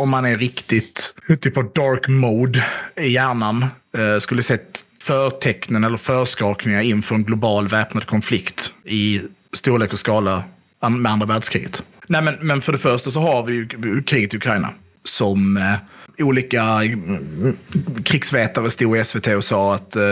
om 0.00 0.10
man 0.10 0.24
är 0.24 0.36
riktigt 0.36 1.14
typ 1.40 1.56
av 1.56 1.72
dark 1.72 2.08
mode 2.08 2.64
i 2.96 3.08
hjärnan, 3.08 3.66
eh, 3.98 4.18
skulle 4.18 4.42
sett 4.42 4.84
förtecknen 5.02 5.84
eller 5.84 5.96
förskakningar 5.96 6.80
inför 6.80 7.14
en 7.14 7.24
global 7.24 7.68
väpnad 7.68 8.06
konflikt 8.06 8.72
i 8.84 9.20
storlek 9.52 9.92
och 9.92 9.98
skala 9.98 10.44
med 10.88 11.12
andra 11.12 11.26
världskriget. 11.26 11.82
Nej, 12.06 12.22
men, 12.22 12.34
men 12.40 12.62
för 12.62 12.72
det 12.72 12.78
första 12.78 13.10
så 13.10 13.20
har 13.20 13.42
vi 13.42 13.54
ju 13.54 14.02
kriget 14.02 14.34
i 14.34 14.36
Ukraina 14.36 14.74
som 15.04 15.56
eh, 15.56 15.74
olika 16.22 16.62
mm, 16.62 17.56
krigsvetare 18.04 18.70
stod 18.70 18.96
i 18.96 19.04
SVT 19.04 19.26
och 19.26 19.44
sa 19.44 19.74
att 19.74 19.96
eh, 19.96 20.02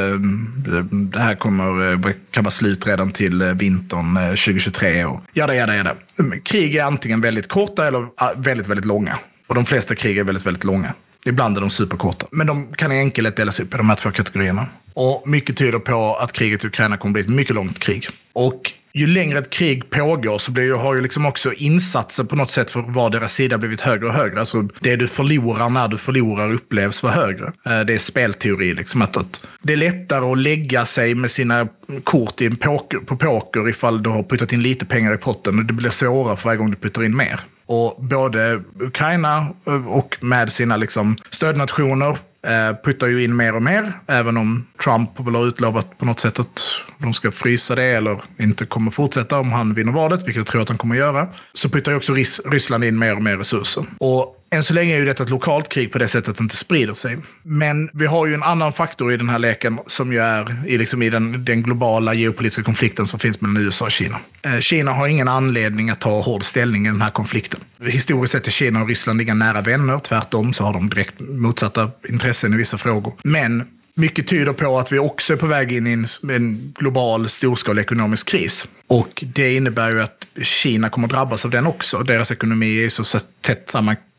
det 0.91 1.19
här 1.19 1.35
kommer, 1.35 1.93
eh, 1.93 2.13
kan 2.31 2.45
vara 2.45 2.51
slut 2.51 2.87
redan 2.87 3.13
till 3.13 3.43
eh, 3.43 3.49
vintern 3.49 4.17
eh, 4.17 4.29
2023. 4.29 5.05
Och 5.05 5.21
jada, 5.33 5.55
jada, 5.55 5.77
jada. 5.77 5.95
Mm, 6.19 6.41
krig 6.41 6.77
är 6.77 6.83
antingen 6.83 7.21
väldigt 7.21 7.49
korta 7.49 7.87
eller 7.87 8.07
ah, 8.15 8.33
väldigt, 8.37 8.67
väldigt 8.67 8.87
långa. 8.87 9.19
Och 9.47 9.55
de 9.55 9.67
flesta 9.67 9.95
krig 9.95 10.19
är 10.19 10.25
väldigt, 10.25 10.47
väldigt 10.47 10.65
långa. 10.65 10.95
Ibland 11.27 11.57
är 11.57 11.61
de 11.61 11.71
superkorta. 11.71 12.27
Men 12.31 12.47
de 12.47 12.73
kan 12.73 12.93
i 12.93 12.99
enkelhet 12.99 13.37
delas 13.37 13.61
upp 13.61 13.75
i 13.75 13.77
de 13.77 13.89
här 13.89 13.97
två 13.97 14.11
kategorierna. 14.11 14.67
Och 14.95 15.29
mycket 15.29 15.57
tyder 15.57 15.79
på 15.79 16.17
att 16.17 16.33
kriget 16.33 16.65
i 16.65 16.67
Ukraina 16.67 16.97
kommer 16.97 17.13
bli 17.13 17.23
ett 17.23 17.29
mycket 17.29 17.55
långt 17.55 17.79
krig. 17.79 18.09
Och 18.33 18.73
ju 18.93 19.07
längre 19.07 19.39
ett 19.39 19.51
krig 19.51 19.91
pågår 19.91 20.39
så 20.39 20.51
blir 20.53 20.75
har 20.75 20.95
ju 20.95 21.01
liksom 21.01 21.27
också 21.27 21.53
insatsen 21.53 22.27
på 22.27 22.37
något 22.37 22.51
sätt 22.51 22.71
för 22.71 22.81
vardera 22.81 23.29
sida 23.29 23.59
blivit 23.59 23.81
högre 23.81 24.07
och 24.07 24.15
högre. 24.15 24.41
Alltså 24.41 24.69
det 24.81 24.97
du 24.97 25.09
förlorar 25.09 25.69
när 25.69 25.89
du 25.89 25.99
förlorar 25.99 26.53
upplevs 26.53 27.03
vara 27.03 27.13
högre. 27.13 27.47
Eh, 27.47 27.81
det 27.81 27.95
är 27.95 27.99
spelteori. 27.99 28.75
Liksom 28.75 29.03
att, 29.03 29.17
att 29.17 29.47
det 29.63 29.73
är 29.73 29.77
lättare 29.77 30.25
att 30.33 30.39
lägga 30.39 30.87
sig 30.87 31.15
med 31.15 31.31
sina 31.31 31.69
kort 32.05 32.41
i 32.41 32.47
en 32.47 32.57
poker, 32.57 32.99
på 32.99 33.17
poker 33.17 33.69
ifall 33.69 34.03
du 34.03 34.11
har 34.11 34.23
puttat 34.23 34.53
in 34.53 34.63
lite 34.63 34.87
pengar 34.87 35.15
i 35.15 35.19
potten. 35.19 35.59
Och 35.59 35.65
det 35.65 35.73
blir 35.73 35.91
svårare 35.91 36.37
för 36.37 36.45
varje 36.45 36.59
gång 36.59 36.71
du 36.71 36.77
puttar 36.77 37.05
in 37.05 37.17
mer. 37.17 37.41
Och 37.67 38.05
både 38.05 38.63
Ukraina 38.81 39.49
eh, 39.67 39.87
och 39.87 40.17
med 40.21 40.53
sina 40.53 40.77
liksom 40.77 41.17
stödnationer 41.31 42.17
Eh, 42.43 42.77
puttar 42.85 43.07
ju 43.07 43.25
in 43.25 43.37
mer 43.37 43.55
och 43.55 43.63
mer, 43.63 43.93
även 44.07 44.37
om 44.37 44.67
Trump 44.85 45.21
väl 45.21 45.35
har 45.35 45.47
utlovat 45.47 45.99
på 45.99 46.05
något 46.05 46.21
sätt 46.21 46.41
att 46.41 46.63
de 46.99 47.15
ska 47.15 47.31
frysa 47.31 47.75
det 47.75 47.85
eller 47.85 48.23
inte 48.39 48.65
kommer 48.65 48.91
fortsätta 48.91 49.39
om 49.39 49.53
han 49.53 49.75
vinner 49.75 49.93
valet, 49.93 50.21
vilket 50.21 50.37
jag 50.37 50.47
tror 50.47 50.63
att 50.63 50.69
han 50.69 50.79
kommer 50.79 50.97
göra. 50.97 51.29
Så 51.53 51.69
puttar 51.69 51.93
ju 51.93 51.97
också 51.97 52.15
Ryssland 52.45 52.85
in 52.85 52.99
mer 52.99 53.17
och 53.17 53.23
mer 53.23 53.37
resurser. 53.37 53.85
Och 53.99 54.38
än 54.51 54.63
så 54.63 54.75
länge 54.75 54.95
är 54.95 54.99
ju 54.99 55.05
detta 55.05 55.23
ett 55.23 55.31
lokalt 55.31 55.69
krig 55.69 55.93
på 55.93 55.99
det 55.99 56.09
sättet 56.09 56.29
att 56.29 56.37
det 56.37 56.43
inte 56.43 56.57
sprider 56.57 56.95
sig. 56.95 57.19
Men 57.43 57.91
vi 57.93 58.07
har 58.07 58.27
ju 58.27 58.35
en 58.35 58.43
annan 58.43 58.73
faktor 58.73 59.13
i 59.13 59.17
den 59.17 59.29
här 59.29 59.39
leken 59.39 59.79
som 59.87 60.13
ju 60.13 60.19
är 60.19 60.65
i, 60.67 60.79
liksom 60.79 61.03
i 61.03 61.11
den, 61.11 61.45
den 61.45 61.63
globala 61.63 62.15
geopolitiska 62.15 62.63
konflikten 62.63 63.07
som 63.07 63.21
finns 63.21 63.41
mellan 63.41 63.65
USA 63.65 63.85
och 63.85 63.91
Kina. 63.91 64.21
Eh, 64.43 64.59
Kina 64.59 64.93
har 64.93 65.09
ingen 65.09 65.29
anledning 65.29 65.91
att 65.91 66.01
ta 66.01 66.21
hård 66.21 66.45
ställning 66.45 66.87
i 66.87 66.89
den 66.89 67.03
här 67.03 67.11
konflikten. 67.11 67.61
Historiskt 67.83 68.33
sett 68.33 68.47
är 68.47 68.51
Kina 68.51 68.83
och 68.83 68.89
Ryssland 68.89 69.21
inga 69.21 69.35
nära 69.35 69.61
vänner. 69.61 69.99
Tvärtom 69.99 70.53
så 70.53 70.65
har 70.65 70.73
de 70.73 70.89
direkt 70.89 71.21
motsatta 71.21 71.91
intressen 72.09 72.55
i 72.55 72.57
vissa 72.57 72.79
frågor. 72.79 73.15
Men 73.25 73.65
mycket 73.95 74.27
tyder 74.27 74.53
på 74.53 74.79
att 74.79 74.93
vi 74.93 74.99
också 74.99 75.33
är 75.33 75.37
på 75.37 75.47
väg 75.47 75.73
in 75.73 75.87
i 75.87 75.93
en, 75.93 76.07
en 76.31 76.75
global 76.79 77.29
storskalig 77.29 77.83
ekonomisk 77.83 78.29
kris. 78.29 78.69
Och 78.87 79.25
det 79.35 79.55
innebär 79.55 79.91
ju 79.91 80.03
att 80.03 80.27
Kina 80.43 80.89
kommer 80.89 81.09
drabbas 81.09 81.45
av 81.45 81.51
den 81.51 81.67
också. 81.67 81.99
Deras 81.99 82.31
ekonomi 82.31 82.85
är 82.85 82.89
så 82.89 83.19
tätt 83.41 83.71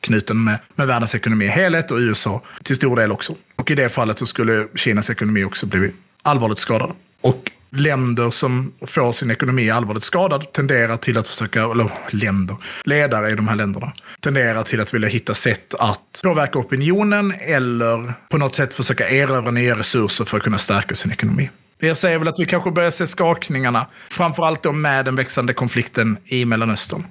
knuten 0.02 0.44
med, 0.44 0.60
med 0.76 0.88
världens 0.88 1.16
ekonomi 1.16 1.46
i 1.46 1.48
helhet 1.48 1.92
och 1.92 1.98
USA 1.98 2.42
till 2.64 2.76
stor 2.76 2.96
del 2.96 3.12
också. 3.12 3.36
Och 3.56 3.72
i 3.72 3.76
det 3.76 3.90
fallet 3.90 4.20
så 4.20 4.26
skulle 4.26 4.68
Kinas 4.76 5.10
ekonomi 5.10 5.44
också 5.44 5.66
bli 5.66 5.92
allvarligt 6.22 6.60
skadad. 6.60 6.92
Och 7.22 7.52
länder 7.72 8.30
som 8.30 8.74
får 8.82 9.12
sin 9.12 9.32
ekonomi 9.32 9.70
allvarligt 9.70 10.04
skadad 10.04 10.52
tenderar 10.54 10.98
till 10.98 11.18
att 11.18 11.28
försöka, 11.28 11.64
eller 11.64 11.92
länder, 12.10 12.58
ledare 12.84 13.32
i 13.32 13.36
de 13.36 13.48
här 13.48 13.56
länderna, 13.56 13.92
tenderar 14.20 14.64
till 14.64 14.82
att 14.82 14.94
vilja 14.94 15.10
hitta 15.10 15.34
sätt 15.34 15.74
att 15.80 16.22
påverka 16.24 16.60
opinionen 16.60 17.34
eller 17.40 18.14
på 18.30 18.38
något 18.38 18.56
sätt 18.56 18.74
försöka 18.74 19.10
erövra 19.10 19.52
nya 19.52 19.78
resurser 19.78 20.26
för 20.26 20.38
att 20.38 20.44
kunna 20.44 20.58
stärka 20.58 20.96
sin 20.96 21.12
ekonomi. 21.12 21.50
Jag 21.80 21.98
säger 21.98 22.18
väl 22.18 22.28
att 22.28 22.40
vi 22.40 22.46
kanske 22.46 22.72
börjar 22.72 22.90
se 22.90 23.08
skakningarna, 23.08 23.88
framförallt 24.12 24.64
då 24.64 24.72
med 24.72 25.06
den 25.06 25.16
växande 25.16 25.54
konflikten 25.54 26.18
i 26.26 26.46
Mellanöstern, 26.46 27.06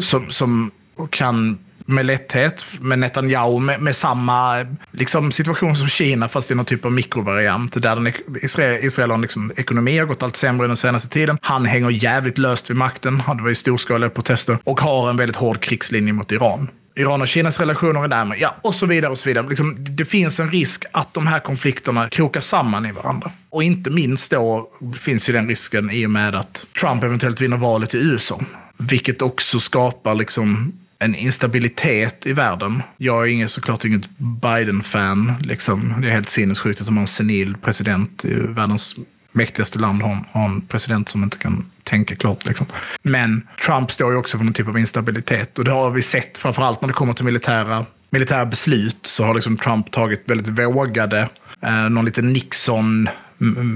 som, 0.00 0.30
som 0.30 0.70
kan 1.10 1.58
med 1.86 2.06
lätthet 2.06 2.66
med 2.80 2.98
Netanyahu 2.98 3.60
med, 3.60 3.80
med 3.80 3.96
samma 3.96 4.66
liksom, 4.90 5.32
situation 5.32 5.76
som 5.76 5.88
Kina 5.88 6.28
fast 6.28 6.50
i 6.50 6.54
någon 6.54 6.64
typ 6.64 6.84
av 6.84 6.92
mikrovariant. 6.92 7.82
Där 7.82 7.96
den, 7.96 8.12
Israel, 8.42 8.84
Israel 8.84 9.10
har 9.10 9.18
liksom, 9.18 9.52
ekonomi 9.56 9.98
har 9.98 10.06
gått 10.06 10.22
allt 10.22 10.36
sämre 10.36 10.66
den 10.66 10.76
senaste 10.76 11.08
tiden. 11.08 11.38
Han 11.42 11.66
hänger 11.66 11.90
jävligt 11.90 12.38
löst 12.38 12.70
vid 12.70 12.76
makten. 12.76 13.22
Det 13.36 13.42
var 13.42 13.48
ju 13.48 13.54
storskaliga 13.54 14.10
protester 14.10 14.58
och 14.64 14.80
har 14.80 15.10
en 15.10 15.16
väldigt 15.16 15.36
hård 15.36 15.60
krigslinje 15.60 16.12
mot 16.12 16.32
Iran. 16.32 16.68
Iran 16.96 17.22
och 17.22 17.28
Kinas 17.28 17.60
relationer 17.60 18.04
är 18.04 18.08
närmare, 18.08 18.38
ja, 18.38 18.56
och 18.62 18.74
så 18.74 18.86
vidare. 18.86 19.12
och 19.12 19.18
så 19.18 19.28
vidare. 19.28 19.48
Liksom, 19.48 19.76
det 19.78 20.04
finns 20.04 20.40
en 20.40 20.50
risk 20.50 20.84
att 20.92 21.14
de 21.14 21.26
här 21.26 21.40
konflikterna 21.40 22.08
krokar 22.08 22.40
samman 22.40 22.86
i 22.86 22.92
varandra. 22.92 23.30
Och 23.50 23.62
inte 23.62 23.90
minst 23.90 24.30
då 24.30 24.70
finns 25.00 25.28
ju 25.28 25.32
den 25.32 25.48
risken 25.48 25.90
i 25.90 26.06
och 26.06 26.10
med 26.10 26.34
att 26.34 26.66
Trump 26.80 27.02
eventuellt 27.02 27.40
vinner 27.40 27.56
valet 27.56 27.94
i 27.94 27.98
USA. 27.98 28.40
Vilket 28.76 29.22
också 29.22 29.60
skapar 29.60 30.14
liksom 30.14 30.72
en 31.04 31.14
instabilitet 31.14 32.26
i 32.26 32.32
världen. 32.32 32.82
Jag 32.96 33.22
är 33.22 33.26
ingen, 33.26 33.48
såklart 33.48 33.84
inget 33.84 34.08
Biden-fan. 34.18 35.34
Liksom. 35.40 35.94
Det 36.00 36.08
är 36.08 36.12
helt 36.12 36.28
sinnessjukt 36.28 36.80
att 36.80 36.86
de 36.86 36.96
har 36.96 37.02
en 37.02 37.06
senil 37.06 37.56
president 37.56 38.24
i 38.24 38.34
världens 38.34 38.96
mäktigaste 39.32 39.78
land 39.78 40.02
har, 40.02 40.24
har 40.32 40.44
en 40.44 40.60
president 40.60 41.08
som 41.08 41.22
inte 41.22 41.38
kan 41.38 41.70
tänka 41.82 42.16
klart. 42.16 42.46
Liksom. 42.46 42.66
Men 43.02 43.42
Trump 43.66 43.90
står 43.90 44.12
ju 44.12 44.18
också 44.18 44.38
för 44.38 44.44
någon 44.44 44.54
typ 44.54 44.68
av 44.68 44.78
instabilitet. 44.78 45.58
Och 45.58 45.64
det 45.64 45.70
har 45.70 45.90
vi 45.90 46.02
sett, 46.02 46.38
framförallt 46.38 46.80
när 46.80 46.88
det 46.88 46.94
kommer 46.94 47.12
till 47.12 47.24
militära, 47.24 47.86
militära 48.10 48.46
beslut, 48.46 48.98
så 49.02 49.24
har 49.24 49.34
liksom 49.34 49.56
Trump 49.56 49.90
tagit 49.90 50.22
väldigt 50.26 50.58
vågade, 50.58 51.28
eh, 51.60 51.88
någon 51.88 52.04
liten 52.04 52.32
Nixon 52.32 53.08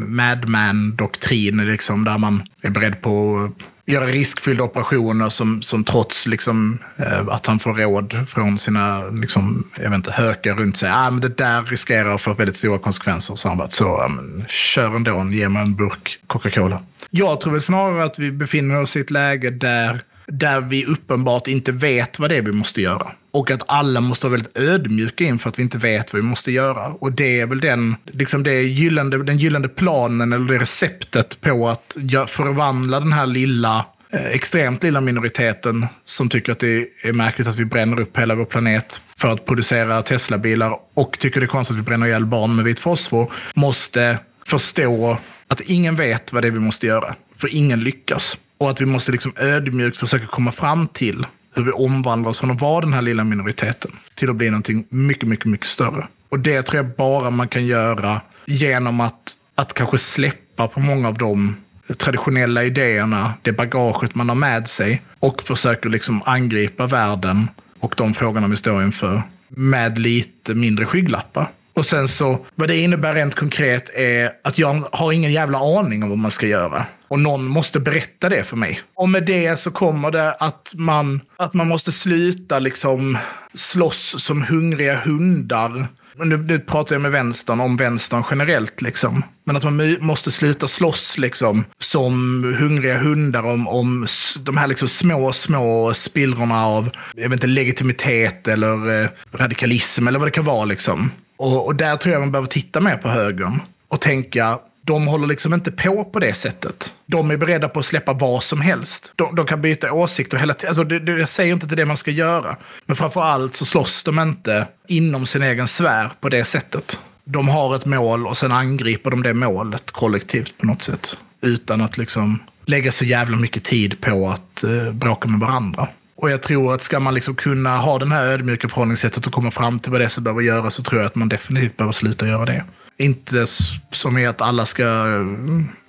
Madman-doktrin, 0.07 1.67
liksom, 1.67 2.05
där 2.05 2.19
man 2.19 2.43
är 2.63 2.71
beredd 2.71 3.03
på 3.03 3.51
göra 3.89 4.07
riskfyllda 4.07 4.65
operationer 4.65 5.29
som, 5.29 5.63
som 5.63 5.85
trots 5.85 6.27
liksom, 6.27 6.79
eh, 6.97 7.29
att 7.29 7.47
han 7.47 7.59
får 7.59 7.75
råd 7.75 8.29
från 8.29 8.59
sina 8.59 9.05
liksom, 9.09 9.71
jag 9.77 9.91
vet 9.91 9.95
inte, 9.95 10.11
hökar 10.11 10.55
runt 10.55 10.77
sig. 10.77 10.91
Ah, 10.91 11.11
men 11.11 11.21
det 11.21 11.39
där 11.39 11.63
riskerar 11.63 12.15
att 12.15 12.21
få 12.21 12.35
väldigt 12.35 12.57
stora 12.57 12.79
konsekvenser. 12.79 13.35
Så 13.35 13.49
han 13.49 13.59
bara, 13.59 13.71
så, 13.71 13.85
ja, 13.85 14.09
men, 14.09 14.45
kör 14.49 14.97
ändå, 14.97 15.29
ge 15.31 15.49
mig 15.49 15.63
en 15.63 15.77
burk 15.77 16.19
Coca-Cola. 16.27 16.83
Jag 17.11 17.41
tror 17.41 17.53
väl 17.53 17.63
snarare 17.63 18.05
att 18.05 18.19
vi 18.19 18.33
befinner 18.33 18.81
oss 18.81 18.97
i 18.97 19.01
ett 19.01 19.11
läge 19.11 19.51
där 19.51 20.03
där 20.29 20.61
vi 20.61 20.85
uppenbart 20.85 21.47
inte 21.47 21.73
vet 21.73 22.19
vad 22.19 22.31
det 22.31 22.37
är 22.37 22.43
vi 22.43 22.53
måste 22.53 22.83
göra. 22.83 23.13
Och 23.31 23.51
att 23.51 23.63
alla 23.69 24.01
måste 24.01 24.27
vara 24.27 24.33
väldigt 24.33 24.57
ödmjuka 24.59 25.25
inför 25.25 25.49
att 25.49 25.59
vi 25.59 25.63
inte 25.63 25.79
vet 25.79 26.13
vad 26.13 26.23
vi 26.23 26.29
måste 26.29 26.53
göra. 26.53 26.87
Och 26.87 27.13
det 27.13 27.41
är 27.41 27.47
väl 27.47 27.61
den, 27.61 27.97
liksom 28.05 28.43
det 28.43 28.63
gyllande, 28.63 29.23
den 29.23 29.39
gyllene 29.39 29.69
planen 29.69 30.33
eller 30.33 30.53
det 30.53 30.59
receptet 30.59 31.41
på 31.41 31.69
att 31.69 31.97
förvandla 32.29 33.01
den 33.01 33.13
här 33.13 33.27
lilla 33.27 33.87
eh, 34.11 34.27
extremt 34.27 34.83
lilla 34.83 35.01
minoriteten 35.01 35.87
som 36.05 36.29
tycker 36.29 36.53
att 36.53 36.61
det 36.61 36.89
är 37.03 37.13
märkligt 37.13 37.49
att 37.49 37.57
vi 37.57 37.65
bränner 37.65 38.01
upp 38.01 38.19
hela 38.19 38.35
vår 38.35 38.45
planet 38.45 39.01
för 39.17 39.29
att 39.29 39.47
producera 39.47 40.03
Tesla-bilar 40.03 40.79
och 40.95 41.19
tycker 41.19 41.41
det 41.41 41.45
är 41.45 41.49
konstigt 41.49 41.75
att 41.75 41.81
vi 41.81 41.85
bränner 41.85 42.07
ihjäl 42.07 42.27
barn 42.27 42.57
med 42.57 42.65
vit 42.65 42.81
fosfor, 42.81 43.33
måste 43.55 44.19
förstå 44.47 45.19
att 45.49 45.61
ingen 45.61 45.97
vet 45.97 46.33
vad 46.33 46.43
det 46.43 46.49
är 46.49 46.53
vi 46.53 46.59
måste 46.59 46.87
göra. 46.87 47.15
För 47.37 47.55
ingen 47.55 47.81
lyckas. 47.81 48.39
Och 48.59 48.71
att 48.71 48.81
vi 48.81 48.87
måste 48.87 49.13
liksom 49.13 49.33
ödmjukt 49.37 49.97
försöka 49.97 50.27
komma 50.27 50.53
fram 50.53 50.89
till 50.89 51.27
hur 51.55 51.65
vi 51.65 51.71
omvandlar 51.71 52.31
oss 52.31 52.39
från 52.39 52.51
att 52.51 52.61
vara 52.61 52.81
den 52.81 52.93
här 52.93 53.03
lilla 53.03 53.25
minoriteten 53.25 53.91
till 54.15 54.31
att 54.31 54.37
bli 54.37 54.51
någonting 54.51 54.85
mycket, 54.89 55.29
mycket, 55.29 55.47
mycket 55.47 55.67
större. 55.67 56.07
Och 56.29 56.39
det 56.39 56.63
tror 56.63 56.77
jag 56.77 56.97
bara 56.97 57.31
man 57.31 57.49
kan 57.49 57.67
göra 57.67 58.21
genom 58.47 59.01
att, 59.01 59.37
att 59.55 59.75
kanske 59.75 59.99
släppa 59.99 60.69
på 60.69 60.81
många 60.81 61.09
av 61.09 61.19
de 61.19 61.57
traditionella 61.97 62.65
idéerna, 62.65 63.35
det 63.43 63.53
bagaget 63.53 64.15
man 64.15 64.29
har 64.29 64.37
med 64.37 64.69
sig 64.69 65.03
och 65.19 65.43
försöker 65.43 65.89
liksom 65.89 66.23
angripa 66.27 66.87
världen 66.87 67.49
och 67.81 67.95
de 67.97 68.15
frågorna 68.15 68.49
vi 68.49 68.57
står 68.57 68.83
inför 68.83 69.23
med 69.49 69.99
lite 69.99 70.55
mindre 70.55 70.87
skygglappar. 70.87 71.49
Och 71.79 71.87
sen 71.87 72.09
så, 72.09 72.47
vad 72.55 72.69
det 72.69 72.77
innebär 72.77 73.15
rent 73.15 73.35
konkret 73.35 73.91
är 73.95 74.33
att 74.45 74.59
jag 74.59 74.89
har 74.93 75.13
ingen 75.13 75.33
jävla 75.33 75.59
aning 75.59 76.03
om 76.03 76.09
vad 76.09 76.19
man 76.19 76.31
ska 76.31 76.47
göra. 76.47 76.87
Och 77.09 77.19
någon 77.19 77.45
måste 77.45 77.81
berätta 77.81 78.29
det 78.29 78.45
för 78.45 78.57
mig. 78.57 78.81
Och 78.95 79.09
med 79.09 79.27
det 79.27 79.57
så 79.57 79.71
kommer 79.71 80.11
det 80.11 80.33
att 80.33 80.71
man, 80.75 81.21
att 81.37 81.55
man 81.55 81.69
måste 81.69 81.93
sluta 81.93 82.59
liksom 82.59 83.19
slåss 83.55 84.25
som 84.25 84.43
hungriga 84.43 85.01
hundar. 85.01 85.89
Nu, 86.17 86.37
nu 86.37 86.59
pratar 86.59 86.95
jag 86.95 87.03
med 87.03 87.11
vänstern 87.11 87.61
om 87.61 87.77
vänstern 87.77 88.23
generellt. 88.31 88.83
Liksom. 88.83 89.23
Men 89.45 89.57
att 89.57 89.65
man 89.65 89.97
måste 90.01 90.31
sluta 90.31 90.69
slåss 90.69 91.19
liksom, 91.19 91.65
som 91.79 92.45
hungriga 92.59 92.99
hundar 92.99 93.47
om, 93.47 93.69
om 93.69 94.07
de 94.41 94.57
här 94.57 94.67
liksom 94.67 94.89
små, 94.89 95.33
små 95.33 95.95
spillrorna 95.95 96.67
av 96.67 96.91
jag 97.15 97.29
vet 97.29 97.33
inte, 97.33 97.47
legitimitet 97.47 98.49
eller 98.49 99.03
eh, 99.03 99.09
radikalism 99.33 100.09
eller 100.09 100.19
vad 100.19 100.29
det 100.29 100.33
kan 100.33 100.45
vara. 100.45 100.65
Liksom. 100.65 101.11
Och, 101.39 101.67
och 101.67 101.75
där 101.75 101.97
tror 101.97 102.13
jag 102.13 102.21
man 102.21 102.33
behöver 102.33 102.49
titta 102.49 102.81
mer 102.81 102.97
på 102.97 103.09
högern 103.09 103.61
och 103.89 104.01
tänka 104.01 104.59
de 104.89 105.07
håller 105.07 105.27
liksom 105.27 105.55
inte 105.55 105.73
på 105.73 106.05
på 106.05 106.19
det 106.19 106.35
sättet. 106.35 106.93
De 107.07 107.31
är 107.31 107.37
beredda 107.37 107.69
på 107.69 107.81
att 107.81 107.87
släppa 107.87 108.13
vad 108.13 108.43
som 108.43 108.61
helst. 108.61 109.13
De, 109.17 109.35
de 109.35 109.47
kan 109.47 109.63
byta 109.63 109.93
åsikter 109.93 110.37
hela 110.39 110.55
tiden. 110.55 110.69
Alltså, 110.69 110.85
det, 110.85 110.99
det, 110.99 111.13
jag 111.13 111.29
säger 111.29 111.53
inte 111.53 111.69
till 111.69 111.77
det 111.77 111.83
det 111.83 111.87
man 111.87 111.97
ska 111.97 112.11
göra. 112.11 112.57
Men 112.87 112.97
framför 112.97 113.23
allt 113.23 113.57
så 113.57 113.65
slåss 113.65 114.03
de 114.03 114.19
inte 114.19 114.67
inom 114.87 115.27
sin 115.27 115.43
egen 115.43 115.69
sfär 115.69 116.11
på 116.21 116.29
det 116.29 116.45
sättet. 116.45 117.01
De 117.25 117.49
har 117.49 117.77
ett 117.77 117.87
mål 117.87 118.27
och 118.27 118.37
sen 118.37 118.53
angriper 118.53 119.11
de 119.11 119.23
det 119.23 119.35
målet 119.35 119.91
kollektivt 119.91 120.59
på 120.59 120.67
något 120.67 120.83
sätt. 120.83 121.17
Utan 121.41 121.81
att 121.81 121.99
liksom 121.99 122.39
lägga 122.65 122.93
så 122.93 123.05
jävla 123.05 123.37
mycket 123.37 123.65
tid 123.65 124.01
på 124.01 124.29
att 124.31 124.65
eh, 124.65 124.93
bråka 124.93 125.29
med 125.29 125.41
varandra. 125.41 125.89
Och 126.21 126.31
jag 126.31 126.43
tror 126.43 126.75
att 126.75 126.83
ska 126.83 127.01
man 127.01 127.15
liksom 127.15 127.35
kunna 127.35 127.77
ha 127.77 127.99
den 127.99 128.13
här 128.13 128.27
ödmjuka 128.27 128.69
förhållningssättet 128.69 129.27
och 129.27 129.33
komma 129.33 129.51
fram 129.51 129.79
till 129.79 129.93
vad 129.93 130.01
det 130.01 130.05
är 130.05 130.09
som 130.09 130.25
behöver 130.25 130.43
göras 130.43 130.75
så 130.75 130.83
tror 130.83 131.01
jag 131.01 131.07
att 131.07 131.15
man 131.15 131.29
definitivt 131.29 131.77
behöver 131.77 131.93
sluta 131.93 132.27
göra 132.27 132.45
det. 132.45 132.65
Inte 132.97 133.47
som 133.91 134.19
i 134.19 134.27
att 134.27 134.41
alla 134.41 134.67
ska 134.67 134.83
eh, 134.83 135.25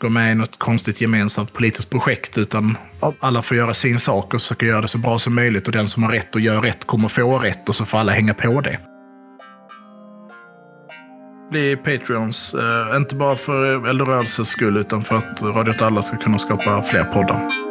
gå 0.02 0.10
med 0.10 0.32
i 0.32 0.36
något 0.36 0.60
konstigt 0.60 1.02
gemensamt 1.02 1.54
politiskt 1.54 1.90
projekt, 1.90 2.38
utan 2.38 2.78
alla 3.20 3.42
får 3.42 3.58
göra 3.58 3.74
sin 3.74 4.00
sak 4.00 4.34
och 4.34 4.42
försöka 4.42 4.66
göra 4.66 4.82
det 4.82 4.88
så 4.88 4.98
bra 4.98 5.20
som 5.20 5.36
möjligt. 5.36 5.68
Och 5.68 5.74
den 5.74 5.88
som 5.88 6.04
har 6.04 6.12
rätt 6.12 6.36
och 6.36 6.42
gör 6.42 6.62
rätt 6.62 6.88
kommer 6.88 7.08
få 7.08 7.40
rätt 7.40 7.70
och 7.70 7.76
så 7.76 7.86
får 7.86 7.98
alla 7.98 8.12
hänga 8.12 8.34
på 8.34 8.62
det. 8.62 8.80
Bli 11.52 11.76
Patreons, 11.76 12.54
eh, 12.54 12.98
inte 12.98 13.16
bara 13.16 13.36
för 13.36 13.88
Eldorörelsens 13.88 14.50
skull, 14.50 14.78
utan 14.78 15.04
för 15.04 15.18
att 15.18 15.42
Radio 15.42 15.74
Alla 15.84 16.02
ska 16.02 16.18
kunna 16.18 16.38
skapa 16.38 16.84
fler 16.84 17.04
poddar. 17.04 17.69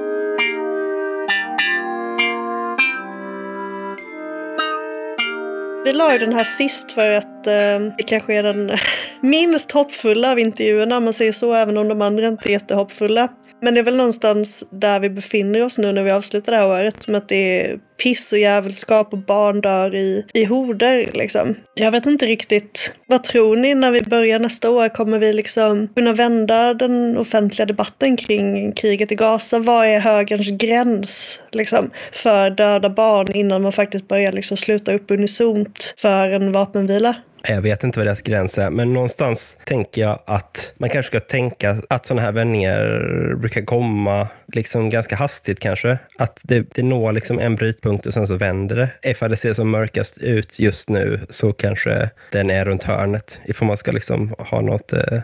Vi 5.89 5.95
la 5.95 6.12
ju 6.12 6.18
den 6.18 6.32
här 6.32 6.45
sist 6.45 6.93
för 6.93 7.11
att 7.11 7.47
eh, 7.47 7.80
det 7.97 8.03
kanske 8.07 8.34
är 8.34 8.43
den 8.43 8.70
minst 9.20 9.70
hoppfulla 9.70 10.30
av 10.30 10.39
intervjuerna 10.39 10.97
om 10.97 11.05
man 11.05 11.12
säger 11.12 11.32
så, 11.32 11.55
även 11.55 11.76
om 11.76 11.89
de 11.89 12.03
andra 12.03 12.28
inte 12.28 12.49
är 12.49 12.53
jättehoppfulla. 12.53 13.28
Men 13.61 13.74
det 13.74 13.80
är 13.80 13.84
väl 13.84 13.96
någonstans 13.96 14.64
där 14.70 15.00
vi 15.00 15.11
befinner 15.11 15.62
oss 15.62 15.78
nu 15.78 15.92
när 15.92 16.02
vi 16.02 16.11
avslutar 16.11 16.52
det 16.52 16.59
här 16.59 16.66
året. 16.66 17.09
Med 17.09 17.18
att 17.18 17.28
det 17.28 17.61
är 17.61 17.78
piss 18.02 18.32
och 18.32 18.38
jävelskap 18.38 19.12
och 19.12 19.18
barn 19.18 19.61
dör 19.61 19.94
i, 19.94 20.26
i 20.34 20.44
horder. 20.44 21.11
Liksom. 21.14 21.54
Jag 21.74 21.90
vet 21.90 22.06
inte 22.06 22.26
riktigt. 22.26 22.94
Vad 23.06 23.24
tror 23.24 23.56
ni 23.56 23.74
när 23.74 23.90
vi 23.90 24.02
börjar 24.02 24.38
nästa 24.38 24.70
år? 24.70 24.88
Kommer 24.88 25.18
vi 25.18 25.32
liksom 25.32 25.88
kunna 25.94 26.12
vända 26.12 26.74
den 26.74 27.16
offentliga 27.16 27.66
debatten 27.66 28.16
kring 28.16 28.72
kriget 28.72 29.12
i 29.12 29.14
Gaza? 29.14 29.59
Vad 29.59 29.86
är 29.86 29.98
högerns 29.98 30.48
gräns 30.48 31.42
liksom, 31.52 31.90
för 32.12 32.50
döda 32.50 32.90
barn 32.90 33.32
innan 33.32 33.62
man 33.62 33.72
faktiskt 33.72 34.09
börjar 34.09 34.32
liksom 34.32 34.56
sluta 34.56 34.92
upp 34.92 35.11
unisont 35.11 35.94
för 35.96 36.30
en 36.30 36.52
vapenvila? 36.52 37.16
Jag 37.43 37.62
vet 37.62 37.84
inte 37.84 37.99
vad 37.99 38.07
deras 38.07 38.22
gräns 38.22 38.59
är, 38.59 38.70
men 38.70 38.93
någonstans 38.93 39.59
tänker 39.64 40.01
jag 40.01 40.18
att 40.24 40.72
man 40.76 40.91
kanske 40.91 41.11
ska 41.11 41.20
tänka 41.20 41.76
att 41.89 42.07
sådana 42.07 42.22
här 42.22 42.32
vändningar 42.32 43.34
brukar 43.34 43.62
komma 43.62 44.28
liksom 44.47 44.91
ganska 44.91 45.16
hastigt 45.16 45.61
kanske. 45.61 45.99
Att 46.18 46.41
det, 46.43 46.66
det 46.74 46.82
når 46.82 47.12
liksom 47.12 47.39
en 47.39 47.57
brytpunkt 47.57 48.07
och 48.07 48.14
sen 48.14 48.26
så 48.26 48.34
vänder 48.34 48.76
det. 48.76 49.11
Ifall 49.11 49.30
det 49.30 49.36
ser 49.36 49.55
som 49.55 49.70
mörkast 49.70 50.18
ut 50.18 50.59
just 50.59 50.89
nu 50.89 51.20
så 51.30 51.53
kanske 51.53 52.11
den 52.32 52.51
är 52.51 52.64
runt 52.64 52.82
hörnet. 52.82 53.39
Ifall 53.45 53.68
man 53.68 53.76
ska 53.76 53.93
liksom 53.93 54.34
ha 54.39 54.61
något 54.61 54.93
eh, 54.93 55.20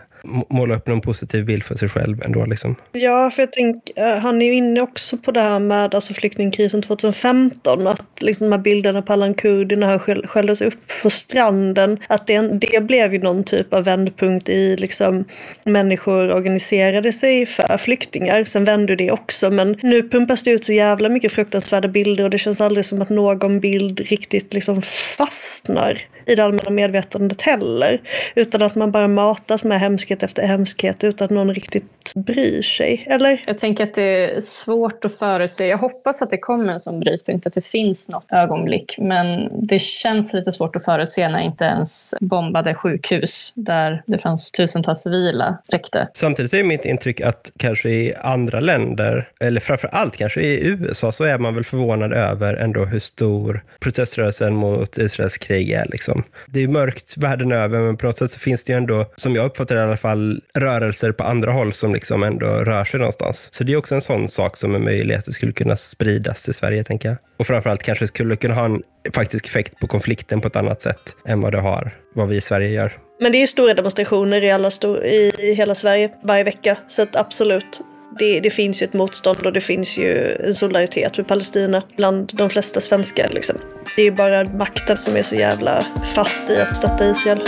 måla 0.49 0.75
upp 0.75 0.87
någon 0.87 1.01
positiv 1.01 1.45
bild 1.45 1.63
för 1.63 1.75
sig 1.75 1.89
själv 1.89 2.21
ändå. 2.25 2.45
Liksom. 2.45 2.75
Ja, 2.91 3.31
för 3.31 3.41
jag 3.41 3.51
tänker, 3.51 4.03
eh, 4.03 4.17
han 4.17 4.41
är 4.41 4.45
ju 4.45 4.53
inne 4.53 4.81
också 4.81 5.17
på 5.17 5.31
det 5.31 5.41
här 5.41 5.59
med 5.59 5.95
alltså 5.95 6.13
flyktingkrisen 6.13 6.81
2015. 6.81 7.87
Att 7.87 8.21
liksom 8.21 8.49
de 8.49 8.55
här 8.55 8.63
bilderna 8.63 9.01
på 9.01 9.13
Allan 9.13 9.33
Kurdi 9.33 9.75
när 9.75 9.87
han 9.87 10.27
skälldes 10.27 10.61
upp 10.61 10.91
på 11.01 11.09
stranden. 11.09 11.99
Att 12.07 12.27
det, 12.27 12.41
det 12.41 12.83
blev 12.83 13.13
ju 13.13 13.19
någon 13.19 13.43
typ 13.43 13.73
av 13.73 13.83
vändpunkt 13.83 14.49
i 14.49 14.77
liksom 14.77 15.25
människor 15.65 16.33
organiserade 16.33 17.13
sig 17.13 17.45
för 17.45 17.77
flyktingar. 17.77 18.43
Sen 18.43 18.65
vände 18.65 18.95
det 18.95 19.11
också. 19.11 19.51
Men 19.51 19.77
nu 19.81 20.09
pumpas 20.09 20.43
det 20.43 20.51
ut 20.51 20.65
så 20.65 20.73
jävla 20.73 21.09
mycket 21.09 21.31
fruktansvärda 21.31 21.87
bilder 21.87 22.23
och 22.23 22.29
det 22.29 22.37
känns 22.37 22.61
aldrig 22.61 22.85
som 22.85 23.01
att 23.01 23.09
någon 23.09 23.59
bild 23.59 23.99
riktigt 23.99 24.53
liksom 24.53 24.81
fastnar 24.81 26.01
i 26.25 26.35
det 26.35 26.43
allmänna 26.43 26.69
medvetandet 26.69 27.41
heller. 27.41 28.01
Utan 28.35 28.61
att 28.61 28.75
man 28.75 28.91
bara 28.91 29.07
matas 29.07 29.63
med 29.63 29.79
hemskhet 29.79 30.23
efter 30.23 30.47
hemskhet 30.47 31.03
utan 31.03 31.25
att 31.25 31.31
någon 31.31 31.53
riktigt 31.53 32.13
bryr 32.15 32.61
sig. 32.61 33.05
Eller? 33.07 33.43
Jag 33.47 33.57
tänker 33.57 33.83
att 33.83 33.95
det 33.95 34.35
är 34.35 34.39
svårt 34.39 35.05
att 35.05 35.17
förutse. 35.17 35.67
Jag 35.67 35.77
hoppas 35.77 36.21
att 36.21 36.29
det 36.29 36.37
kommer 36.37 36.73
en 36.73 36.79
sån 36.79 36.99
brytpunkt, 36.99 37.47
att 37.47 37.53
det 37.53 37.65
finns 37.65 38.09
något 38.09 38.25
ögonblick. 38.31 38.95
Men 38.97 39.49
det 39.67 39.79
känns 39.79 40.33
lite 40.33 40.51
svårt 40.51 40.75
att 40.75 40.85
förutse 40.85 41.29
när 41.29 41.39
inte 41.39 41.65
ens 41.65 42.13
bombade 42.21 42.75
sjukhus 42.75 43.51
där 43.55 44.03
det 44.05 44.17
fanns 44.17 44.51
tusentals 44.51 45.01
civila 45.01 45.57
räckte. 45.67 46.07
Samtidigt 46.13 46.53
är 46.53 46.63
mitt 46.63 46.85
intryck 46.85 47.21
att 47.21 47.51
kanske 47.57 47.89
i 47.89 48.15
andra 48.15 48.59
länder, 48.59 49.29
eller 49.39 49.59
framför 49.59 49.87
allt 49.87 50.17
kanske 50.17 50.41
i 50.41 50.67
USA, 50.67 51.11
så 51.11 51.23
är 51.23 51.37
man 51.37 51.55
väl 51.55 51.63
förvånad 51.63 52.13
över 52.13 52.53
ändå 52.53 52.85
hur 52.85 52.99
stor 52.99 53.63
proteströrelsen 53.79 54.55
mot 54.55 54.97
Israels 54.97 55.37
krig 55.37 55.71
är. 55.71 55.85
Liksom. 55.85 56.14
Liksom. 56.15 56.31
Det 56.47 56.63
är 56.63 56.67
mörkt 56.67 57.17
världen 57.17 57.51
över, 57.51 57.79
men 57.79 57.97
på 57.97 58.05
något 58.05 58.15
sätt 58.15 58.31
så 58.31 58.39
finns 58.39 58.63
det 58.63 58.73
ju 58.73 58.77
ändå, 58.77 59.05
som 59.15 59.35
jag 59.35 59.45
uppfattar 59.45 59.75
det 59.75 59.81
i 59.81 59.85
alla 59.85 59.97
fall, 59.97 60.41
rörelser 60.53 61.11
på 61.11 61.23
andra 61.23 61.51
håll 61.51 61.73
som 61.73 61.93
liksom 61.93 62.23
ändå 62.23 62.47
rör 62.47 62.85
sig 62.85 62.99
någonstans. 62.99 63.47
Så 63.51 63.63
det 63.63 63.73
är 63.73 63.77
också 63.77 63.95
en 63.95 64.01
sån 64.01 64.29
sak 64.29 64.57
som 64.57 64.75
är 64.75 64.79
möjlig 64.79 65.15
att 65.15 65.25
det 65.25 65.31
skulle 65.31 65.51
kunna 65.51 65.75
spridas 65.75 66.43
till 66.43 66.53
Sverige, 66.53 66.83
tänker 66.83 67.09
jag. 67.09 67.17
Och 67.39 67.47
framförallt 67.47 67.83
kanske 67.83 68.07
skulle 68.07 68.35
kunna 68.35 68.53
ha 68.53 68.65
en 68.65 68.81
faktisk 69.13 69.47
effekt 69.47 69.79
på 69.79 69.87
konflikten 69.87 70.41
på 70.41 70.47
ett 70.47 70.55
annat 70.55 70.81
sätt 70.81 71.15
än 71.27 71.41
vad 71.41 71.51
det 71.51 71.61
har, 71.61 71.91
vad 72.15 72.27
vi 72.27 72.35
i 72.35 72.41
Sverige 72.41 72.69
gör. 72.69 72.93
Men 73.19 73.31
det 73.31 73.37
är 73.37 73.39
ju 73.39 73.47
stora 73.47 73.73
demonstrationer 73.73 74.43
i, 74.43 74.51
alla 74.51 74.71
stor 74.71 75.05
i 75.05 75.53
hela 75.57 75.75
Sverige 75.75 76.11
varje 76.23 76.43
vecka, 76.43 76.77
så 76.87 77.01
att 77.01 77.15
absolut 77.15 77.81
det, 78.19 78.39
det, 78.39 78.49
finns 78.49 78.81
ju 78.81 78.83
ett 78.83 78.93
motstånd 78.93 79.39
och 79.45 79.53
det 79.53 79.61
finns 79.61 79.97
ju 79.97 80.35
en 80.35 80.55
solidaritet 80.55 81.17
med 81.17 81.27
Palestina 81.27 81.83
bland 81.95 82.31
de 82.33 82.49
flesta 82.49 82.81
svenskar. 82.81 83.29
Liksom. 83.29 83.55
Det 83.95 84.01
är 84.01 84.11
bara 84.11 84.43
makten 84.43 84.97
som 84.97 85.15
är 85.15 85.23
så 85.23 85.35
jävla 85.35 85.85
fast 86.15 86.49
i 86.49 86.61
att 86.61 86.77
stötta 86.77 87.09
Israel. 87.09 87.41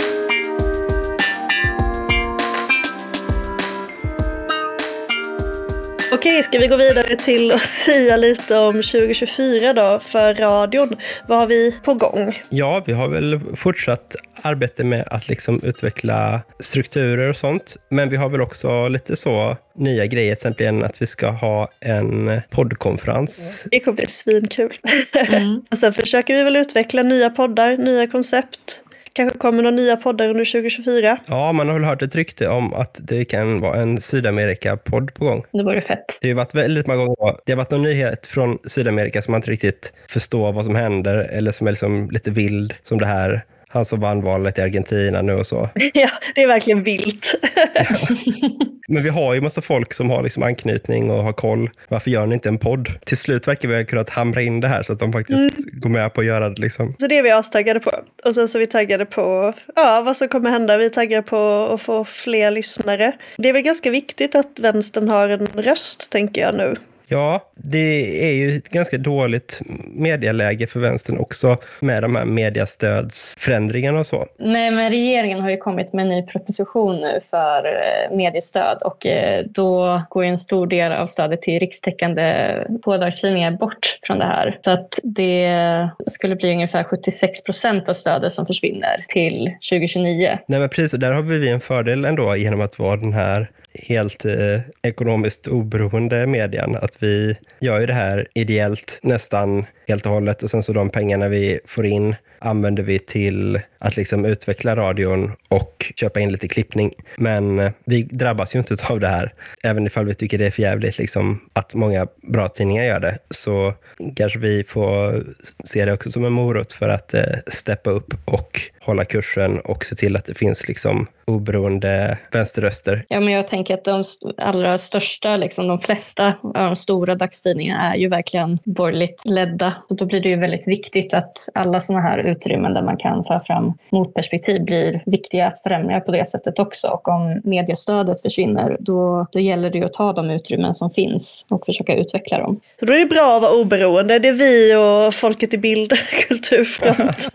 Okej, 6.12 6.42
ska 6.42 6.58
vi 6.58 6.66
gå 6.66 6.76
vidare 6.76 7.16
till 7.16 7.52
att 7.52 7.66
säga 7.86 8.16
lite 8.16 8.58
om 8.58 8.74
2024 8.74 9.72
då 9.72 10.00
för 10.02 10.34
radion? 10.34 10.96
Vad 11.26 11.38
har 11.38 11.46
vi 11.46 11.74
på 11.84 11.94
gång? 11.94 12.42
Ja, 12.48 12.82
vi 12.86 12.92
har 12.92 13.08
väl 13.08 13.40
fortsatt 13.56 14.16
arbete 14.42 14.84
med 14.84 15.08
att 15.10 15.28
liksom 15.28 15.60
utveckla 15.62 16.40
strukturer 16.60 17.28
och 17.30 17.36
sånt. 17.36 17.76
Men 17.88 18.08
vi 18.08 18.16
har 18.16 18.28
väl 18.28 18.40
också 18.40 18.88
lite 18.88 19.16
så 19.16 19.56
nya 19.74 20.06
grejer, 20.06 20.34
till 20.34 20.48
exempel 20.48 20.84
att 20.84 21.02
vi 21.02 21.06
ska 21.06 21.28
ha 21.28 21.68
en 21.80 22.40
poddkonferens. 22.50 23.66
Det 23.70 23.80
kommer 23.80 23.96
bli 23.96 24.06
svinkul. 24.06 24.78
Mm. 25.14 25.62
och 25.70 25.78
sen 25.78 25.94
försöker 25.94 26.34
vi 26.36 26.42
väl 26.42 26.56
utveckla 26.56 27.02
nya 27.02 27.30
poddar, 27.30 27.76
nya 27.76 28.06
koncept 28.06 28.82
kanske 29.12 29.38
kommer 29.38 29.62
några 29.62 29.76
nya 29.76 29.96
poddar 29.96 30.28
under 30.28 30.44
2024. 30.44 31.18
Ja, 31.26 31.52
man 31.52 31.68
har 31.68 31.74
väl 31.74 31.84
hört 31.84 32.02
ett 32.02 32.14
rykte 32.14 32.48
om 32.48 32.74
att 32.74 32.98
det 33.02 33.24
kan 33.24 33.60
vara 33.60 33.80
en 33.80 34.00
Sydamerika-podd 34.00 35.14
på 35.14 35.24
gång. 35.24 35.44
Det 35.52 35.62
vore 35.62 35.82
fett. 35.82 36.18
Det 36.20 36.28
har 36.28 36.34
varit 36.34 36.54
väldigt 36.54 36.86
många 36.86 37.04
gånger. 37.04 37.36
Det 37.46 37.52
har 37.52 37.56
varit 37.56 37.70
någon 37.70 37.82
nyhet 37.82 38.26
från 38.26 38.58
Sydamerika 38.64 39.22
som 39.22 39.32
man 39.32 39.38
inte 39.38 39.50
riktigt 39.50 39.92
förstår 40.08 40.52
vad 40.52 40.64
som 40.64 40.74
händer 40.74 41.16
eller 41.16 41.52
som 41.52 41.66
är 41.66 41.70
liksom 41.70 42.10
lite 42.10 42.30
vild, 42.30 42.74
som 42.82 42.98
det 42.98 43.06
här 43.06 43.44
han 43.68 43.84
som 43.84 44.00
vann 44.00 44.22
valet 44.22 44.58
i 44.58 44.60
Argentina 44.60 45.22
nu 45.22 45.32
och 45.32 45.46
så. 45.46 45.68
Ja, 45.94 46.10
det 46.34 46.42
är 46.42 46.46
verkligen 46.46 46.82
vilt. 46.82 47.34
Ja. 47.74 47.84
Men 48.90 49.02
vi 49.02 49.08
har 49.08 49.34
ju 49.34 49.40
massa 49.40 49.60
folk 49.60 49.92
som 49.92 50.10
har 50.10 50.22
liksom 50.22 50.42
anknytning 50.42 51.10
och 51.10 51.22
har 51.22 51.32
koll. 51.32 51.70
Varför 51.88 52.10
gör 52.10 52.26
ni 52.26 52.34
inte 52.34 52.48
en 52.48 52.58
podd? 52.58 52.88
Till 53.04 53.16
slut 53.16 53.48
verkar 53.48 53.68
vi 53.68 53.76
ha 53.76 53.84
kunnat 53.84 54.10
hamra 54.10 54.42
in 54.42 54.60
det 54.60 54.68
här 54.68 54.82
så 54.82 54.92
att 54.92 54.98
de 54.98 55.12
faktiskt 55.12 55.38
mm. 55.38 55.80
går 55.80 55.90
med 55.90 56.14
på 56.14 56.20
att 56.20 56.26
göra 56.26 56.50
det. 56.50 56.60
Liksom. 56.60 56.94
Så 57.00 57.06
det 57.06 57.18
är 57.18 57.22
vi 57.22 57.30
astaggade 57.30 57.80
på. 57.80 57.90
Och 58.24 58.34
sen 58.34 58.48
så 58.48 58.58
är 58.58 58.60
vi 58.60 58.66
taggade 58.66 59.06
på 59.06 59.54
ja, 59.76 60.00
vad 60.00 60.16
som 60.16 60.28
kommer 60.28 60.50
hända. 60.50 60.76
Vi 60.76 60.84
är 60.84 60.90
taggade 60.90 61.22
på 61.22 61.68
att 61.74 61.80
få 61.80 62.04
fler 62.04 62.50
lyssnare. 62.50 63.12
Det 63.36 63.48
är 63.48 63.52
väl 63.52 63.62
ganska 63.62 63.90
viktigt 63.90 64.34
att 64.34 64.58
vänstern 64.58 65.08
har 65.08 65.28
en 65.28 65.46
röst, 65.46 66.10
tänker 66.10 66.40
jag 66.40 66.54
nu. 66.54 66.76
Ja, 67.10 67.42
det 67.54 68.24
är 68.28 68.32
ju 68.32 68.56
ett 68.56 68.68
ganska 68.68 68.98
dåligt 68.98 69.60
medieläge 69.94 70.66
för 70.66 70.80
vänstern 70.80 71.18
också 71.18 71.56
med 71.80 72.02
de 72.02 72.16
här 72.16 72.24
mediestödsförändringarna 72.24 73.98
och 73.98 74.06
så. 74.06 74.26
Nej, 74.38 74.70
men 74.70 74.90
regeringen 74.90 75.40
har 75.40 75.50
ju 75.50 75.56
kommit 75.56 75.92
med 75.92 76.02
en 76.02 76.08
ny 76.08 76.22
proposition 76.22 76.96
nu 76.96 77.20
för 77.30 77.64
eh, 77.64 78.16
mediestöd 78.16 78.78
och 78.82 79.06
eh, 79.06 79.44
då 79.50 80.02
går 80.10 80.24
en 80.24 80.38
stor 80.38 80.66
del 80.66 80.92
av 80.92 81.06
stödet 81.06 81.42
till 81.42 81.60
rikstäckande 81.60 82.54
pådagstidningar 82.82 83.50
bort 83.50 83.98
från 84.02 84.18
det 84.18 84.24
här. 84.24 84.58
Så 84.60 84.70
att 84.70 84.98
det 85.02 85.90
skulle 86.06 86.36
bli 86.36 86.52
ungefär 86.52 86.84
76 86.84 87.42
procent 87.44 87.88
av 87.88 87.94
stödet 87.94 88.32
som 88.32 88.46
försvinner 88.46 89.04
till 89.08 89.50
2029. 89.70 90.38
Nej, 90.46 90.60
men 90.60 90.68
precis, 90.68 90.92
och 90.92 91.00
där 91.00 91.12
har 91.12 91.22
vi 91.22 91.48
en 91.48 91.60
fördel 91.60 92.04
ändå 92.04 92.36
genom 92.36 92.60
att 92.60 92.78
vara 92.78 92.96
den 92.96 93.12
här 93.12 93.50
helt 93.82 94.24
eh, 94.24 94.60
ekonomiskt 94.82 95.46
oberoende 95.46 96.26
medien. 96.26 96.76
Att 96.76 97.02
vi 97.02 97.36
gör 97.60 97.80
ju 97.80 97.86
det 97.86 97.94
här 97.94 98.28
ideellt 98.34 98.98
nästan 99.02 99.66
helt 99.88 100.06
och 100.06 100.12
hållet 100.12 100.42
och 100.42 100.50
sen 100.50 100.62
så 100.62 100.72
de 100.72 100.90
pengarna 100.90 101.28
vi 101.28 101.60
får 101.66 101.86
in 101.86 102.14
använder 102.38 102.82
vi 102.82 102.98
till 102.98 103.60
att 103.78 103.96
liksom 103.96 104.24
utveckla 104.24 104.76
radion 104.76 105.32
och 105.48 105.92
köpa 105.96 106.20
in 106.20 106.32
lite 106.32 106.48
klippning. 106.48 106.92
Men 107.16 107.58
eh, 107.58 107.72
vi 107.84 108.02
drabbas 108.02 108.54
ju 108.54 108.58
inte 108.58 108.76
av 108.88 109.00
det 109.00 109.08
här. 109.08 109.34
Även 109.62 109.86
ifall 109.86 110.06
vi 110.06 110.14
tycker 110.14 110.38
det 110.38 110.46
är 110.46 110.50
förjävligt 110.50 110.98
liksom, 110.98 111.40
att 111.52 111.74
många 111.74 112.06
bra 112.22 112.48
tidningar 112.48 112.84
gör 112.84 113.00
det, 113.00 113.18
så 113.30 113.74
kanske 114.16 114.38
vi 114.38 114.64
får 114.64 115.24
se 115.64 115.84
det 115.84 115.92
också 115.92 116.10
som 116.10 116.24
en 116.24 116.32
morot 116.32 116.72
för 116.72 116.88
att 116.88 117.14
eh, 117.14 117.22
steppa 117.46 117.90
upp 117.90 118.14
och 118.24 118.60
hålla 118.80 119.04
kursen 119.04 119.60
och 119.60 119.84
se 119.84 119.94
till 119.94 120.16
att 120.16 120.24
det 120.24 120.34
finns 120.34 120.68
liksom 120.68 121.06
oberoende 121.28 122.18
vänsterröster. 122.32 123.04
Ja, 123.08 123.20
men 123.20 123.34
jag 123.34 123.48
tänker 123.48 123.74
att 123.74 123.84
de 123.84 124.04
allra 124.38 124.78
största, 124.78 125.36
liksom 125.36 125.68
de 125.68 125.80
flesta 125.80 126.26
av 126.42 126.52
de 126.52 126.76
stora 126.76 127.14
dagstidningarna 127.14 127.94
är 127.94 127.98
ju 127.98 128.08
verkligen 128.08 128.58
borgerligt 128.64 129.22
ledda. 129.24 129.74
Så 129.88 129.94
då 129.94 130.04
blir 130.04 130.20
det 130.20 130.28
ju 130.28 130.36
väldigt 130.36 130.68
viktigt 130.68 131.14
att 131.14 131.32
alla 131.54 131.80
sådana 131.80 132.02
här 132.02 132.18
utrymmen 132.18 132.74
där 132.74 132.82
man 132.82 132.96
kan 132.96 133.24
föra 133.24 133.40
fram 133.44 133.72
motperspektiv 133.90 134.64
blir 134.64 135.02
viktiga 135.06 135.46
att 135.46 135.62
främja 135.62 136.00
på 136.00 136.12
det 136.12 136.24
sättet 136.24 136.58
också. 136.58 136.88
Och 136.88 137.08
om 137.08 137.40
mediestödet 137.44 138.22
försvinner, 138.22 138.76
då, 138.80 139.26
då 139.32 139.40
gäller 139.40 139.70
det 139.70 139.78
ju 139.78 139.84
att 139.84 139.92
ta 139.92 140.12
de 140.12 140.30
utrymmen 140.30 140.74
som 140.74 140.90
finns 140.90 141.46
och 141.48 141.66
försöka 141.66 141.96
utveckla 141.96 142.38
dem. 142.38 142.60
Så 142.80 142.86
då 142.86 142.92
är 142.92 142.98
det 142.98 143.06
bra 143.06 143.36
att 143.36 143.42
vara 143.42 143.52
oberoende. 143.52 144.18
Det 144.18 144.28
är 144.28 144.32
vi 144.32 144.74
och 144.74 145.14
Folket 145.14 145.54
i 145.54 145.58
Bild, 145.58 145.92
Kulturfront, 146.28 147.28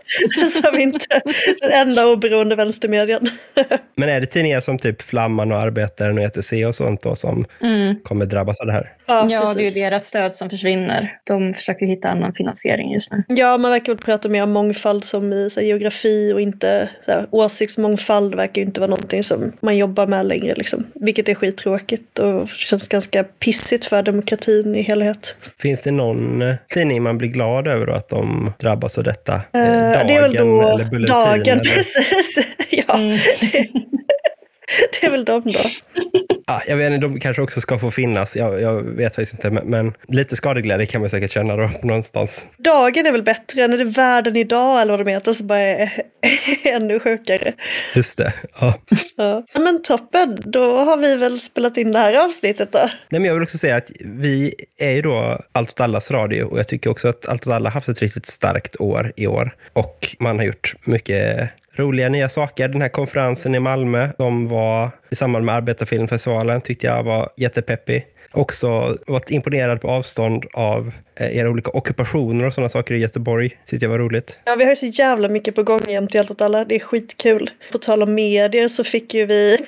som 0.62 0.80
inte 0.80 1.20
den 1.60 1.72
enda 1.72 2.06
oberoende 2.06 2.54
vänstermedien. 2.54 3.30
Men 3.96 4.08
är 4.08 4.20
det 4.20 4.26
tidningar 4.26 4.60
som 4.60 4.78
typ 4.78 5.02
Flamman 5.02 5.52
och 5.52 5.58
Arbetaren 5.58 6.18
och 6.18 6.24
ETC 6.24 6.52
och 6.52 6.74
sånt 6.74 7.02
då 7.02 7.16
som 7.16 7.46
mm. 7.62 7.96
kommer 8.04 8.26
drabbas 8.26 8.60
av 8.60 8.66
det 8.66 8.72
här? 8.72 8.92
Ja, 9.06 9.26
ja 9.30 9.54
det 9.54 9.62
är 9.62 9.76
ju 9.76 9.82
deras 9.82 10.06
stöd 10.06 10.34
som 10.34 10.50
försvinner. 10.50 11.18
De 11.24 11.54
försöker 11.54 11.86
hitta 11.86 12.08
annan 12.08 12.32
finansiering 12.32 12.92
just 12.92 13.12
nu. 13.12 13.22
Ja, 13.28 13.58
man 13.58 13.70
verkar 13.70 13.92
väl 13.92 14.02
prata 14.02 14.28
mer 14.28 14.42
om 14.42 14.52
mångfald 14.52 15.04
som 15.04 15.32
i 15.32 15.50
så 15.50 15.60
här, 15.60 15.66
geografi 15.66 16.32
och 16.32 16.40
inte 16.40 16.88
så 17.04 17.10
här, 17.12 17.26
åsiktsmångfald 17.30 18.34
verkar 18.34 18.62
ju 18.62 18.66
inte 18.66 18.80
vara 18.80 18.90
någonting 18.90 19.24
som 19.24 19.52
man 19.60 19.76
jobbar 19.76 20.06
med 20.06 20.26
längre. 20.26 20.54
Liksom. 20.54 20.86
Vilket 20.94 21.28
är 21.28 21.34
skittråkigt 21.34 22.18
och 22.18 22.48
känns 22.48 22.88
ganska 22.88 23.24
pissigt 23.24 23.84
för 23.84 24.02
demokratin 24.02 24.74
i 24.74 24.82
helhet. 24.82 25.36
Finns 25.58 25.82
det 25.82 25.90
någon 25.90 26.42
eh, 26.42 26.54
tidning 26.74 27.02
man 27.02 27.18
blir 27.18 27.28
glad 27.28 27.68
över 27.68 27.86
att 27.86 28.08
de 28.08 28.52
drabbas 28.58 28.98
av 28.98 29.04
detta? 29.04 29.34
Uh, 29.34 29.40
dagen 29.52 30.06
det 30.06 30.14
är 30.14 30.20
väl 30.20 30.34
då 30.34 30.68
eller 30.68 30.84
Bulletin? 30.84 31.16
Dagen, 31.16 31.60
eller? 31.60 31.64
precis. 31.74 32.46
ja, 32.70 32.94
mm. 32.94 33.18
det, 33.40 33.68
det 35.00 35.06
är 35.06 35.10
väl 35.10 35.24
de 35.24 35.42
då. 35.52 35.60
Ja, 36.46 36.62
jag 36.66 36.76
vet 36.76 36.92
inte, 36.92 37.06
de 37.06 37.20
kanske 37.20 37.42
också 37.42 37.60
ska 37.60 37.78
få 37.78 37.90
finnas. 37.90 38.36
Jag, 38.36 38.60
jag 38.60 38.82
vet 38.82 39.14
faktiskt 39.14 39.32
inte, 39.32 39.50
men, 39.50 39.66
men, 39.66 39.94
lite 40.08 40.36
skadeglädje 40.36 40.86
kan 40.86 41.00
man 41.00 41.10
säkert 41.10 41.30
känna 41.30 41.56
då 41.56 41.70
någonstans. 41.82 42.46
Dagen 42.56 43.06
är 43.06 43.12
väl 43.12 43.22
bättre 43.22 43.64
än 43.64 43.72
är 43.72 43.78
det 43.78 43.84
världen 43.84 44.36
idag 44.36 44.82
eller 44.82 44.96
vad 44.96 45.06
de 45.06 45.10
heter 45.10 45.32
som 45.32 45.46
bara 45.46 45.58
är 45.58 46.02
ännu 46.62 47.00
sjukare. 47.00 47.52
Just 47.94 48.18
det. 48.18 48.32
Ja. 48.60 48.74
ja. 49.16 49.44
Men 49.54 49.82
toppen, 49.82 50.42
då 50.44 50.78
har 50.78 50.96
vi 50.96 51.16
väl 51.16 51.40
spelat 51.40 51.76
in 51.76 51.92
det 51.92 51.98
här 51.98 52.14
avsnittet 52.14 52.72
då. 52.72 52.78
Nej, 52.78 53.20
men 53.20 53.24
jag 53.24 53.34
vill 53.34 53.42
också 53.42 53.58
säga 53.58 53.76
att 53.76 53.90
vi 54.00 54.54
är 54.78 54.90
ju 54.90 55.02
då 55.02 55.40
Allt 55.52 55.70
åt 55.70 55.80
allas 55.80 56.10
radio 56.10 56.44
och 56.44 56.58
jag 56.58 56.68
tycker 56.68 56.90
också 56.90 57.08
att 57.08 57.28
Allt 57.28 57.46
åt 57.46 57.52
alla 57.52 57.70
haft 57.70 57.88
ett 57.88 58.00
riktigt 58.00 58.26
starkt 58.26 58.80
år 58.80 59.12
i 59.16 59.26
år. 59.26 59.56
Och 59.72 60.16
man 60.18 60.38
har 60.38 60.46
gjort 60.46 60.74
mycket 60.84 61.50
roliga 61.76 62.08
nya 62.08 62.28
saker. 62.28 62.68
Den 62.68 62.82
här 62.82 62.88
konferensen 62.88 63.54
i 63.54 63.60
Malmö 63.60 64.08
som 64.16 64.48
var 64.48 64.90
i 65.10 65.16
samband 65.16 65.44
med 65.44 65.54
Arbetarfilmfestivalen 65.54 66.60
tyckte 66.60 66.86
jag 66.86 67.02
var 67.02 67.30
jättepeppig 67.36 68.06
också 68.34 68.96
varit 69.06 69.30
imponerad 69.30 69.80
på 69.80 69.90
avstånd 69.90 70.44
av 70.52 70.92
era 71.16 71.50
olika 71.50 71.70
ockupationer 71.70 72.44
och 72.44 72.54
sådana 72.54 72.68
saker 72.68 72.94
i 72.94 72.98
Göteborg. 72.98 73.50
Tyckte 73.66 73.84
jag 73.84 73.90
var 73.90 73.98
roligt. 73.98 74.38
Ja, 74.44 74.54
vi 74.54 74.64
har 74.64 74.70
ju 74.70 74.76
så 74.76 74.86
jävla 74.86 75.28
mycket 75.28 75.54
på 75.54 75.62
gång 75.62 75.80
jämt 75.88 76.14
i 76.14 76.18
allt 76.18 76.30
åt 76.30 76.40
alla. 76.40 76.64
Det 76.64 76.74
är 76.74 76.80
skitkul. 76.80 77.50
På 77.72 77.78
tal 77.78 78.02
om 78.02 78.14
medier 78.14 78.68
så 78.68 78.84
fick 78.84 79.14
ju 79.14 79.26
vi, 79.26 79.58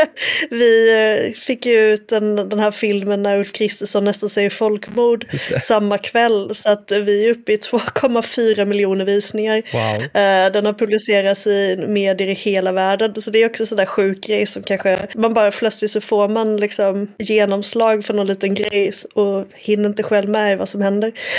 vi 0.50 0.92
eh, 0.92 1.32
fick 1.34 1.66
ju 1.66 1.92
ut 1.92 2.08
den, 2.08 2.36
den 2.36 2.58
här 2.58 2.70
filmen 2.70 3.22
när 3.22 3.38
Ulf 3.38 3.52
Kristersson 3.52 4.04
nästan 4.04 4.28
säger 4.28 4.50
folkmord 4.50 5.26
samma 5.62 5.98
kväll. 5.98 6.54
Så 6.54 6.70
att 6.70 6.92
vi 6.92 7.26
är 7.26 7.30
uppe 7.30 7.52
i 7.52 7.56
2,4 7.72 8.64
miljoner 8.64 9.04
visningar. 9.04 9.62
Wow. 9.72 10.02
Eh, 10.02 10.52
den 10.52 10.66
har 10.66 10.72
publicerats 10.72 11.46
i 11.46 11.84
medier 11.88 12.28
i 12.28 12.34
hela 12.34 12.72
världen. 12.72 13.22
Så 13.22 13.30
det 13.30 13.42
är 13.42 13.46
också 13.46 13.66
sådär 13.66 13.86
sjuk 13.86 14.20
grej 14.20 14.46
som 14.46 14.62
kanske 14.62 14.98
man 15.14 15.34
bara 15.34 15.50
plötsligt 15.50 15.90
så 15.90 16.00
får 16.00 16.28
man 16.28 16.56
liksom 16.56 17.08
genomslag 17.18 18.04
för 18.04 18.14
någon 18.14 18.26
liten 18.26 18.54
grej 18.54 18.92
och 19.14 19.46
hinner 19.54 19.88
inte 19.88 20.02
själv 20.02 20.28
med 20.28 20.58
vad 20.58 20.68
som 20.68 20.82
händer. 20.82 20.95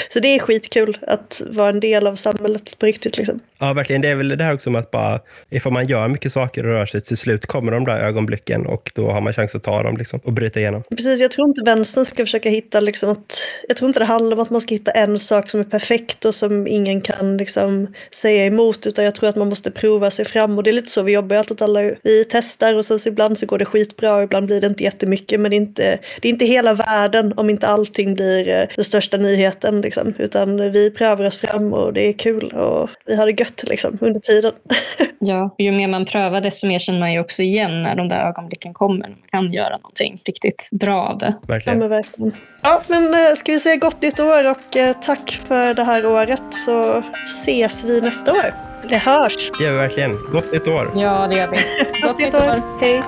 Så 0.09 0.19
det 0.19 0.27
är 0.27 0.39
skitkul 0.39 0.97
att 1.01 1.41
vara 1.47 1.69
en 1.69 1.79
del 1.79 2.07
av 2.07 2.15
samhället 2.15 2.79
på 2.79 2.85
riktigt. 2.85 3.17
Liksom. 3.17 3.39
Ja, 3.59 3.73
verkligen. 3.73 4.01
Det 4.01 4.09
är 4.09 4.15
väl 4.15 4.37
det 4.37 4.43
här 4.43 4.53
också 4.53 4.69
med 4.69 4.79
att 4.79 4.91
bara, 4.91 5.19
ifall 5.49 5.73
man 5.73 5.87
gör 5.87 6.07
mycket 6.07 6.31
saker 6.31 6.65
och 6.65 6.71
rör 6.71 6.85
sig, 6.85 7.01
till 7.01 7.17
slut 7.17 7.45
kommer 7.45 7.71
de 7.71 7.85
där 7.85 7.97
ögonblicken 7.97 8.65
och 8.65 8.91
då 8.95 9.11
har 9.11 9.21
man 9.21 9.33
chans 9.33 9.55
att 9.55 9.63
ta 9.63 9.83
dem 9.83 9.97
liksom, 9.97 10.19
och 10.23 10.33
bryta 10.33 10.59
igenom. 10.59 10.83
Precis, 10.89 11.21
jag 11.21 11.31
tror 11.31 11.47
inte 11.47 11.61
vänstern 11.65 12.05
ska 12.05 12.25
försöka 12.25 12.49
hitta 12.49 12.79
liksom 12.79 13.09
att, 13.09 13.39
jag 13.67 13.77
tror 13.77 13.87
inte 13.87 13.99
det 13.99 14.05
handlar 14.05 14.37
om 14.37 14.43
att 14.43 14.49
man 14.49 14.61
ska 14.61 14.75
hitta 14.75 14.91
en 14.91 15.19
sak 15.19 15.49
som 15.49 15.59
är 15.59 15.63
perfekt 15.63 16.25
och 16.25 16.35
som 16.35 16.67
ingen 16.67 17.01
kan 17.01 17.37
liksom 17.37 17.93
säga 18.11 18.45
emot, 18.45 18.87
utan 18.87 19.05
jag 19.05 19.15
tror 19.15 19.29
att 19.29 19.35
man 19.35 19.49
måste 19.49 19.71
prova 19.71 20.11
sig 20.11 20.25
fram 20.25 20.57
och 20.57 20.63
det 20.63 20.69
är 20.69 20.73
lite 20.73 20.89
så 20.91 21.01
vi 21.01 21.11
jobbar 21.11 21.35
att 21.35 21.61
alla. 21.61 21.81
Vi 22.03 22.25
testar 22.29 22.73
och 22.73 22.85
sen 22.85 22.99
så 22.99 23.09
ibland 23.09 23.37
så 23.37 23.45
går 23.45 23.57
det 23.57 23.65
skitbra 23.65 24.15
och 24.15 24.23
ibland 24.23 24.45
blir 24.45 24.61
det 24.61 24.67
inte 24.67 24.83
jättemycket, 24.83 25.39
men 25.39 25.51
det 25.51 25.55
är 25.55 25.61
inte, 25.61 25.99
det 26.21 26.27
är 26.27 26.29
inte 26.29 26.45
hela 26.45 26.73
världen 26.73 27.33
om 27.35 27.49
inte 27.49 27.67
allting 27.67 28.15
blir 28.15 28.47
eh, 28.47 28.67
den 28.75 28.85
största 28.85 29.17
nyheten 29.17 29.81
liksom, 29.81 30.13
utan 30.17 30.71
vi 30.71 30.91
prövar 30.91 31.25
oss 31.25 31.37
fram 31.37 31.73
och 31.73 31.93
det 31.93 32.07
är 32.07 32.13
kul 32.13 32.51
och 32.51 32.89
vi 33.05 33.15
har 33.15 33.25
det 33.25 33.39
gött 33.39 33.46
gött 33.47 33.63
liksom, 33.69 33.97
under 34.01 34.19
tiden. 34.19 34.53
ja, 35.19 35.55
ju 35.57 35.71
mer 35.71 35.87
man 35.87 36.05
prövar 36.05 36.41
desto 36.41 36.67
mer 36.67 36.79
känner 36.79 36.99
man 36.99 37.13
ju 37.13 37.19
också 37.19 37.43
igen 37.43 37.83
när 37.83 37.95
de 37.95 38.07
där 38.09 38.19
ögonblicken 38.19 38.73
kommer. 38.73 39.07
när 39.07 39.09
Man 39.09 39.17
kan 39.31 39.53
göra 39.53 39.77
någonting 39.77 40.21
riktigt 40.25 40.69
bra 40.71 41.01
av 41.01 41.17
det. 41.17 41.33
Verkligen. 41.47 41.77
Ja, 41.77 41.79
men 41.79 41.89
verkligen. 41.89 42.31
Ja, 42.61 42.81
men 42.87 43.13
eh, 43.13 43.35
ska 43.35 43.51
vi 43.51 43.59
säga 43.59 43.75
gott 43.75 44.01
nytt 44.01 44.19
år 44.19 44.51
och 44.51 44.75
eh, 44.75 44.95
tack 45.01 45.31
för 45.47 45.73
det 45.73 45.83
här 45.83 46.05
året 46.05 46.43
så 46.51 47.03
ses 47.25 47.83
vi 47.83 48.01
nästa 48.01 48.31
år. 48.31 48.53
Eller 48.83 48.97
hörs. 48.97 49.51
Det 49.57 49.63
gör 49.63 49.71
vi 49.71 49.77
verkligen. 49.77 50.17
Gott 50.31 50.53
nytt 50.53 50.67
år. 50.67 50.91
Ja, 50.95 51.27
det 51.27 51.35
gör 51.35 51.47
vi. 51.47 51.57
gott 52.07 52.19
nytt 52.19 52.33
år. 52.33 52.79
Hej. 52.81 53.03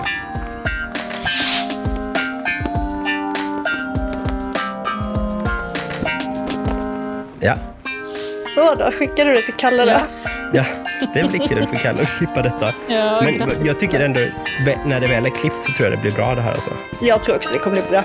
Ja. 7.42 7.56
Så 8.60 8.76
då, 8.76 8.92
skickar 8.92 9.26
du 9.26 9.34
det 9.34 9.42
till 9.42 9.54
Kalle 9.54 9.86
då? 9.86 10.00
ja. 10.54 10.66
det 11.14 11.30
blir 11.30 11.48
kul 11.48 11.68
för 11.68 11.76
Kalle 11.76 12.02
att 12.02 12.18
klippa 12.18 12.42
detta. 12.42 12.74
Ja, 12.88 13.22
Men 13.22 13.66
jag 13.66 13.80
tycker 13.80 14.00
ändå, 14.00 14.20
när 14.86 15.00
det 15.00 15.08
väl 15.08 15.26
är 15.26 15.30
klippt 15.30 15.64
så 15.64 15.74
tror 15.74 15.90
jag 15.90 15.98
det 15.98 16.02
blir 16.02 16.12
bra 16.12 16.36
det 16.36 16.42
här 16.42 16.52
alltså. 16.52 16.72
Jag 17.02 17.24
tror 17.24 17.36
också 17.36 17.54
det 17.54 17.60
kommer 17.60 17.76
bli 17.76 17.90
bra. 17.90 18.04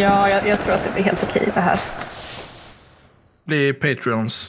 ja 0.00 0.28
jag, 0.28 0.48
jag 0.48 0.60
tror 0.60 0.74
att 0.74 0.84
det 0.84 0.90
blir 0.94 1.04
helt 1.04 1.22
okej 1.22 1.48
det 1.54 1.60
här. 1.60 1.78
Bli 3.44 3.72
Patreons 3.72 4.34